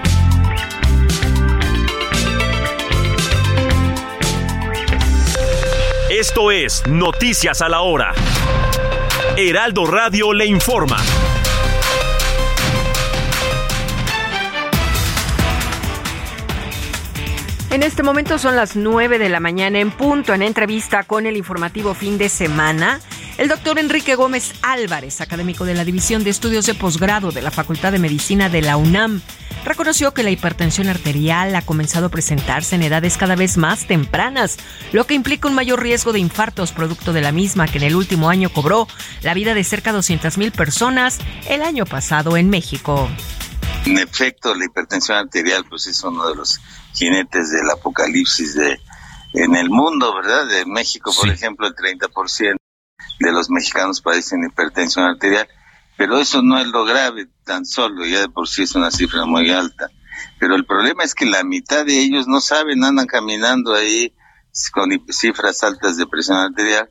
Esto 6.21 6.51
es 6.51 6.85
Noticias 6.85 7.63
a 7.63 7.67
la 7.67 7.81
Hora. 7.81 8.13
Heraldo 9.37 9.87
Radio 9.87 10.33
le 10.33 10.45
informa. 10.45 10.97
En 17.71 17.81
este 17.81 18.03
momento 18.03 18.37
son 18.37 18.55
las 18.55 18.75
9 18.75 19.17
de 19.17 19.29
la 19.29 19.39
mañana 19.39 19.79
en 19.79 19.89
punto. 19.89 20.35
En 20.35 20.43
entrevista 20.43 21.01
con 21.01 21.25
el 21.25 21.37
informativo 21.37 21.95
fin 21.95 22.19
de 22.19 22.29
semana, 22.29 22.99
el 23.41 23.47
doctor 23.47 23.79
Enrique 23.79 24.13
Gómez 24.13 24.53
Álvarez, 24.61 25.19
académico 25.19 25.65
de 25.65 25.73
la 25.73 25.83
División 25.83 26.23
de 26.23 26.29
Estudios 26.29 26.67
de 26.67 26.75
Posgrado 26.75 27.31
de 27.31 27.41
la 27.41 27.49
Facultad 27.49 27.91
de 27.91 27.97
Medicina 27.97 28.49
de 28.49 28.61
la 28.61 28.77
UNAM, 28.77 29.19
reconoció 29.65 30.13
que 30.13 30.21
la 30.21 30.29
hipertensión 30.29 30.87
arterial 30.87 31.55
ha 31.55 31.63
comenzado 31.63 32.05
a 32.05 32.09
presentarse 32.09 32.75
en 32.75 32.83
edades 32.83 33.17
cada 33.17 33.35
vez 33.35 33.57
más 33.57 33.87
tempranas, 33.87 34.57
lo 34.91 35.07
que 35.07 35.15
implica 35.15 35.47
un 35.47 35.55
mayor 35.55 35.81
riesgo 35.81 36.13
de 36.13 36.19
infartos 36.19 36.71
producto 36.71 37.13
de 37.13 37.21
la 37.21 37.31
misma 37.31 37.67
que 37.67 37.79
en 37.79 37.85
el 37.85 37.95
último 37.95 38.29
año 38.29 38.51
cobró 38.53 38.87
la 39.23 39.33
vida 39.33 39.55
de 39.55 39.63
cerca 39.63 39.89
de 39.89 39.95
200 39.95 40.37
mil 40.37 40.51
personas 40.51 41.17
el 41.49 41.63
año 41.63 41.87
pasado 41.87 42.37
en 42.37 42.47
México. 42.47 43.09
en 43.87 43.97
efecto 43.97 44.53
la 44.53 44.65
hipertensión 44.65 45.17
arterial 45.17 45.65
pues 45.67 45.87
es 45.87 46.03
uno 46.03 46.29
de 46.29 46.35
los 46.35 46.61
jinetes 46.93 47.49
del 47.49 47.67
apocalipsis 47.71 48.53
de 48.53 48.79
en 49.33 49.55
el 49.55 49.71
mundo, 49.71 50.13
¿verdad? 50.13 50.45
De 50.45 50.65
México, 50.65 51.11
por 51.17 51.29
ejemplo, 51.29 51.65
el 51.65 51.73
30% 51.73 52.60
de 53.21 53.31
los 53.31 53.49
mexicanos 53.49 54.01
padecen 54.01 54.43
hipertensión 54.43 55.05
arterial, 55.05 55.47
pero 55.97 56.17
eso 56.17 56.41
no 56.41 56.57
es 56.57 56.67
lo 56.67 56.85
grave 56.85 57.27
tan 57.45 57.65
solo, 57.65 58.05
ya 58.05 58.21
de 58.21 58.29
por 58.29 58.47
sí 58.47 58.63
es 58.63 58.75
una 58.75 58.91
cifra 58.91 59.25
muy 59.25 59.49
alta. 59.51 59.89
Pero 60.39 60.55
el 60.55 60.65
problema 60.65 61.03
es 61.03 61.13
que 61.13 61.25
la 61.25 61.43
mitad 61.43 61.85
de 61.85 61.99
ellos 61.99 62.27
no 62.27 62.41
saben, 62.41 62.83
andan 62.83 63.07
caminando 63.07 63.73
ahí 63.73 64.13
con 64.73 64.89
cifras 65.09 65.63
altas 65.63 65.97
de 65.97 66.07
presión 66.07 66.37
arterial. 66.37 66.89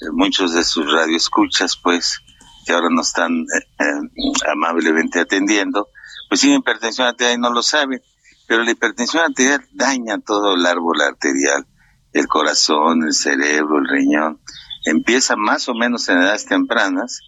Eh, 0.00 0.10
Muchos 0.12 0.54
de 0.54 0.64
sus 0.64 0.90
radioescuchas, 0.90 1.76
pues, 1.76 2.20
que 2.66 2.72
ahora 2.72 2.88
nos 2.90 3.08
están 3.08 3.32
eh, 3.32 3.66
eh, 3.80 4.52
amablemente 4.52 5.20
atendiendo, 5.20 5.88
pues 6.28 6.40
tienen 6.40 6.60
hipertensión 6.60 7.08
arterial 7.08 7.38
y 7.38 7.40
no 7.40 7.50
lo 7.50 7.62
saben. 7.62 8.00
Pero 8.46 8.62
la 8.62 8.70
hipertensión 8.70 9.24
arterial 9.24 9.66
daña 9.72 10.18
todo 10.18 10.54
el 10.54 10.64
árbol 10.66 11.00
arterial, 11.00 11.66
el 12.12 12.26
corazón, 12.26 13.04
el 13.04 13.14
cerebro, 13.14 13.78
el 13.78 13.88
riñón. 13.88 14.40
Empieza 14.84 15.34
más 15.36 15.68
o 15.68 15.74
menos 15.74 16.08
en 16.08 16.18
edades 16.18 16.46
tempranas 16.46 17.20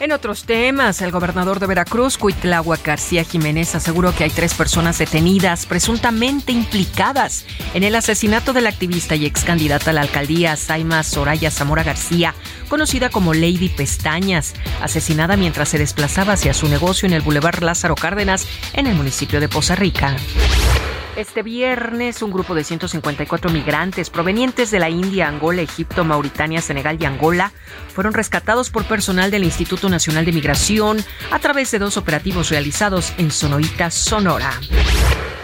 En 0.00 0.12
otros 0.12 0.44
temas, 0.44 1.02
el 1.02 1.12
gobernador 1.12 1.60
de 1.60 1.66
Veracruz, 1.66 2.16
Cuitláhuac 2.16 2.84
García 2.84 3.22
Jiménez, 3.22 3.74
aseguró 3.74 4.14
que 4.14 4.24
hay 4.24 4.30
tres 4.30 4.54
personas 4.54 4.98
detenidas 4.98 5.66
presuntamente 5.66 6.52
implicadas 6.52 7.44
en 7.74 7.84
el 7.84 7.94
asesinato 7.94 8.52
de 8.52 8.62
la 8.62 8.70
activista 8.70 9.14
y 9.14 9.26
ex 9.26 9.44
candidata 9.44 9.90
a 9.90 9.92
la 9.92 10.00
alcaldía 10.00 10.56
Saima 10.56 11.02
Soraya 11.02 11.50
Zamora 11.50 11.82
García, 11.82 12.34
conocida 12.68 13.10
como 13.10 13.34
Lady 13.34 13.68
Pestañas, 13.68 14.54
asesinada 14.80 15.36
mientras 15.36 15.68
se 15.68 15.78
desplazaba 15.78 16.32
hacia 16.32 16.54
su 16.54 16.68
negocio 16.68 17.06
en 17.06 17.12
el 17.12 17.22
Boulevard 17.22 17.62
Lázaro 17.62 17.94
Cárdenas, 17.94 18.48
en 18.72 18.86
el 18.86 18.96
municipio 18.96 19.38
de 19.38 19.48
Poza 19.48 19.76
Rica. 19.76 20.16
Este 21.16 21.42
viernes, 21.42 22.22
un 22.22 22.30
grupo 22.30 22.54
de 22.54 22.62
154 22.62 23.50
migrantes 23.50 24.10
provenientes 24.10 24.70
de 24.70 24.78
la 24.78 24.88
India, 24.88 25.28
Angola, 25.28 25.60
Egipto, 25.60 26.04
Mauritania, 26.04 26.60
Senegal 26.62 26.98
y 27.00 27.04
Angola 27.04 27.52
fueron 28.00 28.14
rescatados 28.14 28.70
por 28.70 28.86
personal 28.86 29.30
del 29.30 29.44
Instituto 29.44 29.90
Nacional 29.90 30.24
de 30.24 30.32
Migración 30.32 31.04
a 31.30 31.38
través 31.38 31.70
de 31.70 31.78
dos 31.78 31.98
operativos 31.98 32.48
realizados 32.48 33.12
en 33.18 33.30
Sonoita, 33.30 33.90
Sonora. 33.90 34.58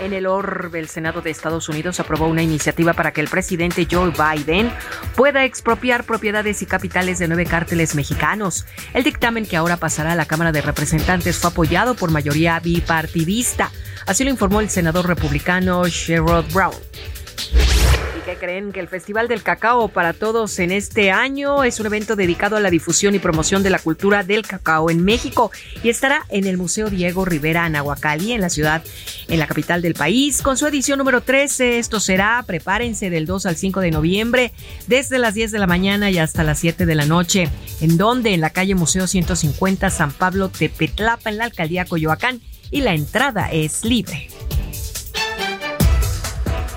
En 0.01 0.15
el 0.15 0.27
orbe, 0.27 0.79
el 0.79 0.89
Senado 0.89 1.21
de 1.21 1.29
Estados 1.29 1.69
Unidos 1.69 2.01
aprobó 2.01 2.27
una 2.29 2.43
iniciativa 2.43 2.95
para 2.95 3.13
que 3.13 3.21
el 3.21 3.29
presidente 3.29 3.87
Joe 3.91 4.11
Biden 4.11 4.73
pueda 5.17 5.45
expropiar 5.45 6.05
propiedades 6.05 6.63
y 6.63 6.67
capitales 6.67 7.19
de 7.19 7.29
nueve 7.29 7.45
cárteles 7.45 7.95
mexicanos. 7.95 8.65
El 8.95 9.05
dictamen 9.05 9.45
que 9.45 9.59
ahora 9.59 9.77
pasará 9.77 10.13
a 10.13 10.17
la 10.17 10.25
Cámara 10.25 10.51
de 10.51 10.63
Representantes 10.63 11.37
fue 11.37 11.51
apoyado 11.51 11.95
por 11.95 12.11
mayoría 12.11 12.59
bipartidista. 12.59 13.71
Así 14.07 14.25
lo 14.25 14.31
informó 14.31 14.63
el 14.63 14.71
senador 14.71 15.07
republicano 15.07 15.87
Sherrod 15.87 16.51
Brown. 16.55 16.73
¿Y 18.17 18.21
qué 18.25 18.37
creen? 18.37 18.73
Que 18.73 18.81
el 18.81 18.89
Festival 18.89 19.29
del 19.29 19.43
Cacao 19.43 19.89
para 19.89 20.13
Todos 20.13 20.59
en 20.59 20.71
este 20.71 21.11
año 21.11 21.65
es 21.65 21.81
un 21.81 21.87
evento 21.87 22.17
dedicado 22.17 22.57
a 22.57 22.61
la 22.61 22.71
difusión 22.71 23.15
y 23.15 23.19
promoción 23.19 23.63
de 23.63 23.71
la 23.71 23.79
cultura 23.79 24.23
del 24.23 24.47
cacao 24.47 24.91
en 24.91 25.05
México 25.05 25.51
y 25.83 25.91
estará 25.91 26.25
en 26.31 26.47
el 26.47 26.57
Museo 26.57 26.89
Diego 26.89 27.25
Rivera 27.25 27.65
Anahuacalli 27.65 28.33
en 28.33 28.41
la 28.41 28.49
ciudad, 28.49 28.83
en 29.29 29.39
la 29.39 29.47
capital 29.47 29.83
del 29.83 29.95
país, 29.95 30.41
con 30.43 30.57
su 30.57 30.67
edición 30.67 30.99
número 30.99 31.21
13. 31.21 31.79
Esto 31.79 32.01
será, 32.01 32.43
prepárense, 32.47 33.11
del 33.11 33.27
2 33.27 33.47
al 33.47 33.57
5 33.57 33.81
de 33.81 33.91
noviembre, 33.91 34.53
desde 34.87 35.19
las 35.19 35.35
10 35.35 35.53
de 35.53 35.59
la 35.59 35.67
mañana 35.67 36.11
y 36.11 36.19
hasta 36.19 36.43
las 36.43 36.59
7 36.59 36.87
de 36.87 36.95
la 36.95 37.07
noche. 37.07 37.49
¿En 37.81 37.97
donde 37.99 38.33
En 38.33 38.41
la 38.41 38.51
calle 38.51 38.75
Museo 38.75 39.07
150 39.07 39.91
San 39.91 40.13
Pablo 40.13 40.49
Tepetlapa, 40.49 41.31
en 41.31 41.39
la 41.39 41.45
alcaldía 41.45 41.85
Coyoacán, 41.85 42.41
y 42.71 42.81
la 42.81 42.95
entrada 42.95 43.51
es 43.53 43.85
libre. 43.85 44.29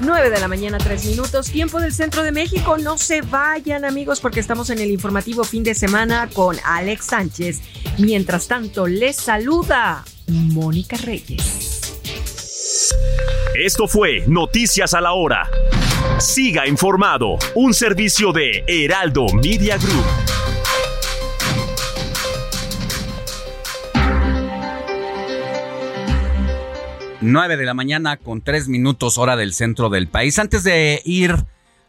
9 0.01 0.29
de 0.29 0.39
la 0.39 0.47
mañana, 0.47 0.77
3 0.77 1.05
minutos, 1.05 1.49
tiempo 1.49 1.79
del 1.79 1.93
centro 1.93 2.23
de 2.23 2.31
México. 2.31 2.77
No 2.77 2.97
se 2.97 3.21
vayan, 3.21 3.85
amigos, 3.85 4.19
porque 4.19 4.39
estamos 4.39 4.69
en 4.69 4.79
el 4.79 4.91
informativo 4.91 5.43
fin 5.43 5.63
de 5.63 5.75
semana 5.75 6.29
con 6.33 6.57
Alex 6.63 7.05
Sánchez. 7.05 7.61
Mientras 7.97 8.47
tanto, 8.47 8.87
les 8.87 9.15
saluda 9.15 10.03
Mónica 10.27 10.97
Reyes. 10.97 11.93
Esto 13.55 13.87
fue 13.87 14.23
Noticias 14.27 14.93
a 14.93 15.01
la 15.01 15.13
Hora. 15.13 15.49
Siga 16.19 16.67
informado, 16.67 17.37
un 17.55 17.73
servicio 17.73 18.31
de 18.31 18.63
Heraldo 18.67 19.25
Media 19.33 19.77
Group. 19.77 20.38
Nueve 27.21 27.57
de 27.57 27.65
la 27.65 27.73
mañana 27.73 28.15
con 28.15 28.41
tres 28.41 28.69
minutos 28.69 29.17
hora 29.17 29.35
del 29.35 29.53
centro 29.53 29.89
del 29.89 30.07
país. 30.07 30.39
Antes 30.39 30.63
de 30.63 31.01
ir 31.03 31.35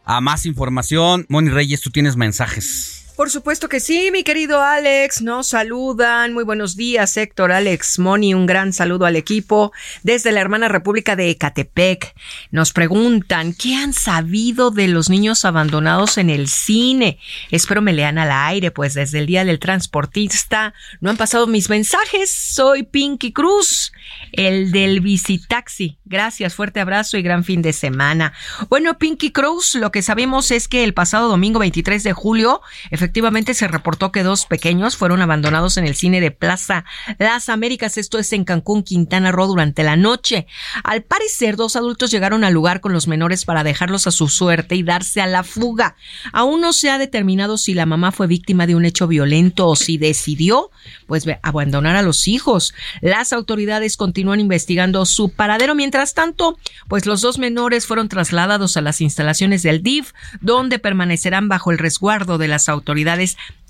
a 0.03 0.19
más 0.19 0.45
información, 0.45 1.25
Moni 1.29 1.49
Reyes, 1.49 1.79
tú 1.79 1.89
tienes 1.89 2.17
mensajes. 2.17 3.00
Por 3.21 3.29
supuesto 3.29 3.69
que 3.69 3.79
sí, 3.79 4.09
mi 4.11 4.23
querido 4.23 4.63
Alex. 4.63 5.21
Nos 5.21 5.49
saludan. 5.49 6.33
Muy 6.33 6.43
buenos 6.43 6.75
días, 6.75 7.15
Héctor, 7.17 7.51
Alex, 7.51 7.99
Moni. 7.99 8.33
Un 8.33 8.47
gran 8.47 8.73
saludo 8.73 9.05
al 9.05 9.15
equipo 9.15 9.71
desde 10.01 10.31
la 10.31 10.41
hermana 10.41 10.69
República 10.69 11.15
de 11.15 11.29
Ecatepec. 11.29 12.15
Nos 12.49 12.73
preguntan, 12.73 13.53
¿qué 13.53 13.75
han 13.75 13.93
sabido 13.93 14.71
de 14.71 14.87
los 14.87 15.11
niños 15.11 15.45
abandonados 15.45 16.17
en 16.17 16.31
el 16.31 16.47
cine? 16.47 17.19
Espero 17.51 17.83
me 17.83 17.93
lean 17.93 18.17
al 18.17 18.31
aire, 18.31 18.71
pues 18.71 18.95
desde 18.95 19.19
el 19.19 19.27
Día 19.27 19.45
del 19.45 19.59
Transportista 19.59 20.73
no 20.99 21.11
han 21.11 21.17
pasado 21.17 21.45
mis 21.45 21.69
mensajes. 21.69 22.31
Soy 22.31 22.81
Pinky 22.81 23.33
Cruz, 23.33 23.91
el 24.31 24.71
del 24.71 24.99
Visitaxi. 24.99 25.99
Gracias, 26.05 26.55
fuerte 26.55 26.79
abrazo 26.79 27.17
y 27.17 27.21
gran 27.21 27.43
fin 27.43 27.61
de 27.61 27.71
semana. 27.71 28.33
Bueno, 28.67 28.97
Pinky 28.97 29.31
Cruz, 29.31 29.75
lo 29.75 29.91
que 29.91 30.01
sabemos 30.01 30.49
es 30.49 30.67
que 30.67 30.83
el 30.83 30.95
pasado 30.95 31.29
domingo 31.29 31.59
23 31.59 32.03
de 32.03 32.13
julio, 32.13 32.61
efectivamente, 32.89 33.10
efectivamente 33.11 33.53
se 33.53 33.67
reportó 33.67 34.13
que 34.13 34.23
dos 34.23 34.45
pequeños 34.45 34.95
fueron 34.95 35.21
abandonados 35.21 35.75
en 35.75 35.85
el 35.85 35.95
cine 35.95 36.21
de 36.21 36.31
Plaza 36.31 36.85
Las 37.19 37.49
Américas, 37.49 37.97
esto 37.97 38.17
es 38.17 38.31
en 38.31 38.45
Cancún, 38.45 38.83
Quintana 38.83 39.33
Roo, 39.33 39.47
durante 39.47 39.83
la 39.83 39.97
noche. 39.97 40.47
Al 40.85 41.03
parecer, 41.03 41.57
dos 41.57 41.75
adultos 41.75 42.09
llegaron 42.09 42.45
al 42.45 42.53
lugar 42.53 42.79
con 42.79 42.93
los 42.93 43.09
menores 43.09 43.43
para 43.43 43.65
dejarlos 43.65 44.07
a 44.07 44.11
su 44.11 44.29
suerte 44.29 44.75
y 44.75 44.83
darse 44.83 45.19
a 45.19 45.27
la 45.27 45.43
fuga. 45.43 45.97
Aún 46.31 46.61
no 46.61 46.71
se 46.71 46.89
ha 46.89 46.97
determinado 46.97 47.57
si 47.57 47.73
la 47.73 47.85
mamá 47.85 48.13
fue 48.13 48.27
víctima 48.27 48.65
de 48.65 48.75
un 48.75 48.85
hecho 48.85 49.09
violento 49.09 49.67
o 49.67 49.75
si 49.75 49.97
decidió, 49.97 50.71
pues, 51.05 51.25
abandonar 51.43 51.97
a 51.97 52.03
los 52.03 52.29
hijos. 52.29 52.73
Las 53.01 53.33
autoridades 53.33 53.97
continúan 53.97 54.39
investigando 54.39 55.05
su 55.05 55.33
paradero. 55.33 55.75
Mientras 55.75 56.13
tanto, 56.13 56.57
pues 56.87 57.05
los 57.05 57.19
dos 57.19 57.39
menores 57.39 57.87
fueron 57.87 58.07
trasladados 58.07 58.77
a 58.77 58.81
las 58.81 59.01
instalaciones 59.01 59.63
del 59.63 59.83
DIF, 59.83 60.13
donde 60.39 60.79
permanecerán 60.79 61.49
bajo 61.49 61.71
el 61.71 61.77
resguardo 61.77 62.37
de 62.37 62.47
las 62.47 62.69
autoridades 62.69 63.00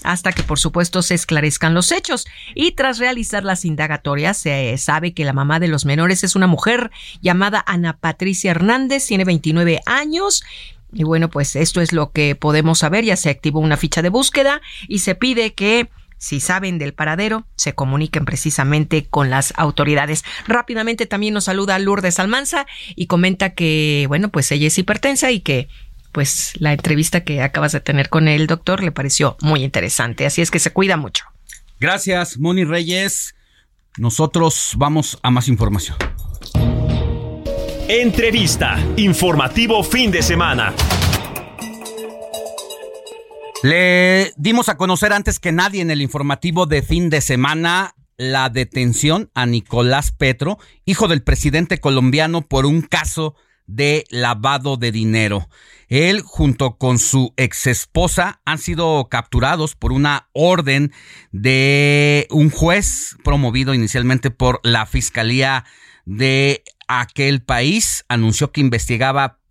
hasta 0.03 0.31
que 0.31 0.43
por 0.43 0.59
supuesto 0.59 1.01
se 1.01 1.15
esclarezcan 1.15 1.73
los 1.73 1.91
hechos. 1.91 2.25
Y 2.55 2.71
tras 2.71 2.99
realizar 2.99 3.43
las 3.43 3.65
indagatorias 3.65 4.37
se 4.37 4.77
sabe 4.77 5.13
que 5.13 5.25
la 5.25 5.33
mamá 5.33 5.59
de 5.59 5.67
los 5.67 5.85
menores 5.85 6.23
es 6.23 6.35
una 6.35 6.47
mujer 6.47 6.91
llamada 7.21 7.63
Ana 7.65 7.97
Patricia 7.97 8.51
Hernández, 8.51 9.05
tiene 9.07 9.25
29 9.25 9.81
años. 9.85 10.43
Y 10.93 11.03
bueno, 11.03 11.29
pues 11.29 11.55
esto 11.55 11.81
es 11.81 11.93
lo 11.93 12.11
que 12.11 12.35
podemos 12.35 12.79
saber. 12.79 13.05
Ya 13.05 13.15
se 13.15 13.29
activó 13.29 13.59
una 13.59 13.77
ficha 13.77 14.01
de 14.01 14.09
búsqueda 14.09 14.61
y 14.87 14.99
se 14.99 15.15
pide 15.15 15.53
que 15.53 15.89
si 16.21 16.39
saben 16.39 16.77
del 16.77 16.93
paradero, 16.93 17.47
se 17.55 17.73
comuniquen 17.73 18.25
precisamente 18.25 19.07
con 19.07 19.31
las 19.31 19.55
autoridades. 19.57 20.23
Rápidamente 20.47 21.07
también 21.07 21.33
nos 21.33 21.45
saluda 21.45 21.79
Lourdes 21.79 22.19
Almanza 22.19 22.67
y 22.95 23.07
comenta 23.07 23.55
que, 23.55 24.05
bueno, 24.07 24.29
pues 24.29 24.51
ella 24.51 24.67
es 24.67 24.77
hipertensa 24.77 25.31
y 25.31 25.39
que 25.39 25.67
pues 26.11 26.53
la 26.59 26.73
entrevista 26.73 27.23
que 27.23 27.41
acabas 27.41 27.71
de 27.71 27.79
tener 27.79 28.09
con 28.09 28.27
el 28.27 28.47
doctor 28.47 28.83
le 28.83 28.91
pareció 28.91 29.37
muy 29.41 29.63
interesante. 29.63 30.25
Así 30.25 30.41
es 30.41 30.51
que 30.51 30.59
se 30.59 30.71
cuida 30.71 30.97
mucho. 30.97 31.25
Gracias, 31.79 32.37
Moni 32.37 32.63
Reyes. 32.63 33.35
Nosotros 33.97 34.73
vamos 34.77 35.19
a 35.23 35.31
más 35.31 35.47
información. 35.47 35.97
Entrevista. 37.87 38.79
Informativo 38.97 39.83
fin 39.83 40.11
de 40.11 40.21
semana. 40.21 40.73
Le 43.63 44.33
dimos 44.37 44.69
a 44.69 44.77
conocer 44.77 45.13
antes 45.13 45.39
que 45.39 45.51
nadie 45.51 45.81
en 45.81 45.91
el 45.91 46.01
informativo 46.01 46.65
de 46.65 46.81
fin 46.81 47.09
de 47.09 47.21
semana 47.21 47.93
la 48.17 48.49
detención 48.49 49.29
a 49.33 49.45
Nicolás 49.45 50.11
Petro, 50.11 50.57
hijo 50.85 51.07
del 51.07 51.21
presidente 51.21 51.79
colombiano, 51.79 52.43
por 52.43 52.65
un 52.65 52.81
caso 52.81 53.35
de 53.67 54.05
lavado 54.09 54.77
de 54.77 54.91
dinero. 54.91 55.49
Él 55.91 56.21
junto 56.21 56.77
con 56.77 56.99
su 56.99 57.33
ex 57.35 57.67
esposa 57.67 58.39
han 58.45 58.59
sido 58.59 59.09
capturados 59.09 59.75
por 59.75 59.91
una 59.91 60.29
orden 60.31 60.93
de 61.33 62.27
un 62.29 62.49
juez 62.49 63.17
promovido 63.25 63.73
inicialmente 63.73 64.31
por 64.31 64.61
la 64.63 64.85
Fiscalía 64.85 65.65
de 66.05 66.63
aquel 66.87 67.41
país. 67.41 68.05
Anunció 68.07 68.53
que 68.53 68.61
investigaba 68.61 69.41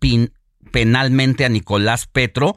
penalmente 0.71 1.45
a 1.45 1.49
Nicolás 1.49 2.07
Petro 2.07 2.55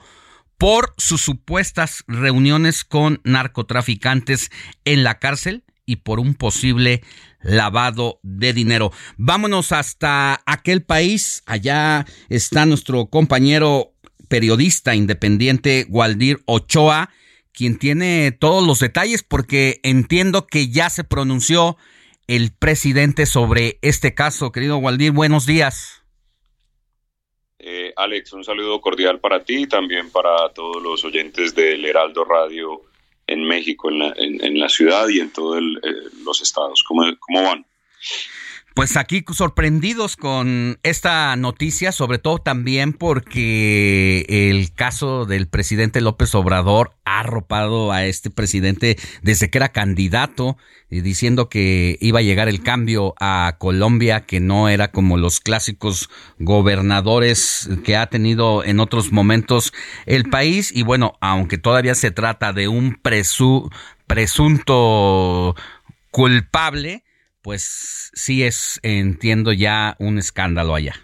por 0.57 0.95
sus 0.97 1.21
supuestas 1.21 2.05
reuniones 2.09 2.85
con 2.85 3.21
narcotraficantes 3.23 4.51
en 4.87 5.05
la 5.05 5.19
cárcel 5.19 5.63
y 5.85 5.97
por 5.97 6.21
un 6.21 6.35
posible 6.35 7.03
lavado 7.45 8.19
de 8.23 8.53
dinero. 8.53 8.91
Vámonos 9.17 9.71
hasta 9.73 10.43
aquel 10.47 10.83
país. 10.83 11.43
Allá 11.47 12.07
está 12.29 12.67
nuestro 12.67 13.07
compañero 13.07 13.93
periodista 14.29 14.95
independiente 14.95 15.87
Waldir 15.89 16.41
Ochoa, 16.47 17.11
quien 17.53 17.79
tiene 17.79 18.33
todos 18.33 18.67
los 18.67 18.81
detalles 18.81 19.23
porque 19.23 19.81
entiendo 19.83 20.47
que 20.47 20.71
ya 20.71 20.91
se 20.91 21.05
pronunció 21.05 21.77
el 22.27 22.53
presidente 22.53 23.27
sobre 23.27 23.79
este 23.83 24.15
caso. 24.15 24.51
Querido 24.51 24.79
Waldir, 24.79 25.13
buenos 25.13 25.47
días. 25.47 26.03
Eh, 27.59 27.93
Alex, 27.97 28.33
un 28.33 28.45
saludo 28.45 28.81
cordial 28.81 29.21
para 29.21 29.45
ti 29.45 29.63
y 29.63 29.67
también 29.67 30.11
para 30.11 30.53
todos 30.53 30.83
los 30.83 31.05
oyentes 31.05 31.55
del 31.55 31.85
Heraldo 31.85 32.25
Radio 32.25 32.83
en 33.27 33.45
México, 33.45 33.91
en 33.91 33.99
la, 33.99 34.15
en, 34.17 34.59
la 34.59 34.69
ciudad 34.69 35.09
y 35.09 35.21
en 35.21 35.31
todos 35.31 35.59
eh, 35.83 35.93
los 36.25 36.43
estados. 36.43 36.85
¿Cómo, 36.87 37.05
¿Cómo 37.19 37.43
van? 37.43 37.67
Pues 38.75 38.97
aquí 38.97 39.25
sorprendidos 39.33 40.17
con 40.17 40.81
esta 40.83 41.37
noticia, 41.37 41.93
sobre 41.93 42.19
todo 42.19 42.39
también 42.39 42.93
porque 42.93 44.27
el 44.29 44.73
caso 44.73 45.27
del 45.27 45.47
presidente 45.47 46.01
López 46.01 46.35
Obrador 46.35 46.97
ha 47.05 47.21
arropado 47.21 47.93
a 47.93 48.05
este 48.05 48.31
presidente 48.31 48.99
desde 49.23 49.49
que 49.49 49.59
era 49.59 49.69
candidato, 49.69 50.57
eh, 50.91 51.03
diciendo 51.03 51.49
que 51.49 51.99
iba 52.01 52.19
a 52.19 52.23
llegar 52.23 52.49
el 52.49 52.65
cambio 52.65 53.15
a 53.21 53.59
Colombia, 53.61 54.23
que 54.27 54.41
no 54.41 54.69
era 54.69 54.91
como 54.91 55.19
los 55.19 55.39
clásicos 55.39 56.11
gobernadores 56.41 57.69
que 57.85 57.97
ha 57.97 58.09
tenido 58.09 58.65
en 58.65 58.81
otros 58.81 59.13
momentos 59.13 59.73
el 60.05 60.29
país. 60.29 60.73
Y 60.75 60.83
bueno, 60.83 61.13
aunque 61.21 61.59
todavía 61.59 61.95
se 61.95 62.11
trata 62.11 62.53
de 62.53 62.67
un 62.67 62.99
presunto 64.09 65.55
culpable, 66.11 67.04
pues 67.45 68.11
sí 68.15 68.43
es, 68.43 68.81
entiendo 68.83 69.53
ya, 69.53 69.97
un 69.99 70.17
escándalo 70.17 70.75
allá. 70.75 70.95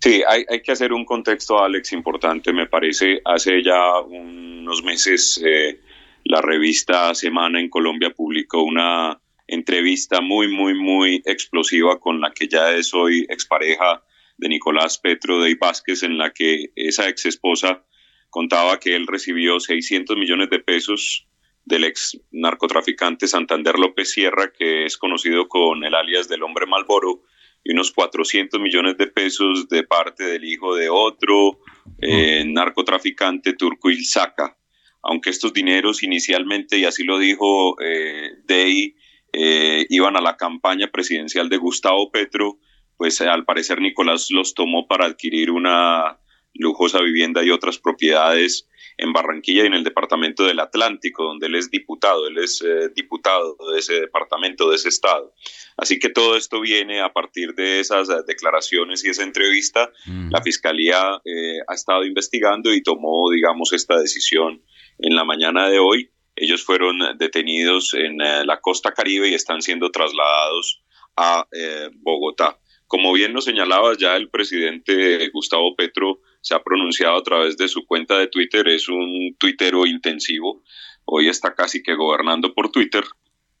Sí, 0.00 0.22
hay, 0.28 0.62
que 0.62 0.70
hacer 0.70 0.92
un 0.92 1.04
contexto, 1.04 1.60
Alex, 1.60 1.92
importante, 1.92 2.52
me 2.52 2.66
parece. 2.66 3.20
Hace 3.24 3.60
ya 3.60 4.00
unos 4.02 4.84
meses 4.84 5.42
eh, 5.44 5.80
la 6.24 6.40
revista 6.40 7.12
Semana 7.12 7.58
en 7.58 7.68
Colombia 7.68 8.10
publicó 8.10 8.62
una 8.62 9.20
entrevista 9.48 10.20
muy, 10.20 10.46
muy, 10.46 10.74
muy 10.74 11.22
explosiva 11.24 11.98
con 11.98 12.20
la 12.20 12.30
que 12.30 12.46
ya 12.46 12.70
es 12.70 12.94
hoy 12.94 13.26
expareja 13.28 14.04
de 14.36 14.48
Nicolás 14.48 14.98
Petro 14.98 15.40
de 15.40 15.56
Vázquez, 15.56 16.04
en 16.04 16.18
la 16.18 16.32
que 16.32 16.70
esa 16.76 17.08
ex 17.08 17.26
esposa 17.26 17.82
contaba 18.30 18.78
que 18.78 18.94
él 18.94 19.08
recibió 19.08 19.58
600 19.58 20.16
millones 20.16 20.50
de 20.50 20.60
pesos 20.60 21.26
del 21.66 21.84
ex 21.84 22.18
narcotraficante 22.30 23.26
Santander 23.26 23.78
López 23.78 24.12
Sierra, 24.12 24.52
que 24.56 24.86
es 24.86 24.96
conocido 24.96 25.48
con 25.48 25.84
el 25.84 25.94
alias 25.94 26.28
del 26.28 26.44
hombre 26.44 26.64
Malboro, 26.64 27.24
y 27.64 27.72
unos 27.72 27.90
400 27.90 28.60
millones 28.60 28.96
de 28.96 29.08
pesos 29.08 29.68
de 29.68 29.82
parte 29.82 30.24
del 30.24 30.44
hijo 30.44 30.76
de 30.76 30.88
otro 30.88 31.58
eh, 32.00 32.44
narcotraficante 32.46 33.54
turco 33.54 33.90
Ilzaca. 33.90 34.56
Aunque 35.02 35.30
estos 35.30 35.52
dineros 35.52 36.04
inicialmente, 36.04 36.78
y 36.78 36.84
así 36.84 37.02
lo 37.02 37.18
dijo 37.18 37.76
eh, 37.80 38.30
Dey, 38.44 38.94
eh, 39.32 39.86
iban 39.90 40.16
a 40.16 40.20
la 40.20 40.36
campaña 40.36 40.86
presidencial 40.92 41.48
de 41.48 41.56
Gustavo 41.56 42.12
Petro, 42.12 42.58
pues 42.96 43.20
al 43.20 43.44
parecer 43.44 43.80
Nicolás 43.80 44.30
los 44.30 44.54
tomó 44.54 44.86
para 44.86 45.06
adquirir 45.06 45.50
una 45.50 46.20
lujosa 46.54 47.00
vivienda 47.02 47.44
y 47.44 47.50
otras 47.50 47.78
propiedades 47.78 48.68
en 48.98 49.12
Barranquilla 49.12 49.64
y 49.64 49.66
en 49.66 49.74
el 49.74 49.84
departamento 49.84 50.44
del 50.44 50.60
Atlántico, 50.60 51.24
donde 51.24 51.46
él 51.46 51.54
es 51.56 51.70
diputado, 51.70 52.26
él 52.26 52.38
es 52.38 52.62
eh, 52.62 52.90
diputado 52.94 53.56
de 53.72 53.78
ese 53.78 54.00
departamento, 54.00 54.70
de 54.70 54.76
ese 54.76 54.88
estado. 54.88 55.34
Así 55.76 55.98
que 55.98 56.08
todo 56.08 56.36
esto 56.36 56.60
viene 56.60 57.00
a 57.00 57.12
partir 57.12 57.54
de 57.54 57.80
esas 57.80 58.08
eh, 58.08 58.14
declaraciones 58.26 59.04
y 59.04 59.10
esa 59.10 59.22
entrevista. 59.22 59.90
Mm. 60.06 60.30
La 60.30 60.42
Fiscalía 60.42 61.20
eh, 61.24 61.58
ha 61.68 61.74
estado 61.74 62.04
investigando 62.04 62.72
y 62.72 62.82
tomó, 62.82 63.30
digamos, 63.30 63.72
esta 63.72 63.98
decisión 63.98 64.62
en 64.98 65.14
la 65.14 65.24
mañana 65.24 65.68
de 65.68 65.78
hoy. 65.78 66.10
Ellos 66.34 66.64
fueron 66.64 66.98
detenidos 67.18 67.94
en 67.94 68.18
la 68.18 68.60
costa 68.60 68.92
caribe 68.92 69.30
y 69.30 69.34
están 69.34 69.62
siendo 69.62 69.90
trasladados 69.90 70.82
a 71.16 71.46
Bogotá. 72.02 72.58
Como 72.86 73.12
bien 73.12 73.32
lo 73.32 73.40
señalaba 73.40 73.96
ya 73.98 74.16
el 74.16 74.28
presidente 74.28 75.28
Gustavo 75.30 75.74
Petro, 75.74 76.20
se 76.40 76.54
ha 76.54 76.62
pronunciado 76.62 77.16
a 77.16 77.22
través 77.22 77.56
de 77.56 77.68
su 77.68 77.84
cuenta 77.84 78.18
de 78.18 78.28
Twitter, 78.28 78.68
es 78.68 78.88
un 78.88 79.34
tuitero 79.38 79.86
intensivo, 79.86 80.62
hoy 81.04 81.28
está 81.28 81.54
casi 81.54 81.82
que 81.82 81.94
gobernando 81.94 82.54
por 82.54 82.70
Twitter 82.70 83.04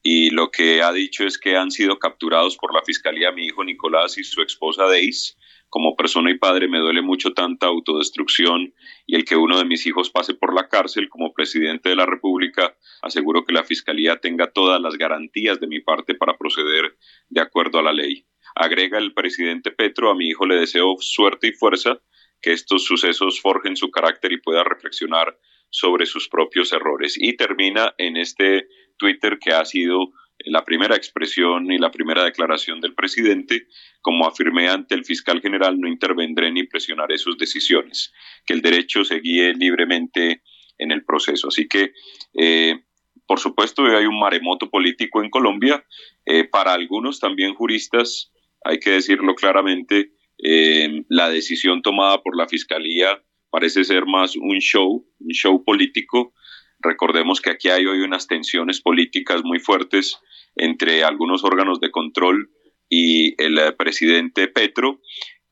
y 0.08 0.30
lo 0.30 0.52
que 0.52 0.82
ha 0.82 0.92
dicho 0.92 1.24
es 1.26 1.36
que 1.36 1.56
han 1.56 1.72
sido 1.72 1.98
capturados 1.98 2.56
por 2.56 2.72
la 2.72 2.82
fiscalía 2.84 3.32
mi 3.32 3.46
hijo 3.46 3.64
Nicolás 3.64 4.16
y 4.18 4.22
su 4.22 4.40
esposa 4.40 4.86
Deis 4.86 5.36
como 5.68 5.96
persona 5.96 6.30
y 6.30 6.38
padre 6.38 6.68
me 6.68 6.78
duele 6.78 7.02
mucho 7.02 7.32
tanta 7.32 7.66
autodestrucción 7.66 8.72
y 9.04 9.16
el 9.16 9.24
que 9.24 9.34
uno 9.34 9.58
de 9.58 9.64
mis 9.64 9.84
hijos 9.84 10.10
pase 10.10 10.34
por 10.34 10.54
la 10.54 10.68
cárcel 10.68 11.08
como 11.08 11.32
presidente 11.32 11.88
de 11.88 11.96
la 11.96 12.06
República, 12.06 12.76
aseguro 13.02 13.44
que 13.44 13.52
la 13.52 13.64
Fiscalía 13.64 14.18
tenga 14.18 14.52
todas 14.52 14.80
las 14.80 14.96
garantías 14.96 15.58
de 15.58 15.66
mi 15.66 15.80
parte 15.80 16.14
para 16.14 16.38
proceder 16.38 16.96
de 17.28 17.40
acuerdo 17.40 17.80
a 17.80 17.82
la 17.82 17.92
ley. 17.92 18.24
Agrega 18.56 18.98
el 18.98 19.12
presidente 19.12 19.70
Petro, 19.70 20.10
a 20.10 20.14
mi 20.14 20.28
hijo 20.28 20.46
le 20.46 20.56
deseo 20.56 20.96
suerte 20.98 21.48
y 21.48 21.52
fuerza, 21.52 22.00
que 22.40 22.52
estos 22.52 22.84
sucesos 22.84 23.40
forjen 23.40 23.76
su 23.76 23.90
carácter 23.90 24.32
y 24.32 24.40
pueda 24.40 24.64
reflexionar 24.64 25.38
sobre 25.68 26.06
sus 26.06 26.28
propios 26.28 26.72
errores. 26.72 27.16
Y 27.18 27.36
termina 27.36 27.94
en 27.98 28.16
este 28.16 28.66
Twitter 28.96 29.38
que 29.38 29.52
ha 29.52 29.64
sido 29.64 30.10
la 30.38 30.64
primera 30.64 30.96
expresión 30.96 31.70
y 31.70 31.78
la 31.78 31.90
primera 31.90 32.24
declaración 32.24 32.80
del 32.80 32.94
presidente, 32.94 33.66
como 34.00 34.26
afirmé 34.26 34.68
ante 34.68 34.94
el 34.94 35.04
fiscal 35.04 35.40
general, 35.42 35.78
no 35.78 35.88
intervendré 35.88 36.50
ni 36.50 36.64
presionaré 36.64 37.18
sus 37.18 37.36
decisiones, 37.36 38.12
que 38.46 38.54
el 38.54 38.62
derecho 38.62 39.04
se 39.04 39.20
guíe 39.20 39.52
libremente 39.54 40.42
en 40.78 40.92
el 40.92 41.04
proceso. 41.04 41.48
Así 41.48 41.68
que, 41.68 41.92
eh, 42.34 42.80
por 43.26 43.40
supuesto, 43.40 43.84
hay 43.84 44.06
un 44.06 44.18
maremoto 44.18 44.70
político 44.70 45.22
en 45.22 45.30
Colombia. 45.30 45.84
Eh, 46.24 46.44
para 46.44 46.72
algunos 46.72 47.18
también 47.18 47.54
juristas, 47.54 48.32
hay 48.66 48.78
que 48.78 48.90
decirlo 48.90 49.34
claramente, 49.34 50.12
eh, 50.38 51.04
la 51.08 51.30
decisión 51.30 51.82
tomada 51.82 52.22
por 52.22 52.36
la 52.36 52.48
fiscalía 52.48 53.22
parece 53.50 53.84
ser 53.84 54.06
más 54.06 54.36
un 54.36 54.58
show, 54.58 55.06
un 55.18 55.30
show 55.30 55.64
político. 55.64 56.34
Recordemos 56.80 57.40
que 57.40 57.50
aquí 57.50 57.68
hay 57.68 57.86
hoy 57.86 58.00
unas 58.00 58.26
tensiones 58.26 58.80
políticas 58.80 59.42
muy 59.44 59.60
fuertes 59.60 60.18
entre 60.56 61.04
algunos 61.04 61.44
órganos 61.44 61.80
de 61.80 61.90
control 61.90 62.50
y 62.88 63.40
el 63.42 63.58
eh, 63.58 63.72
presidente 63.72 64.48
Petro. 64.48 65.00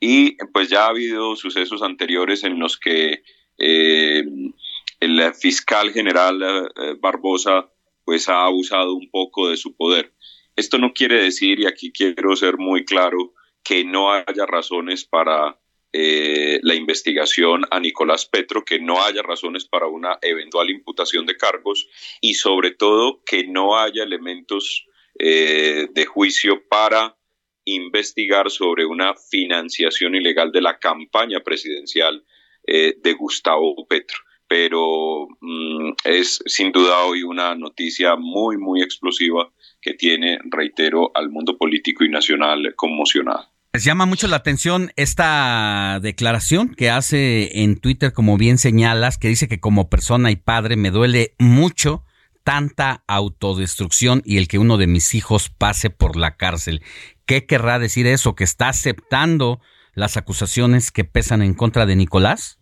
Y 0.00 0.36
pues 0.52 0.68
ya 0.68 0.84
ha 0.84 0.88
habido 0.88 1.36
sucesos 1.36 1.82
anteriores 1.82 2.44
en 2.44 2.58
los 2.58 2.78
que 2.78 3.22
eh, 3.58 4.24
el 5.00 5.34
fiscal 5.34 5.92
general 5.92 6.42
eh, 6.42 6.96
Barbosa 7.00 7.70
pues 8.04 8.28
ha 8.28 8.44
abusado 8.44 8.94
un 8.94 9.10
poco 9.10 9.48
de 9.48 9.56
su 9.56 9.76
poder. 9.76 10.12
Esto 10.56 10.78
no 10.78 10.92
quiere 10.92 11.22
decir, 11.22 11.60
y 11.60 11.66
aquí 11.66 11.92
quiero 11.92 12.36
ser 12.36 12.56
muy 12.58 12.84
claro, 12.84 13.34
que 13.62 13.84
no 13.84 14.12
haya 14.12 14.46
razones 14.46 15.04
para 15.04 15.58
la 15.96 16.74
investigación 16.74 17.64
a 17.70 17.78
Nicolás 17.78 18.26
Petro, 18.26 18.64
que 18.64 18.80
no 18.80 19.04
haya 19.04 19.22
razones 19.22 19.64
para 19.64 19.86
una 19.86 20.18
eventual 20.22 20.68
imputación 20.68 21.24
de 21.24 21.36
cargos 21.36 21.86
y 22.20 22.34
sobre 22.34 22.72
todo 22.72 23.22
que 23.24 23.46
no 23.46 23.78
haya 23.78 24.02
elementos 24.02 24.88
eh, 25.16 25.86
de 25.92 26.06
juicio 26.06 26.66
para 26.68 27.16
investigar 27.64 28.50
sobre 28.50 28.84
una 28.84 29.14
financiación 29.14 30.16
ilegal 30.16 30.50
de 30.50 30.60
la 30.60 30.80
campaña 30.80 31.38
presidencial 31.40 32.24
eh, 32.66 32.96
de 33.00 33.12
Gustavo 33.12 33.86
Petro. 33.86 34.18
Pero 34.48 35.28
mm, 35.40 35.92
es 36.04 36.40
sin 36.46 36.72
duda 36.72 37.04
hoy 37.04 37.22
una 37.22 37.54
noticia 37.54 38.16
muy, 38.16 38.58
muy 38.58 38.82
explosiva 38.82 39.52
que 39.84 39.94
tiene, 39.94 40.38
reitero, 40.50 41.12
al 41.14 41.28
mundo 41.30 41.58
político 41.58 42.04
y 42.04 42.08
nacional 42.08 42.72
conmocionado. 42.74 43.50
Les 43.74 43.84
llama 43.84 44.06
mucho 44.06 44.28
la 44.28 44.36
atención 44.36 44.92
esta 44.96 45.98
declaración 46.00 46.74
que 46.74 46.90
hace 46.90 47.62
en 47.62 47.76
Twitter, 47.76 48.12
como 48.12 48.38
bien 48.38 48.56
señalas, 48.56 49.18
que 49.18 49.28
dice 49.28 49.46
que 49.46 49.60
como 49.60 49.90
persona 49.90 50.30
y 50.30 50.36
padre 50.36 50.76
me 50.76 50.90
duele 50.90 51.34
mucho 51.38 52.04
tanta 52.44 53.02
autodestrucción 53.08 54.22
y 54.24 54.38
el 54.38 54.48
que 54.48 54.58
uno 54.58 54.76
de 54.78 54.86
mis 54.86 55.14
hijos 55.14 55.50
pase 55.50 55.90
por 55.90 56.16
la 56.16 56.36
cárcel. 56.36 56.82
¿Qué 57.26 57.46
querrá 57.46 57.78
decir 57.78 58.06
eso? 58.06 58.34
¿Que 58.34 58.44
está 58.44 58.68
aceptando 58.68 59.60
las 59.94 60.16
acusaciones 60.16 60.92
que 60.92 61.04
pesan 61.04 61.42
en 61.42 61.54
contra 61.54 61.84
de 61.84 61.96
Nicolás? 61.96 62.58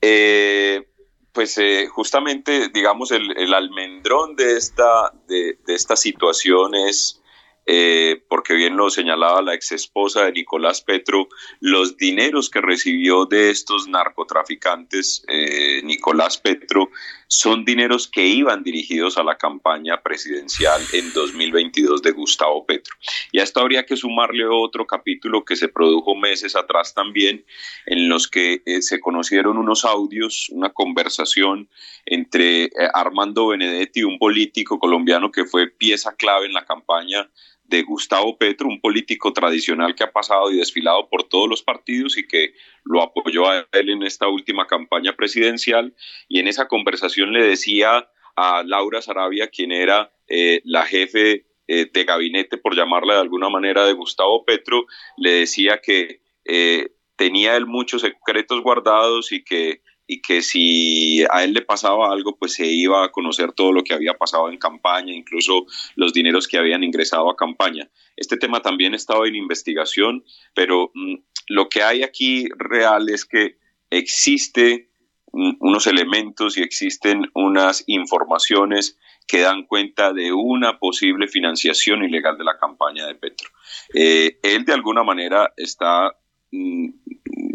Eh, 0.00 0.86
pues 1.32 1.56
eh, 1.58 1.86
justamente, 1.88 2.68
digamos, 2.68 3.10
el, 3.10 3.54
almendrón 3.54 4.36
de 4.36 4.56
esta, 4.56 5.12
de, 5.26 5.58
de 5.66 5.74
esta 5.74 5.96
situación 5.96 6.74
es 6.74 7.22
eh, 7.64 8.24
porque 8.28 8.54
bien 8.54 8.76
lo 8.76 8.90
señalaba 8.90 9.40
la 9.40 9.54
ex 9.54 9.70
esposa 9.70 10.24
de 10.24 10.32
Nicolás 10.32 10.82
Petro, 10.82 11.28
los 11.60 11.96
dineros 11.96 12.50
que 12.50 12.60
recibió 12.60 13.26
de 13.26 13.50
estos 13.50 13.86
narcotraficantes, 13.86 15.24
eh, 15.28 15.80
Nicolás 15.84 16.38
Petro, 16.38 16.90
son 17.32 17.64
dineros 17.64 18.08
que 18.08 18.26
iban 18.26 18.62
dirigidos 18.62 19.16
a 19.16 19.24
la 19.24 19.38
campaña 19.38 20.02
presidencial 20.02 20.82
en 20.92 21.14
2022 21.14 22.02
de 22.02 22.10
Gustavo 22.10 22.66
Petro. 22.66 22.94
Y 23.32 23.40
a 23.40 23.42
esto 23.42 23.60
habría 23.60 23.86
que 23.86 23.96
sumarle 23.96 24.44
otro 24.44 24.86
capítulo 24.86 25.42
que 25.42 25.56
se 25.56 25.68
produjo 25.68 26.14
meses 26.14 26.54
atrás 26.54 26.92
también, 26.92 27.42
en 27.86 28.10
los 28.10 28.28
que 28.28 28.60
eh, 28.66 28.82
se 28.82 29.00
conocieron 29.00 29.56
unos 29.56 29.86
audios, 29.86 30.50
una 30.50 30.74
conversación 30.74 31.70
entre 32.04 32.70
Armando 32.92 33.46
Benedetti, 33.46 34.02
un 34.02 34.18
político 34.18 34.78
colombiano 34.78 35.32
que 35.32 35.46
fue 35.46 35.70
pieza 35.70 36.14
clave 36.14 36.44
en 36.44 36.52
la 36.52 36.66
campaña 36.66 37.30
de 37.64 37.82
Gustavo 37.82 38.36
Petro, 38.36 38.68
un 38.68 38.80
político 38.80 39.32
tradicional 39.32 39.94
que 39.94 40.04
ha 40.04 40.12
pasado 40.12 40.50
y 40.50 40.56
desfilado 40.56 41.08
por 41.08 41.24
todos 41.24 41.48
los 41.48 41.62
partidos 41.62 42.18
y 42.18 42.26
que 42.26 42.54
lo 42.84 43.02
apoyó 43.02 43.48
a 43.48 43.66
él 43.72 43.90
en 43.90 44.02
esta 44.02 44.28
última 44.28 44.66
campaña 44.66 45.14
presidencial. 45.14 45.94
Y 46.28 46.40
en 46.40 46.48
esa 46.48 46.68
conversación 46.68 47.32
le 47.32 47.44
decía 47.44 48.08
a 48.36 48.62
Laura 48.64 49.02
Sarabia, 49.02 49.48
quien 49.48 49.72
era 49.72 50.12
eh, 50.28 50.60
la 50.64 50.84
jefe 50.84 51.46
eh, 51.68 51.90
de 51.92 52.04
gabinete, 52.04 52.58
por 52.58 52.74
llamarla 52.74 53.14
de 53.14 53.20
alguna 53.20 53.48
manera, 53.48 53.86
de 53.86 53.92
Gustavo 53.92 54.44
Petro, 54.44 54.86
le 55.16 55.30
decía 55.32 55.80
que 55.82 56.20
eh, 56.44 56.92
tenía 57.16 57.56
él 57.56 57.66
muchos 57.66 58.02
secretos 58.02 58.62
guardados 58.62 59.32
y 59.32 59.44
que 59.44 59.82
y 60.12 60.20
que 60.20 60.42
si 60.42 61.24
a 61.30 61.42
él 61.42 61.54
le 61.54 61.62
pasaba 61.62 62.12
algo, 62.12 62.36
pues 62.36 62.52
se 62.52 62.66
iba 62.66 63.02
a 63.02 63.10
conocer 63.10 63.52
todo 63.52 63.72
lo 63.72 63.82
que 63.82 63.94
había 63.94 64.12
pasado 64.12 64.50
en 64.50 64.58
campaña, 64.58 65.14
incluso 65.14 65.64
los 65.96 66.12
dineros 66.12 66.46
que 66.46 66.58
habían 66.58 66.84
ingresado 66.84 67.30
a 67.30 67.36
campaña. 67.36 67.88
Este 68.14 68.36
tema 68.36 68.60
también 68.60 68.92
estaba 68.92 69.26
en 69.26 69.36
investigación, 69.36 70.22
pero 70.54 70.90
mm, 70.92 71.14
lo 71.48 71.70
que 71.70 71.82
hay 71.82 72.02
aquí 72.02 72.46
real 72.58 73.08
es 73.08 73.24
que 73.24 73.56
existe 73.88 74.90
mm, 75.32 75.52
unos 75.60 75.86
elementos 75.86 76.58
y 76.58 76.62
existen 76.62 77.30
unas 77.32 77.82
informaciones 77.86 78.98
que 79.26 79.40
dan 79.40 79.64
cuenta 79.64 80.12
de 80.12 80.30
una 80.30 80.78
posible 80.78 81.26
financiación 81.26 82.04
ilegal 82.04 82.36
de 82.36 82.44
la 82.44 82.58
campaña 82.58 83.06
de 83.06 83.14
Petro. 83.14 83.48
Eh, 83.94 84.38
él 84.42 84.66
de 84.66 84.74
alguna 84.74 85.04
manera 85.04 85.54
está 85.56 86.14
mm, 86.50 86.90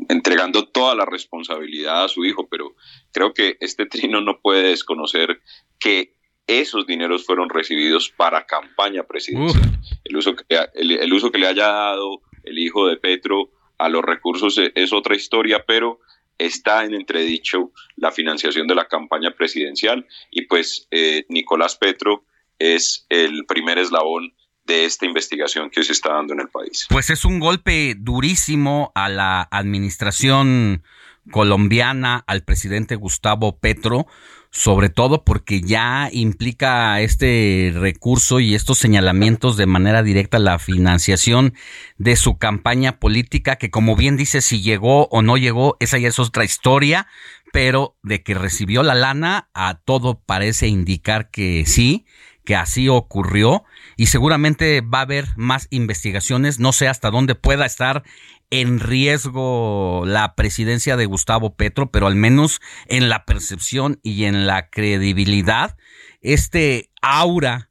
entregando 0.10 0.68
toda 0.68 0.96
la 0.96 1.06
responsabilidad 1.06 2.06
a 2.06 2.08
su 2.08 2.26
hijo, 2.26 2.48
pero 2.48 2.76
creo 3.12 3.34
que 3.34 3.58
este 3.60 3.86
trino 3.86 4.22
no 4.22 4.40
puede 4.40 4.70
desconocer 4.70 5.42
que 5.80 6.14
esos 6.48 6.88
dineros 6.88 7.26
fueron 7.26 7.50
recibidos 7.50 8.10
para 8.10 8.46
campaña 8.46 9.04
presidencial. 9.04 9.80
El 10.06 10.16
uso, 10.16 10.36
que, 10.36 10.46
el, 10.76 11.14
uso 11.14 11.30
que 11.30 11.38
le 11.38 11.48
haya 11.48 11.68
dado 11.68 12.22
el 12.44 12.58
hijo 12.58 12.88
de 12.88 12.96
Petro 12.96 13.52
a 13.78 13.90
los 13.90 14.04
recursos 14.04 14.60
es, 14.74 14.94
otra 14.94 15.16
historia, 15.16 15.66
pero 15.68 16.00
está 16.38 16.86
en 16.86 16.94
entredicho 16.94 17.72
la 17.98 18.12
financiación 18.12 18.68
de 18.68 18.76
la 18.76 18.88
campaña 18.88 19.32
presidencial 19.32 20.08
y 20.32 20.44
pues 20.44 20.88
eh, 20.92 21.26
Nicolás 21.30 21.76
Petro 21.76 22.24
es 22.60 23.06
el 23.10 23.46
primer 23.46 23.78
eslabón 23.80 24.34
de 24.68 24.86
esta 24.86 25.06
investigación 25.06 25.70
que 25.70 25.84
se 25.84 25.94
está 25.94 26.14
dando 26.14 26.34
en 26.34 26.42
el 26.42 26.50
país. 26.50 26.86
Pues 26.90 27.10
es 27.10 27.26
un 27.26 27.40
golpe 27.40 27.96
durísimo 27.98 28.92
a 28.94 29.10
la 29.10 29.48
administración 29.50 30.84
colombiana, 31.32 32.24
al 32.28 32.44
presidente 32.44 32.96
Gustavo 32.96 33.58
Petro, 33.58 34.08
sobre 34.50 34.90
todo 34.90 35.24
porque 35.24 35.62
ya 35.62 36.10
implica 36.12 37.02
este 37.02 37.72
recurso 37.74 38.40
y 38.40 38.56
estos 38.56 38.78
señalamientos 38.78 39.58
de 39.58 39.66
manera 39.66 40.04
directa 40.04 40.40
la 40.40 40.58
financiación 40.58 41.54
de 41.98 42.16
su 42.16 42.38
campaña 42.38 43.00
política, 43.00 43.58
que 43.58 43.70
como 43.70 43.96
bien 43.96 44.18
dice, 44.18 44.42
si 44.42 44.62
llegó 44.62 45.08
o 45.08 45.22
no 45.22 45.38
llegó, 45.38 45.78
esa 45.80 45.98
ya 45.98 46.08
es 46.08 46.20
otra 46.20 46.46
historia, 46.46 47.08
pero 47.52 47.98
de 48.04 48.24
que 48.24 48.34
recibió 48.34 48.84
la 48.84 48.96
lana, 48.96 49.50
a 49.54 49.80
todo 49.84 50.22
parece 50.26 50.68
indicar 50.68 51.30
que 51.30 51.66
sí, 51.66 52.06
que 52.46 52.56
así 52.56 52.88
ocurrió 52.88 53.66
y 53.98 54.06
seguramente 54.06 54.82
va 54.82 55.00
a 55.00 55.02
haber 55.02 55.28
más 55.36 55.68
investigaciones. 55.72 56.60
No 56.60 56.72
sé 56.72 56.88
hasta 56.88 57.10
dónde 57.10 57.36
pueda 57.36 57.66
estar 57.66 58.04
en 58.50 58.80
riesgo 58.80 60.04
la 60.06 60.36
presidencia 60.36 60.96
de 60.96 61.08
Gustavo 61.08 61.56
Petro, 61.56 61.92
pero 61.92 62.08
al 62.08 62.16
menos 62.16 62.62
en 62.86 63.10
la 63.10 63.26
percepción 63.26 64.00
y 64.04 64.26
en 64.26 64.48
la 64.48 64.70
credibilidad, 64.70 65.76
este 66.22 66.92
aura 67.02 67.67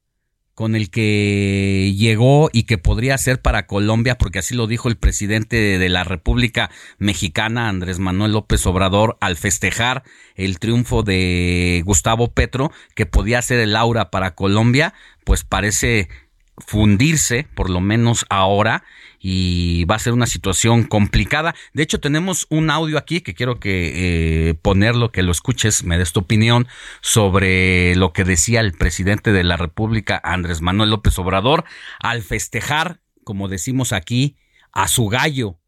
con 0.56 0.74
el 0.74 0.88
que 0.88 1.92
llegó 1.98 2.48
y 2.50 2.62
que 2.62 2.78
podría 2.78 3.18
ser 3.18 3.42
para 3.42 3.66
Colombia, 3.66 4.16
porque 4.16 4.38
así 4.38 4.54
lo 4.54 4.66
dijo 4.66 4.88
el 4.88 4.96
presidente 4.96 5.78
de 5.78 5.88
la 5.90 6.02
República 6.02 6.70
Mexicana, 6.96 7.68
Andrés 7.68 7.98
Manuel 7.98 8.32
López 8.32 8.66
Obrador, 8.66 9.18
al 9.20 9.36
festejar 9.36 10.02
el 10.34 10.58
triunfo 10.58 11.02
de 11.02 11.82
Gustavo 11.84 12.32
Petro, 12.32 12.72
que 12.94 13.04
podía 13.04 13.42
ser 13.42 13.60
el 13.60 13.76
aura 13.76 14.10
para 14.10 14.34
Colombia, 14.34 14.94
pues 15.24 15.44
parece 15.44 16.08
fundirse, 16.56 17.46
por 17.54 17.68
lo 17.68 17.82
menos 17.82 18.24
ahora, 18.30 18.82
y 19.20 19.84
va 19.84 19.96
a 19.96 20.00
ser 20.00 20.12
una 20.12 20.26
situación 20.26 20.84
complicada. 20.84 21.54
De 21.72 21.82
hecho, 21.82 22.00
tenemos 22.00 22.46
un 22.50 22.70
audio 22.70 22.98
aquí 22.98 23.20
que 23.20 23.34
quiero 23.34 23.60
que 23.60 24.50
eh, 24.50 24.54
ponerlo, 24.54 25.12
que 25.12 25.22
lo 25.22 25.32
escuches, 25.32 25.84
me 25.84 25.98
des 25.98 26.12
tu 26.12 26.20
opinión 26.20 26.66
sobre 27.00 27.94
lo 27.96 28.12
que 28.12 28.24
decía 28.24 28.60
el 28.60 28.72
presidente 28.72 29.32
de 29.32 29.44
la 29.44 29.56
República, 29.56 30.20
Andrés 30.22 30.60
Manuel 30.60 30.90
López 30.90 31.18
Obrador, 31.18 31.64
al 32.00 32.22
festejar, 32.22 33.00
como 33.24 33.48
decimos 33.48 33.92
aquí, 33.92 34.36
a 34.72 34.88
su 34.88 35.06
gallo 35.06 35.58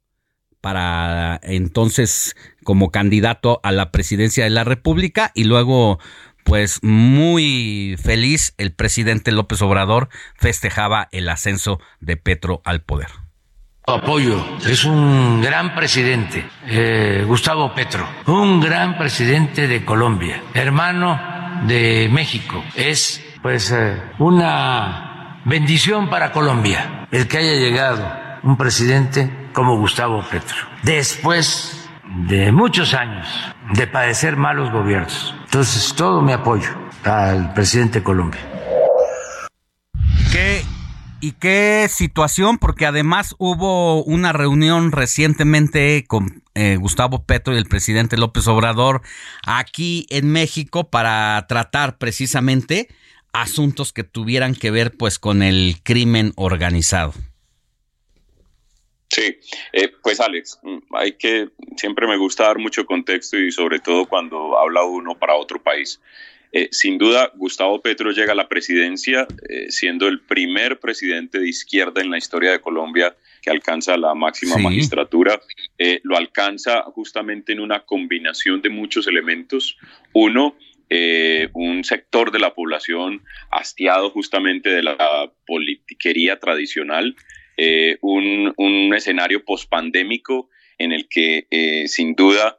para 0.61 1.41
entonces 1.43 2.37
como 2.65 2.91
candidato 2.91 3.61
a 3.63 3.73
la 3.73 3.93
presidencia 3.93 4.45
de 4.45 4.51
la 4.51 4.65
República 4.65 5.31
y 5.35 5.45
luego 5.45 5.99
pues 6.45 6.83
muy 6.83 7.97
feliz 8.03 8.55
el 8.57 8.73
presidente 8.73 9.33
López 9.33 9.63
Obrador 9.63 10.09
festejaba 10.35 11.09
el 11.13 11.29
ascenso 11.29 11.79
de 12.01 12.17
Petro 12.17 12.63
al 12.65 12.83
poder. 12.83 13.28
Apoyo, 13.89 14.45
es 14.67 14.85
un 14.85 15.41
gran 15.41 15.75
presidente, 15.75 16.47
eh, 16.67 17.25
Gustavo 17.27 17.73
Petro, 17.75 18.07
un 18.27 18.61
gran 18.61 18.99
presidente 18.99 19.67
de 19.67 19.83
Colombia, 19.83 20.43
hermano 20.53 21.19
de 21.67 22.11
México. 22.13 22.63
Es 22.75 23.25
pues 23.41 23.73
eh, 23.73 24.03
una 24.19 25.41
bendición 25.47 26.11
para 26.11 26.33
Colombia 26.33 27.07
el 27.11 27.27
que 27.27 27.39
haya 27.39 27.55
llegado 27.55 28.07
un 28.43 28.59
presidente 28.59 29.49
como 29.55 29.79
Gustavo 29.79 30.23
Petro. 30.31 30.57
Después 30.83 31.89
de 32.27 32.53
muchos 32.53 32.93
años 32.93 33.27
de 33.73 33.87
padecer 33.87 34.37
malos 34.37 34.71
gobiernos. 34.71 35.35
Entonces, 35.45 35.95
todo 35.95 36.21
mi 36.21 36.33
apoyo 36.33 36.69
al 37.05 37.55
presidente 37.55 38.01
de 38.01 38.05
Colombia. 38.05 38.58
¿Qué 41.21 41.27
¿Y 41.27 41.33
qué 41.33 41.87
situación? 41.89 42.59
Porque 42.59 42.87
además 42.87 43.35
hubo 43.39 44.03
una 44.05 44.33
reunión 44.33 44.93
recientemente 44.93 46.05
con 46.07 46.43
eh, 46.55 46.77
Gustavo 46.77 47.25
Petro 47.25 47.55
y 47.55 47.59
el 47.59 47.67
presidente 47.67 48.17
López 48.17 48.47
Obrador 48.47 49.03
aquí 49.47 50.07
en 50.11 50.31
México 50.31 50.91
para 50.91 51.45
tratar 51.49 51.99
precisamente 51.99 52.89
asuntos 53.33 53.93
que 53.93 54.05
tuvieran 54.05 54.55
que 54.55 54.71
ver 54.71 54.97
pues 54.97 55.19
con 55.19 55.43
el 55.43 55.77
crimen 55.83 56.33
organizado. 56.37 57.15
Sí, 59.11 59.39
eh, 59.73 59.91
pues 60.03 60.21
Alex, 60.21 60.59
mm, 60.63 60.95
hay 60.95 61.13
que, 61.13 61.49
siempre 61.77 62.07
me 62.07 62.19
gusta 62.19 62.45
dar 62.45 62.59
mucho 62.59 62.85
contexto 62.85 63.39
y 63.39 63.51
sobre 63.51 63.79
todo 63.79 64.07
cuando 64.07 64.59
habla 64.59 64.85
uno 64.85 65.19
para 65.19 65.35
otro 65.35 65.63
país. 65.63 66.01
Eh, 66.53 66.69
sin 66.73 66.99
duda, 66.99 67.31
Gustavo 67.35 67.81
Petro 67.81 68.11
llega 68.11 68.33
a 68.33 68.37
la 68.37 68.49
presidencia 68.49 69.27
eh, 69.49 69.67
siendo 69.71 70.09
el 70.09 70.21
primer 70.21 70.81
presidente 70.81 71.39
de 71.39 71.49
izquierda 71.49 72.01
en 72.01 72.11
la 72.11 72.19
historia 72.19 72.53
de 72.53 72.61
Colombia 72.61 73.15
que 73.43 73.51
alcanza 73.51 73.97
la 73.97 74.15
máxima 74.15 74.57
magistratura. 74.57 75.41
Eh, 75.77 76.01
lo 76.05 76.17
alcanza 76.17 76.83
justamente 76.85 77.53
en 77.53 77.61
una 77.61 77.81
combinación 77.81 78.63
de 78.63 78.71
muchos 78.71 79.07
elementos. 79.07 79.77
Uno, 80.13 80.57
un 81.53 81.85
sector 81.85 82.33
de 82.33 82.39
la 82.39 82.55
población 82.55 83.23
hastiado 83.51 84.11
justamente 84.11 84.71
de 84.71 84.83
la 84.83 85.31
politiquería 85.47 86.41
tradicional, 86.41 87.15
un, 88.01 88.55
un, 88.57 88.95
escenario 88.95 89.45
pospandémico 89.45 90.49
en 90.79 90.93
el 90.93 91.07
que 91.09 91.47
sin 91.87 92.15
duda 92.15 92.59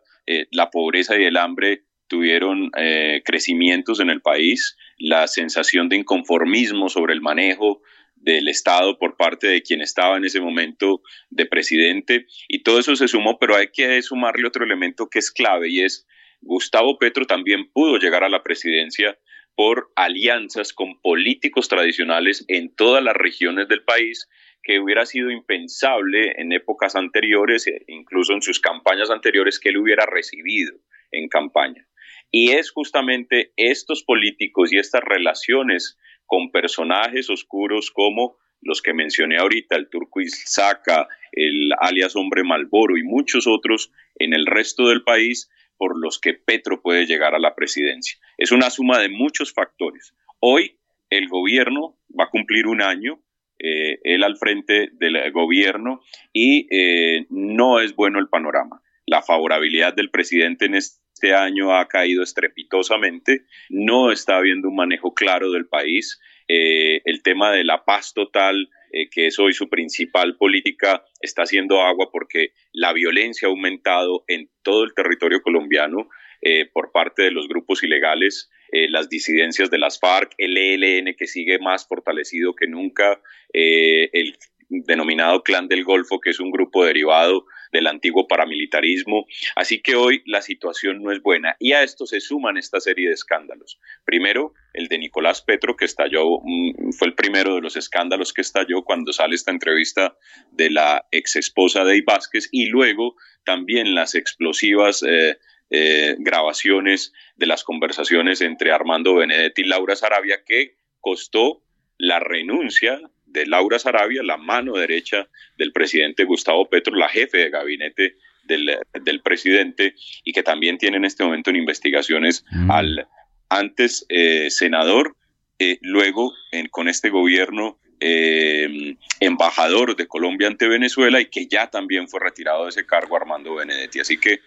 la 0.52 0.70
pobreza 0.70 1.20
y 1.20 1.24
el 1.24 1.38
hambre 1.38 1.86
tuvieron 2.10 2.72
eh, 2.76 3.22
crecimientos 3.24 4.02
en 4.02 4.10
el 4.10 4.22
país, 4.22 4.76
la 4.98 5.28
sensación 5.28 5.88
de 5.88 5.96
inconformismo 5.96 6.90
sobre 6.90 7.14
el 7.14 7.22
manejo 7.22 7.82
del 8.16 8.50
Estado 8.50 8.98
por 8.98 9.16
parte 9.16 9.48
de 9.48 9.62
quien 9.62 9.80
estaba 9.82 10.18
en 10.18 10.26
ese 10.26 10.42
momento 10.42 11.02
de 11.30 11.46
presidente 11.46 12.26
y 12.50 12.64
todo 12.64 12.80
eso 12.80 12.98
se 12.98 13.08
sumó, 13.08 13.40
pero 13.40 13.56
hay 13.56 13.68
que 13.74 14.02
sumarle 14.02 14.48
otro 14.48 14.66
elemento 14.66 15.10
que 15.10 15.20
es 15.20 15.32
clave 15.32 15.70
y 15.70 15.82
es 15.82 16.06
Gustavo 16.42 16.98
Petro 16.98 17.26
también 17.26 17.70
pudo 17.72 17.98
llegar 17.98 18.24
a 18.24 18.30
la 18.30 18.44
presidencia 18.44 19.18
por 19.56 19.92
alianzas 19.96 20.74
con 20.74 21.00
políticos 21.02 21.68
tradicionales 21.68 22.46
en 22.48 22.74
todas 22.76 23.04
las 23.04 23.16
regiones 23.16 23.68
del 23.68 23.84
país 23.84 24.30
que 24.64 24.80
hubiera 24.80 25.06
sido 25.06 25.32
impensable 25.32 26.34
en 26.38 26.52
épocas 26.54 26.96
anteriores, 26.96 27.68
e 27.68 27.84
incluso 27.88 28.34
en 28.34 28.42
sus 28.42 28.60
campañas 28.60 29.10
anteriores, 29.10 29.60
que 29.60 29.70
él 29.70 29.78
hubiera 29.78 30.06
recibido 30.06 30.74
en 31.12 31.28
campaña. 31.28 31.86
Y 32.32 32.52
es 32.52 32.72
justamente 32.72 33.54
estos 33.56 34.04
políticos 34.04 34.72
y 34.72 34.78
estas 34.78 35.02
relaciones 35.04 35.98
con 36.26 36.52
personajes 36.52 37.30
oscuros 37.30 37.92
como 37.92 38.38
los 38.62 38.82
que 38.82 38.94
mencioné 38.94 39.38
ahorita, 39.38 39.76
el 39.76 39.90
Turco 39.90 40.22
Isaka, 40.22 41.08
el 41.32 41.72
alias 41.80 42.16
Hombre 42.16 42.44
Malboro 42.44 42.98
y 42.98 43.04
muchos 43.04 43.48
otros 43.48 43.92
en 44.16 44.34
el 44.34 44.46
resto 44.46 44.90
del 44.90 45.04
país 45.04 45.50
por 45.78 45.98
los 45.98 46.20
que 46.20 46.34
Petro 46.34 46.82
puede 46.82 47.06
llegar 47.06 47.34
a 47.36 47.40
la 47.40 47.56
presidencia. 47.56 48.20
Es 48.38 48.52
una 48.52 48.70
suma 48.70 49.00
de 49.00 49.10
muchos 49.10 49.54
factores. 49.54 50.14
Hoy 50.40 50.78
el 51.10 51.28
gobierno 51.30 51.98
va 52.18 52.26
a 52.26 52.30
cumplir 52.30 52.68
un 52.68 52.82
año, 52.82 53.22
eh, 53.60 54.00
él 54.04 54.24
al 54.24 54.38
frente 54.38 54.90
del 54.94 55.32
gobierno, 55.32 56.02
y 56.34 56.68
eh, 56.70 57.26
no 57.30 57.80
es 57.80 57.96
bueno 57.96 58.20
el 58.20 58.28
panorama. 58.28 58.82
La 59.10 59.24
favorabilidad 59.24 59.96
del 59.96 60.12
presidente 60.12 60.66
en 60.66 60.76
este 60.76 61.34
año 61.34 61.76
ha 61.76 61.88
caído 61.88 62.22
estrepitosamente, 62.22 63.42
no 63.70 64.12
está 64.12 64.38
habiendo 64.38 64.70
un 64.70 64.76
manejo 64.76 65.16
claro 65.16 65.52
del 65.52 65.66
país, 65.68 66.20
eh, 66.48 67.02
el 67.06 67.24
tema 67.24 67.52
de 67.52 67.64
la 67.64 67.86
paz 67.86 68.14
total, 68.14 68.70
eh, 68.92 69.10
que 69.10 69.26
es 69.26 69.40
hoy 69.40 69.54
su 69.54 69.68
principal 69.68 70.38
política, 70.38 71.04
está 71.22 71.42
haciendo 71.42 71.82
agua 71.82 72.12
porque 72.12 72.54
la 72.72 72.94
violencia 72.94 73.48
ha 73.48 73.50
aumentado 73.50 74.26
en 74.28 74.52
todo 74.62 74.84
el 74.84 74.94
territorio 74.94 75.42
colombiano 75.42 76.08
eh, 76.44 76.68
por 76.72 76.92
parte 76.92 77.24
de 77.24 77.32
los 77.32 77.48
grupos 77.48 77.84
ilegales. 77.84 78.52
las 78.72 79.10
disidencias 79.10 79.72
de 79.72 79.80
las 79.80 80.00
FARC, 80.00 80.36
el 80.38 80.56
ELN 80.56 81.16
que 81.18 81.26
sigue 81.26 81.58
más 81.58 81.88
fortalecido 81.88 82.54
que 82.54 82.68
nunca, 82.68 83.20
el 83.52 84.38
denominado 84.70 85.42
Clan 85.42 85.68
del 85.68 85.84
Golfo, 85.84 86.20
que 86.20 86.30
es 86.30 86.40
un 86.40 86.52
grupo 86.52 86.86
derivado 86.86 87.48
del 87.72 87.88
antiguo 87.88 88.28
paramilitarismo. 88.28 89.26
Así 89.56 89.82
que 89.82 89.96
hoy 89.96 90.24
la 90.26 90.42
situación 90.42 91.02
no 91.02 91.12
es 91.12 91.22
buena 91.22 91.56
y 91.60 91.74
a 91.74 91.84
esto 91.84 92.06
se 92.06 92.20
suman 92.20 92.58
esta 92.58 92.80
serie 92.80 93.08
de 93.08 93.14
escándalos. 93.14 93.80
Primero, 94.06 94.54
el 94.74 94.88
de 94.88 94.98
Nicolás 94.98 95.42
Petro, 95.42 95.76
que 95.76 95.86
estalló, 95.86 96.40
mm, 96.44 96.92
fue 96.98 97.08
el 97.08 97.16
primero 97.16 97.56
de 97.56 97.62
los 97.62 97.76
escándalos 97.76 98.34
que 98.34 98.42
estalló 98.42 98.84
cuando 98.84 99.14
sale 99.14 99.36
esta 99.36 99.52
entrevista 99.52 100.18
de 100.52 100.70
la 100.70 101.06
ex 101.12 101.36
esposa 101.36 101.84
de 101.84 102.02
Vázquez 102.02 102.50
y 102.52 102.68
luego 102.68 103.16
también 103.44 103.96
las 103.96 104.16
explosivas 104.16 105.04
eh, 105.04 105.38
eh, 105.72 106.16
grabaciones 106.20 107.14
de 107.36 107.46
las 107.46 107.64
conversaciones 107.64 108.42
entre 108.42 108.72
Armando 108.72 109.16
Benedetti 109.16 109.62
y 109.62 109.66
Laura 109.66 109.96
Sarabia 109.96 110.44
que 110.44 110.76
costó 111.00 111.64
la 111.98 112.20
renuncia 112.20 113.00
de 113.32 113.46
Laura 113.46 113.80
Sarabia, 113.80 114.24
la 114.24 114.38
mano 114.38 114.74
derecha 114.74 115.28
del 115.58 115.72
presidente 115.72 116.24
Gustavo 116.24 116.70
Petro, 116.70 116.96
la 116.96 117.10
jefe 117.10 117.38
de 117.38 117.50
gabinete 117.50 118.16
del, 118.44 119.22
presidente, 119.22 119.94
y 120.24 120.34
que 120.34 120.42
también 120.42 120.78
tiene 120.78 120.98
en 120.98 121.06
este 121.06 121.24
momento 121.24 121.52
en 121.52 121.58
investigaciones 121.58 122.44
mm. 122.52 122.72
al 122.72 123.08
antes 123.50 124.06
eh, 124.10 124.50
senador, 124.50 125.16
eh, 125.60 125.78
luego 125.82 126.34
con 126.72 126.88
este 126.88 127.10
gobierno 127.10 127.80
eh, 128.00 128.96
embajador 129.20 129.96
de 129.96 130.08
Colombia 130.08 130.48
ante 130.48 130.70
Venezuela 130.70 131.20
y 131.20 131.26
que 131.26 131.48
ya 131.48 131.70
también 131.70 132.08
fue 132.08 132.22
retirado 132.22 132.64
de 132.64 132.70
ese 132.70 132.86
cargo 132.86 133.18
Armando 133.18 133.56
Benedetti. 133.56 134.00
Así 134.00 134.18
que 134.18 134.40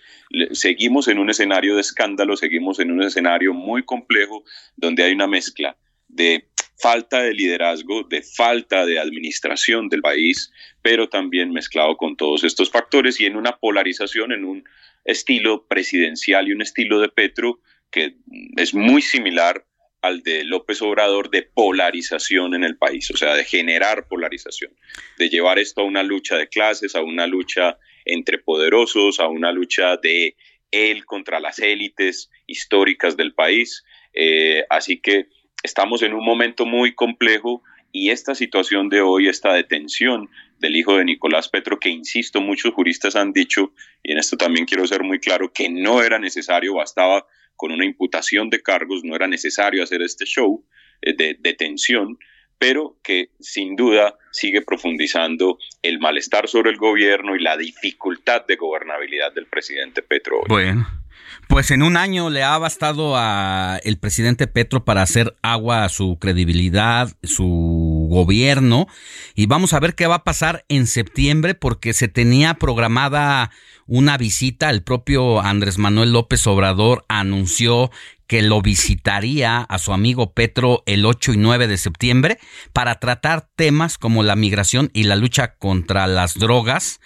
seguimos 0.53 1.09
en 1.09 1.19
un 1.19 1.29
escenario 1.29 1.75
de 1.75 1.83
escándalo, 1.83 2.37
seguimos 2.37 2.81
en 2.81 2.91
un 2.91 3.03
escenario 3.03 3.53
muy 3.53 3.83
complejo 3.83 4.43
donde 4.77 5.03
hay 5.03 5.13
una 5.13 5.27
mezcla 5.27 5.77
de 6.09 6.47
falta 6.83 7.23
de 7.23 7.33
liderazgo, 7.33 8.03
de 8.03 8.23
falta 8.23 8.85
de 8.85 8.99
administración 8.99 9.89
del 9.89 10.03
país, 10.03 10.53
pero 10.83 11.09
también 11.09 11.53
mezclado 11.53 11.97
con 11.97 12.17
todos 12.17 12.43
estos 12.43 12.71
factores 12.71 13.21
y 13.21 13.27
en 13.27 13.37
una 13.37 13.57
polarización, 13.57 14.33
en 14.33 14.45
un 14.45 14.65
estilo 15.05 15.67
presidencial 15.67 16.49
y 16.49 16.53
un 16.53 16.63
estilo 16.63 17.01
de 17.01 17.09
Petro 17.09 17.61
que 17.91 18.17
es 18.57 18.75
muy 18.75 19.03
similar 19.03 19.65
al 20.01 20.23
de 20.23 20.45
López 20.45 20.83
Obrador 20.83 21.31
de 21.31 21.43
polarización 21.43 22.55
en 22.55 22.65
el 22.65 22.77
país, 22.77 23.09
o 23.13 23.17
sea, 23.17 23.35
de 23.35 23.45
generar 23.45 24.09
polarización, 24.09 24.73
de 25.19 25.29
llevar 25.29 25.61
esto 25.61 25.83
a 25.83 25.85
una 25.85 26.03
lucha 26.03 26.37
de 26.37 26.49
clases, 26.49 26.97
a 26.97 27.03
una 27.03 27.29
lucha 27.29 27.79
entre 28.05 28.39
poderosos, 28.39 29.21
a 29.21 29.29
una 29.29 29.53
lucha 29.53 29.97
de 29.99 30.35
él 30.73 31.05
contra 31.05 31.39
las 31.39 31.61
élites 31.61 32.31
históricas 32.47 33.17
del 33.17 33.35
país. 33.35 33.85
Eh, 34.13 34.65
así 34.69 35.01
que 35.01 35.29
estamos 35.63 36.03
en 36.03 36.15
un 36.15 36.25
momento 36.25 36.67
muy 36.67 36.95
complejo 36.95 37.63
y 37.93 38.11
esta 38.11 38.35
situación 38.35 38.89
de 38.89 39.03
hoy, 39.03 39.29
esta 39.29 39.53
detención 39.53 40.31
del 40.59 40.77
hijo 40.77 40.97
de 40.97 41.05
Nicolás 41.05 41.49
Petro, 41.49 41.79
que 41.79 41.91
insisto, 41.91 42.41
muchos 42.41 42.73
juristas 42.73 43.17
han 43.17 43.33
dicho, 43.33 43.73
y 44.03 44.13
en 44.13 44.19
esto 44.19 44.37
también 44.37 44.65
quiero 44.65 44.87
ser 44.87 45.03
muy 45.03 45.19
claro, 45.19 45.53
que 45.53 45.69
no 45.69 46.03
era 46.03 46.19
necesario, 46.19 46.75
bastaba 46.75 47.27
con 47.55 47.71
una 47.71 47.85
imputación 47.85 48.49
de 48.49 48.63
cargos, 48.63 49.05
no 49.05 49.15
era 49.15 49.29
necesario 49.29 49.83
hacer 49.83 50.01
este 50.01 50.25
show 50.25 50.65
eh, 51.03 51.15
de 51.15 51.37
detención, 51.39 52.19
pero 52.59 52.97
que 53.03 53.31
sin 53.41 53.77
duda 53.77 54.17
sigue 54.31 54.63
profundizando 54.63 55.59
el 55.83 55.99
malestar 55.99 56.49
sobre 56.49 56.71
el 56.71 56.79
gobierno 56.79 57.37
y 57.37 57.41
la 57.41 57.57
dificultad 57.57 58.47
de 58.47 58.57
gobernabilidad 58.57 59.35
del 59.35 59.47
presidente 59.47 60.01
Petro. 60.01 60.43
Bueno. 60.49 61.02
Pues 61.49 61.71
en 61.71 61.83
un 61.83 61.97
año 61.97 62.31
le 62.31 62.43
ha 62.43 62.57
bastado 62.59 63.15
a 63.17 63.79
el 63.85 63.99
presidente 63.99 64.47
Petro 64.47 64.85
para 64.85 65.03
hacer 65.03 65.37
agua 65.43 65.85
a 65.85 65.89
su 65.89 66.19
credibilidad, 66.19 67.13
su 67.23 68.07
gobierno, 68.11 68.87
y 69.35 69.47
vamos 69.47 69.73
a 69.73 69.81
ver 69.81 69.95
qué 69.95 70.07
va 70.07 70.17
a 70.17 70.25
pasar 70.25 70.65
en 70.69 70.87
septiembre 70.87 71.55
porque 71.55 71.93
se 71.93 72.09
tenía 72.09 72.55
programada 72.55 73.51
una 73.87 74.17
visita, 74.17 74.71
el 74.71 74.83
propio 74.83 75.41
Andrés 75.41 75.77
Manuel 75.77 76.13
López 76.13 76.47
Obrador 76.47 77.05
anunció 77.09 77.91
que 78.27 78.41
lo 78.41 78.63
visitaría 78.63 79.61
a 79.61 79.79
su 79.79 79.93
amigo 79.93 80.33
Petro 80.33 80.83
el 80.87 81.05
8 81.05 81.35
y 81.35 81.37
9 81.37 81.67
de 81.67 81.77
septiembre 81.77 82.39
para 82.73 83.01
tratar 83.01 83.49
temas 83.57 83.99
como 83.99 84.23
la 84.23 84.37
migración 84.37 84.91
y 84.95 85.03
la 85.03 85.17
lucha 85.17 85.57
contra 85.57 86.07
las 86.07 86.39
drogas 86.39 87.01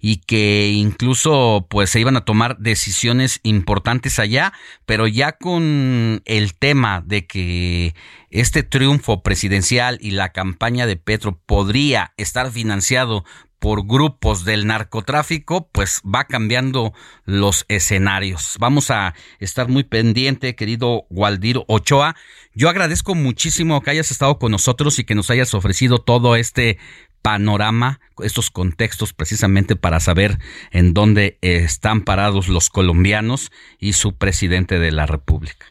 y 0.00 0.18
que 0.18 0.70
incluso 0.74 1.66
pues 1.68 1.90
se 1.90 2.00
iban 2.00 2.16
a 2.16 2.24
tomar 2.24 2.58
decisiones 2.58 3.40
importantes 3.42 4.18
allá, 4.18 4.52
pero 4.86 5.06
ya 5.06 5.32
con 5.32 6.22
el 6.24 6.54
tema 6.54 7.02
de 7.04 7.26
que 7.26 7.94
este 8.30 8.62
triunfo 8.62 9.22
presidencial 9.22 9.98
y 10.00 10.12
la 10.12 10.30
campaña 10.30 10.86
de 10.86 10.96
Petro 10.96 11.38
podría 11.46 12.12
estar 12.16 12.50
financiado 12.50 13.24
por 13.60 13.86
grupos 13.86 14.44
del 14.46 14.66
narcotráfico, 14.66 15.68
pues 15.70 16.00
va 16.02 16.24
cambiando 16.24 16.94
los 17.26 17.66
escenarios. 17.68 18.56
Vamos 18.58 18.90
a 18.90 19.14
estar 19.38 19.68
muy 19.68 19.84
pendiente, 19.84 20.56
querido 20.56 21.04
Waldir 21.10 21.60
Ochoa. 21.68 22.16
Yo 22.54 22.70
agradezco 22.70 23.14
muchísimo 23.14 23.82
que 23.82 23.90
hayas 23.90 24.10
estado 24.10 24.38
con 24.38 24.50
nosotros 24.50 24.98
y 24.98 25.04
que 25.04 25.14
nos 25.14 25.30
hayas 25.30 25.52
ofrecido 25.52 25.98
todo 25.98 26.36
este 26.36 26.78
panorama, 27.22 28.00
estos 28.22 28.50
contextos 28.50 29.12
precisamente 29.12 29.76
para 29.76 30.00
saber 30.00 30.38
en 30.70 30.94
dónde 30.94 31.38
están 31.40 32.02
parados 32.04 32.48
los 32.48 32.70
colombianos 32.70 33.50
y 33.78 33.94
su 33.94 34.16
presidente 34.16 34.78
de 34.78 34.92
la 34.92 35.06
República. 35.06 35.66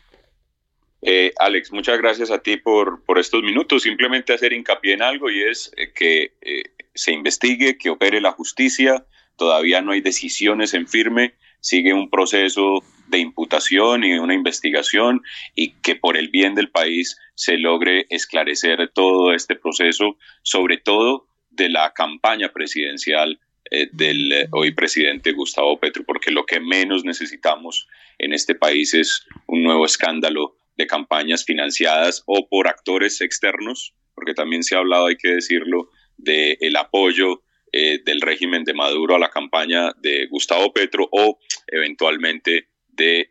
Eh, 1.01 1.31
Alex, 1.39 1.71
muchas 1.71 1.97
gracias 1.97 2.29
a 2.29 2.39
ti 2.39 2.57
por, 2.57 3.03
por 3.05 3.19
estos 3.19 3.41
minutos. 3.41 3.83
Simplemente 3.83 4.33
hacer 4.33 4.53
hincapié 4.53 4.93
en 4.93 5.01
algo 5.01 5.29
y 5.29 5.41
es 5.41 5.71
eh, 5.77 5.91
que 5.93 6.33
eh, 6.41 6.63
se 6.93 7.13
investigue, 7.13 7.77
que 7.77 7.89
opere 7.89 8.19
la 8.19 8.31
justicia. 8.31 9.05
Todavía 9.37 9.81
no 9.81 9.93
hay 9.93 10.01
decisiones 10.01 10.73
en 10.73 10.87
firme. 10.87 11.35
Sigue 11.61 11.93
un 11.93 12.09
proceso 12.09 12.83
de 13.07 13.19
imputación 13.19 14.03
y 14.03 14.13
una 14.19 14.33
investigación 14.33 15.21
y 15.55 15.71
que 15.81 15.95
por 15.95 16.15
el 16.15 16.29
bien 16.29 16.53
del 16.53 16.69
país 16.69 17.17
se 17.33 17.57
logre 17.57 18.05
esclarecer 18.09 18.91
todo 18.93 19.33
este 19.33 19.55
proceso, 19.55 20.17
sobre 20.43 20.77
todo 20.77 21.28
de 21.59 21.69
la 21.69 21.91
campaña 21.93 22.51
presidencial 22.51 23.39
eh, 23.69 23.89
del 23.91 24.31
eh, 24.31 24.47
hoy 24.51 24.71
presidente 24.71 25.33
Gustavo 25.33 25.79
Petro, 25.79 26.03
porque 26.05 26.31
lo 26.31 26.45
que 26.45 26.59
menos 26.59 27.03
necesitamos 27.03 27.87
en 28.17 28.33
este 28.33 28.55
país 28.55 28.93
es 28.93 29.27
un 29.45 29.61
nuevo 29.61 29.85
escándalo 29.85 30.55
de 30.77 30.87
campañas 30.87 31.43
financiadas 31.43 32.23
o 32.25 32.47
por 32.47 32.67
actores 32.67 33.19
externos, 33.21 33.93
porque 34.15 34.33
también 34.33 34.63
se 34.63 34.75
ha 34.75 34.79
hablado, 34.79 35.07
hay 35.07 35.17
que 35.17 35.33
decirlo, 35.33 35.89
del 36.17 36.57
el 36.61 36.75
apoyo 36.77 37.43
eh, 37.73 37.99
del 38.03 38.21
régimen 38.21 38.63
de 38.63 38.73
Maduro 38.73 39.15
a 39.15 39.19
la 39.19 39.29
campaña 39.29 39.91
de 39.97 40.27
Gustavo 40.27 40.71
Petro 40.71 41.07
o 41.11 41.39
eventualmente 41.67 42.69
de 42.87 43.29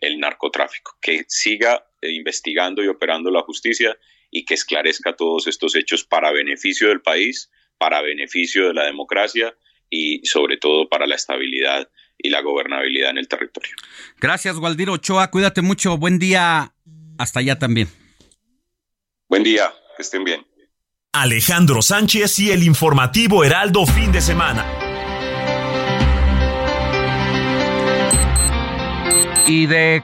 el 0.00 0.18
narcotráfico. 0.18 0.96
Que 1.00 1.24
siga 1.28 1.84
investigando 2.02 2.82
y 2.82 2.88
operando 2.88 3.30
la 3.30 3.42
justicia 3.42 3.96
y 4.34 4.44
que 4.44 4.54
esclarezca 4.54 5.14
todos 5.14 5.46
estos 5.46 5.76
hechos 5.76 6.04
para 6.04 6.32
beneficio 6.32 6.88
del 6.88 7.00
país, 7.00 7.52
para 7.78 8.02
beneficio 8.02 8.66
de 8.66 8.74
la 8.74 8.84
democracia 8.84 9.56
y 9.88 10.26
sobre 10.26 10.56
todo 10.56 10.88
para 10.88 11.06
la 11.06 11.14
estabilidad 11.14 11.88
y 12.18 12.30
la 12.30 12.42
gobernabilidad 12.42 13.10
en 13.10 13.18
el 13.18 13.28
territorio. 13.28 13.76
Gracias, 14.20 14.56
Waldir 14.56 14.90
Ochoa. 14.90 15.30
Cuídate 15.30 15.62
mucho. 15.62 15.96
Buen 15.98 16.18
día. 16.18 16.74
Hasta 17.16 17.38
allá 17.38 17.60
también. 17.60 17.88
Buen 19.28 19.44
día. 19.44 19.72
Que 19.96 20.02
estén 20.02 20.24
bien. 20.24 20.44
Alejandro 21.12 21.80
Sánchez 21.80 22.40
y 22.40 22.50
el 22.50 22.64
informativo 22.64 23.44
Heraldo 23.44 23.86
fin 23.86 24.10
de 24.10 24.20
semana. 24.20 24.66
Y 29.46 29.66
de 29.66 30.02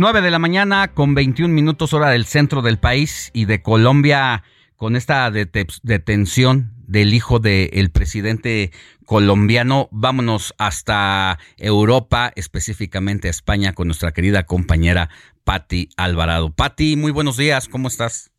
9 0.00 0.22
de 0.22 0.30
la 0.30 0.38
mañana 0.38 0.94
con 0.94 1.14
21 1.14 1.52
minutos 1.52 1.92
hora 1.92 2.08
del 2.08 2.24
centro 2.24 2.62
del 2.62 2.78
país 2.78 3.30
y 3.34 3.44
de 3.44 3.60
Colombia 3.60 4.44
con 4.76 4.96
esta 4.96 5.30
detención 5.30 6.72
del 6.86 7.12
hijo 7.12 7.38
del 7.38 7.90
presidente 7.90 8.72
colombiano. 9.04 9.90
Vámonos 9.92 10.54
hasta 10.56 11.38
Europa, 11.58 12.32
específicamente 12.34 13.28
a 13.28 13.30
España, 13.30 13.74
con 13.74 13.88
nuestra 13.88 14.12
querida 14.12 14.46
compañera 14.46 15.10
Patti 15.44 15.90
Alvarado. 15.98 16.50
Patti, 16.50 16.96
muy 16.96 17.12
buenos 17.12 17.36
días, 17.36 17.68
¿cómo 17.68 17.88
estás? 17.88 18.29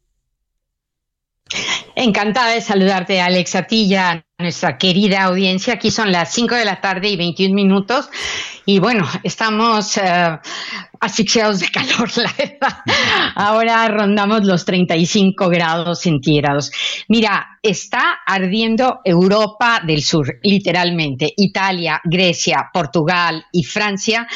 Encantada 1.95 2.53
de 2.53 2.61
saludarte, 2.61 3.21
Alex, 3.21 3.55
a 3.55 3.63
ti 3.63 3.93
y 3.93 3.95
nuestra 4.41 4.77
querida 4.77 5.23
audiencia. 5.23 5.73
Aquí 5.73 5.91
son 5.91 6.11
las 6.11 6.33
5 6.33 6.55
de 6.55 6.65
la 6.65 6.81
tarde 6.81 7.09
y 7.09 7.15
21 7.15 7.53
minutos. 7.53 8.09
Y 8.65 8.79
bueno, 8.79 9.07
estamos 9.23 9.97
uh, 9.97 10.37
asfixiados 10.99 11.59
de 11.59 11.67
calor, 11.71 12.09
la 12.17 12.33
verdad. 12.37 12.77
Ahora 13.35 13.87
rondamos 13.87 14.45
los 14.45 14.65
35 14.65 15.49
grados 15.49 16.01
centígrados. 16.01 16.71
Mira, 17.07 17.59
está 17.61 18.19
ardiendo 18.25 19.01
Europa 19.03 19.81
del 19.85 20.01
Sur, 20.01 20.39
literalmente. 20.43 21.33
Italia, 21.37 22.01
Grecia, 22.03 22.69
Portugal 22.73 23.45
y 23.51 23.63
Francia 23.63 24.27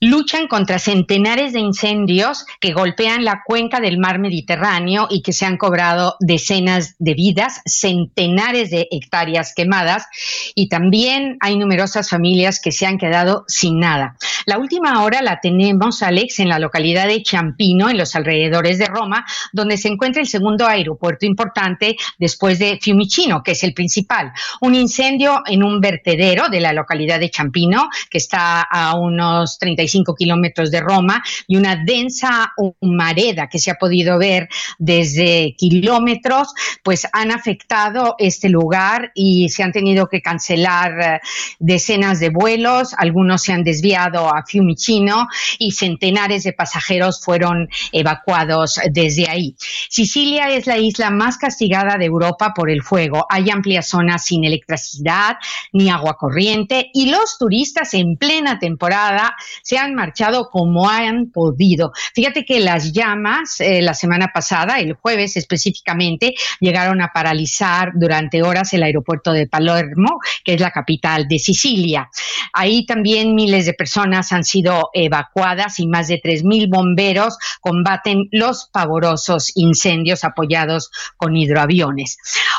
luchan 0.00 0.46
contra 0.46 0.78
centenares 0.78 1.54
de 1.54 1.60
incendios 1.60 2.44
que 2.60 2.72
golpean 2.72 3.24
la 3.24 3.42
cuenca 3.44 3.80
del 3.80 3.98
mar 3.98 4.18
Mediterráneo 4.18 5.06
y 5.08 5.22
que 5.22 5.32
se 5.32 5.46
han 5.46 5.56
cobrado 5.56 6.16
decenas 6.20 6.96
de 6.98 7.14
vidas, 7.14 7.62
centenares 7.64 8.70
de 8.70 8.88
hectáreas 8.90 9.54
quemadas 9.54 10.06
y 10.54 10.68
también 10.68 11.38
hay 11.40 11.56
numerosas 11.56 12.10
familias 12.10 12.60
que 12.60 12.72
se 12.72 12.84
han 12.84 12.98
quedado 12.98 13.44
sin 13.48 13.80
nada. 13.80 14.16
La 14.44 14.58
última 14.58 15.02
hora 15.02 15.22
la 15.22 15.40
tenemos, 15.40 16.02
Alex, 16.02 16.40
en 16.40 16.50
la 16.50 16.58
localidad 16.58 17.06
de 17.06 17.22
Champino, 17.22 17.88
en 17.88 17.96
los 17.96 18.14
alrededores 18.14 18.78
de 18.78 18.86
Roma, 18.86 19.24
donde 19.52 19.78
se 19.78 19.88
encuentra 19.88 20.20
el 20.20 20.28
segundo 20.28 20.66
aeropuerto 20.66 21.24
importante 21.24 21.96
después 22.18 22.58
de 22.58 22.78
Fiumicino, 22.80 23.42
que 23.42 23.52
es 23.52 23.64
el 23.64 23.72
principal. 23.72 24.32
Un 24.60 24.74
incendio 24.74 25.42
en 25.46 25.62
un 25.62 25.80
vertedero 25.80 26.48
de 26.48 26.60
la 26.60 26.72
localidad 26.72 27.18
de 27.18 27.30
Champino, 27.30 27.88
que 28.10 28.18
está 28.18 28.60
a 28.60 28.94
unos 28.94 29.58
35 29.86 30.14
kilómetros 30.14 30.70
de 30.70 30.80
Roma 30.80 31.22
y 31.46 31.56
una 31.56 31.76
densa 31.84 32.52
humareda 32.80 33.48
que 33.48 33.58
se 33.58 33.70
ha 33.70 33.74
podido 33.74 34.18
ver 34.18 34.48
desde 34.78 35.54
kilómetros, 35.56 36.52
pues 36.82 37.06
han 37.12 37.30
afectado 37.30 38.16
este 38.18 38.48
lugar 38.48 39.12
y 39.14 39.48
se 39.48 39.62
han 39.62 39.72
tenido 39.72 40.08
que 40.08 40.20
cancelar 40.20 41.00
eh, 41.00 41.20
decenas 41.58 42.20
de 42.20 42.30
vuelos, 42.30 42.94
algunos 42.96 43.42
se 43.42 43.52
han 43.52 43.62
desviado 43.62 44.28
a 44.28 44.44
Fiumicino 44.44 45.28
y 45.58 45.72
centenares 45.72 46.44
de 46.44 46.52
pasajeros 46.52 47.22
fueron 47.24 47.68
evacuados 47.92 48.80
desde 48.90 49.28
ahí. 49.28 49.54
Sicilia 49.88 50.50
es 50.50 50.66
la 50.66 50.78
isla 50.78 51.10
más 51.10 51.38
castigada 51.38 51.96
de 51.96 52.06
Europa 52.06 52.52
por 52.54 52.70
el 52.70 52.82
fuego. 52.82 53.26
Hay 53.28 53.50
amplias 53.50 53.88
zonas 53.88 54.24
sin 54.24 54.44
electricidad 54.44 55.36
ni 55.72 55.90
agua 55.90 56.16
corriente 56.16 56.90
y 56.92 57.10
los 57.10 57.38
turistas 57.38 57.94
en 57.94 58.16
plena 58.16 58.58
temporada 58.58 59.36
se 59.62 59.75
han 59.76 59.94
marchado 59.94 60.50
como 60.50 60.88
han 60.88 61.30
podido. 61.30 61.92
Fíjate 62.14 62.44
que 62.44 62.60
las 62.60 62.92
llamas 62.92 63.60
eh, 63.60 63.82
la 63.82 63.94
semana 63.94 64.30
pasada, 64.32 64.78
el 64.78 64.94
jueves 64.94 65.36
específicamente, 65.36 66.34
llegaron 66.60 67.00
a 67.02 67.12
paralizar 67.12 67.92
durante 67.94 68.42
horas 68.42 68.72
el 68.72 68.82
aeropuerto 68.82 69.32
de 69.32 69.46
Palermo, 69.46 70.18
que 70.44 70.54
es 70.54 70.60
la 70.60 70.70
capital 70.70 71.28
de 71.28 71.38
Sicilia. 71.38 72.08
Ahí 72.52 72.86
también 72.86 73.34
miles 73.34 73.66
de 73.66 73.74
personas 73.74 74.32
han 74.32 74.44
sido 74.44 74.90
evacuadas 74.92 75.78
y 75.78 75.86
más 75.86 76.08
de 76.08 76.20
3.000 76.20 76.70
bomberos 76.70 77.38
combaten 77.60 78.28
los 78.32 78.68
pavorosos 78.72 79.52
incendios 79.56 80.24
apoyados 80.24 80.90
con 81.16 81.36
hidroaviones. 81.36 82.18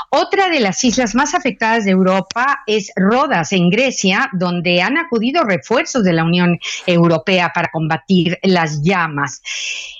Otra 0.09 0.49
de 0.49 0.59
las 0.59 0.83
islas 0.83 1.15
más 1.15 1.33
afectadas 1.33 1.85
de 1.85 1.91
Europa 1.91 2.59
es 2.67 2.91
Rodas, 2.95 3.51
en 3.51 3.69
Grecia, 3.69 4.29
donde 4.33 4.81
han 4.81 4.97
acudido 4.97 5.43
refuerzos 5.43 6.03
de 6.03 6.13
la 6.13 6.23
Unión 6.23 6.59
Europea 6.85 7.06
para 7.53 7.69
combatir 7.69 8.37
las 8.43 8.81
llamas. 8.83 9.41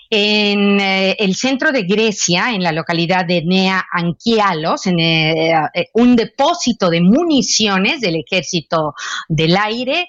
En 0.10 0.80
eh, 0.80 1.16
el 1.20 1.36
centro 1.36 1.72
de 1.72 1.84
Grecia, 1.84 2.52
en 2.52 2.64
la 2.64 2.72
localidad 2.72 3.26
de 3.26 3.44
Nea 3.44 3.86
Anquialos, 3.92 4.88
en 4.88 5.00
eh, 5.00 5.52
eh, 5.74 5.90
un 5.94 6.16
depósito 6.16 6.90
de 6.90 7.02
municiones 7.02 8.02
del 8.02 8.16
ejército 8.16 8.94
del 9.28 9.58
aire, 9.58 10.08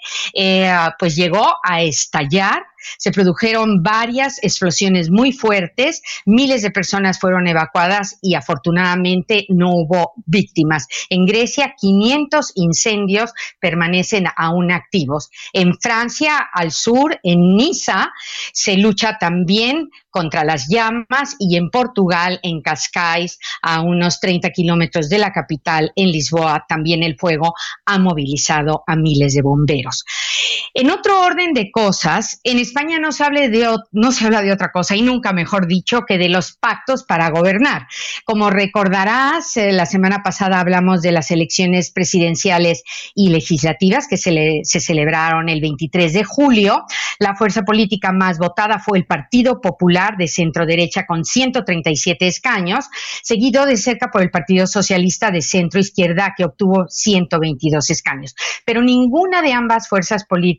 pues 0.98 1.16
llegó 1.16 1.46
a 1.62 1.82
estallar 1.82 2.62
se 2.96 3.10
produjeron 3.10 3.82
varias 3.82 4.42
explosiones 4.42 5.10
muy 5.10 5.32
fuertes, 5.32 6.02
miles 6.24 6.62
de 6.62 6.70
personas 6.70 7.18
fueron 7.18 7.46
evacuadas 7.46 8.18
y 8.22 8.34
afortunadamente 8.34 9.46
no 9.48 9.72
hubo 9.72 10.12
víctimas. 10.26 10.86
En 11.10 11.26
Grecia, 11.26 11.74
500 11.78 12.52
incendios 12.54 13.32
permanecen 13.60 14.26
aún 14.36 14.72
activos. 14.72 15.30
En 15.52 15.74
Francia, 15.78 16.48
al 16.52 16.70
sur, 16.70 17.18
en 17.22 17.56
Niza, 17.56 18.12
se 18.52 18.76
lucha 18.76 19.18
también 19.18 19.87
contra 20.10 20.44
las 20.44 20.68
llamas 20.68 21.36
y 21.38 21.56
en 21.56 21.70
Portugal, 21.70 22.40
en 22.42 22.62
Cascais, 22.62 23.38
a 23.62 23.80
unos 23.82 24.20
30 24.20 24.50
kilómetros 24.50 25.08
de 25.08 25.18
la 25.18 25.32
capital, 25.32 25.92
en 25.96 26.10
Lisboa, 26.10 26.64
también 26.68 27.02
el 27.02 27.16
fuego 27.16 27.54
ha 27.84 27.98
movilizado 27.98 28.84
a 28.86 28.96
miles 28.96 29.34
de 29.34 29.42
bomberos. 29.42 30.04
En 30.74 30.90
otro 30.90 31.20
orden 31.22 31.54
de 31.54 31.70
cosas, 31.70 32.40
en 32.44 32.58
España 32.58 32.98
no 32.98 33.10
se, 33.12 33.24
habla 33.24 33.48
de 33.48 34.52
otra 34.52 34.70
cosa 34.70 34.96
y 34.96 35.02
nunca 35.02 35.32
mejor 35.32 35.66
dicho 35.66 36.02
que 36.06 36.18
de 36.18 36.28
los 36.28 36.52
pactos 36.52 37.04
para 37.04 37.30
gobernar. 37.30 37.86
Como 38.24 38.50
recordarás, 38.50 39.56
eh, 39.56 39.72
la 39.72 39.86
semana 39.86 40.22
pasada 40.22 40.60
hablamos 40.60 41.00
de 41.00 41.12
las 41.12 41.30
elecciones 41.30 41.90
presidenciales 41.90 42.82
y 43.14 43.30
legislativas 43.30 44.06
que 44.08 44.18
se, 44.18 44.60
se 44.62 44.80
celebraron 44.80 45.48
el 45.48 45.60
23 45.60 46.12
de 46.12 46.24
julio. 46.24 46.84
La 47.18 47.34
fuerza 47.34 47.62
política 47.62 48.12
más 48.12 48.38
votada 48.38 48.78
fue 48.78 48.98
el 48.98 49.06
Partido 49.06 49.60
Popular 49.60 50.16
de 50.18 50.28
centro 50.28 50.66
derecha 50.66 51.06
con 51.06 51.24
137 51.24 52.26
escaños, 52.26 52.86
seguido 53.22 53.64
de 53.64 53.76
cerca 53.76 54.10
por 54.10 54.22
el 54.22 54.30
Partido 54.30 54.66
Socialista 54.66 55.30
de 55.30 55.40
centro 55.40 55.80
izquierda 55.80 56.34
que 56.36 56.44
obtuvo 56.44 56.86
122 56.88 57.90
escaños. 57.90 58.34
Pero 58.64 58.82
ninguna 58.82 59.40
de 59.42 59.52
ambas 59.52 59.88
fuerzas 59.88 60.24
políticas 60.24 60.57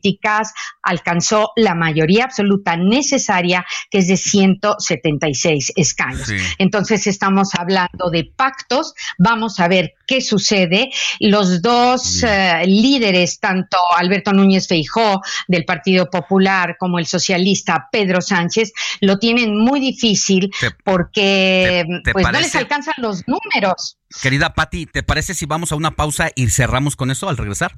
alcanzó 0.82 1.52
la 1.56 1.76
mayoría 1.76 2.26
absoluta 2.26 2.76
necesaria, 2.76 3.66
que 3.90 4.00
es 4.00 4.08
de 4.08 4.18
176 4.18 5.74
escaños. 5.76 6.30
Entonces 6.58 7.08
estamos 7.08 7.56
hablando 7.56 8.10
de 8.12 8.32
pactos, 8.36 8.94
vamos 9.18 9.60
a 9.60 9.68
ver 9.68 9.94
qué 10.08 10.22
sucede. 10.22 10.90
Los 11.20 11.62
dos 11.62 12.24
eh, 12.24 12.64
líderes, 12.66 13.40
tanto 13.40 13.78
Alberto 13.98 14.34
Núñez 14.34 14.68
Feijó 14.68 15.22
del 15.48 15.66
Partido 15.66 16.10
Popular 16.10 16.78
como 16.78 17.00
el 17.00 17.06
socialista 17.06 17.88
Pedro 17.92 18.22
Sánchez, 18.22 18.72
lo 19.02 19.20
tienen 19.20 19.58
muy 19.58 19.80
difícil 19.80 20.52
porque 20.84 21.86
pues 22.12 22.26
no 22.32 22.40
les 22.40 22.56
alcanzan 22.56 22.96
los 22.98 23.24
números. 23.28 23.98
Querida 24.22 24.54
Patti, 24.54 24.86
¿te 24.86 25.04
parece 25.04 25.34
si 25.34 25.46
vamos 25.46 25.72
a 25.72 25.76
una 25.76 25.92
pausa 25.92 26.30
y 26.36 26.50
cerramos 26.50 26.96
con 26.96 27.12
eso 27.12 27.30
al 27.30 27.38
regresar? 27.38 27.78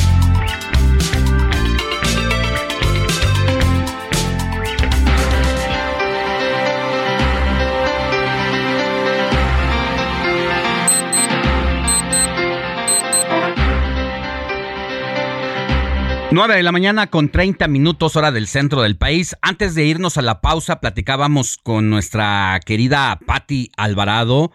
9 16.33 16.55
de 16.55 16.63
la 16.63 16.71
mañana 16.71 17.07
con 17.07 17.27
30 17.27 17.67
minutos 17.67 18.15
hora 18.15 18.31
del 18.31 18.47
centro 18.47 18.81
del 18.81 18.95
país. 18.95 19.35
Antes 19.41 19.75
de 19.75 19.83
irnos 19.83 20.17
a 20.17 20.21
la 20.21 20.39
pausa, 20.39 20.79
platicábamos 20.79 21.57
con 21.57 21.89
nuestra 21.89 22.57
querida 22.65 23.19
Patti 23.25 23.69
Alvarado, 23.75 24.53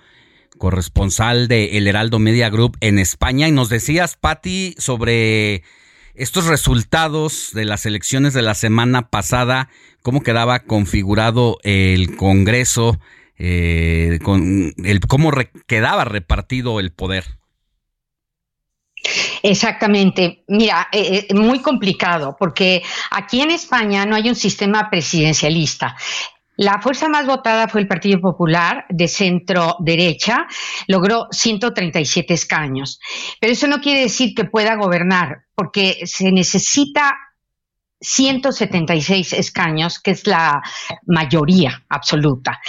corresponsal 0.56 1.48
de 1.48 1.76
El 1.76 1.86
Heraldo 1.86 2.18
Media 2.18 2.48
Group 2.48 2.78
en 2.80 2.98
España, 2.98 3.46
y 3.46 3.52
nos 3.52 3.68
decías, 3.68 4.16
Patti, 4.16 4.74
sobre 4.78 5.64
estos 6.14 6.46
resultados 6.46 7.50
de 7.52 7.66
las 7.66 7.84
elecciones 7.84 8.32
de 8.32 8.40
la 8.40 8.54
semana 8.54 9.10
pasada, 9.10 9.68
cómo 10.00 10.22
quedaba 10.22 10.60
configurado 10.60 11.58
el 11.62 12.16
Congreso, 12.16 12.98
eh, 13.36 14.18
con 14.22 14.72
el, 14.82 15.00
cómo 15.00 15.30
quedaba 15.66 16.06
repartido 16.06 16.80
el 16.80 16.90
poder. 16.90 17.36
Exactamente. 19.42 20.44
Mira, 20.48 20.88
eh, 20.92 21.26
eh, 21.28 21.34
muy 21.34 21.60
complicado 21.60 22.36
porque 22.38 22.82
aquí 23.10 23.40
en 23.40 23.50
España 23.50 24.04
no 24.06 24.16
hay 24.16 24.28
un 24.28 24.34
sistema 24.34 24.88
presidencialista. 24.90 25.96
La 26.56 26.80
fuerza 26.80 27.08
más 27.08 27.26
votada 27.26 27.68
fue 27.68 27.82
el 27.82 27.88
Partido 27.88 28.18
Popular 28.18 28.86
de 28.88 29.08
centro 29.08 29.76
derecha, 29.80 30.46
logró 30.86 31.28
137 31.30 32.32
escaños. 32.32 32.98
Pero 33.40 33.52
eso 33.52 33.66
no 33.66 33.80
quiere 33.80 34.00
decir 34.00 34.34
que 34.34 34.44
pueda 34.44 34.74
gobernar, 34.76 35.44
porque 35.54 36.06
se 36.06 36.32
necesita 36.32 37.14
176 38.00 39.34
escaños, 39.34 40.00
que 40.00 40.12
es 40.12 40.26
la 40.26 40.62
mayoría 41.06 41.84
absoluta. 41.88 42.60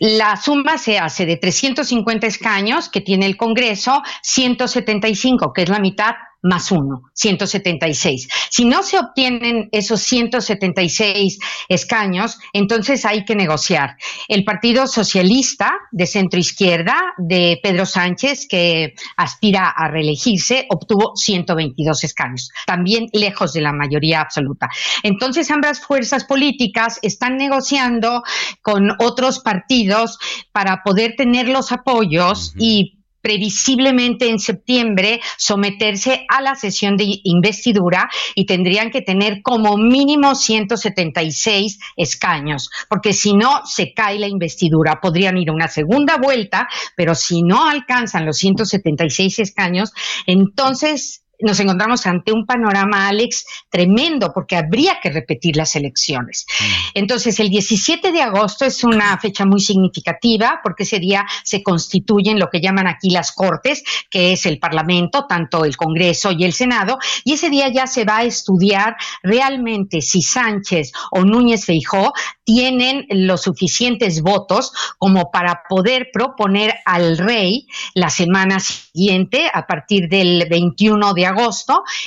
La 0.00 0.38
suma 0.38 0.78
se 0.78 0.98
hace 0.98 1.26
de 1.26 1.36
350 1.36 2.26
escaños 2.26 2.88
que 2.88 3.02
tiene 3.02 3.26
el 3.26 3.36
Congreso, 3.36 4.02
175, 4.22 5.52
que 5.52 5.60
es 5.60 5.68
la 5.68 5.78
mitad 5.78 6.14
más 6.42 6.72
uno, 6.72 7.02
176. 7.14 8.28
Si 8.50 8.64
no 8.64 8.82
se 8.82 8.98
obtienen 8.98 9.68
esos 9.72 10.00
176 10.02 11.38
escaños, 11.68 12.38
entonces 12.52 13.04
hay 13.04 13.24
que 13.24 13.36
negociar. 13.36 13.96
El 14.28 14.44
Partido 14.44 14.86
Socialista 14.86 15.72
de 15.90 16.06
centro 16.06 16.40
izquierda 16.40 16.96
de 17.18 17.58
Pedro 17.62 17.86
Sánchez, 17.86 18.46
que 18.48 18.94
aspira 19.16 19.68
a 19.68 19.88
reelegirse, 19.88 20.66
obtuvo 20.70 21.12
122 21.14 22.04
escaños, 22.04 22.50
también 22.66 23.06
lejos 23.12 23.52
de 23.52 23.60
la 23.60 23.72
mayoría 23.72 24.20
absoluta. 24.20 24.68
Entonces 25.02 25.50
ambas 25.50 25.80
fuerzas 25.80 26.24
políticas 26.24 26.98
están 27.02 27.36
negociando 27.36 28.22
con 28.62 28.90
otros 28.98 29.40
partidos 29.40 30.18
para 30.52 30.82
poder 30.82 31.14
tener 31.16 31.48
los 31.48 31.72
apoyos 31.72 32.54
y 32.58 32.99
previsiblemente 33.20 34.28
en 34.28 34.38
septiembre 34.38 35.20
someterse 35.36 36.24
a 36.28 36.40
la 36.40 36.54
sesión 36.54 36.96
de 36.96 37.06
investidura 37.24 38.08
y 38.34 38.46
tendrían 38.46 38.90
que 38.90 39.02
tener 39.02 39.42
como 39.42 39.76
mínimo 39.76 40.34
176 40.34 41.78
escaños, 41.96 42.70
porque 42.88 43.12
si 43.12 43.34
no 43.34 43.62
se 43.64 43.92
cae 43.92 44.18
la 44.18 44.28
investidura, 44.28 45.00
podrían 45.00 45.36
ir 45.38 45.50
a 45.50 45.54
una 45.54 45.68
segunda 45.68 46.16
vuelta, 46.16 46.68
pero 46.96 47.14
si 47.14 47.42
no 47.42 47.68
alcanzan 47.68 48.26
los 48.26 48.38
176 48.38 49.38
escaños, 49.38 49.92
entonces 50.26 51.24
nos 51.42 51.60
encontramos 51.60 52.06
ante 52.06 52.32
un 52.32 52.46
panorama, 52.46 53.08
Alex, 53.08 53.44
tremendo, 53.68 54.32
porque 54.32 54.56
habría 54.56 54.98
que 55.02 55.10
repetir 55.10 55.56
las 55.56 55.76
elecciones. 55.76 56.46
Mm. 56.60 56.64
Entonces, 56.94 57.40
el 57.40 57.50
17 57.50 58.12
de 58.12 58.22
agosto 58.22 58.64
es 58.64 58.84
una 58.84 59.18
fecha 59.18 59.44
muy 59.44 59.60
significativa, 59.60 60.60
porque 60.62 60.82
ese 60.82 60.98
día 60.98 61.26
se 61.44 61.62
constituyen 61.62 62.38
lo 62.38 62.48
que 62.50 62.60
llaman 62.60 62.86
aquí 62.86 63.10
las 63.10 63.32
Cortes, 63.32 63.82
que 64.10 64.32
es 64.32 64.46
el 64.46 64.58
Parlamento, 64.58 65.26
tanto 65.26 65.64
el 65.64 65.76
Congreso 65.76 66.32
y 66.32 66.44
el 66.44 66.52
Senado, 66.52 66.98
y 67.24 67.34
ese 67.34 67.50
día 67.50 67.68
ya 67.68 67.86
se 67.86 68.04
va 68.04 68.18
a 68.18 68.24
estudiar 68.24 68.96
realmente 69.22 70.00
si 70.00 70.22
Sánchez 70.22 70.92
o 71.10 71.24
Núñez 71.24 71.64
Feijó 71.64 72.12
tienen 72.44 73.06
los 73.10 73.42
suficientes 73.42 74.22
votos 74.22 74.72
como 74.98 75.30
para 75.30 75.62
poder 75.68 76.08
proponer 76.12 76.74
al 76.84 77.16
rey 77.16 77.68
la 77.94 78.10
semana 78.10 78.58
siguiente, 78.58 79.48
a 79.52 79.66
partir 79.66 80.08
del 80.08 80.46
21 80.50 81.14
de 81.14 81.26
agosto, 81.26 81.29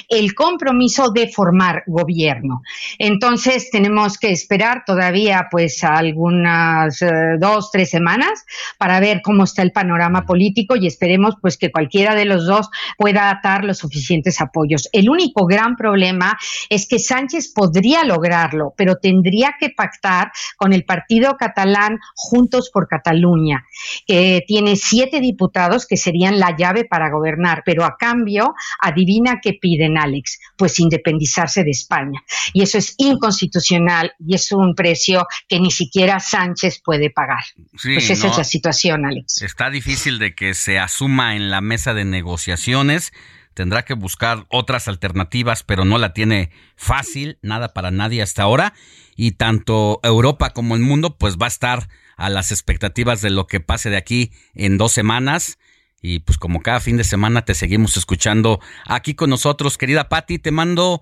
el 0.09 0.33
compromiso 0.33 1.11
de 1.11 1.31
formar 1.31 1.83
gobierno. 1.87 2.61
Entonces 2.97 3.69
tenemos 3.71 4.17
que 4.17 4.31
esperar 4.31 4.83
todavía 4.85 5.47
pues 5.51 5.83
algunas 5.83 7.01
eh, 7.01 7.37
dos, 7.39 7.71
tres 7.71 7.89
semanas 7.89 8.45
para 8.77 8.99
ver 8.99 9.21
cómo 9.23 9.43
está 9.43 9.61
el 9.61 9.71
panorama 9.71 10.25
político 10.25 10.75
y 10.75 10.87
esperemos 10.87 11.35
pues 11.41 11.57
que 11.57 11.71
cualquiera 11.71 12.15
de 12.15 12.25
los 12.25 12.45
dos 12.45 12.69
pueda 12.97 13.29
atar 13.29 13.63
los 13.65 13.77
suficientes 13.77 14.41
apoyos. 14.41 14.89
El 14.91 15.09
único 15.09 15.45
gran 15.45 15.75
problema 15.75 16.37
es 16.69 16.87
que 16.87 16.99
Sánchez 16.99 17.51
podría 17.53 18.03
lograrlo, 18.03 18.73
pero 18.77 18.95
tendría 18.95 19.55
que 19.59 19.69
pactar 19.69 20.31
con 20.57 20.73
el 20.73 20.83
partido 20.85 21.35
catalán 21.37 21.99
Juntos 22.15 22.69
por 22.73 22.87
Cataluña, 22.87 23.65
que 24.05 24.43
tiene 24.47 24.75
siete 24.75 25.19
diputados 25.19 25.85
que 25.85 25.97
serían 25.97 26.39
la 26.39 26.55
llave 26.57 26.85
para 26.85 27.09
gobernar, 27.09 27.63
pero 27.65 27.85
a 27.85 27.95
cambio, 27.97 28.53
adivina 28.79 29.12
qué 29.41 29.53
piden, 29.59 29.97
Alex, 29.97 30.39
pues 30.57 30.79
independizarse 30.79 31.63
de 31.63 31.71
España. 31.71 32.21
Y 32.53 32.63
eso 32.63 32.77
es 32.77 32.95
inconstitucional 32.97 34.13
y 34.19 34.35
es 34.35 34.51
un 34.51 34.75
precio 34.75 35.27
que 35.47 35.59
ni 35.59 35.71
siquiera 35.71 36.19
Sánchez 36.19 36.81
puede 36.83 37.09
pagar. 37.09 37.43
pues 37.81 38.09
esa 38.09 38.27
es 38.27 38.37
la 38.37 38.43
situación, 38.43 39.05
Alex. 39.05 39.41
Está 39.41 39.69
difícil 39.69 40.19
de 40.19 40.35
que 40.35 40.53
se 40.53 40.79
asuma 40.79 41.35
en 41.35 41.49
la 41.49 41.61
mesa 41.61 41.93
de 41.93 42.05
negociaciones 42.05 43.11
tendrá 43.53 43.85
que 43.85 43.93
buscar 43.93 44.45
otras 44.49 44.87
alternativas, 44.87 45.63
pero 45.63 45.85
no 45.85 45.97
la 45.97 46.13
tiene 46.13 46.51
fácil, 46.75 47.37
nada 47.41 47.73
para 47.73 47.91
nadie 47.91 48.21
hasta 48.21 48.43
ahora, 48.43 48.73
y 49.15 49.33
tanto 49.33 49.99
Europa 50.03 50.51
como 50.51 50.75
el 50.75 50.81
mundo 50.81 51.17
pues 51.17 51.37
va 51.37 51.45
a 51.45 51.49
estar 51.49 51.87
a 52.17 52.29
las 52.29 52.51
expectativas 52.51 53.21
de 53.21 53.29
lo 53.29 53.47
que 53.47 53.59
pase 53.59 53.89
de 53.89 53.97
aquí 53.97 54.31
en 54.53 54.77
dos 54.77 54.91
semanas. 54.91 55.57
Y 56.05 56.19
pues 56.19 56.37
como 56.37 56.61
cada 56.61 56.81
fin 56.81 56.97
de 56.97 57.05
semana 57.05 57.45
te 57.45 57.55
seguimos 57.55 57.95
escuchando 57.95 58.59
aquí 58.85 59.15
con 59.15 59.29
nosotros, 59.29 59.77
querida 59.77 60.09
Patti, 60.09 60.37
te 60.37 60.51
mando 60.51 61.01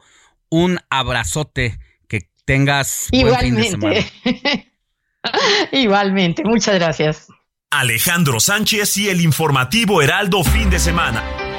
un 0.49 0.80
abrazote, 0.91 1.80
que 2.07 2.30
tengas 2.45 3.10
buen 3.11 3.36
fin 3.40 3.56
de 3.56 3.64
semana. 3.64 3.99
Igualmente, 5.72 6.44
muchas 6.45 6.76
gracias. 6.76 7.28
Alejandro 7.72 8.40
Sánchez 8.40 8.95
y 8.98 9.10
el 9.10 9.22
informativo 9.22 10.03
Heraldo 10.03 10.44
fin 10.44 10.69
de 10.69 10.78
semana. 10.78 11.51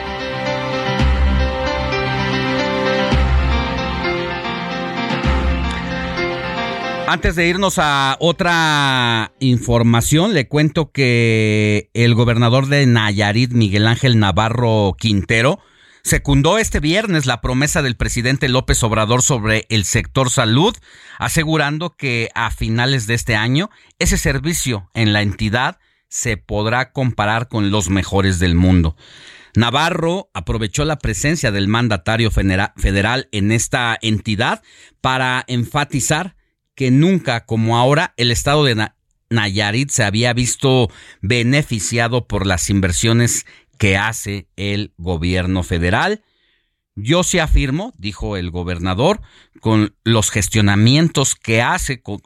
Antes 7.12 7.36
de 7.36 7.46
irnos 7.46 7.74
a 7.76 8.16
otra 8.20 9.34
información, 9.38 10.32
le 10.32 10.48
cuento 10.48 10.92
que 10.92 11.90
el 11.92 12.14
gobernador 12.14 12.68
de 12.68 12.86
Nayarit, 12.86 13.52
Miguel 13.52 13.86
Ángel 13.86 14.18
Navarro 14.18 14.96
Quintero, 14.98 15.60
secundó 16.02 16.56
este 16.56 16.80
viernes 16.80 17.26
la 17.26 17.42
promesa 17.42 17.82
del 17.82 17.96
presidente 17.96 18.48
López 18.48 18.82
Obrador 18.82 19.20
sobre 19.20 19.66
el 19.68 19.84
sector 19.84 20.30
salud, 20.30 20.74
asegurando 21.18 21.90
que 21.90 22.30
a 22.34 22.50
finales 22.50 23.06
de 23.06 23.12
este 23.12 23.36
año 23.36 23.68
ese 23.98 24.16
servicio 24.16 24.88
en 24.94 25.12
la 25.12 25.20
entidad 25.20 25.80
se 26.08 26.38
podrá 26.38 26.92
comparar 26.92 27.48
con 27.48 27.70
los 27.70 27.90
mejores 27.90 28.38
del 28.38 28.54
mundo. 28.54 28.96
Navarro 29.54 30.30
aprovechó 30.32 30.86
la 30.86 30.96
presencia 30.96 31.52
del 31.52 31.68
mandatario 31.68 32.30
federal 32.30 33.28
en 33.32 33.52
esta 33.52 33.98
entidad 34.00 34.62
para 35.02 35.44
enfatizar 35.46 36.36
que 36.74 36.90
nunca 36.90 37.44
como 37.44 37.76
ahora 37.76 38.14
el 38.16 38.30
estado 38.30 38.64
de 38.64 38.90
Nayarit 39.30 39.90
se 39.90 40.04
había 40.04 40.32
visto 40.32 40.90
beneficiado 41.20 42.26
por 42.26 42.46
las 42.46 42.70
inversiones 42.70 43.46
que 43.78 43.96
hace 43.96 44.46
el 44.56 44.92
gobierno 44.96 45.62
federal. 45.62 46.22
Yo 46.94 47.24
sí 47.24 47.38
afirmo, 47.38 47.92
dijo 47.96 48.36
el 48.36 48.50
gobernador, 48.50 49.20
con 49.60 49.96
los 50.04 50.30
gestionamientos 50.30 51.34
que 51.34 51.62
hace, 51.62 52.02
con, 52.02 52.20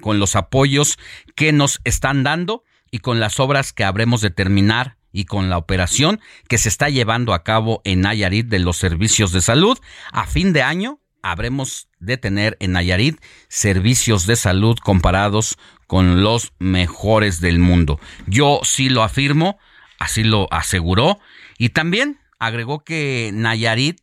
con 0.00 0.18
los 0.18 0.36
apoyos 0.36 0.98
que 1.34 1.52
nos 1.52 1.80
están 1.84 2.22
dando 2.22 2.64
y 2.90 2.98
con 2.98 3.20
las 3.20 3.40
obras 3.40 3.72
que 3.72 3.84
habremos 3.84 4.20
de 4.20 4.30
terminar 4.30 4.98
y 5.12 5.24
con 5.24 5.50
la 5.50 5.58
operación 5.58 6.20
que 6.48 6.58
se 6.58 6.68
está 6.68 6.88
llevando 6.88 7.34
a 7.34 7.42
cabo 7.42 7.80
en 7.84 8.02
Nayarit 8.02 8.46
de 8.46 8.58
los 8.58 8.76
servicios 8.76 9.32
de 9.32 9.40
salud, 9.40 9.78
a 10.12 10.26
fin 10.26 10.52
de 10.52 10.62
año 10.62 11.00
habremos 11.22 11.89
de 12.00 12.16
tener 12.16 12.56
en 12.60 12.72
Nayarit 12.72 13.20
servicios 13.48 14.26
de 14.26 14.36
salud 14.36 14.76
comparados 14.82 15.56
con 15.86 16.22
los 16.22 16.52
mejores 16.58 17.40
del 17.40 17.58
mundo. 17.58 18.00
Yo 18.26 18.60
sí 18.64 18.88
lo 18.88 19.02
afirmo, 19.02 19.58
así 19.98 20.24
lo 20.24 20.52
aseguró, 20.52 21.18
y 21.58 21.70
también 21.70 22.18
agregó 22.38 22.82
que 22.84 23.30
Nayarit 23.32 24.00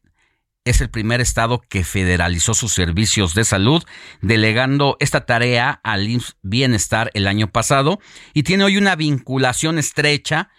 es 0.69 0.81
el 0.81 0.89
primer 0.89 1.21
estado 1.21 1.61
que 1.61 1.83
federalizó 1.83 2.53
sus 2.53 2.73
servicios 2.73 3.33
de 3.33 3.45
salud, 3.45 3.83
delegando 4.21 4.97
esta 4.99 5.25
tarea 5.25 5.79
al 5.83 6.21
Bienestar 6.41 7.09
el 7.13 7.27
año 7.27 7.49
pasado 7.49 7.99
y 8.33 8.43
tiene 8.43 8.65
hoy 8.65 8.77
una 8.77 8.95
vinculación 8.95 9.79
estrecha 9.79 10.49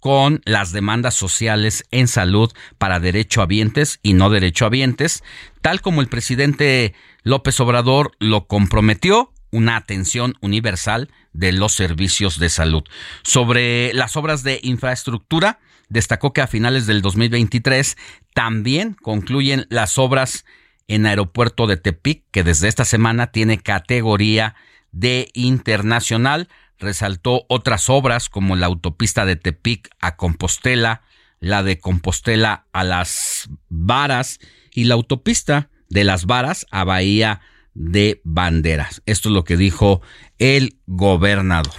con 0.00 0.40
las 0.44 0.72
demandas 0.72 1.14
sociales 1.14 1.84
en 1.90 2.08
salud 2.08 2.52
para 2.78 3.00
derechohabientes 3.00 3.98
y 4.02 4.14
no 4.14 4.30
derechohabientes, 4.30 5.22
tal 5.60 5.80
como 5.80 6.00
el 6.00 6.08
presidente 6.08 6.94
López 7.22 7.58
Obrador 7.60 8.12
lo 8.18 8.46
comprometió, 8.46 9.32
una 9.50 9.76
atención 9.76 10.34
universal 10.40 11.10
de 11.32 11.52
los 11.52 11.72
servicios 11.72 12.38
de 12.38 12.48
salud. 12.48 12.82
Sobre 13.22 13.92
las 13.94 14.16
obras 14.16 14.42
de 14.42 14.60
infraestructura, 14.62 15.58
destacó 15.88 16.32
que 16.32 16.42
a 16.42 16.46
finales 16.46 16.86
del 16.86 17.02
2023 17.02 17.96
también 18.34 18.94
concluyen 18.94 19.66
las 19.70 19.98
obras 19.98 20.44
en 20.86 21.06
aeropuerto 21.06 21.66
de 21.66 21.76
Tepic, 21.76 22.24
que 22.30 22.44
desde 22.44 22.68
esta 22.68 22.84
semana 22.84 23.28
tiene 23.28 23.58
categoría 23.58 24.54
de 24.90 25.30
internacional, 25.34 26.48
resaltó 26.78 27.44
otras 27.48 27.88
obras 27.88 28.28
como 28.28 28.56
la 28.56 28.66
autopista 28.66 29.24
de 29.24 29.36
Tepic 29.36 29.90
a 30.00 30.16
Compostela, 30.16 31.02
la 31.40 31.62
de 31.62 31.78
Compostela 31.78 32.66
a 32.72 32.84
las 32.84 33.48
Varas 33.68 34.38
y 34.72 34.84
la 34.84 34.94
autopista 34.94 35.70
de 35.88 36.04
las 36.04 36.26
Varas 36.26 36.66
a 36.70 36.84
Bahía 36.84 37.40
de 37.74 38.20
Banderas. 38.24 39.02
Esto 39.06 39.28
es 39.28 39.34
lo 39.34 39.44
que 39.44 39.56
dijo 39.56 40.02
el 40.38 40.78
gobernador. 40.86 41.72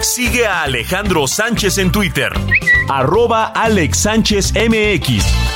Sigue 0.00 0.46
a 0.46 0.62
Alejandro 0.62 1.26
Sánchez 1.26 1.78
en 1.78 1.92
Twitter, 1.92 2.32
arroba 2.88 3.46
Alex 3.46 3.98
Sánchez 3.98 4.52
MX. 4.54 5.47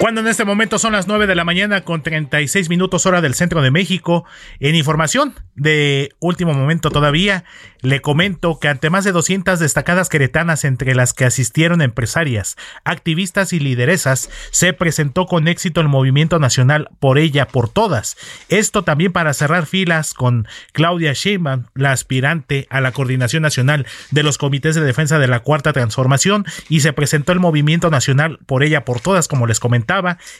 Cuando 0.00 0.22
en 0.22 0.28
este 0.28 0.46
momento 0.46 0.78
son 0.78 0.94
las 0.94 1.08
9 1.08 1.26
de 1.26 1.34
la 1.34 1.44
mañana 1.44 1.82
con 1.82 2.02
36 2.02 2.70
minutos 2.70 3.04
hora 3.04 3.20
del 3.20 3.34
centro 3.34 3.60
de 3.60 3.70
México, 3.70 4.24
en 4.58 4.74
información 4.74 5.34
de 5.56 6.14
último 6.20 6.54
momento 6.54 6.90
todavía, 6.90 7.44
le 7.82 8.00
comento 8.00 8.58
que 8.58 8.68
ante 8.68 8.88
más 8.88 9.04
de 9.04 9.12
200 9.12 9.58
destacadas 9.60 10.08
queretanas 10.08 10.64
entre 10.64 10.94
las 10.94 11.12
que 11.12 11.26
asistieron 11.26 11.82
empresarias, 11.82 12.56
activistas 12.82 13.52
y 13.52 13.60
lideresas, 13.60 14.30
se 14.52 14.72
presentó 14.72 15.26
con 15.26 15.48
éxito 15.48 15.82
el 15.82 15.88
movimiento 15.88 16.38
nacional 16.38 16.88
por 16.98 17.18
ella, 17.18 17.46
por 17.46 17.68
todas. 17.68 18.16
Esto 18.48 18.84
también 18.84 19.12
para 19.12 19.34
cerrar 19.34 19.66
filas 19.66 20.14
con 20.14 20.48
Claudia 20.72 21.12
Sheinbaum, 21.12 21.66
la 21.74 21.92
aspirante 21.92 22.66
a 22.70 22.80
la 22.80 22.92
coordinación 22.92 23.42
nacional 23.42 23.86
de 24.10 24.22
los 24.22 24.38
comités 24.38 24.74
de 24.74 24.80
defensa 24.80 25.18
de 25.18 25.28
la 25.28 25.40
cuarta 25.40 25.74
transformación 25.74 26.46
y 26.70 26.80
se 26.80 26.94
presentó 26.94 27.32
el 27.32 27.40
movimiento 27.40 27.90
nacional 27.90 28.38
por 28.46 28.62
ella, 28.62 28.86
por 28.86 29.00
todas, 29.00 29.28
como 29.28 29.46
les 29.46 29.60
comenté 29.60 29.89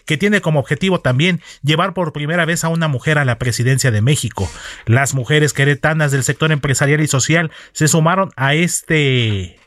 que 0.07 0.17
tiene 0.17 0.41
como 0.41 0.61
objetivo 0.61 1.01
también 1.01 1.41
llevar 1.63 1.95
por 1.95 2.13
primera 2.13 2.45
vez 2.45 2.65
a 2.65 2.69
una 2.69 2.89
mujer 2.89 3.19
a 3.19 3.25
la 3.25 3.39
presidencia 3.39 3.91
de 3.91 4.01
México. 4.01 4.51
Las 4.87 5.15
mujeres 5.15 5.53
queretanas 5.53 6.13
del 6.13 6.25
sector 6.25 6.53
empresarial 6.53 7.01
y 7.01 7.07
social 7.07 7.51
se 7.73 7.89
sumaron 7.89 8.31
a 8.37 8.55
este 8.55 9.59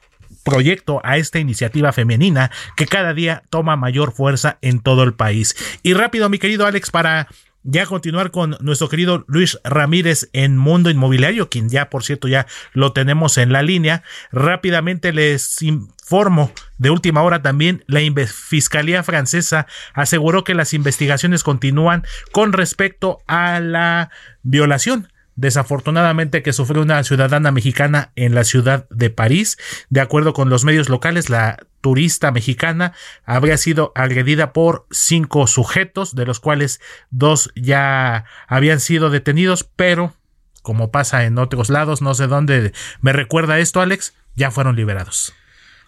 proyecto, 0.44 1.02
a 1.04 1.18
esta 1.18 1.40
iniciativa 1.40 1.92
femenina 1.92 2.52
que 2.76 2.86
cada 2.86 3.14
día 3.14 3.44
toma 3.50 3.76
mayor 3.76 4.14
fuerza 4.14 4.58
en 4.62 4.80
todo 4.80 5.04
el 5.04 5.14
país. 5.14 5.56
Y 5.84 5.94
rápido, 5.94 6.30
mi 6.30 6.40
querido 6.40 6.66
Alex, 6.66 6.92
para 6.92 7.28
ya 7.64 7.86
continuar 7.86 8.32
con 8.32 8.58
nuestro 8.60 8.90
querido 8.90 9.26
Luis 9.28 9.60
Ramírez 9.64 10.30
en 10.34 10.58
Mundo 10.58 10.90
Inmobiliario, 10.90 11.50
quien 11.50 11.70
ya, 11.70 11.90
por 11.90 12.04
cierto, 12.04 12.28
ya 12.28 12.46
lo 12.74 12.94
tenemos 12.94 13.38
en 13.38 13.52
la 13.52 13.62
línea. 13.62 14.04
Rápidamente 14.32 15.14
les 15.14 15.62
informo 15.62 16.52
de 16.78 16.90
última 16.90 17.24
hora 17.24 17.42
también, 17.42 17.84
la 17.88 18.02
Fiscalía 18.28 19.04
francesa 19.04 19.68
aseguró 19.94 20.44
que 20.44 20.54
las 20.54 20.74
investigaciones 20.74 21.44
continúan 21.44 22.04
con 22.32 22.54
respecto 22.54 23.20
a 23.28 23.60
la 23.60 24.10
violación 24.44 25.08
desafortunadamente 25.36 26.44
que 26.44 26.54
sufrió 26.54 26.82
una 26.82 27.04
ciudadana 27.04 27.52
mexicana 27.52 28.12
en 28.16 28.36
la 28.36 28.44
ciudad 28.44 28.88
de 28.90 29.10
París. 29.10 29.58
De 29.90 30.02
acuerdo 30.02 30.34
con 30.34 30.50
los 30.50 30.64
medios 30.64 30.90
locales, 30.90 31.30
la 31.30 31.58
turista 31.84 32.32
mexicana 32.32 32.94
habría 33.26 33.58
sido 33.58 33.92
agredida 33.94 34.54
por 34.54 34.88
cinco 34.90 35.48
sujetos, 35.48 36.16
de 36.16 36.26
los 36.26 36.40
cuales 36.40 36.80
dos 37.12 37.52
ya 37.56 38.24
habían 38.48 38.80
sido 38.80 39.10
detenidos, 39.10 39.66
pero 39.76 40.16
como 40.62 40.92
pasa 40.92 41.26
en 41.26 41.38
otros 41.38 41.70
lados, 41.70 42.02
no 42.02 42.16
sé 42.16 42.28
dónde 42.28 42.72
me 43.02 43.12
recuerda 43.12 43.60
esto, 43.60 43.82
Alex, 43.82 44.14
ya 44.34 44.50
fueron 44.50 44.78
liberados. 44.78 45.34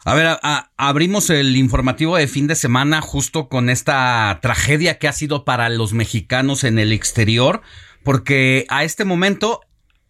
A 0.03 0.13
ver, 0.13 0.37
abrimos 0.77 1.29
el 1.29 1.55
informativo 1.55 2.17
de 2.17 2.27
fin 2.27 2.45
de 2.45 2.55
semana 2.55 3.01
justo 3.01 3.47
con 3.47 3.69
esta 3.69 4.37
tragedia 4.41 4.99
que 4.99 5.07
ha 5.07 5.13
sido 5.13 5.45
para 5.45 5.69
los 5.69 5.93
mexicanos 5.93 6.65
en 6.65 6.77
el 6.77 6.91
exterior 6.91 7.61
porque 8.03 8.65
a 8.69 8.83
este 8.83 9.05
momento, 9.05 9.61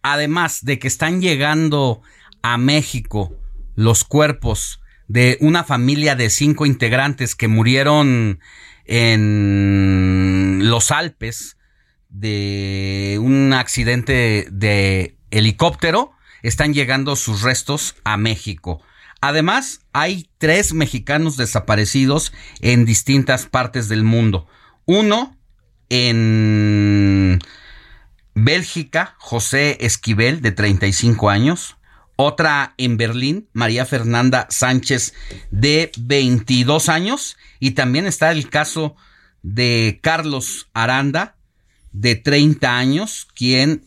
además 0.02 0.64
de 0.64 0.80
que 0.80 0.88
están 0.88 1.22
llegando 1.22 2.02
a 2.42 2.58
México 2.58 3.32
los 3.76 4.04
cuerpos 4.04 4.80
de 5.08 5.38
una 5.40 5.64
familia 5.64 6.14
de 6.16 6.30
cinco 6.30 6.66
integrantes 6.66 7.34
que 7.34 7.48
murieron 7.48 8.40
en 8.84 10.60
los 10.62 10.90
Alpes 10.90 11.56
de 12.08 13.18
un 13.20 13.52
accidente 13.52 14.46
de 14.50 15.16
helicóptero. 15.30 16.12
Están 16.42 16.74
llegando 16.74 17.16
sus 17.16 17.42
restos 17.42 17.96
a 18.04 18.16
México. 18.16 18.82
Además, 19.20 19.80
hay 19.92 20.28
tres 20.38 20.72
mexicanos 20.72 21.36
desaparecidos 21.36 22.32
en 22.60 22.84
distintas 22.84 23.46
partes 23.46 23.88
del 23.88 24.04
mundo. 24.04 24.46
Uno 24.84 25.36
en 25.88 27.38
Bélgica, 28.34 29.14
José 29.18 29.78
Esquivel, 29.80 30.42
de 30.42 30.52
35 30.52 31.30
años. 31.30 31.76
Otra 32.16 32.74
en 32.78 32.96
Berlín, 32.96 33.48
María 33.52 33.84
Fernanda 33.84 34.46
Sánchez, 34.50 35.14
de 35.50 35.92
22 35.98 36.88
años. 36.88 37.36
Y 37.60 37.72
también 37.72 38.06
está 38.06 38.32
el 38.32 38.48
caso 38.48 38.96
de 39.42 40.00
Carlos 40.02 40.68
Aranda, 40.72 41.36
de 41.92 42.16
30 42.16 42.76
años, 42.76 43.28
quien 43.34 43.84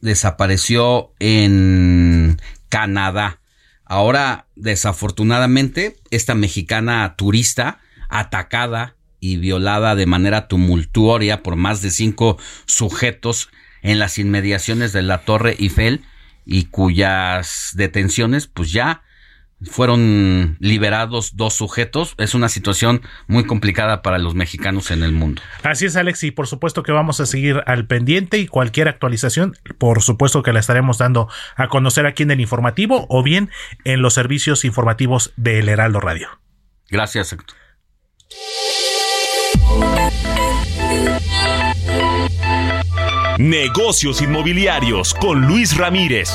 desapareció 0.00 1.12
en 1.18 2.38
Canadá. 2.68 3.40
Ahora, 3.84 4.46
desafortunadamente, 4.56 5.96
esta 6.10 6.34
mexicana 6.34 7.14
turista 7.16 7.80
atacada 8.08 8.96
y 9.20 9.36
violada 9.36 9.94
de 9.94 10.06
manera 10.06 10.48
tumultuoria 10.48 11.42
por 11.42 11.56
más 11.56 11.80
de 11.80 11.90
cinco 11.90 12.38
sujetos 12.66 13.48
en 13.82 13.98
las 13.98 14.18
inmediaciones 14.18 14.92
de 14.92 15.02
la 15.02 15.24
Torre 15.24 15.56
Eiffel 15.58 16.04
y 16.44 16.66
cuyas 16.66 17.72
detenciones 17.74 18.46
pues 18.46 18.72
ya 18.72 19.02
fueron 19.62 20.56
liberados 20.60 21.36
dos 21.36 21.54
sujetos. 21.54 22.14
Es 22.18 22.34
una 22.34 22.48
situación 22.48 23.02
muy 23.26 23.44
complicada 23.44 24.02
para 24.02 24.18
los 24.18 24.34
mexicanos 24.34 24.90
en 24.90 25.02
el 25.02 25.12
mundo. 25.12 25.42
Así 25.62 25.86
es, 25.86 25.96
Alex, 25.96 26.24
y 26.24 26.30
por 26.30 26.46
supuesto 26.46 26.82
que 26.82 26.92
vamos 26.92 27.20
a 27.20 27.26
seguir 27.26 27.62
al 27.66 27.86
pendiente 27.86 28.38
y 28.38 28.46
cualquier 28.46 28.88
actualización, 28.88 29.56
por 29.78 30.02
supuesto 30.02 30.42
que 30.42 30.52
la 30.52 30.60
estaremos 30.60 30.98
dando 30.98 31.28
a 31.56 31.68
conocer 31.68 32.06
aquí 32.06 32.22
en 32.22 32.30
el 32.30 32.40
informativo 32.40 33.06
o 33.08 33.22
bien 33.22 33.50
en 33.84 34.02
los 34.02 34.14
servicios 34.14 34.64
informativos 34.64 35.32
del 35.36 35.68
Heraldo 35.68 36.00
Radio. 36.00 36.28
Gracias, 36.90 37.32
Héctor. 37.32 37.56
Negocios 43.38 44.22
inmobiliarios 44.22 45.12
con 45.12 45.44
Luis 45.44 45.76
Ramírez. 45.76 46.30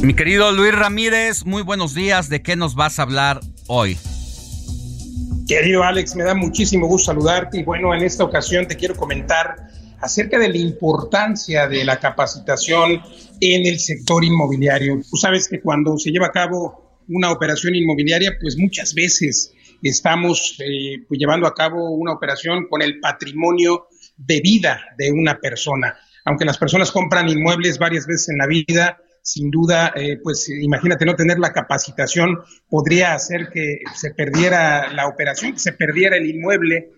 Mi 0.00 0.14
querido 0.14 0.52
Luis 0.52 0.74
Ramírez, 0.74 1.44
muy 1.44 1.60
buenos 1.60 1.94
días. 1.94 2.30
¿De 2.30 2.40
qué 2.40 2.56
nos 2.56 2.74
vas 2.74 2.98
a 2.98 3.02
hablar 3.02 3.40
hoy? 3.66 3.98
Querido 5.46 5.82
Alex, 5.82 6.16
me 6.16 6.24
da 6.24 6.34
muchísimo 6.34 6.86
gusto 6.86 7.12
saludarte 7.12 7.58
y 7.58 7.62
bueno, 7.62 7.94
en 7.94 8.02
esta 8.02 8.24
ocasión 8.24 8.66
te 8.68 8.76
quiero 8.76 8.96
comentar 8.96 9.56
acerca 10.00 10.38
de 10.38 10.48
la 10.48 10.56
importancia 10.56 11.68
de 11.68 11.84
la 11.84 12.00
capacitación 12.00 13.02
en 13.38 13.66
el 13.66 13.78
sector 13.78 14.24
inmobiliario. 14.24 15.02
Tú 15.10 15.18
sabes 15.18 15.46
que 15.46 15.60
cuando 15.60 15.98
se 15.98 16.10
lleva 16.10 16.28
a 16.28 16.32
cabo 16.32 16.89
una 17.10 17.30
operación 17.30 17.74
inmobiliaria, 17.74 18.38
pues 18.40 18.56
muchas 18.56 18.94
veces 18.94 19.52
estamos 19.82 20.56
eh, 20.60 21.04
pues 21.08 21.18
llevando 21.18 21.46
a 21.46 21.54
cabo 21.54 21.90
una 21.90 22.12
operación 22.12 22.66
con 22.68 22.82
el 22.82 23.00
patrimonio 23.00 23.86
de 24.16 24.40
vida 24.40 24.80
de 24.98 25.12
una 25.12 25.38
persona. 25.38 25.96
Aunque 26.24 26.44
las 26.44 26.58
personas 26.58 26.90
compran 26.92 27.28
inmuebles 27.28 27.78
varias 27.78 28.06
veces 28.06 28.28
en 28.28 28.38
la 28.38 28.46
vida, 28.46 28.98
sin 29.22 29.50
duda, 29.50 29.92
eh, 29.94 30.18
pues 30.22 30.48
imagínate 30.48 31.04
no 31.04 31.14
tener 31.14 31.38
la 31.38 31.52
capacitación 31.52 32.38
podría 32.68 33.14
hacer 33.14 33.48
que 33.52 33.80
se 33.94 34.14
perdiera 34.14 34.92
la 34.92 35.06
operación, 35.08 35.52
que 35.52 35.58
se 35.58 35.72
perdiera 35.72 36.16
el 36.16 36.26
inmueble 36.26 36.90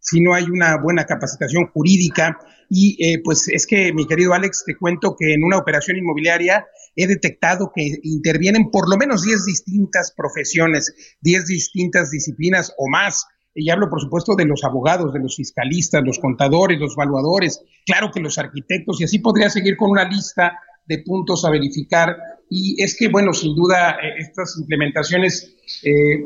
si 0.00 0.20
no 0.20 0.34
hay 0.34 0.44
una 0.44 0.76
buena 0.78 1.04
capacitación 1.04 1.66
jurídica. 1.66 2.38
Y 2.68 2.96
eh, 3.04 3.20
pues 3.22 3.48
es 3.48 3.66
que, 3.66 3.92
mi 3.92 4.06
querido 4.06 4.32
Alex, 4.32 4.64
te 4.66 4.76
cuento 4.76 5.14
que 5.18 5.34
en 5.34 5.44
una 5.44 5.58
operación 5.58 5.96
inmobiliaria 5.98 6.66
he 6.96 7.06
detectado 7.06 7.70
que 7.74 7.98
intervienen 8.02 8.70
por 8.70 8.88
lo 8.88 8.96
menos 8.96 9.22
10 9.22 9.44
distintas 9.44 10.12
profesiones, 10.16 11.16
10 11.20 11.46
distintas 11.46 12.10
disciplinas 12.10 12.72
o 12.78 12.88
más. 12.88 13.26
Y 13.54 13.70
hablo, 13.70 13.90
por 13.90 14.00
supuesto, 14.00 14.34
de 14.36 14.44
los 14.44 14.62
abogados, 14.64 15.12
de 15.12 15.20
los 15.20 15.36
fiscalistas, 15.36 16.02
los 16.04 16.18
contadores, 16.18 16.78
los 16.78 16.94
evaluadores, 16.96 17.60
claro 17.84 18.10
que 18.12 18.20
los 18.20 18.38
arquitectos, 18.38 19.00
y 19.00 19.04
así 19.04 19.18
podría 19.18 19.50
seguir 19.50 19.76
con 19.76 19.90
una 19.90 20.08
lista 20.08 20.56
de 20.86 20.98
puntos 20.98 21.44
a 21.44 21.50
verificar. 21.50 22.16
Y 22.48 22.80
es 22.82 22.96
que, 22.96 23.08
bueno, 23.08 23.32
sin 23.32 23.56
duda, 23.56 23.92
eh, 23.92 24.14
estas 24.18 24.56
implementaciones 24.58 25.56
eh, 25.82 26.22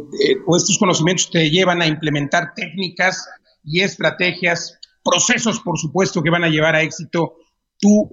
o 0.46 0.56
estos 0.56 0.78
conocimientos 0.78 1.30
te 1.30 1.50
llevan 1.50 1.80
a 1.80 1.86
implementar 1.86 2.52
técnicas 2.54 3.26
y 3.64 3.80
estrategias, 3.80 4.78
procesos, 5.02 5.60
por 5.60 5.78
supuesto, 5.78 6.22
que 6.22 6.30
van 6.30 6.44
a 6.44 6.48
llevar 6.48 6.74
a 6.74 6.82
éxito 6.82 7.34
tu 7.78 8.10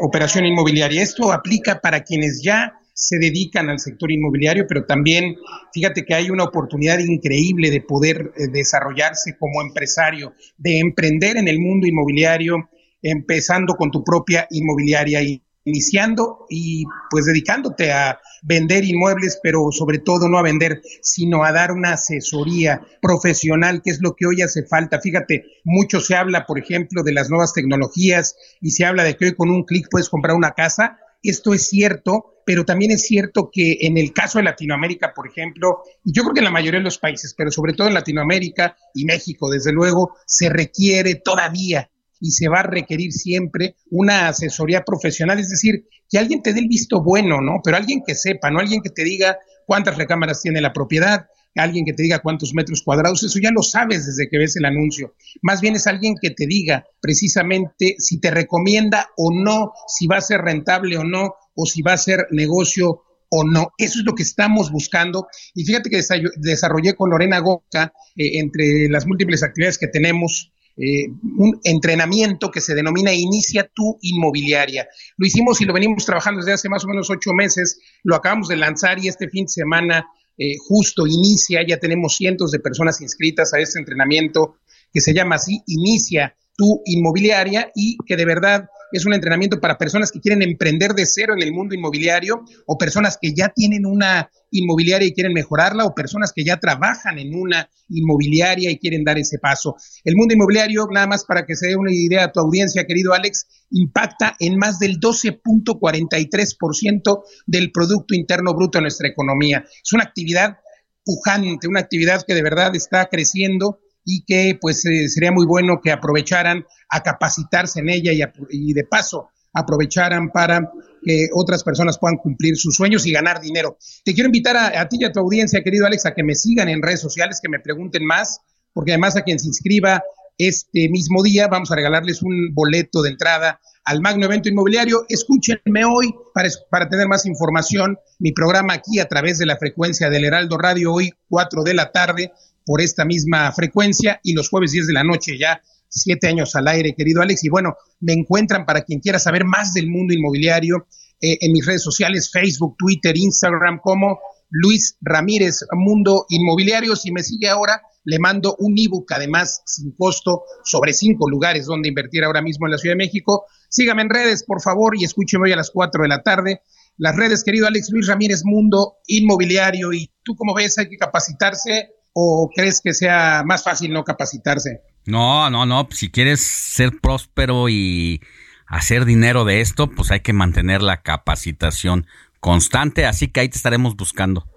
operación 0.00 0.46
inmobiliaria. 0.46 1.02
Esto 1.02 1.32
aplica 1.32 1.80
para 1.80 2.02
quienes 2.02 2.42
ya 2.42 2.74
se 2.92 3.18
dedican 3.18 3.70
al 3.70 3.78
sector 3.78 4.10
inmobiliario, 4.10 4.66
pero 4.68 4.84
también 4.84 5.36
fíjate 5.72 6.04
que 6.04 6.14
hay 6.14 6.30
una 6.30 6.42
oportunidad 6.42 6.98
increíble 6.98 7.70
de 7.70 7.80
poder 7.80 8.32
desarrollarse 8.52 9.36
como 9.38 9.62
empresario, 9.62 10.32
de 10.56 10.80
emprender 10.80 11.36
en 11.36 11.46
el 11.46 11.60
mundo 11.60 11.86
inmobiliario, 11.86 12.68
empezando 13.00 13.74
con 13.74 13.92
tu 13.92 14.02
propia 14.02 14.48
inmobiliaria 14.50 15.22
iniciando 15.68 16.46
y 16.48 16.84
pues 17.10 17.26
dedicándote 17.26 17.92
a 17.92 18.20
vender 18.42 18.84
inmuebles, 18.84 19.38
pero 19.42 19.70
sobre 19.70 19.98
todo 19.98 20.28
no 20.28 20.38
a 20.38 20.42
vender, 20.42 20.80
sino 21.02 21.44
a 21.44 21.52
dar 21.52 21.72
una 21.72 21.92
asesoría 21.92 22.80
profesional, 23.00 23.82
que 23.84 23.90
es 23.90 24.00
lo 24.00 24.14
que 24.14 24.26
hoy 24.26 24.42
hace 24.42 24.64
falta. 24.64 25.00
Fíjate, 25.00 25.44
mucho 25.64 26.00
se 26.00 26.16
habla, 26.16 26.46
por 26.46 26.58
ejemplo, 26.58 27.02
de 27.02 27.12
las 27.12 27.30
nuevas 27.30 27.52
tecnologías 27.52 28.36
y 28.60 28.70
se 28.70 28.84
habla 28.84 29.04
de 29.04 29.16
que 29.16 29.26
hoy 29.26 29.34
con 29.34 29.50
un 29.50 29.64
clic 29.64 29.88
puedes 29.90 30.08
comprar 30.08 30.36
una 30.36 30.52
casa. 30.52 30.98
Esto 31.22 31.52
es 31.52 31.68
cierto, 31.68 32.42
pero 32.46 32.64
también 32.64 32.92
es 32.92 33.02
cierto 33.02 33.50
que 33.52 33.78
en 33.80 33.98
el 33.98 34.12
caso 34.12 34.38
de 34.38 34.44
Latinoamérica, 34.44 35.12
por 35.14 35.28
ejemplo, 35.28 35.82
y 36.04 36.12
yo 36.12 36.22
creo 36.22 36.34
que 36.34 36.40
en 36.40 36.44
la 36.44 36.50
mayoría 36.50 36.80
de 36.80 36.84
los 36.84 36.98
países, 36.98 37.34
pero 37.36 37.50
sobre 37.50 37.74
todo 37.74 37.88
en 37.88 37.94
Latinoamérica 37.94 38.76
y 38.94 39.04
México, 39.04 39.50
desde 39.50 39.72
luego, 39.72 40.16
se 40.26 40.48
requiere 40.48 41.16
todavía 41.16 41.90
y 42.20 42.30
se 42.30 42.48
va 42.48 42.60
a 42.60 42.64
requerir 42.64 43.12
siempre 43.12 43.76
una 43.90 44.28
asesoría 44.28 44.82
profesional, 44.84 45.38
es 45.38 45.50
decir, 45.50 45.86
que 46.08 46.18
alguien 46.18 46.42
te 46.42 46.52
dé 46.52 46.60
el 46.60 46.68
visto 46.68 47.02
bueno, 47.02 47.40
¿no? 47.40 47.60
Pero 47.62 47.76
alguien 47.76 48.02
que 48.06 48.14
sepa, 48.14 48.50
no 48.50 48.60
alguien 48.60 48.82
que 48.82 48.90
te 48.90 49.04
diga 49.04 49.38
cuántas 49.66 49.96
recámaras 49.96 50.40
tiene 50.40 50.60
la 50.60 50.72
propiedad, 50.72 51.26
alguien 51.56 51.84
que 51.84 51.92
te 51.92 52.02
diga 52.02 52.20
cuántos 52.20 52.54
metros 52.54 52.82
cuadrados, 52.82 53.22
eso 53.22 53.38
ya 53.42 53.50
lo 53.50 53.62
sabes 53.62 54.06
desde 54.06 54.28
que 54.30 54.38
ves 54.38 54.56
el 54.56 54.64
anuncio. 54.64 55.14
Más 55.42 55.60
bien 55.60 55.76
es 55.76 55.86
alguien 55.86 56.14
que 56.20 56.30
te 56.30 56.46
diga 56.46 56.84
precisamente 57.00 57.96
si 57.98 58.20
te 58.20 58.30
recomienda 58.30 59.08
o 59.16 59.30
no, 59.32 59.72
si 59.86 60.06
va 60.06 60.18
a 60.18 60.22
ser 60.22 60.40
rentable 60.40 60.96
o 60.96 61.04
no, 61.04 61.34
o 61.54 61.66
si 61.66 61.82
va 61.82 61.94
a 61.94 61.98
ser 61.98 62.26
negocio 62.30 63.02
o 63.30 63.44
no. 63.44 63.72
Eso 63.76 63.98
es 63.98 64.04
lo 64.04 64.14
que 64.14 64.22
estamos 64.22 64.70
buscando. 64.70 65.26
Y 65.54 65.64
fíjate 65.64 65.90
que 65.90 66.00
desarrollé 66.36 66.94
con 66.94 67.10
Lorena 67.10 67.40
Goca, 67.40 67.92
eh, 68.16 68.38
entre 68.38 68.88
las 68.88 69.06
múltiples 69.06 69.42
actividades 69.42 69.78
que 69.78 69.88
tenemos, 69.88 70.52
eh, 70.78 71.08
un 71.36 71.58
entrenamiento 71.64 72.50
que 72.50 72.60
se 72.60 72.74
denomina 72.74 73.12
Inicia 73.12 73.68
tu 73.74 73.98
inmobiliaria. 74.00 74.86
Lo 75.16 75.26
hicimos 75.26 75.60
y 75.60 75.64
lo 75.64 75.72
venimos 75.72 76.06
trabajando 76.06 76.38
desde 76.38 76.52
hace 76.52 76.68
más 76.68 76.84
o 76.84 76.88
menos 76.88 77.10
ocho 77.10 77.32
meses, 77.32 77.80
lo 78.04 78.14
acabamos 78.14 78.48
de 78.48 78.56
lanzar 78.56 78.98
y 79.02 79.08
este 79.08 79.28
fin 79.28 79.46
de 79.46 79.50
semana 79.50 80.06
eh, 80.36 80.54
justo 80.68 81.04
inicia, 81.06 81.66
ya 81.66 81.78
tenemos 81.78 82.16
cientos 82.16 82.52
de 82.52 82.60
personas 82.60 83.00
inscritas 83.00 83.52
a 83.54 83.58
este 83.58 83.80
entrenamiento 83.80 84.58
que 84.92 85.00
se 85.00 85.12
llama 85.12 85.34
así, 85.34 85.62
Inicia 85.66 86.36
tu 86.56 86.80
inmobiliaria 86.86 87.70
y 87.74 87.96
que 88.06 88.16
de 88.16 88.24
verdad 88.24 88.68
es 88.92 89.06
un 89.06 89.14
entrenamiento 89.14 89.60
para 89.60 89.78
personas 89.78 90.10
que 90.10 90.20
quieren 90.20 90.42
emprender 90.42 90.94
de 90.94 91.06
cero 91.06 91.34
en 91.36 91.42
el 91.42 91.52
mundo 91.52 91.74
inmobiliario 91.74 92.42
o 92.66 92.78
personas 92.78 93.18
que 93.20 93.34
ya 93.34 93.48
tienen 93.48 93.84
una 93.86 94.30
inmobiliaria 94.50 95.08
y 95.08 95.12
quieren 95.12 95.34
mejorarla 95.34 95.84
o 95.84 95.94
personas 95.94 96.32
que 96.34 96.42
ya 96.44 96.58
trabajan 96.58 97.18
en 97.18 97.34
una 97.34 97.68
inmobiliaria 97.88 98.70
y 98.70 98.78
quieren 98.78 99.04
dar 99.04 99.18
ese 99.18 99.38
paso. 99.38 99.76
El 100.04 100.16
mundo 100.16 100.32
inmobiliario, 100.34 100.86
nada 100.90 101.06
más 101.06 101.24
para 101.24 101.44
que 101.44 101.56
se 101.56 101.68
dé 101.68 101.76
una 101.76 101.92
idea 101.92 102.24
a 102.24 102.32
tu 102.32 102.40
audiencia, 102.40 102.86
querido 102.86 103.12
Alex, 103.12 103.46
impacta 103.70 104.34
en 104.38 104.56
más 104.56 104.78
del 104.78 104.98
12.43% 105.00 107.22
del 107.46 107.70
Producto 107.72 108.14
Interno 108.14 108.54
Bruto 108.54 108.78
de 108.78 108.82
nuestra 108.82 109.08
economía. 109.08 109.64
Es 109.82 109.92
una 109.92 110.04
actividad 110.04 110.58
pujante, 111.04 111.68
una 111.68 111.80
actividad 111.80 112.24
que 112.26 112.34
de 112.34 112.42
verdad 112.42 112.74
está 112.74 113.06
creciendo 113.06 113.80
y 114.10 114.24
que 114.24 114.56
pues 114.58 114.86
eh, 114.86 115.06
sería 115.10 115.30
muy 115.30 115.44
bueno 115.44 115.80
que 115.82 115.92
aprovecharan 115.92 116.64
a 116.88 117.02
capacitarse 117.02 117.80
en 117.80 117.90
ella 117.90 118.10
y, 118.48 118.72
de 118.72 118.84
paso 118.84 119.28
aprovecharan 119.52 120.30
para 120.30 120.70
que 121.04 121.28
otras 121.34 121.62
personas 121.62 121.98
puedan 121.98 122.16
cumplir 122.16 122.56
sus 122.56 122.74
sueños 122.74 123.06
y 123.06 123.12
ganar 123.12 123.40
dinero. 123.40 123.76
Te 124.04 124.14
quiero 124.14 124.28
invitar 124.28 124.56
a, 124.56 124.88
ti 124.88 124.98
y 125.00 125.04
a 125.04 125.12
tu 125.12 125.20
audiencia, 125.20 125.62
querido 125.62 125.86
Alex, 125.86 126.06
a 126.06 126.14
que 126.14 126.22
me 126.22 126.34
sigan 126.34 126.68
en 126.68 126.80
redes 126.80 127.00
sociales, 127.00 127.40
que 127.42 127.50
me 127.50 127.60
pregunten 127.60 128.04
más, 128.06 128.40
porque 128.72 128.92
además 128.92 129.16
a 129.16 129.22
quien 129.22 129.38
se 129.38 129.48
inscriba 129.48 130.02
este 130.38 130.88
mismo 130.88 131.22
día. 131.22 131.48
Vamos 131.48 131.70
a 131.70 131.74
regalarles 131.74 132.22
un 132.22 132.54
boleto 132.54 133.02
de 133.02 133.10
entrada 133.10 133.60
al 133.84 134.00
Magno 134.00 134.26
Evento 134.26 134.48
Inmobiliario. 134.48 135.04
Escúchenme 135.08 135.84
hoy 135.84 136.14
para, 136.32 136.48
para 136.70 136.88
tener 136.88 137.08
más 137.08 137.26
información. 137.26 137.98
Mi 138.18 138.32
programa 138.32 138.74
aquí 138.74 139.00
a 139.00 139.08
través 139.08 139.38
de 139.38 139.46
la 139.46 139.56
frecuencia 139.56 140.08
del 140.08 140.24
Heraldo 140.24 140.56
Radio, 140.56 140.92
hoy 140.92 141.12
4 141.28 141.62
de 141.62 141.74
la 141.74 141.90
tarde, 141.90 142.32
por 142.68 142.82
esta 142.82 143.06
misma 143.06 143.50
frecuencia, 143.52 144.20
y 144.22 144.34
los 144.34 144.50
jueves 144.50 144.72
10 144.72 144.88
de 144.88 144.92
la 144.92 145.02
noche 145.02 145.38
ya 145.38 145.62
siete 145.88 146.28
años 146.28 146.54
al 146.54 146.68
aire, 146.68 146.94
querido 146.94 147.22
Alex. 147.22 147.42
Y 147.44 147.48
bueno, 147.48 147.76
me 148.00 148.12
encuentran 148.12 148.66
para 148.66 148.82
quien 148.82 149.00
quiera 149.00 149.18
saber 149.18 149.46
más 149.46 149.72
del 149.72 149.88
mundo 149.88 150.12
inmobiliario 150.12 150.86
eh, 151.18 151.38
en 151.40 151.52
mis 151.52 151.64
redes 151.64 151.82
sociales, 151.82 152.30
Facebook, 152.30 152.76
Twitter, 152.76 153.16
Instagram, 153.16 153.80
como 153.82 154.18
Luis 154.50 154.98
Ramírez, 155.00 155.64
Mundo 155.72 156.26
Inmobiliario. 156.28 156.94
Si 156.94 157.10
me 157.10 157.22
sigue 157.22 157.48
ahora, 157.48 157.80
le 158.04 158.18
mando 158.18 158.54
un 158.58 158.74
ebook, 158.78 159.10
además, 159.12 159.62
sin 159.64 159.92
costo, 159.92 160.42
sobre 160.62 160.92
cinco 160.92 161.30
lugares 161.30 161.64
donde 161.64 161.88
invertir 161.88 162.22
ahora 162.22 162.42
mismo 162.42 162.66
en 162.66 162.72
la 162.72 162.78
Ciudad 162.78 162.96
de 162.96 163.04
México. 163.04 163.46
Sígame 163.70 164.02
en 164.02 164.10
redes, 164.10 164.44
por 164.44 164.60
favor, 164.60 164.94
y 164.94 165.04
escúcheme 165.04 165.44
hoy 165.44 165.52
a 165.52 165.56
las 165.56 165.70
cuatro 165.70 166.02
de 166.02 166.08
la 166.08 166.22
tarde. 166.22 166.60
Las 166.98 167.16
redes, 167.16 167.44
querido 167.44 167.66
Alex 167.66 167.88
Luis 167.92 168.08
Ramírez, 168.08 168.42
Mundo 168.44 168.96
Inmobiliario. 169.06 169.94
¿Y 169.94 170.10
tú 170.22 170.36
cómo 170.36 170.52
ves? 170.52 170.76
¿Hay 170.76 170.90
que 170.90 170.98
capacitarse 170.98 171.94
o 172.20 172.50
crees 172.52 172.80
que 172.80 172.94
sea 172.94 173.44
más 173.46 173.62
fácil 173.62 173.92
no 173.92 174.02
capacitarse? 174.02 174.82
No, 175.06 175.48
no, 175.50 175.66
no. 175.66 175.88
Si 175.92 176.10
quieres 176.10 176.44
ser 176.44 176.98
próspero 177.00 177.68
y 177.68 178.20
hacer 178.66 179.04
dinero 179.04 179.44
de 179.44 179.60
esto, 179.60 179.88
pues 179.88 180.10
hay 180.10 180.20
que 180.20 180.32
mantener 180.32 180.82
la 180.82 181.02
capacitación 181.02 182.08
constante. 182.40 183.06
Así 183.06 183.28
que 183.28 183.40
ahí 183.40 183.48
te 183.48 183.56
estaremos 183.56 183.94
buscando. 183.94 184.48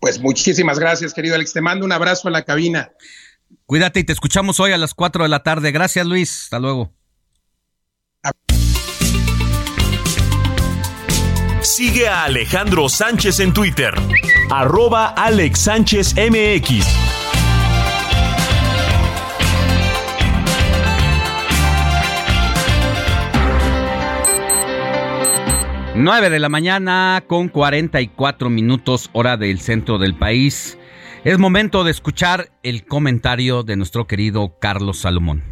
Pues 0.00 0.20
muchísimas 0.20 0.78
gracias, 0.78 1.12
querido 1.12 1.34
Alex. 1.34 1.52
Te 1.52 1.60
mando 1.60 1.84
un 1.84 1.92
abrazo 1.92 2.28
a 2.28 2.30
la 2.30 2.44
cabina. 2.44 2.92
Cuídate 3.66 3.98
y 3.98 4.04
te 4.04 4.12
escuchamos 4.12 4.60
hoy 4.60 4.70
a 4.70 4.78
las 4.78 4.94
4 4.94 5.24
de 5.24 5.28
la 5.28 5.42
tarde. 5.42 5.72
Gracias, 5.72 6.06
Luis. 6.06 6.44
Hasta 6.44 6.60
luego. 6.60 6.92
Sigue 11.70 12.08
a 12.08 12.24
Alejandro 12.24 12.88
Sánchez 12.88 13.38
en 13.38 13.52
Twitter. 13.52 13.94
Arroba 14.50 15.06
Alex 15.06 15.60
Sánchez 15.60 16.16
MX. 16.16 16.84
9 25.94 26.30
de 26.30 26.38
la 26.40 26.48
mañana 26.48 27.22
con 27.28 27.48
44 27.48 28.50
minutos 28.50 29.08
hora 29.12 29.36
del 29.36 29.60
centro 29.60 29.98
del 29.98 30.16
país. 30.16 30.76
Es 31.22 31.38
momento 31.38 31.84
de 31.84 31.92
escuchar 31.92 32.50
el 32.64 32.84
comentario 32.84 33.62
de 33.62 33.76
nuestro 33.76 34.08
querido 34.08 34.58
Carlos 34.58 34.98
Salomón. 34.98 35.44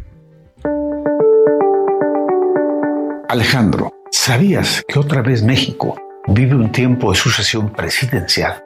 Alejandro, 3.28 3.92
¿sabías 4.10 4.82
que 4.88 4.98
otra 4.98 5.22
vez 5.22 5.44
México 5.44 5.94
vive 6.28 6.54
un 6.54 6.70
tiempo 6.70 7.10
de 7.10 7.18
sucesión 7.18 7.70
presidencial? 7.70 8.64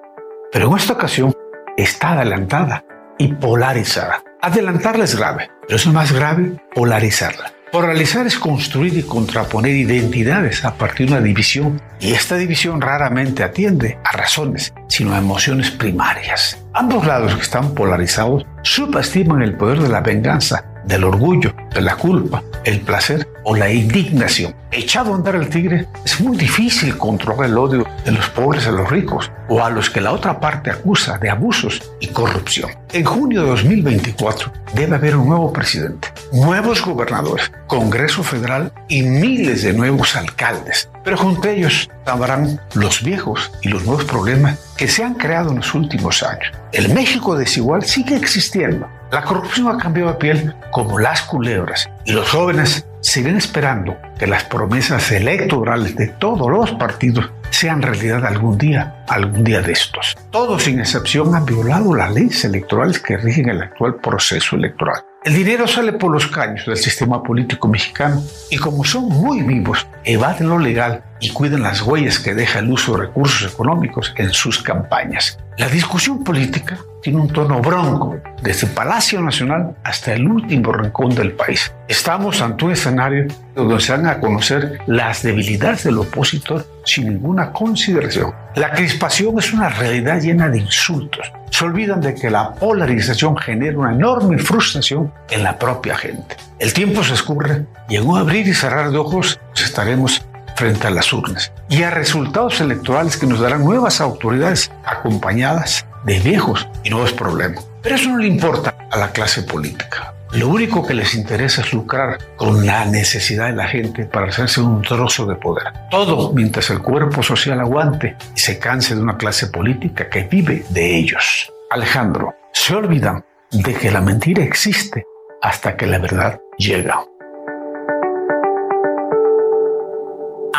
Pero 0.52 0.70
en 0.70 0.76
esta 0.76 0.94
ocasión 0.94 1.32
está 1.76 2.12
adelantada 2.12 2.84
y 3.18 3.32
polarizada. 3.32 4.22
Adelantarla 4.40 5.04
es 5.04 5.16
grave, 5.16 5.50
pero 5.66 5.76
es 5.76 5.86
más 5.86 6.12
grave 6.12 6.56
polarizarla. 6.74 7.52
Polarizar 7.70 8.26
es 8.26 8.38
construir 8.38 8.98
y 8.98 9.02
contraponer 9.02 9.74
identidades 9.74 10.64
a 10.64 10.74
partir 10.74 11.06
de 11.06 11.14
una 11.14 11.22
división, 11.22 11.80
y 12.00 12.12
esta 12.12 12.36
división 12.36 12.82
raramente 12.82 13.42
atiende 13.42 13.98
a 14.04 14.14
razones, 14.14 14.74
sino 14.88 15.14
a 15.14 15.18
emociones 15.18 15.70
primarias. 15.70 16.62
Ambos 16.74 17.06
lados 17.06 17.34
que 17.34 17.40
están 17.40 17.74
polarizados 17.74 18.44
subestiman 18.62 19.40
el 19.40 19.56
poder 19.56 19.78
de 19.78 19.88
la 19.88 20.02
venganza 20.02 20.71
del 20.84 21.04
orgullo, 21.04 21.54
de 21.74 21.80
la 21.80 21.96
culpa, 21.96 22.42
el 22.64 22.80
placer 22.80 23.28
o 23.44 23.56
la 23.56 23.70
indignación. 23.70 24.54
Echado 24.70 25.12
a 25.12 25.16
andar 25.16 25.34
el 25.34 25.48
tigre, 25.48 25.86
es 26.04 26.20
muy 26.20 26.36
difícil 26.36 26.96
controlar 26.96 27.50
el 27.50 27.58
odio 27.58 27.86
de 28.04 28.12
los 28.12 28.28
pobres 28.30 28.66
a 28.66 28.72
los 28.72 28.88
ricos 28.88 29.30
o 29.48 29.62
a 29.62 29.70
los 29.70 29.90
que 29.90 30.00
la 30.00 30.12
otra 30.12 30.40
parte 30.40 30.70
acusa 30.70 31.18
de 31.18 31.28
abusos 31.28 31.82
y 32.00 32.08
corrupción. 32.08 32.70
En 32.92 33.04
junio 33.04 33.42
de 33.42 33.48
2024 33.48 34.52
debe 34.74 34.96
haber 34.96 35.16
un 35.16 35.28
nuevo 35.28 35.52
presidente, 35.52 36.08
nuevos 36.32 36.82
gobernadores, 36.82 37.50
Congreso 37.66 38.22
Federal 38.22 38.72
y 38.88 39.02
miles 39.02 39.62
de 39.62 39.72
nuevos 39.72 40.16
alcaldes. 40.16 40.88
Pero 41.04 41.16
junto 41.16 41.48
a 41.48 41.52
ellos 41.52 41.90
habrán 42.06 42.60
los 42.74 43.02
viejos 43.02 43.50
y 43.62 43.68
los 43.68 43.84
nuevos 43.84 44.04
problemas 44.04 44.58
que 44.76 44.88
se 44.88 45.04
han 45.04 45.14
creado 45.14 45.50
en 45.50 45.56
los 45.56 45.74
últimos 45.74 46.22
años. 46.22 46.52
El 46.72 46.94
México 46.94 47.36
desigual 47.36 47.84
sigue 47.84 48.16
existiendo 48.16 48.86
la 49.12 49.22
corrupción 49.22 49.68
ha 49.68 49.76
cambiado 49.76 50.10
de 50.10 50.16
piel 50.16 50.54
como 50.70 50.98
las 50.98 51.22
culebras 51.22 51.88
y 52.06 52.12
los 52.12 52.30
jóvenes 52.30 52.86
siguen 53.02 53.36
esperando 53.36 53.96
que 54.18 54.26
las 54.26 54.44
promesas 54.44 55.12
electorales 55.12 55.94
de 55.96 56.08
todos 56.08 56.50
los 56.50 56.70
partidos 56.72 57.30
sean 57.50 57.82
realidad 57.82 58.24
algún 58.24 58.56
día, 58.56 59.04
algún 59.08 59.44
día 59.44 59.60
de 59.60 59.72
estos. 59.72 60.16
Todos 60.30 60.62
sin 60.62 60.80
excepción 60.80 61.34
han 61.34 61.44
violado 61.44 61.94
las 61.94 62.10
leyes 62.14 62.42
electorales 62.46 62.98
que 63.00 63.18
rigen 63.18 63.50
el 63.50 63.60
actual 63.60 63.96
proceso 63.96 64.56
electoral. 64.56 65.02
El 65.24 65.34
dinero 65.34 65.68
sale 65.68 65.92
por 65.92 66.10
los 66.10 66.26
caños 66.28 66.64
del 66.64 66.78
sistema 66.78 67.22
político 67.22 67.68
mexicano 67.68 68.22
y 68.50 68.56
como 68.56 68.82
son 68.82 69.08
muy 69.08 69.42
vivos, 69.42 69.86
evaden 70.04 70.48
lo 70.48 70.58
legal 70.58 71.04
y 71.20 71.32
cuiden 71.32 71.62
las 71.62 71.82
huellas 71.82 72.18
que 72.18 72.34
deja 72.34 72.60
el 72.60 72.72
uso 72.72 72.92
de 72.96 73.02
recursos 73.02 73.52
económicos 73.52 74.14
en 74.16 74.32
sus 74.32 74.62
campañas. 74.62 75.38
La 75.58 75.68
discusión 75.68 76.24
política 76.24 76.78
tiene 77.02 77.20
un 77.20 77.28
tono 77.28 77.60
bronco, 77.60 78.16
desde 78.42 78.68
Palacio 78.68 79.20
Nacional 79.20 79.76
hasta 79.84 80.14
el 80.14 80.26
último 80.26 80.72
rincón 80.72 81.14
del 81.14 81.32
país. 81.32 81.70
Estamos 81.88 82.40
ante 82.40 82.64
un 82.64 82.72
escenario 82.72 83.26
donde 83.54 83.78
se 83.80 83.92
van 83.92 84.06
a 84.06 84.18
conocer 84.18 84.78
las 84.86 85.22
debilidades 85.22 85.84
del 85.84 85.98
opositor 85.98 86.66
sin 86.86 87.10
ninguna 87.10 87.52
consideración. 87.52 88.32
La 88.54 88.70
crispación 88.70 89.38
es 89.38 89.52
una 89.52 89.68
realidad 89.68 90.22
llena 90.22 90.48
de 90.48 90.60
insultos. 90.60 91.30
Se 91.50 91.66
olvidan 91.66 92.00
de 92.00 92.14
que 92.14 92.30
la 92.30 92.54
polarización 92.54 93.36
genera 93.36 93.78
una 93.78 93.92
enorme 93.92 94.38
frustración 94.38 95.12
en 95.28 95.44
la 95.44 95.58
propia 95.58 95.98
gente. 95.98 96.34
El 96.58 96.72
tiempo 96.72 97.04
se 97.04 97.12
escurre 97.12 97.66
y 97.90 97.96
en 97.96 98.06
un 98.06 98.16
abrir 98.16 98.48
y 98.48 98.54
cerrar 98.54 98.90
de 98.90 98.96
ojos 98.96 99.38
estaremos 99.54 100.24
frente 100.56 100.86
a 100.86 100.90
las 100.90 101.12
urnas 101.12 101.52
y 101.68 101.82
a 101.82 101.90
resultados 101.90 102.60
electorales 102.60 103.16
que 103.16 103.26
nos 103.26 103.40
darán 103.40 103.64
nuevas 103.64 104.00
autoridades 104.00 104.70
acompañadas 104.84 105.86
de 106.04 106.18
viejos 106.18 106.68
y 106.84 106.90
nuevos 106.90 107.12
problemas. 107.12 107.66
Pero 107.82 107.96
eso 107.96 108.10
no 108.10 108.18
le 108.18 108.28
importa 108.28 108.74
a 108.90 108.96
la 108.96 109.10
clase 109.12 109.42
política. 109.42 110.14
Lo 110.32 110.48
único 110.48 110.86
que 110.86 110.94
les 110.94 111.14
interesa 111.14 111.60
es 111.60 111.74
lucrar 111.74 112.18
con 112.36 112.64
la 112.64 112.86
necesidad 112.86 113.48
de 113.48 113.52
la 113.56 113.66
gente 113.66 114.06
para 114.06 114.28
hacerse 114.28 114.62
un 114.62 114.80
trozo 114.80 115.26
de 115.26 115.34
poder. 115.34 115.66
Todo 115.90 116.32
mientras 116.32 116.70
el 116.70 116.80
cuerpo 116.80 117.22
social 117.22 117.60
aguante 117.60 118.16
y 118.34 118.40
se 118.40 118.58
canse 118.58 118.94
de 118.94 119.02
una 119.02 119.18
clase 119.18 119.48
política 119.48 120.08
que 120.08 120.22
vive 120.22 120.64
de 120.70 120.96
ellos. 120.96 121.52
Alejandro, 121.70 122.34
se 122.52 122.74
olvidan 122.74 123.22
de 123.50 123.74
que 123.74 123.90
la 123.90 124.00
mentira 124.00 124.42
existe 124.42 125.04
hasta 125.42 125.76
que 125.76 125.86
la 125.86 125.98
verdad 125.98 126.40
llega. 126.56 127.04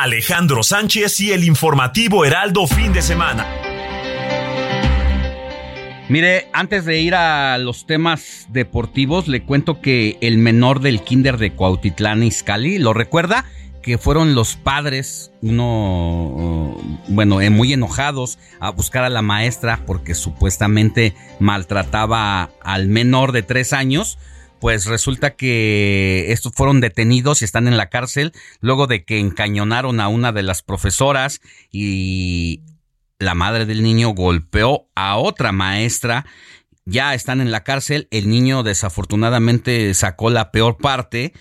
Alejandro 0.04 0.64
Sánchez 0.64 1.22
y 1.22 1.32
el 1.32 1.46
informativo 1.46 2.26
Heraldo 2.26 2.68
fin 2.68 2.92
de 2.92 3.02
semana. 3.02 3.48
Mire, 6.10 6.50
antes 6.52 6.84
de 6.84 7.00
ir 7.00 7.16
a 7.16 7.58
los 7.58 7.86
temas 7.86 8.48
deportivos, 8.50 9.30
le 9.30 9.46
cuento 9.46 9.80
que 9.80 10.18
el 10.20 10.40
menor 10.40 10.82
del 10.82 11.04
kinder 11.04 11.38
de 11.38 11.54
Cuautitlán 11.54 12.22
Izcalli, 12.22 12.80
¿lo 12.80 12.94
recuerda? 12.94 13.46
que 13.82 13.98
fueron 13.98 14.34
los 14.34 14.56
padres, 14.56 15.32
uno, 15.42 16.78
bueno, 17.10 17.42
eh, 17.42 17.50
muy 17.50 17.74
enojados 17.74 18.40
a 18.62 18.72
buscar 18.72 19.04
a 19.04 19.10
la 19.10 19.22
maestra 19.22 19.82
porque 19.86 20.16
supuestamente 20.16 21.14
maltrataba 21.40 22.50
al 22.62 22.88
menor 22.88 23.34
de 23.34 23.44
tres 23.44 23.74
años, 23.74 24.18
pues 24.64 24.86
resulta 24.86 25.36
que 25.36 26.32
estos 26.32 26.54
fueron 26.54 26.80
detenidos 26.80 27.42
y 27.42 27.46
están 27.46 27.68
en 27.68 27.76
la 27.76 27.90
cárcel 27.90 28.32
luego 28.62 28.88
de 28.88 29.04
que 29.04 29.20
encañonaron 29.20 30.00
a 30.00 30.08
una 30.08 30.32
de 30.32 30.42
las 30.42 30.62
profesoras 30.62 31.42
y 31.70 32.62
la 33.20 33.34
madre 33.34 33.66
del 33.66 33.84
niño 33.84 34.12
golpeó 34.12 34.88
a 34.96 35.18
otra 35.18 35.52
maestra. 35.52 36.26
Ya 36.86 37.14
están 37.14 37.42
en 37.42 37.52
la 37.52 37.66
cárcel. 37.66 38.08
El 38.10 38.30
niño 38.30 38.64
desafortunadamente 38.64 39.94
sacó 39.96 40.30
la 40.30 40.50
peor 40.54 40.78
parte. 40.78 41.34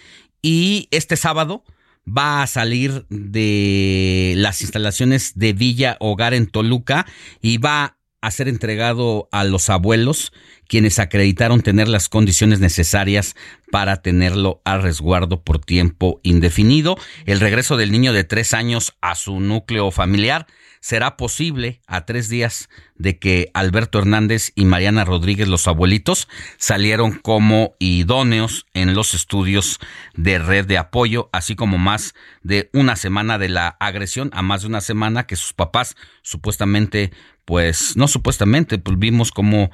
Y 0.42 0.88
este 0.90 1.16
sábado 1.16 1.62
va 2.04 2.42
a 2.42 2.48
salir 2.48 3.06
de 3.08 4.34
las 4.36 4.62
instalaciones 4.62 5.34
de 5.36 5.52
Villa 5.52 5.96
Hogar 6.00 6.34
en 6.34 6.48
Toluca 6.48 7.06
y 7.40 7.58
va 7.58 7.98
a 8.22 8.30
ser 8.30 8.48
entregado 8.48 9.28
a 9.32 9.44
los 9.44 9.68
abuelos, 9.68 10.32
quienes 10.68 10.98
acreditaron 10.98 11.60
tener 11.60 11.88
las 11.88 12.08
condiciones 12.08 12.60
necesarias 12.60 13.36
para 13.70 14.00
tenerlo 14.00 14.62
a 14.64 14.78
resguardo 14.78 15.42
por 15.42 15.58
tiempo 15.58 16.20
indefinido. 16.22 16.96
El 17.26 17.40
regreso 17.40 17.76
del 17.76 17.92
niño 17.92 18.12
de 18.12 18.24
tres 18.24 18.54
años 18.54 18.94
a 19.02 19.16
su 19.16 19.40
núcleo 19.40 19.90
familiar 19.90 20.46
será 20.82 21.16
posible 21.16 21.80
a 21.86 22.06
tres 22.06 22.28
días 22.28 22.68
de 22.96 23.18
que 23.18 23.50
Alberto 23.54 24.00
Hernández 24.00 24.52
y 24.56 24.64
Mariana 24.64 25.04
Rodríguez, 25.04 25.46
los 25.46 25.68
abuelitos, 25.68 26.28
salieron 26.58 27.12
como 27.12 27.76
idóneos 27.78 28.66
en 28.74 28.94
los 28.94 29.14
estudios 29.14 29.78
de 30.14 30.38
red 30.38 30.66
de 30.66 30.78
apoyo, 30.78 31.30
así 31.32 31.54
como 31.54 31.78
más 31.78 32.14
de 32.42 32.68
una 32.72 32.96
semana 32.96 33.38
de 33.38 33.48
la 33.48 33.68
agresión, 33.78 34.30
a 34.34 34.42
más 34.42 34.62
de 34.62 34.68
una 34.68 34.80
semana 34.80 35.26
que 35.26 35.36
sus 35.36 35.52
papás 35.52 35.96
supuestamente, 36.22 37.12
pues 37.44 37.96
no 37.96 38.08
supuestamente, 38.08 38.78
pues 38.78 38.98
vimos 38.98 39.30
como 39.30 39.70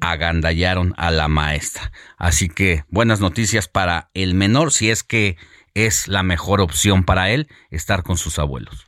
agandallaron 0.00 0.94
a 0.96 1.10
la 1.10 1.28
maestra. 1.28 1.92
Así 2.16 2.48
que 2.48 2.84
buenas 2.88 3.20
noticias 3.20 3.68
para 3.68 4.10
el 4.14 4.34
menor 4.34 4.72
si 4.72 4.90
es 4.90 5.02
que 5.02 5.36
es 5.74 6.08
la 6.08 6.22
mejor 6.22 6.60
opción 6.60 7.04
para 7.04 7.30
él 7.30 7.48
estar 7.70 8.02
con 8.02 8.16
sus 8.16 8.38
abuelos. 8.38 8.86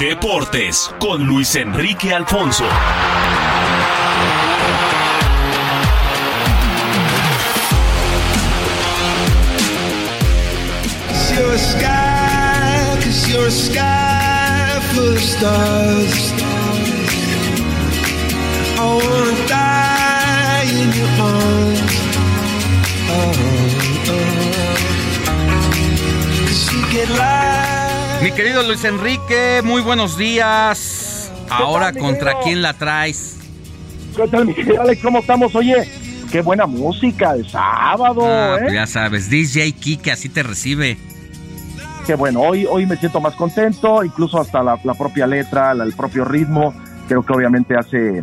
Deportes 0.00 0.94
con 1.00 1.26
Luis 1.26 1.56
Enrique 1.56 2.14
Alfonso. 2.14 2.68
Mi 28.22 28.32
querido 28.32 28.62
Luis 28.62 28.82
Enrique, 28.84 29.60
muy 29.62 29.82
buenos 29.82 30.16
días. 30.16 31.30
Ahora, 31.50 31.92
¿contra 31.92 32.40
quién 32.42 32.62
la 32.62 32.72
traes? 32.72 33.36
¿Qué 34.16 34.26
tal, 34.28 34.46
mi 34.46 34.54
querido 34.54 34.80
Alex? 34.80 35.02
¿Cómo 35.02 35.18
estamos? 35.18 35.54
Oye, 35.54 35.88
qué 36.32 36.40
buena 36.40 36.66
música 36.66 37.34
de 37.34 37.48
sábado, 37.48 38.22
Ah, 38.24 38.56
¿eh? 38.56 38.62
pues 38.62 38.72
ya 38.72 38.86
sabes, 38.86 39.28
DJ 39.30 39.72
Kike 39.72 40.10
así 40.10 40.28
te 40.28 40.42
recibe. 40.42 40.96
Qué 42.06 42.14
bueno, 42.14 42.40
hoy, 42.40 42.66
hoy 42.70 42.86
me 42.86 42.94
siento 42.96 43.20
más 43.20 43.34
contento, 43.34 44.04
incluso 44.04 44.40
hasta 44.40 44.62
la, 44.62 44.76
propia 44.96 45.26
letra, 45.26 45.74
la- 45.74 45.84
el 45.84 45.92
propio 45.94 46.24
ritmo, 46.24 46.72
creo 47.08 47.22
que 47.24 47.32
obviamente 47.32 47.76
hace, 47.76 48.22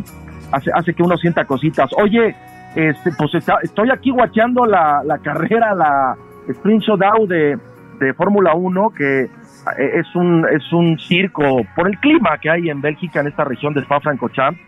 hace, 0.52 0.70
hace 0.74 0.94
que 0.94 1.02
uno 1.02 1.18
sienta 1.18 1.44
cositas. 1.44 1.90
Oye, 1.98 2.34
este, 2.74 3.10
pues 3.18 3.34
está- 3.34 3.58
estoy 3.62 3.90
aquí 3.90 4.10
guacheando 4.10 4.64
la, 4.64 5.02
la 5.04 5.18
carrera, 5.18 5.74
la 5.74 6.16
Sprint 6.48 6.82
Showdown 6.82 7.28
de, 7.28 7.58
de 8.00 8.14
Fórmula 8.14 8.54
1, 8.54 8.90
que 8.96 9.22
eh, 9.24 9.28
es 9.96 10.06
un, 10.14 10.46
es 10.50 10.72
un 10.72 10.98
circo 10.98 11.42
por 11.76 11.86
el 11.86 11.98
clima 11.98 12.38
que 12.38 12.48
hay 12.48 12.70
en 12.70 12.80
Bélgica, 12.80 13.20
en 13.20 13.26
esta 13.26 13.44
región 13.44 13.74
de 13.74 13.82
Spa-Francorchamps, 13.82 14.58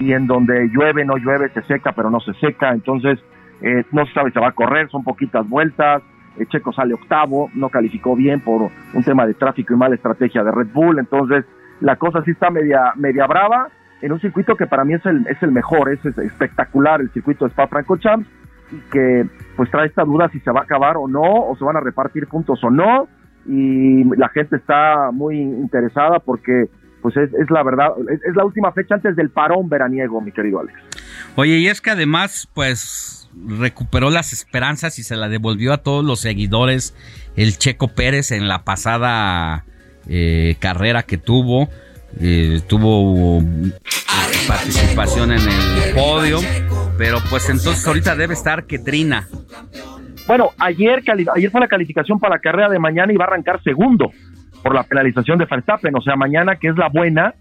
y 0.00 0.12
en 0.12 0.26
donde 0.26 0.68
llueve, 0.68 1.04
no 1.06 1.16
llueve, 1.16 1.48
se 1.54 1.62
seca, 1.62 1.92
pero 1.92 2.10
no 2.10 2.20
se 2.20 2.34
seca, 2.34 2.70
entonces 2.72 3.18
eh, 3.62 3.84
no 3.92 4.04
se 4.04 4.12
sabe 4.12 4.28
si 4.30 4.34
se 4.34 4.40
va 4.40 4.48
a 4.48 4.52
correr, 4.52 4.90
son 4.90 5.02
poquitas 5.02 5.48
vueltas, 5.48 6.02
Checo 6.46 6.72
sale 6.72 6.94
octavo, 6.94 7.50
no 7.54 7.68
calificó 7.68 8.16
bien 8.16 8.40
por 8.40 8.70
un 8.94 9.04
tema 9.04 9.26
de 9.26 9.34
tráfico 9.34 9.74
y 9.74 9.76
mala 9.76 9.94
estrategia 9.94 10.42
de 10.42 10.50
Red 10.50 10.68
Bull, 10.72 10.98
entonces 10.98 11.44
la 11.80 11.96
cosa 11.96 12.22
sí 12.24 12.32
está 12.32 12.50
media, 12.50 12.92
media 12.96 13.26
brava, 13.26 13.68
en 14.02 14.12
un 14.12 14.20
circuito 14.20 14.56
que 14.56 14.66
para 14.66 14.84
mí 14.84 14.94
es 14.94 15.04
el, 15.06 15.26
es 15.26 15.42
el 15.42 15.52
mejor, 15.52 15.92
es, 15.92 16.04
es 16.04 16.16
espectacular 16.18 17.00
el 17.00 17.10
circuito 17.10 17.44
de 17.44 17.50
Spa-Francorchamps, 17.50 18.26
y 18.72 18.90
que 18.90 19.26
pues 19.56 19.70
trae 19.70 19.86
esta 19.86 20.04
duda 20.04 20.28
si 20.30 20.40
se 20.40 20.50
va 20.50 20.60
a 20.60 20.64
acabar 20.64 20.96
o 20.96 21.08
no, 21.08 21.20
o 21.22 21.56
se 21.56 21.64
van 21.64 21.76
a 21.76 21.80
repartir 21.80 22.26
puntos 22.26 22.62
o 22.62 22.70
no, 22.70 23.08
y 23.46 24.04
la 24.16 24.28
gente 24.28 24.56
está 24.56 25.10
muy 25.12 25.40
interesada 25.40 26.18
porque 26.20 26.66
pues 27.02 27.16
es, 27.16 27.32
es 27.34 27.50
la 27.50 27.62
verdad, 27.62 27.92
es 28.10 28.36
la 28.36 28.44
última 28.44 28.72
fecha 28.72 28.94
antes 28.96 29.16
del 29.16 29.30
parón 29.30 29.68
veraniego, 29.68 30.20
mi 30.20 30.32
querido 30.32 30.60
Alex. 30.60 30.78
Oye, 31.36 31.58
y 31.58 31.66
es 31.66 31.80
que 31.80 31.90
además, 31.90 32.48
pues, 32.54 33.19
recuperó 33.46 34.10
las 34.10 34.32
esperanzas 34.32 34.98
y 34.98 35.02
se 35.02 35.16
la 35.16 35.28
devolvió 35.28 35.72
a 35.72 35.78
todos 35.78 36.04
los 36.04 36.20
seguidores 36.20 36.94
el 37.36 37.58
Checo 37.58 37.88
Pérez 37.88 38.32
en 38.32 38.48
la 38.48 38.64
pasada 38.64 39.64
eh, 40.08 40.56
carrera 40.58 41.02
que 41.02 41.18
tuvo. 41.18 41.68
Eh, 42.20 42.60
tuvo 42.66 43.40
participación 44.48 45.30
en 45.30 45.38
el 45.38 45.94
podio, 45.94 46.40
pero 46.98 47.18
pues 47.30 47.48
entonces 47.48 47.86
ahorita 47.86 48.16
debe 48.16 48.34
estar 48.34 48.64
que 48.64 48.80
trina. 48.80 49.28
Bueno, 50.26 50.50
ayer, 50.58 51.02
ayer 51.34 51.50
fue 51.50 51.60
la 51.60 51.68
calificación 51.68 52.18
para 52.18 52.34
la 52.34 52.40
carrera 52.40 52.68
de 52.68 52.78
mañana 52.78 53.12
y 53.12 53.16
va 53.16 53.26
a 53.26 53.28
arrancar 53.28 53.62
segundo 53.62 54.10
por 54.62 54.74
la 54.74 54.82
penalización 54.82 55.38
de 55.38 55.44
Verstappen. 55.44 55.94
O 55.96 56.00
sea, 56.00 56.16
mañana, 56.16 56.56
que 56.56 56.68
es 56.68 56.76
la 56.76 56.88
buena, 56.88 57.34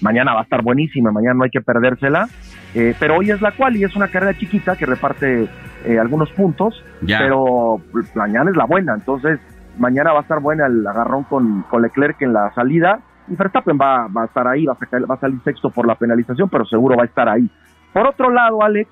mañana 0.00 0.34
va 0.34 0.40
a 0.40 0.42
estar 0.44 0.62
buenísima, 0.62 1.10
mañana 1.12 1.34
no 1.34 1.44
hay 1.44 1.50
que 1.50 1.60
perdérsela. 1.60 2.28
Eh, 2.74 2.94
pero 2.98 3.16
hoy 3.16 3.30
es 3.30 3.40
la 3.40 3.52
cual 3.52 3.76
y 3.76 3.84
es 3.84 3.94
una 3.96 4.08
carrera 4.08 4.36
chiquita 4.38 4.76
que 4.76 4.86
reparte 4.86 5.48
eh, 5.84 5.98
algunos 5.98 6.30
puntos, 6.32 6.84
Ya. 7.02 7.18
pero 7.18 7.80
mañana 8.14 8.50
es 8.50 8.56
la 8.56 8.64
buena. 8.66 8.94
Entonces, 8.94 9.40
mañana 9.78 10.12
va 10.12 10.18
a 10.20 10.22
estar 10.22 10.40
buena 10.40 10.66
el 10.66 10.86
agarrón 10.86 11.24
con, 11.24 11.62
con 11.62 11.82
Leclerc 11.82 12.20
en 12.22 12.32
la 12.32 12.52
salida 12.54 13.00
y 13.28 13.34
Verstappen 13.36 13.78
va, 13.80 14.06
va 14.08 14.22
a 14.22 14.26
estar 14.26 14.46
ahí, 14.46 14.66
va 14.66 14.72
a, 14.74 14.78
sacar- 14.78 15.10
va 15.10 15.14
a 15.14 15.20
salir 15.20 15.40
sexto 15.42 15.70
por 15.70 15.86
la 15.86 15.94
penalización, 15.94 16.48
pero 16.48 16.64
seguro 16.64 16.96
va 16.96 17.02
a 17.04 17.06
estar 17.06 17.28
ahí. 17.28 17.48
Por 17.92 18.06
otro 18.06 18.30
lado, 18.30 18.62
Alex, 18.62 18.90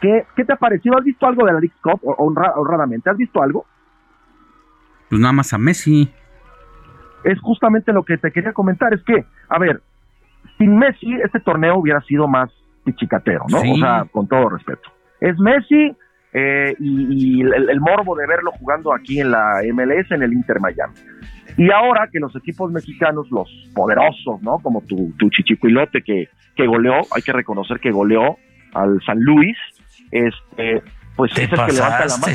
¿qué, 0.00 0.26
qué 0.36 0.44
te 0.44 0.52
ha 0.52 0.56
parecido? 0.56 0.96
¿Has 0.98 1.04
visto 1.04 1.26
algo 1.26 1.44
de 1.46 1.52
la 1.52 1.60
League 1.60 1.74
Cup 1.82 2.00
o- 2.04 2.14
honra- 2.16 2.54
honradamente? 2.56 3.10
¿Has 3.10 3.16
visto 3.16 3.42
algo? 3.42 3.66
Pues 5.08 5.20
nada 5.20 5.32
más 5.32 5.52
a 5.52 5.58
Messi. 5.58 6.12
Es 7.24 7.38
justamente 7.40 7.92
lo 7.92 8.04
que 8.04 8.16
te 8.16 8.30
quería 8.30 8.52
comentar, 8.52 8.94
es 8.94 9.02
que, 9.02 9.24
a 9.48 9.58
ver, 9.58 9.82
sin 10.56 10.78
Messi 10.78 11.14
este 11.24 11.40
torneo 11.40 11.76
hubiera 11.76 12.00
sido 12.02 12.26
más 12.28 12.50
pichicatero, 12.84 13.44
¿no? 13.48 13.60
Sí. 13.60 13.72
O 13.72 13.76
sea, 13.76 14.04
con 14.10 14.28
todo 14.28 14.48
respeto. 14.48 14.90
Es 15.20 15.38
Messi 15.38 15.94
eh, 16.32 16.74
y, 16.78 17.38
y 17.38 17.40
el, 17.42 17.70
el 17.70 17.80
morbo 17.80 18.16
de 18.16 18.26
verlo 18.26 18.52
jugando 18.52 18.94
aquí 18.94 19.20
en 19.20 19.30
la 19.30 19.60
MLS, 19.72 20.10
en 20.10 20.22
el 20.22 20.32
Inter 20.32 20.60
Miami. 20.60 20.94
Y 21.56 21.70
ahora 21.70 22.08
que 22.10 22.20
los 22.20 22.34
equipos 22.36 22.70
mexicanos, 22.70 23.26
los 23.30 23.48
poderosos, 23.74 24.40
¿no? 24.42 24.58
Como 24.58 24.82
tu, 24.82 25.12
tu 25.18 25.28
chichicuilote 25.30 26.02
que, 26.02 26.28
que 26.56 26.66
goleó, 26.66 27.00
hay 27.14 27.22
que 27.22 27.32
reconocer 27.32 27.80
que 27.80 27.90
goleó 27.90 28.38
al 28.72 29.00
San 29.04 29.20
Luis, 29.20 29.56
este, 30.10 30.82
pues 31.16 31.32
es 31.32 31.50
el 31.52 31.66
que 31.66 31.72
levanta 31.72 32.06
la 32.06 32.16
mano. 32.18 32.32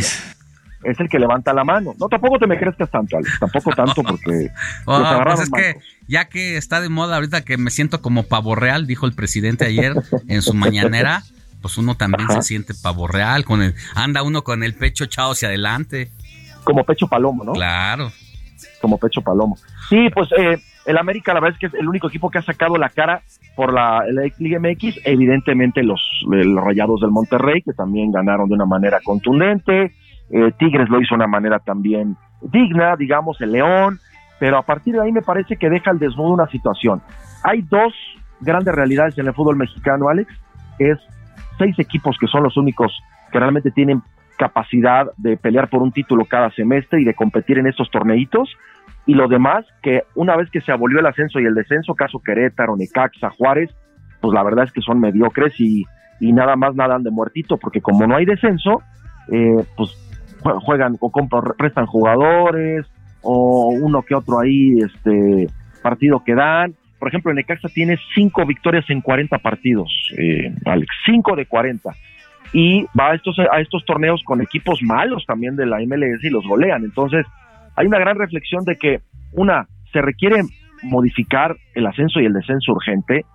Es 0.85 0.99
el 0.99 1.09
que 1.09 1.19
levanta 1.19 1.53
la 1.53 1.63
mano. 1.63 1.93
No, 1.99 2.07
tampoco 2.07 2.37
te 2.39 2.47
me 2.47 2.57
crezcas 2.57 2.89
tanto, 2.91 3.17
Alex. 3.17 3.39
Tampoco 3.39 3.71
tanto 3.71 4.03
porque 4.03 4.49
Ah, 4.87 5.23
los 5.25 5.35
pues 5.35 5.39
es 5.41 5.49
que 5.49 5.79
ya 6.07 6.25
que 6.25 6.57
está 6.57 6.81
de 6.81 6.89
moda 6.89 7.15
ahorita 7.15 7.41
que 7.41 7.57
me 7.57 7.71
siento 7.71 8.01
como 8.01 8.23
pavo 8.23 8.55
real, 8.55 8.87
dijo 8.87 9.05
el 9.05 9.13
presidente 9.13 9.65
ayer 9.65 9.93
en 10.27 10.41
su 10.41 10.53
mañanera, 10.53 11.23
pues 11.61 11.77
uno 11.77 11.95
también 11.95 12.29
Ajá. 12.29 12.41
se 12.41 12.47
siente 12.49 12.73
pavo 12.81 13.07
real, 13.07 13.43
con 13.45 13.61
el, 13.61 13.73
anda 13.95 14.21
uno 14.23 14.43
con 14.43 14.63
el 14.63 14.75
pecho 14.75 15.05
echado 15.05 15.31
hacia 15.31 15.47
adelante. 15.47 16.11
como 16.63 16.83
pecho 16.83 17.07
palomo, 17.07 17.43
¿no? 17.43 17.53
Claro. 17.53 18.11
Como 18.81 18.97
pecho 18.97 19.21
palomo. 19.21 19.57
Sí, 19.89 20.09
pues 20.13 20.29
eh, 20.37 20.57
el 20.85 20.97
América 20.97 21.33
la 21.33 21.39
verdad 21.39 21.55
es 21.55 21.59
que 21.59 21.75
es 21.75 21.81
el 21.81 21.87
único 21.87 22.07
equipo 22.07 22.29
que 22.29 22.37
ha 22.37 22.43
sacado 22.43 22.77
la 22.77 22.89
cara 22.89 23.23
por 23.55 23.73
la, 23.73 24.03
la 24.11 24.23
Liga 24.37 24.59
MX. 24.59 25.01
Evidentemente 25.03 25.83
los, 25.83 26.01
los 26.27 26.63
Rayados 26.63 27.01
del 27.01 27.11
Monterrey, 27.11 27.61
que 27.61 27.73
también 27.73 28.11
ganaron 28.11 28.47
de 28.47 28.55
una 28.55 28.65
manera 28.65 28.99
contundente. 29.03 29.93
Eh, 30.29 30.51
Tigres 30.57 30.89
lo 30.89 31.01
hizo 31.01 31.15
de 31.15 31.23
una 31.23 31.27
manera 31.27 31.59
también 31.59 32.17
digna, 32.41 32.95
digamos, 32.95 33.39
el 33.41 33.51
León. 33.51 33.99
Pero 34.39 34.57
a 34.57 34.63
partir 34.63 34.95
de 34.95 35.01
ahí 35.01 35.11
me 35.11 35.21
parece 35.21 35.55
que 35.55 35.69
deja 35.69 35.91
al 35.91 35.99
desnudo 35.99 36.33
una 36.33 36.47
situación. 36.47 37.01
Hay 37.43 37.61
dos 37.61 37.93
grandes 38.41 38.75
realidades 38.75 39.17
en 39.17 39.27
el 39.27 39.33
fútbol 39.33 39.55
mexicano, 39.55 40.09
Alex. 40.09 40.33
Es 40.77 40.97
seis 41.57 41.77
equipos 41.79 42.17
que 42.19 42.27
son 42.27 42.43
los 42.43 42.57
únicos 42.57 42.91
que 43.31 43.39
realmente 43.39 43.71
tienen 43.71 44.01
capacidad 44.37 45.07
de 45.17 45.37
pelear 45.37 45.69
por 45.69 45.81
un 45.81 45.91
título 45.91 46.25
cada 46.25 46.51
semestre 46.51 47.01
y 47.01 47.05
de 47.05 47.13
competir 47.13 47.57
en 47.57 47.67
estos 47.67 47.89
torneitos. 47.89 48.49
Y 49.05 49.13
lo 49.13 49.27
demás, 49.27 49.65
que 49.81 50.03
una 50.15 50.35
vez 50.35 50.49
que 50.51 50.61
se 50.61 50.71
abolió 50.71 50.99
el 50.99 51.05
ascenso 51.05 51.39
y 51.39 51.45
el 51.45 51.53
descenso, 51.53 51.93
caso 51.93 52.19
Querétaro, 52.19 52.75
Necaxa, 52.75 53.29
Juárez, 53.29 53.69
pues 54.19 54.33
la 54.33 54.43
verdad 54.43 54.65
es 54.65 54.71
que 54.71 54.81
son 54.81 54.99
mediocres 54.99 55.53
y, 55.59 55.85
y 56.19 56.33
nada 56.33 56.55
más 56.55 56.75
nadan 56.75 57.03
de 57.03 57.11
muertito, 57.11 57.57
porque 57.57 57.81
como 57.81 58.05
no 58.07 58.15
hay 58.15 58.25
descenso, 58.25 58.81
eh, 59.31 59.63
pues 59.77 59.91
juegan 60.61 60.97
o 60.99 61.11
compran, 61.11 61.43
prestan 61.57 61.85
jugadores 61.85 62.85
o 63.21 63.69
uno 63.69 64.01
que 64.03 64.15
otro 64.15 64.39
ahí, 64.39 64.79
este 64.79 65.47
partido 65.81 66.23
que 66.23 66.35
dan. 66.35 66.73
Por 66.99 67.09
ejemplo, 67.09 67.31
el 67.31 67.35
Necaxa 67.35 67.67
tiene 67.69 67.97
cinco 68.13 68.45
victorias 68.45 68.85
en 68.89 69.01
40 69.01 69.37
partidos, 69.39 69.91
eh, 70.17 70.53
Alex, 70.65 70.87
cinco 71.05 71.35
de 71.35 71.45
40 71.45 71.91
y 72.53 72.85
va 72.97 73.11
a 73.11 73.15
estos, 73.15 73.37
a 73.51 73.59
estos 73.59 73.83
torneos 73.85 74.23
con 74.23 74.41
equipos 74.41 74.81
malos 74.81 75.25
también 75.25 75.57
de 75.57 75.65
la 75.65 75.79
MLS 75.79 76.23
y 76.23 76.29
los 76.29 76.47
golean. 76.47 76.85
Entonces, 76.85 77.25
hay 77.75 77.85
una 77.85 77.99
gran 77.99 78.17
reflexión 78.17 78.63
de 78.63 78.77
que, 78.77 79.01
una, 79.33 79.67
se 79.91 80.01
requiere 80.01 80.41
modificar 80.83 81.57
el 81.73 81.85
ascenso 81.85 82.21
y 82.21 82.25
el 82.25 82.33
descenso 82.33 82.71
urgente 82.71 83.25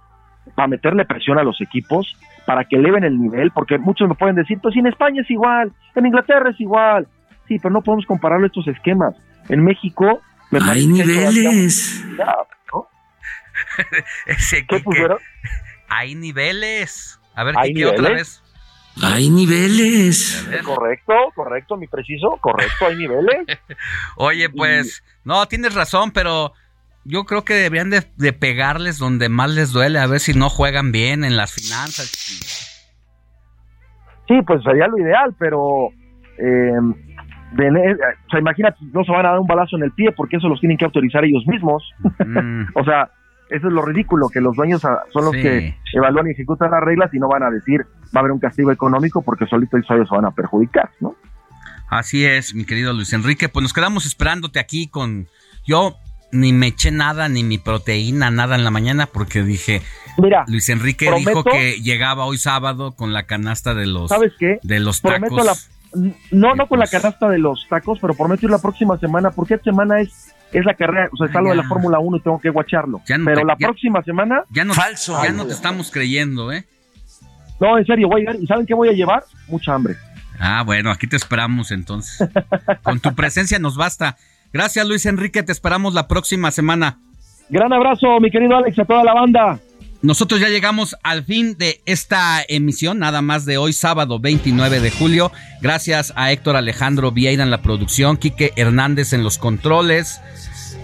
para 0.54 0.68
meterle 0.68 1.04
presión 1.04 1.38
a 1.38 1.42
los 1.42 1.60
equipos, 1.60 2.16
para 2.50 2.64
que 2.64 2.74
eleven 2.74 3.04
el 3.04 3.16
nivel, 3.16 3.52
porque 3.52 3.78
muchos 3.78 4.08
me 4.08 4.16
pueden 4.16 4.34
decir, 4.34 4.58
pues 4.60 4.72
si 4.74 4.80
en 4.80 4.88
España 4.88 5.22
es 5.22 5.30
igual, 5.30 5.70
en 5.94 6.04
Inglaterra 6.06 6.50
es 6.50 6.60
igual. 6.60 7.06
Sí, 7.46 7.58
pero 7.62 7.72
no 7.72 7.80
podemos 7.80 8.04
comparar 8.06 8.44
estos 8.44 8.66
esquemas. 8.66 9.14
En 9.48 9.62
México... 9.62 10.20
Me 10.50 10.58
Hay 10.60 10.84
niveles. 10.88 12.04
¿no? 12.72 12.88
Ese 14.26 14.66
¿Qué 14.66 14.78
que- 14.78 14.82
pusieron? 14.82 15.18
Hay 15.88 16.16
niveles. 16.16 17.20
A 17.36 17.44
ver, 17.44 17.54
¿Hay 17.56 17.72
Quique, 17.72 17.86
otra 17.86 18.08
niveles? 18.08 18.42
vez. 18.96 19.04
Hay 19.04 19.30
niveles. 19.30 20.44
Correcto, 20.64 21.14
correcto, 21.36 21.76
mi 21.76 21.86
preciso, 21.86 22.36
correcto, 22.40 22.84
hay 22.88 22.96
niveles. 22.96 23.46
Oye, 24.16 24.50
pues, 24.50 25.04
no, 25.22 25.46
tienes 25.46 25.72
razón, 25.76 26.10
pero 26.10 26.52
yo 27.04 27.24
creo 27.24 27.44
que 27.44 27.54
deberían 27.54 27.90
de, 27.90 28.04
de 28.16 28.32
pegarles 28.32 28.98
donde 28.98 29.28
más 29.28 29.50
les 29.50 29.72
duele, 29.72 29.98
a 29.98 30.06
ver 30.06 30.20
si 30.20 30.34
no 30.34 30.48
juegan 30.50 30.92
bien 30.92 31.24
en 31.24 31.36
las 31.36 31.52
finanzas. 31.52 32.12
Sí, 34.28 34.34
pues 34.46 34.62
sería 34.62 34.86
lo 34.86 34.98
ideal, 34.98 35.34
pero 35.38 35.88
eh, 36.38 36.72
de- 37.52 37.92
o 37.94 38.30
sea, 38.30 38.38
imagínate, 38.38 38.78
no 38.92 39.02
se 39.04 39.10
van 39.10 39.26
a 39.26 39.30
dar 39.30 39.40
un 39.40 39.46
balazo 39.46 39.76
en 39.76 39.82
el 39.82 39.92
pie 39.92 40.12
porque 40.12 40.36
eso 40.36 40.48
los 40.48 40.60
tienen 40.60 40.78
que 40.78 40.84
autorizar 40.84 41.24
ellos 41.24 41.44
mismos. 41.46 41.82
o 42.74 42.84
sea, 42.84 43.10
eso 43.50 43.66
es 43.66 43.72
lo 43.72 43.82
ridículo, 43.82 44.28
que 44.28 44.40
los 44.40 44.54
dueños 44.54 44.84
ah, 44.84 45.00
son 45.12 45.24
los 45.24 45.32
Sí. 45.34 45.42
que 45.42 45.76
evalúan 45.94 46.28
y 46.28 46.30
ejecutan 46.30 46.70
las 46.70 46.80
reglas 46.82 47.12
y 47.12 47.18
no 47.18 47.28
van 47.28 47.42
a 47.42 47.50
decir 47.50 47.80
va 48.14 48.18
a 48.18 48.18
haber 48.20 48.32
un 48.32 48.38
castigo 48.40 48.70
económico 48.70 49.22
porque 49.22 49.46
solitos 49.46 49.80
ellos 49.90 50.08
se 50.08 50.14
van 50.14 50.26
a 50.26 50.30
perjudicar, 50.30 50.90
¿no? 51.00 51.14
Así 51.88 52.24
es, 52.24 52.54
mi 52.54 52.64
querido 52.64 52.92
Luis 52.92 53.12
Enrique, 53.12 53.48
pues 53.48 53.62
nos 53.64 53.72
quedamos 53.72 54.06
esperándote 54.06 54.60
aquí 54.60 54.86
con... 54.88 55.26
Yo 55.66 55.96
ni 56.32 56.52
me 56.52 56.68
eché 56.68 56.90
nada, 56.90 57.28
ni 57.28 57.42
mi 57.44 57.58
proteína, 57.58 58.30
nada 58.30 58.54
en 58.56 58.64
la 58.64 58.70
mañana, 58.70 59.06
porque 59.06 59.42
dije... 59.42 59.82
Mira, 60.18 60.44
Luis 60.48 60.68
Enrique 60.68 61.10
dijo 61.16 61.44
que 61.44 61.80
llegaba 61.80 62.24
hoy 62.24 62.36
sábado 62.38 62.92
con 62.92 63.12
la 63.12 63.24
canasta 63.24 63.74
de 63.74 63.86
los... 63.86 64.08
¿Sabes 64.08 64.32
qué? 64.38 64.58
De 64.62 64.80
los 64.80 65.00
Prometo 65.00 65.36
tacos. 65.36 65.70
la, 65.94 66.12
no, 66.32 66.54
no 66.54 66.66
con 66.68 66.78
la 66.78 66.86
canasta 66.86 67.28
de 67.28 67.38
los 67.38 67.66
tacos, 67.68 67.98
pero 68.00 68.14
prometo 68.14 68.46
ir 68.46 68.50
la 68.50 68.58
próxima 68.58 68.98
semana, 68.98 69.30
porque 69.30 69.54
esta 69.54 69.64
semana 69.64 70.00
es, 70.00 70.34
es 70.52 70.64
la 70.64 70.74
carrera, 70.74 71.08
o 71.12 71.16
sea, 71.16 71.26
está 71.28 71.40
lo 71.40 71.50
de 71.50 71.56
la. 71.56 71.64
Fórmula 71.64 71.98
1 72.00 72.16
y 72.18 72.20
tengo 72.20 72.38
que 72.40 72.50
guacharlo. 72.50 73.00
Ya 73.08 73.16
no 73.18 73.24
pero 73.24 73.40
te- 73.40 73.46
la 73.46 73.56
ya- 73.58 73.66
próxima 73.68 74.02
semana... 74.02 74.42
Ya 74.50 74.64
no, 74.64 74.74
Falso. 74.74 75.22
ya 75.22 75.32
no 75.32 75.46
te 75.46 75.52
estamos 75.52 75.90
creyendo, 75.90 76.52
¿eh? 76.52 76.64
No, 77.60 77.78
en 77.78 77.84
serio, 77.86 78.08
voy 78.08 78.26
a 78.26 78.32
ir. 78.34 78.42
¿Y 78.42 78.46
saben 78.46 78.66
qué 78.66 78.74
voy 78.74 78.88
a 78.88 78.92
llevar? 78.92 79.24
Mucha 79.48 79.74
hambre. 79.74 79.96
Ah, 80.38 80.62
bueno, 80.64 80.90
aquí 80.90 81.06
te 81.06 81.16
esperamos 81.16 81.70
entonces. 81.70 82.28
Con 82.82 83.00
tu 83.00 83.14
presencia 83.14 83.58
nos 83.58 83.76
basta. 83.76 84.16
Gracias, 84.52 84.86
Luis 84.86 85.06
Enrique, 85.06 85.42
te 85.42 85.52
esperamos 85.52 85.94
la 85.94 86.08
próxima 86.08 86.50
semana. 86.50 86.98
Gran 87.48 87.72
abrazo, 87.72 88.20
mi 88.20 88.30
querido 88.30 88.56
Alex, 88.56 88.78
a 88.78 88.84
toda 88.84 89.04
la 89.04 89.14
banda. 89.14 89.60
Nosotros 90.02 90.40
ya 90.40 90.48
llegamos 90.48 90.96
al 91.02 91.24
fin 91.24 91.58
de 91.58 91.82
esta 91.84 92.42
emisión, 92.48 93.00
nada 93.00 93.20
más 93.20 93.44
de 93.44 93.58
hoy, 93.58 93.74
sábado 93.74 94.18
29 94.18 94.80
de 94.80 94.90
julio. 94.90 95.30
Gracias 95.60 96.14
a 96.16 96.32
Héctor 96.32 96.56
Alejandro 96.56 97.12
Vieira 97.12 97.42
en 97.42 97.50
la 97.50 97.60
producción, 97.60 98.16
Quique 98.16 98.52
Hernández 98.56 99.12
en 99.12 99.22
los 99.22 99.36
controles, 99.36 100.22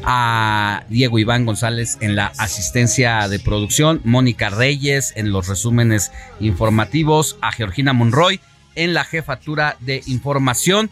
a 0.05 0.85
Diego 0.91 1.19
Iván 1.19 1.47
González 1.47 1.97
en 2.03 2.15
la 2.15 2.27
asistencia 2.37 3.27
de 3.29 3.39
producción, 3.39 4.03
Mónica 4.05 4.51
Reyes 4.51 5.15
en 5.17 5.33
los 5.33 5.49
resúmenes 5.49 6.13
informativos, 6.39 7.39
a 7.41 7.53
Georgina 7.53 7.95
Monroy 7.95 8.39
en 8.75 8.93
la 8.93 9.05
jefatura 9.05 9.77
de 9.81 10.03
información. 10.07 10.91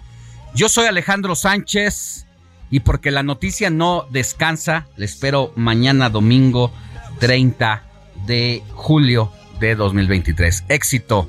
Yo 0.54 0.70
soy 0.70 0.86
Alejandro 0.86 1.34
Sánchez 1.34 2.26
y 2.74 2.80
porque 2.80 3.12
la 3.12 3.22
noticia 3.22 3.70
no 3.70 4.04
descansa, 4.10 4.88
le 4.96 5.04
espero 5.04 5.52
mañana 5.54 6.10
domingo 6.10 6.72
30 7.20 7.84
de 8.26 8.64
julio 8.72 9.30
de 9.60 9.76
2023. 9.76 10.64
Éxito. 10.68 11.28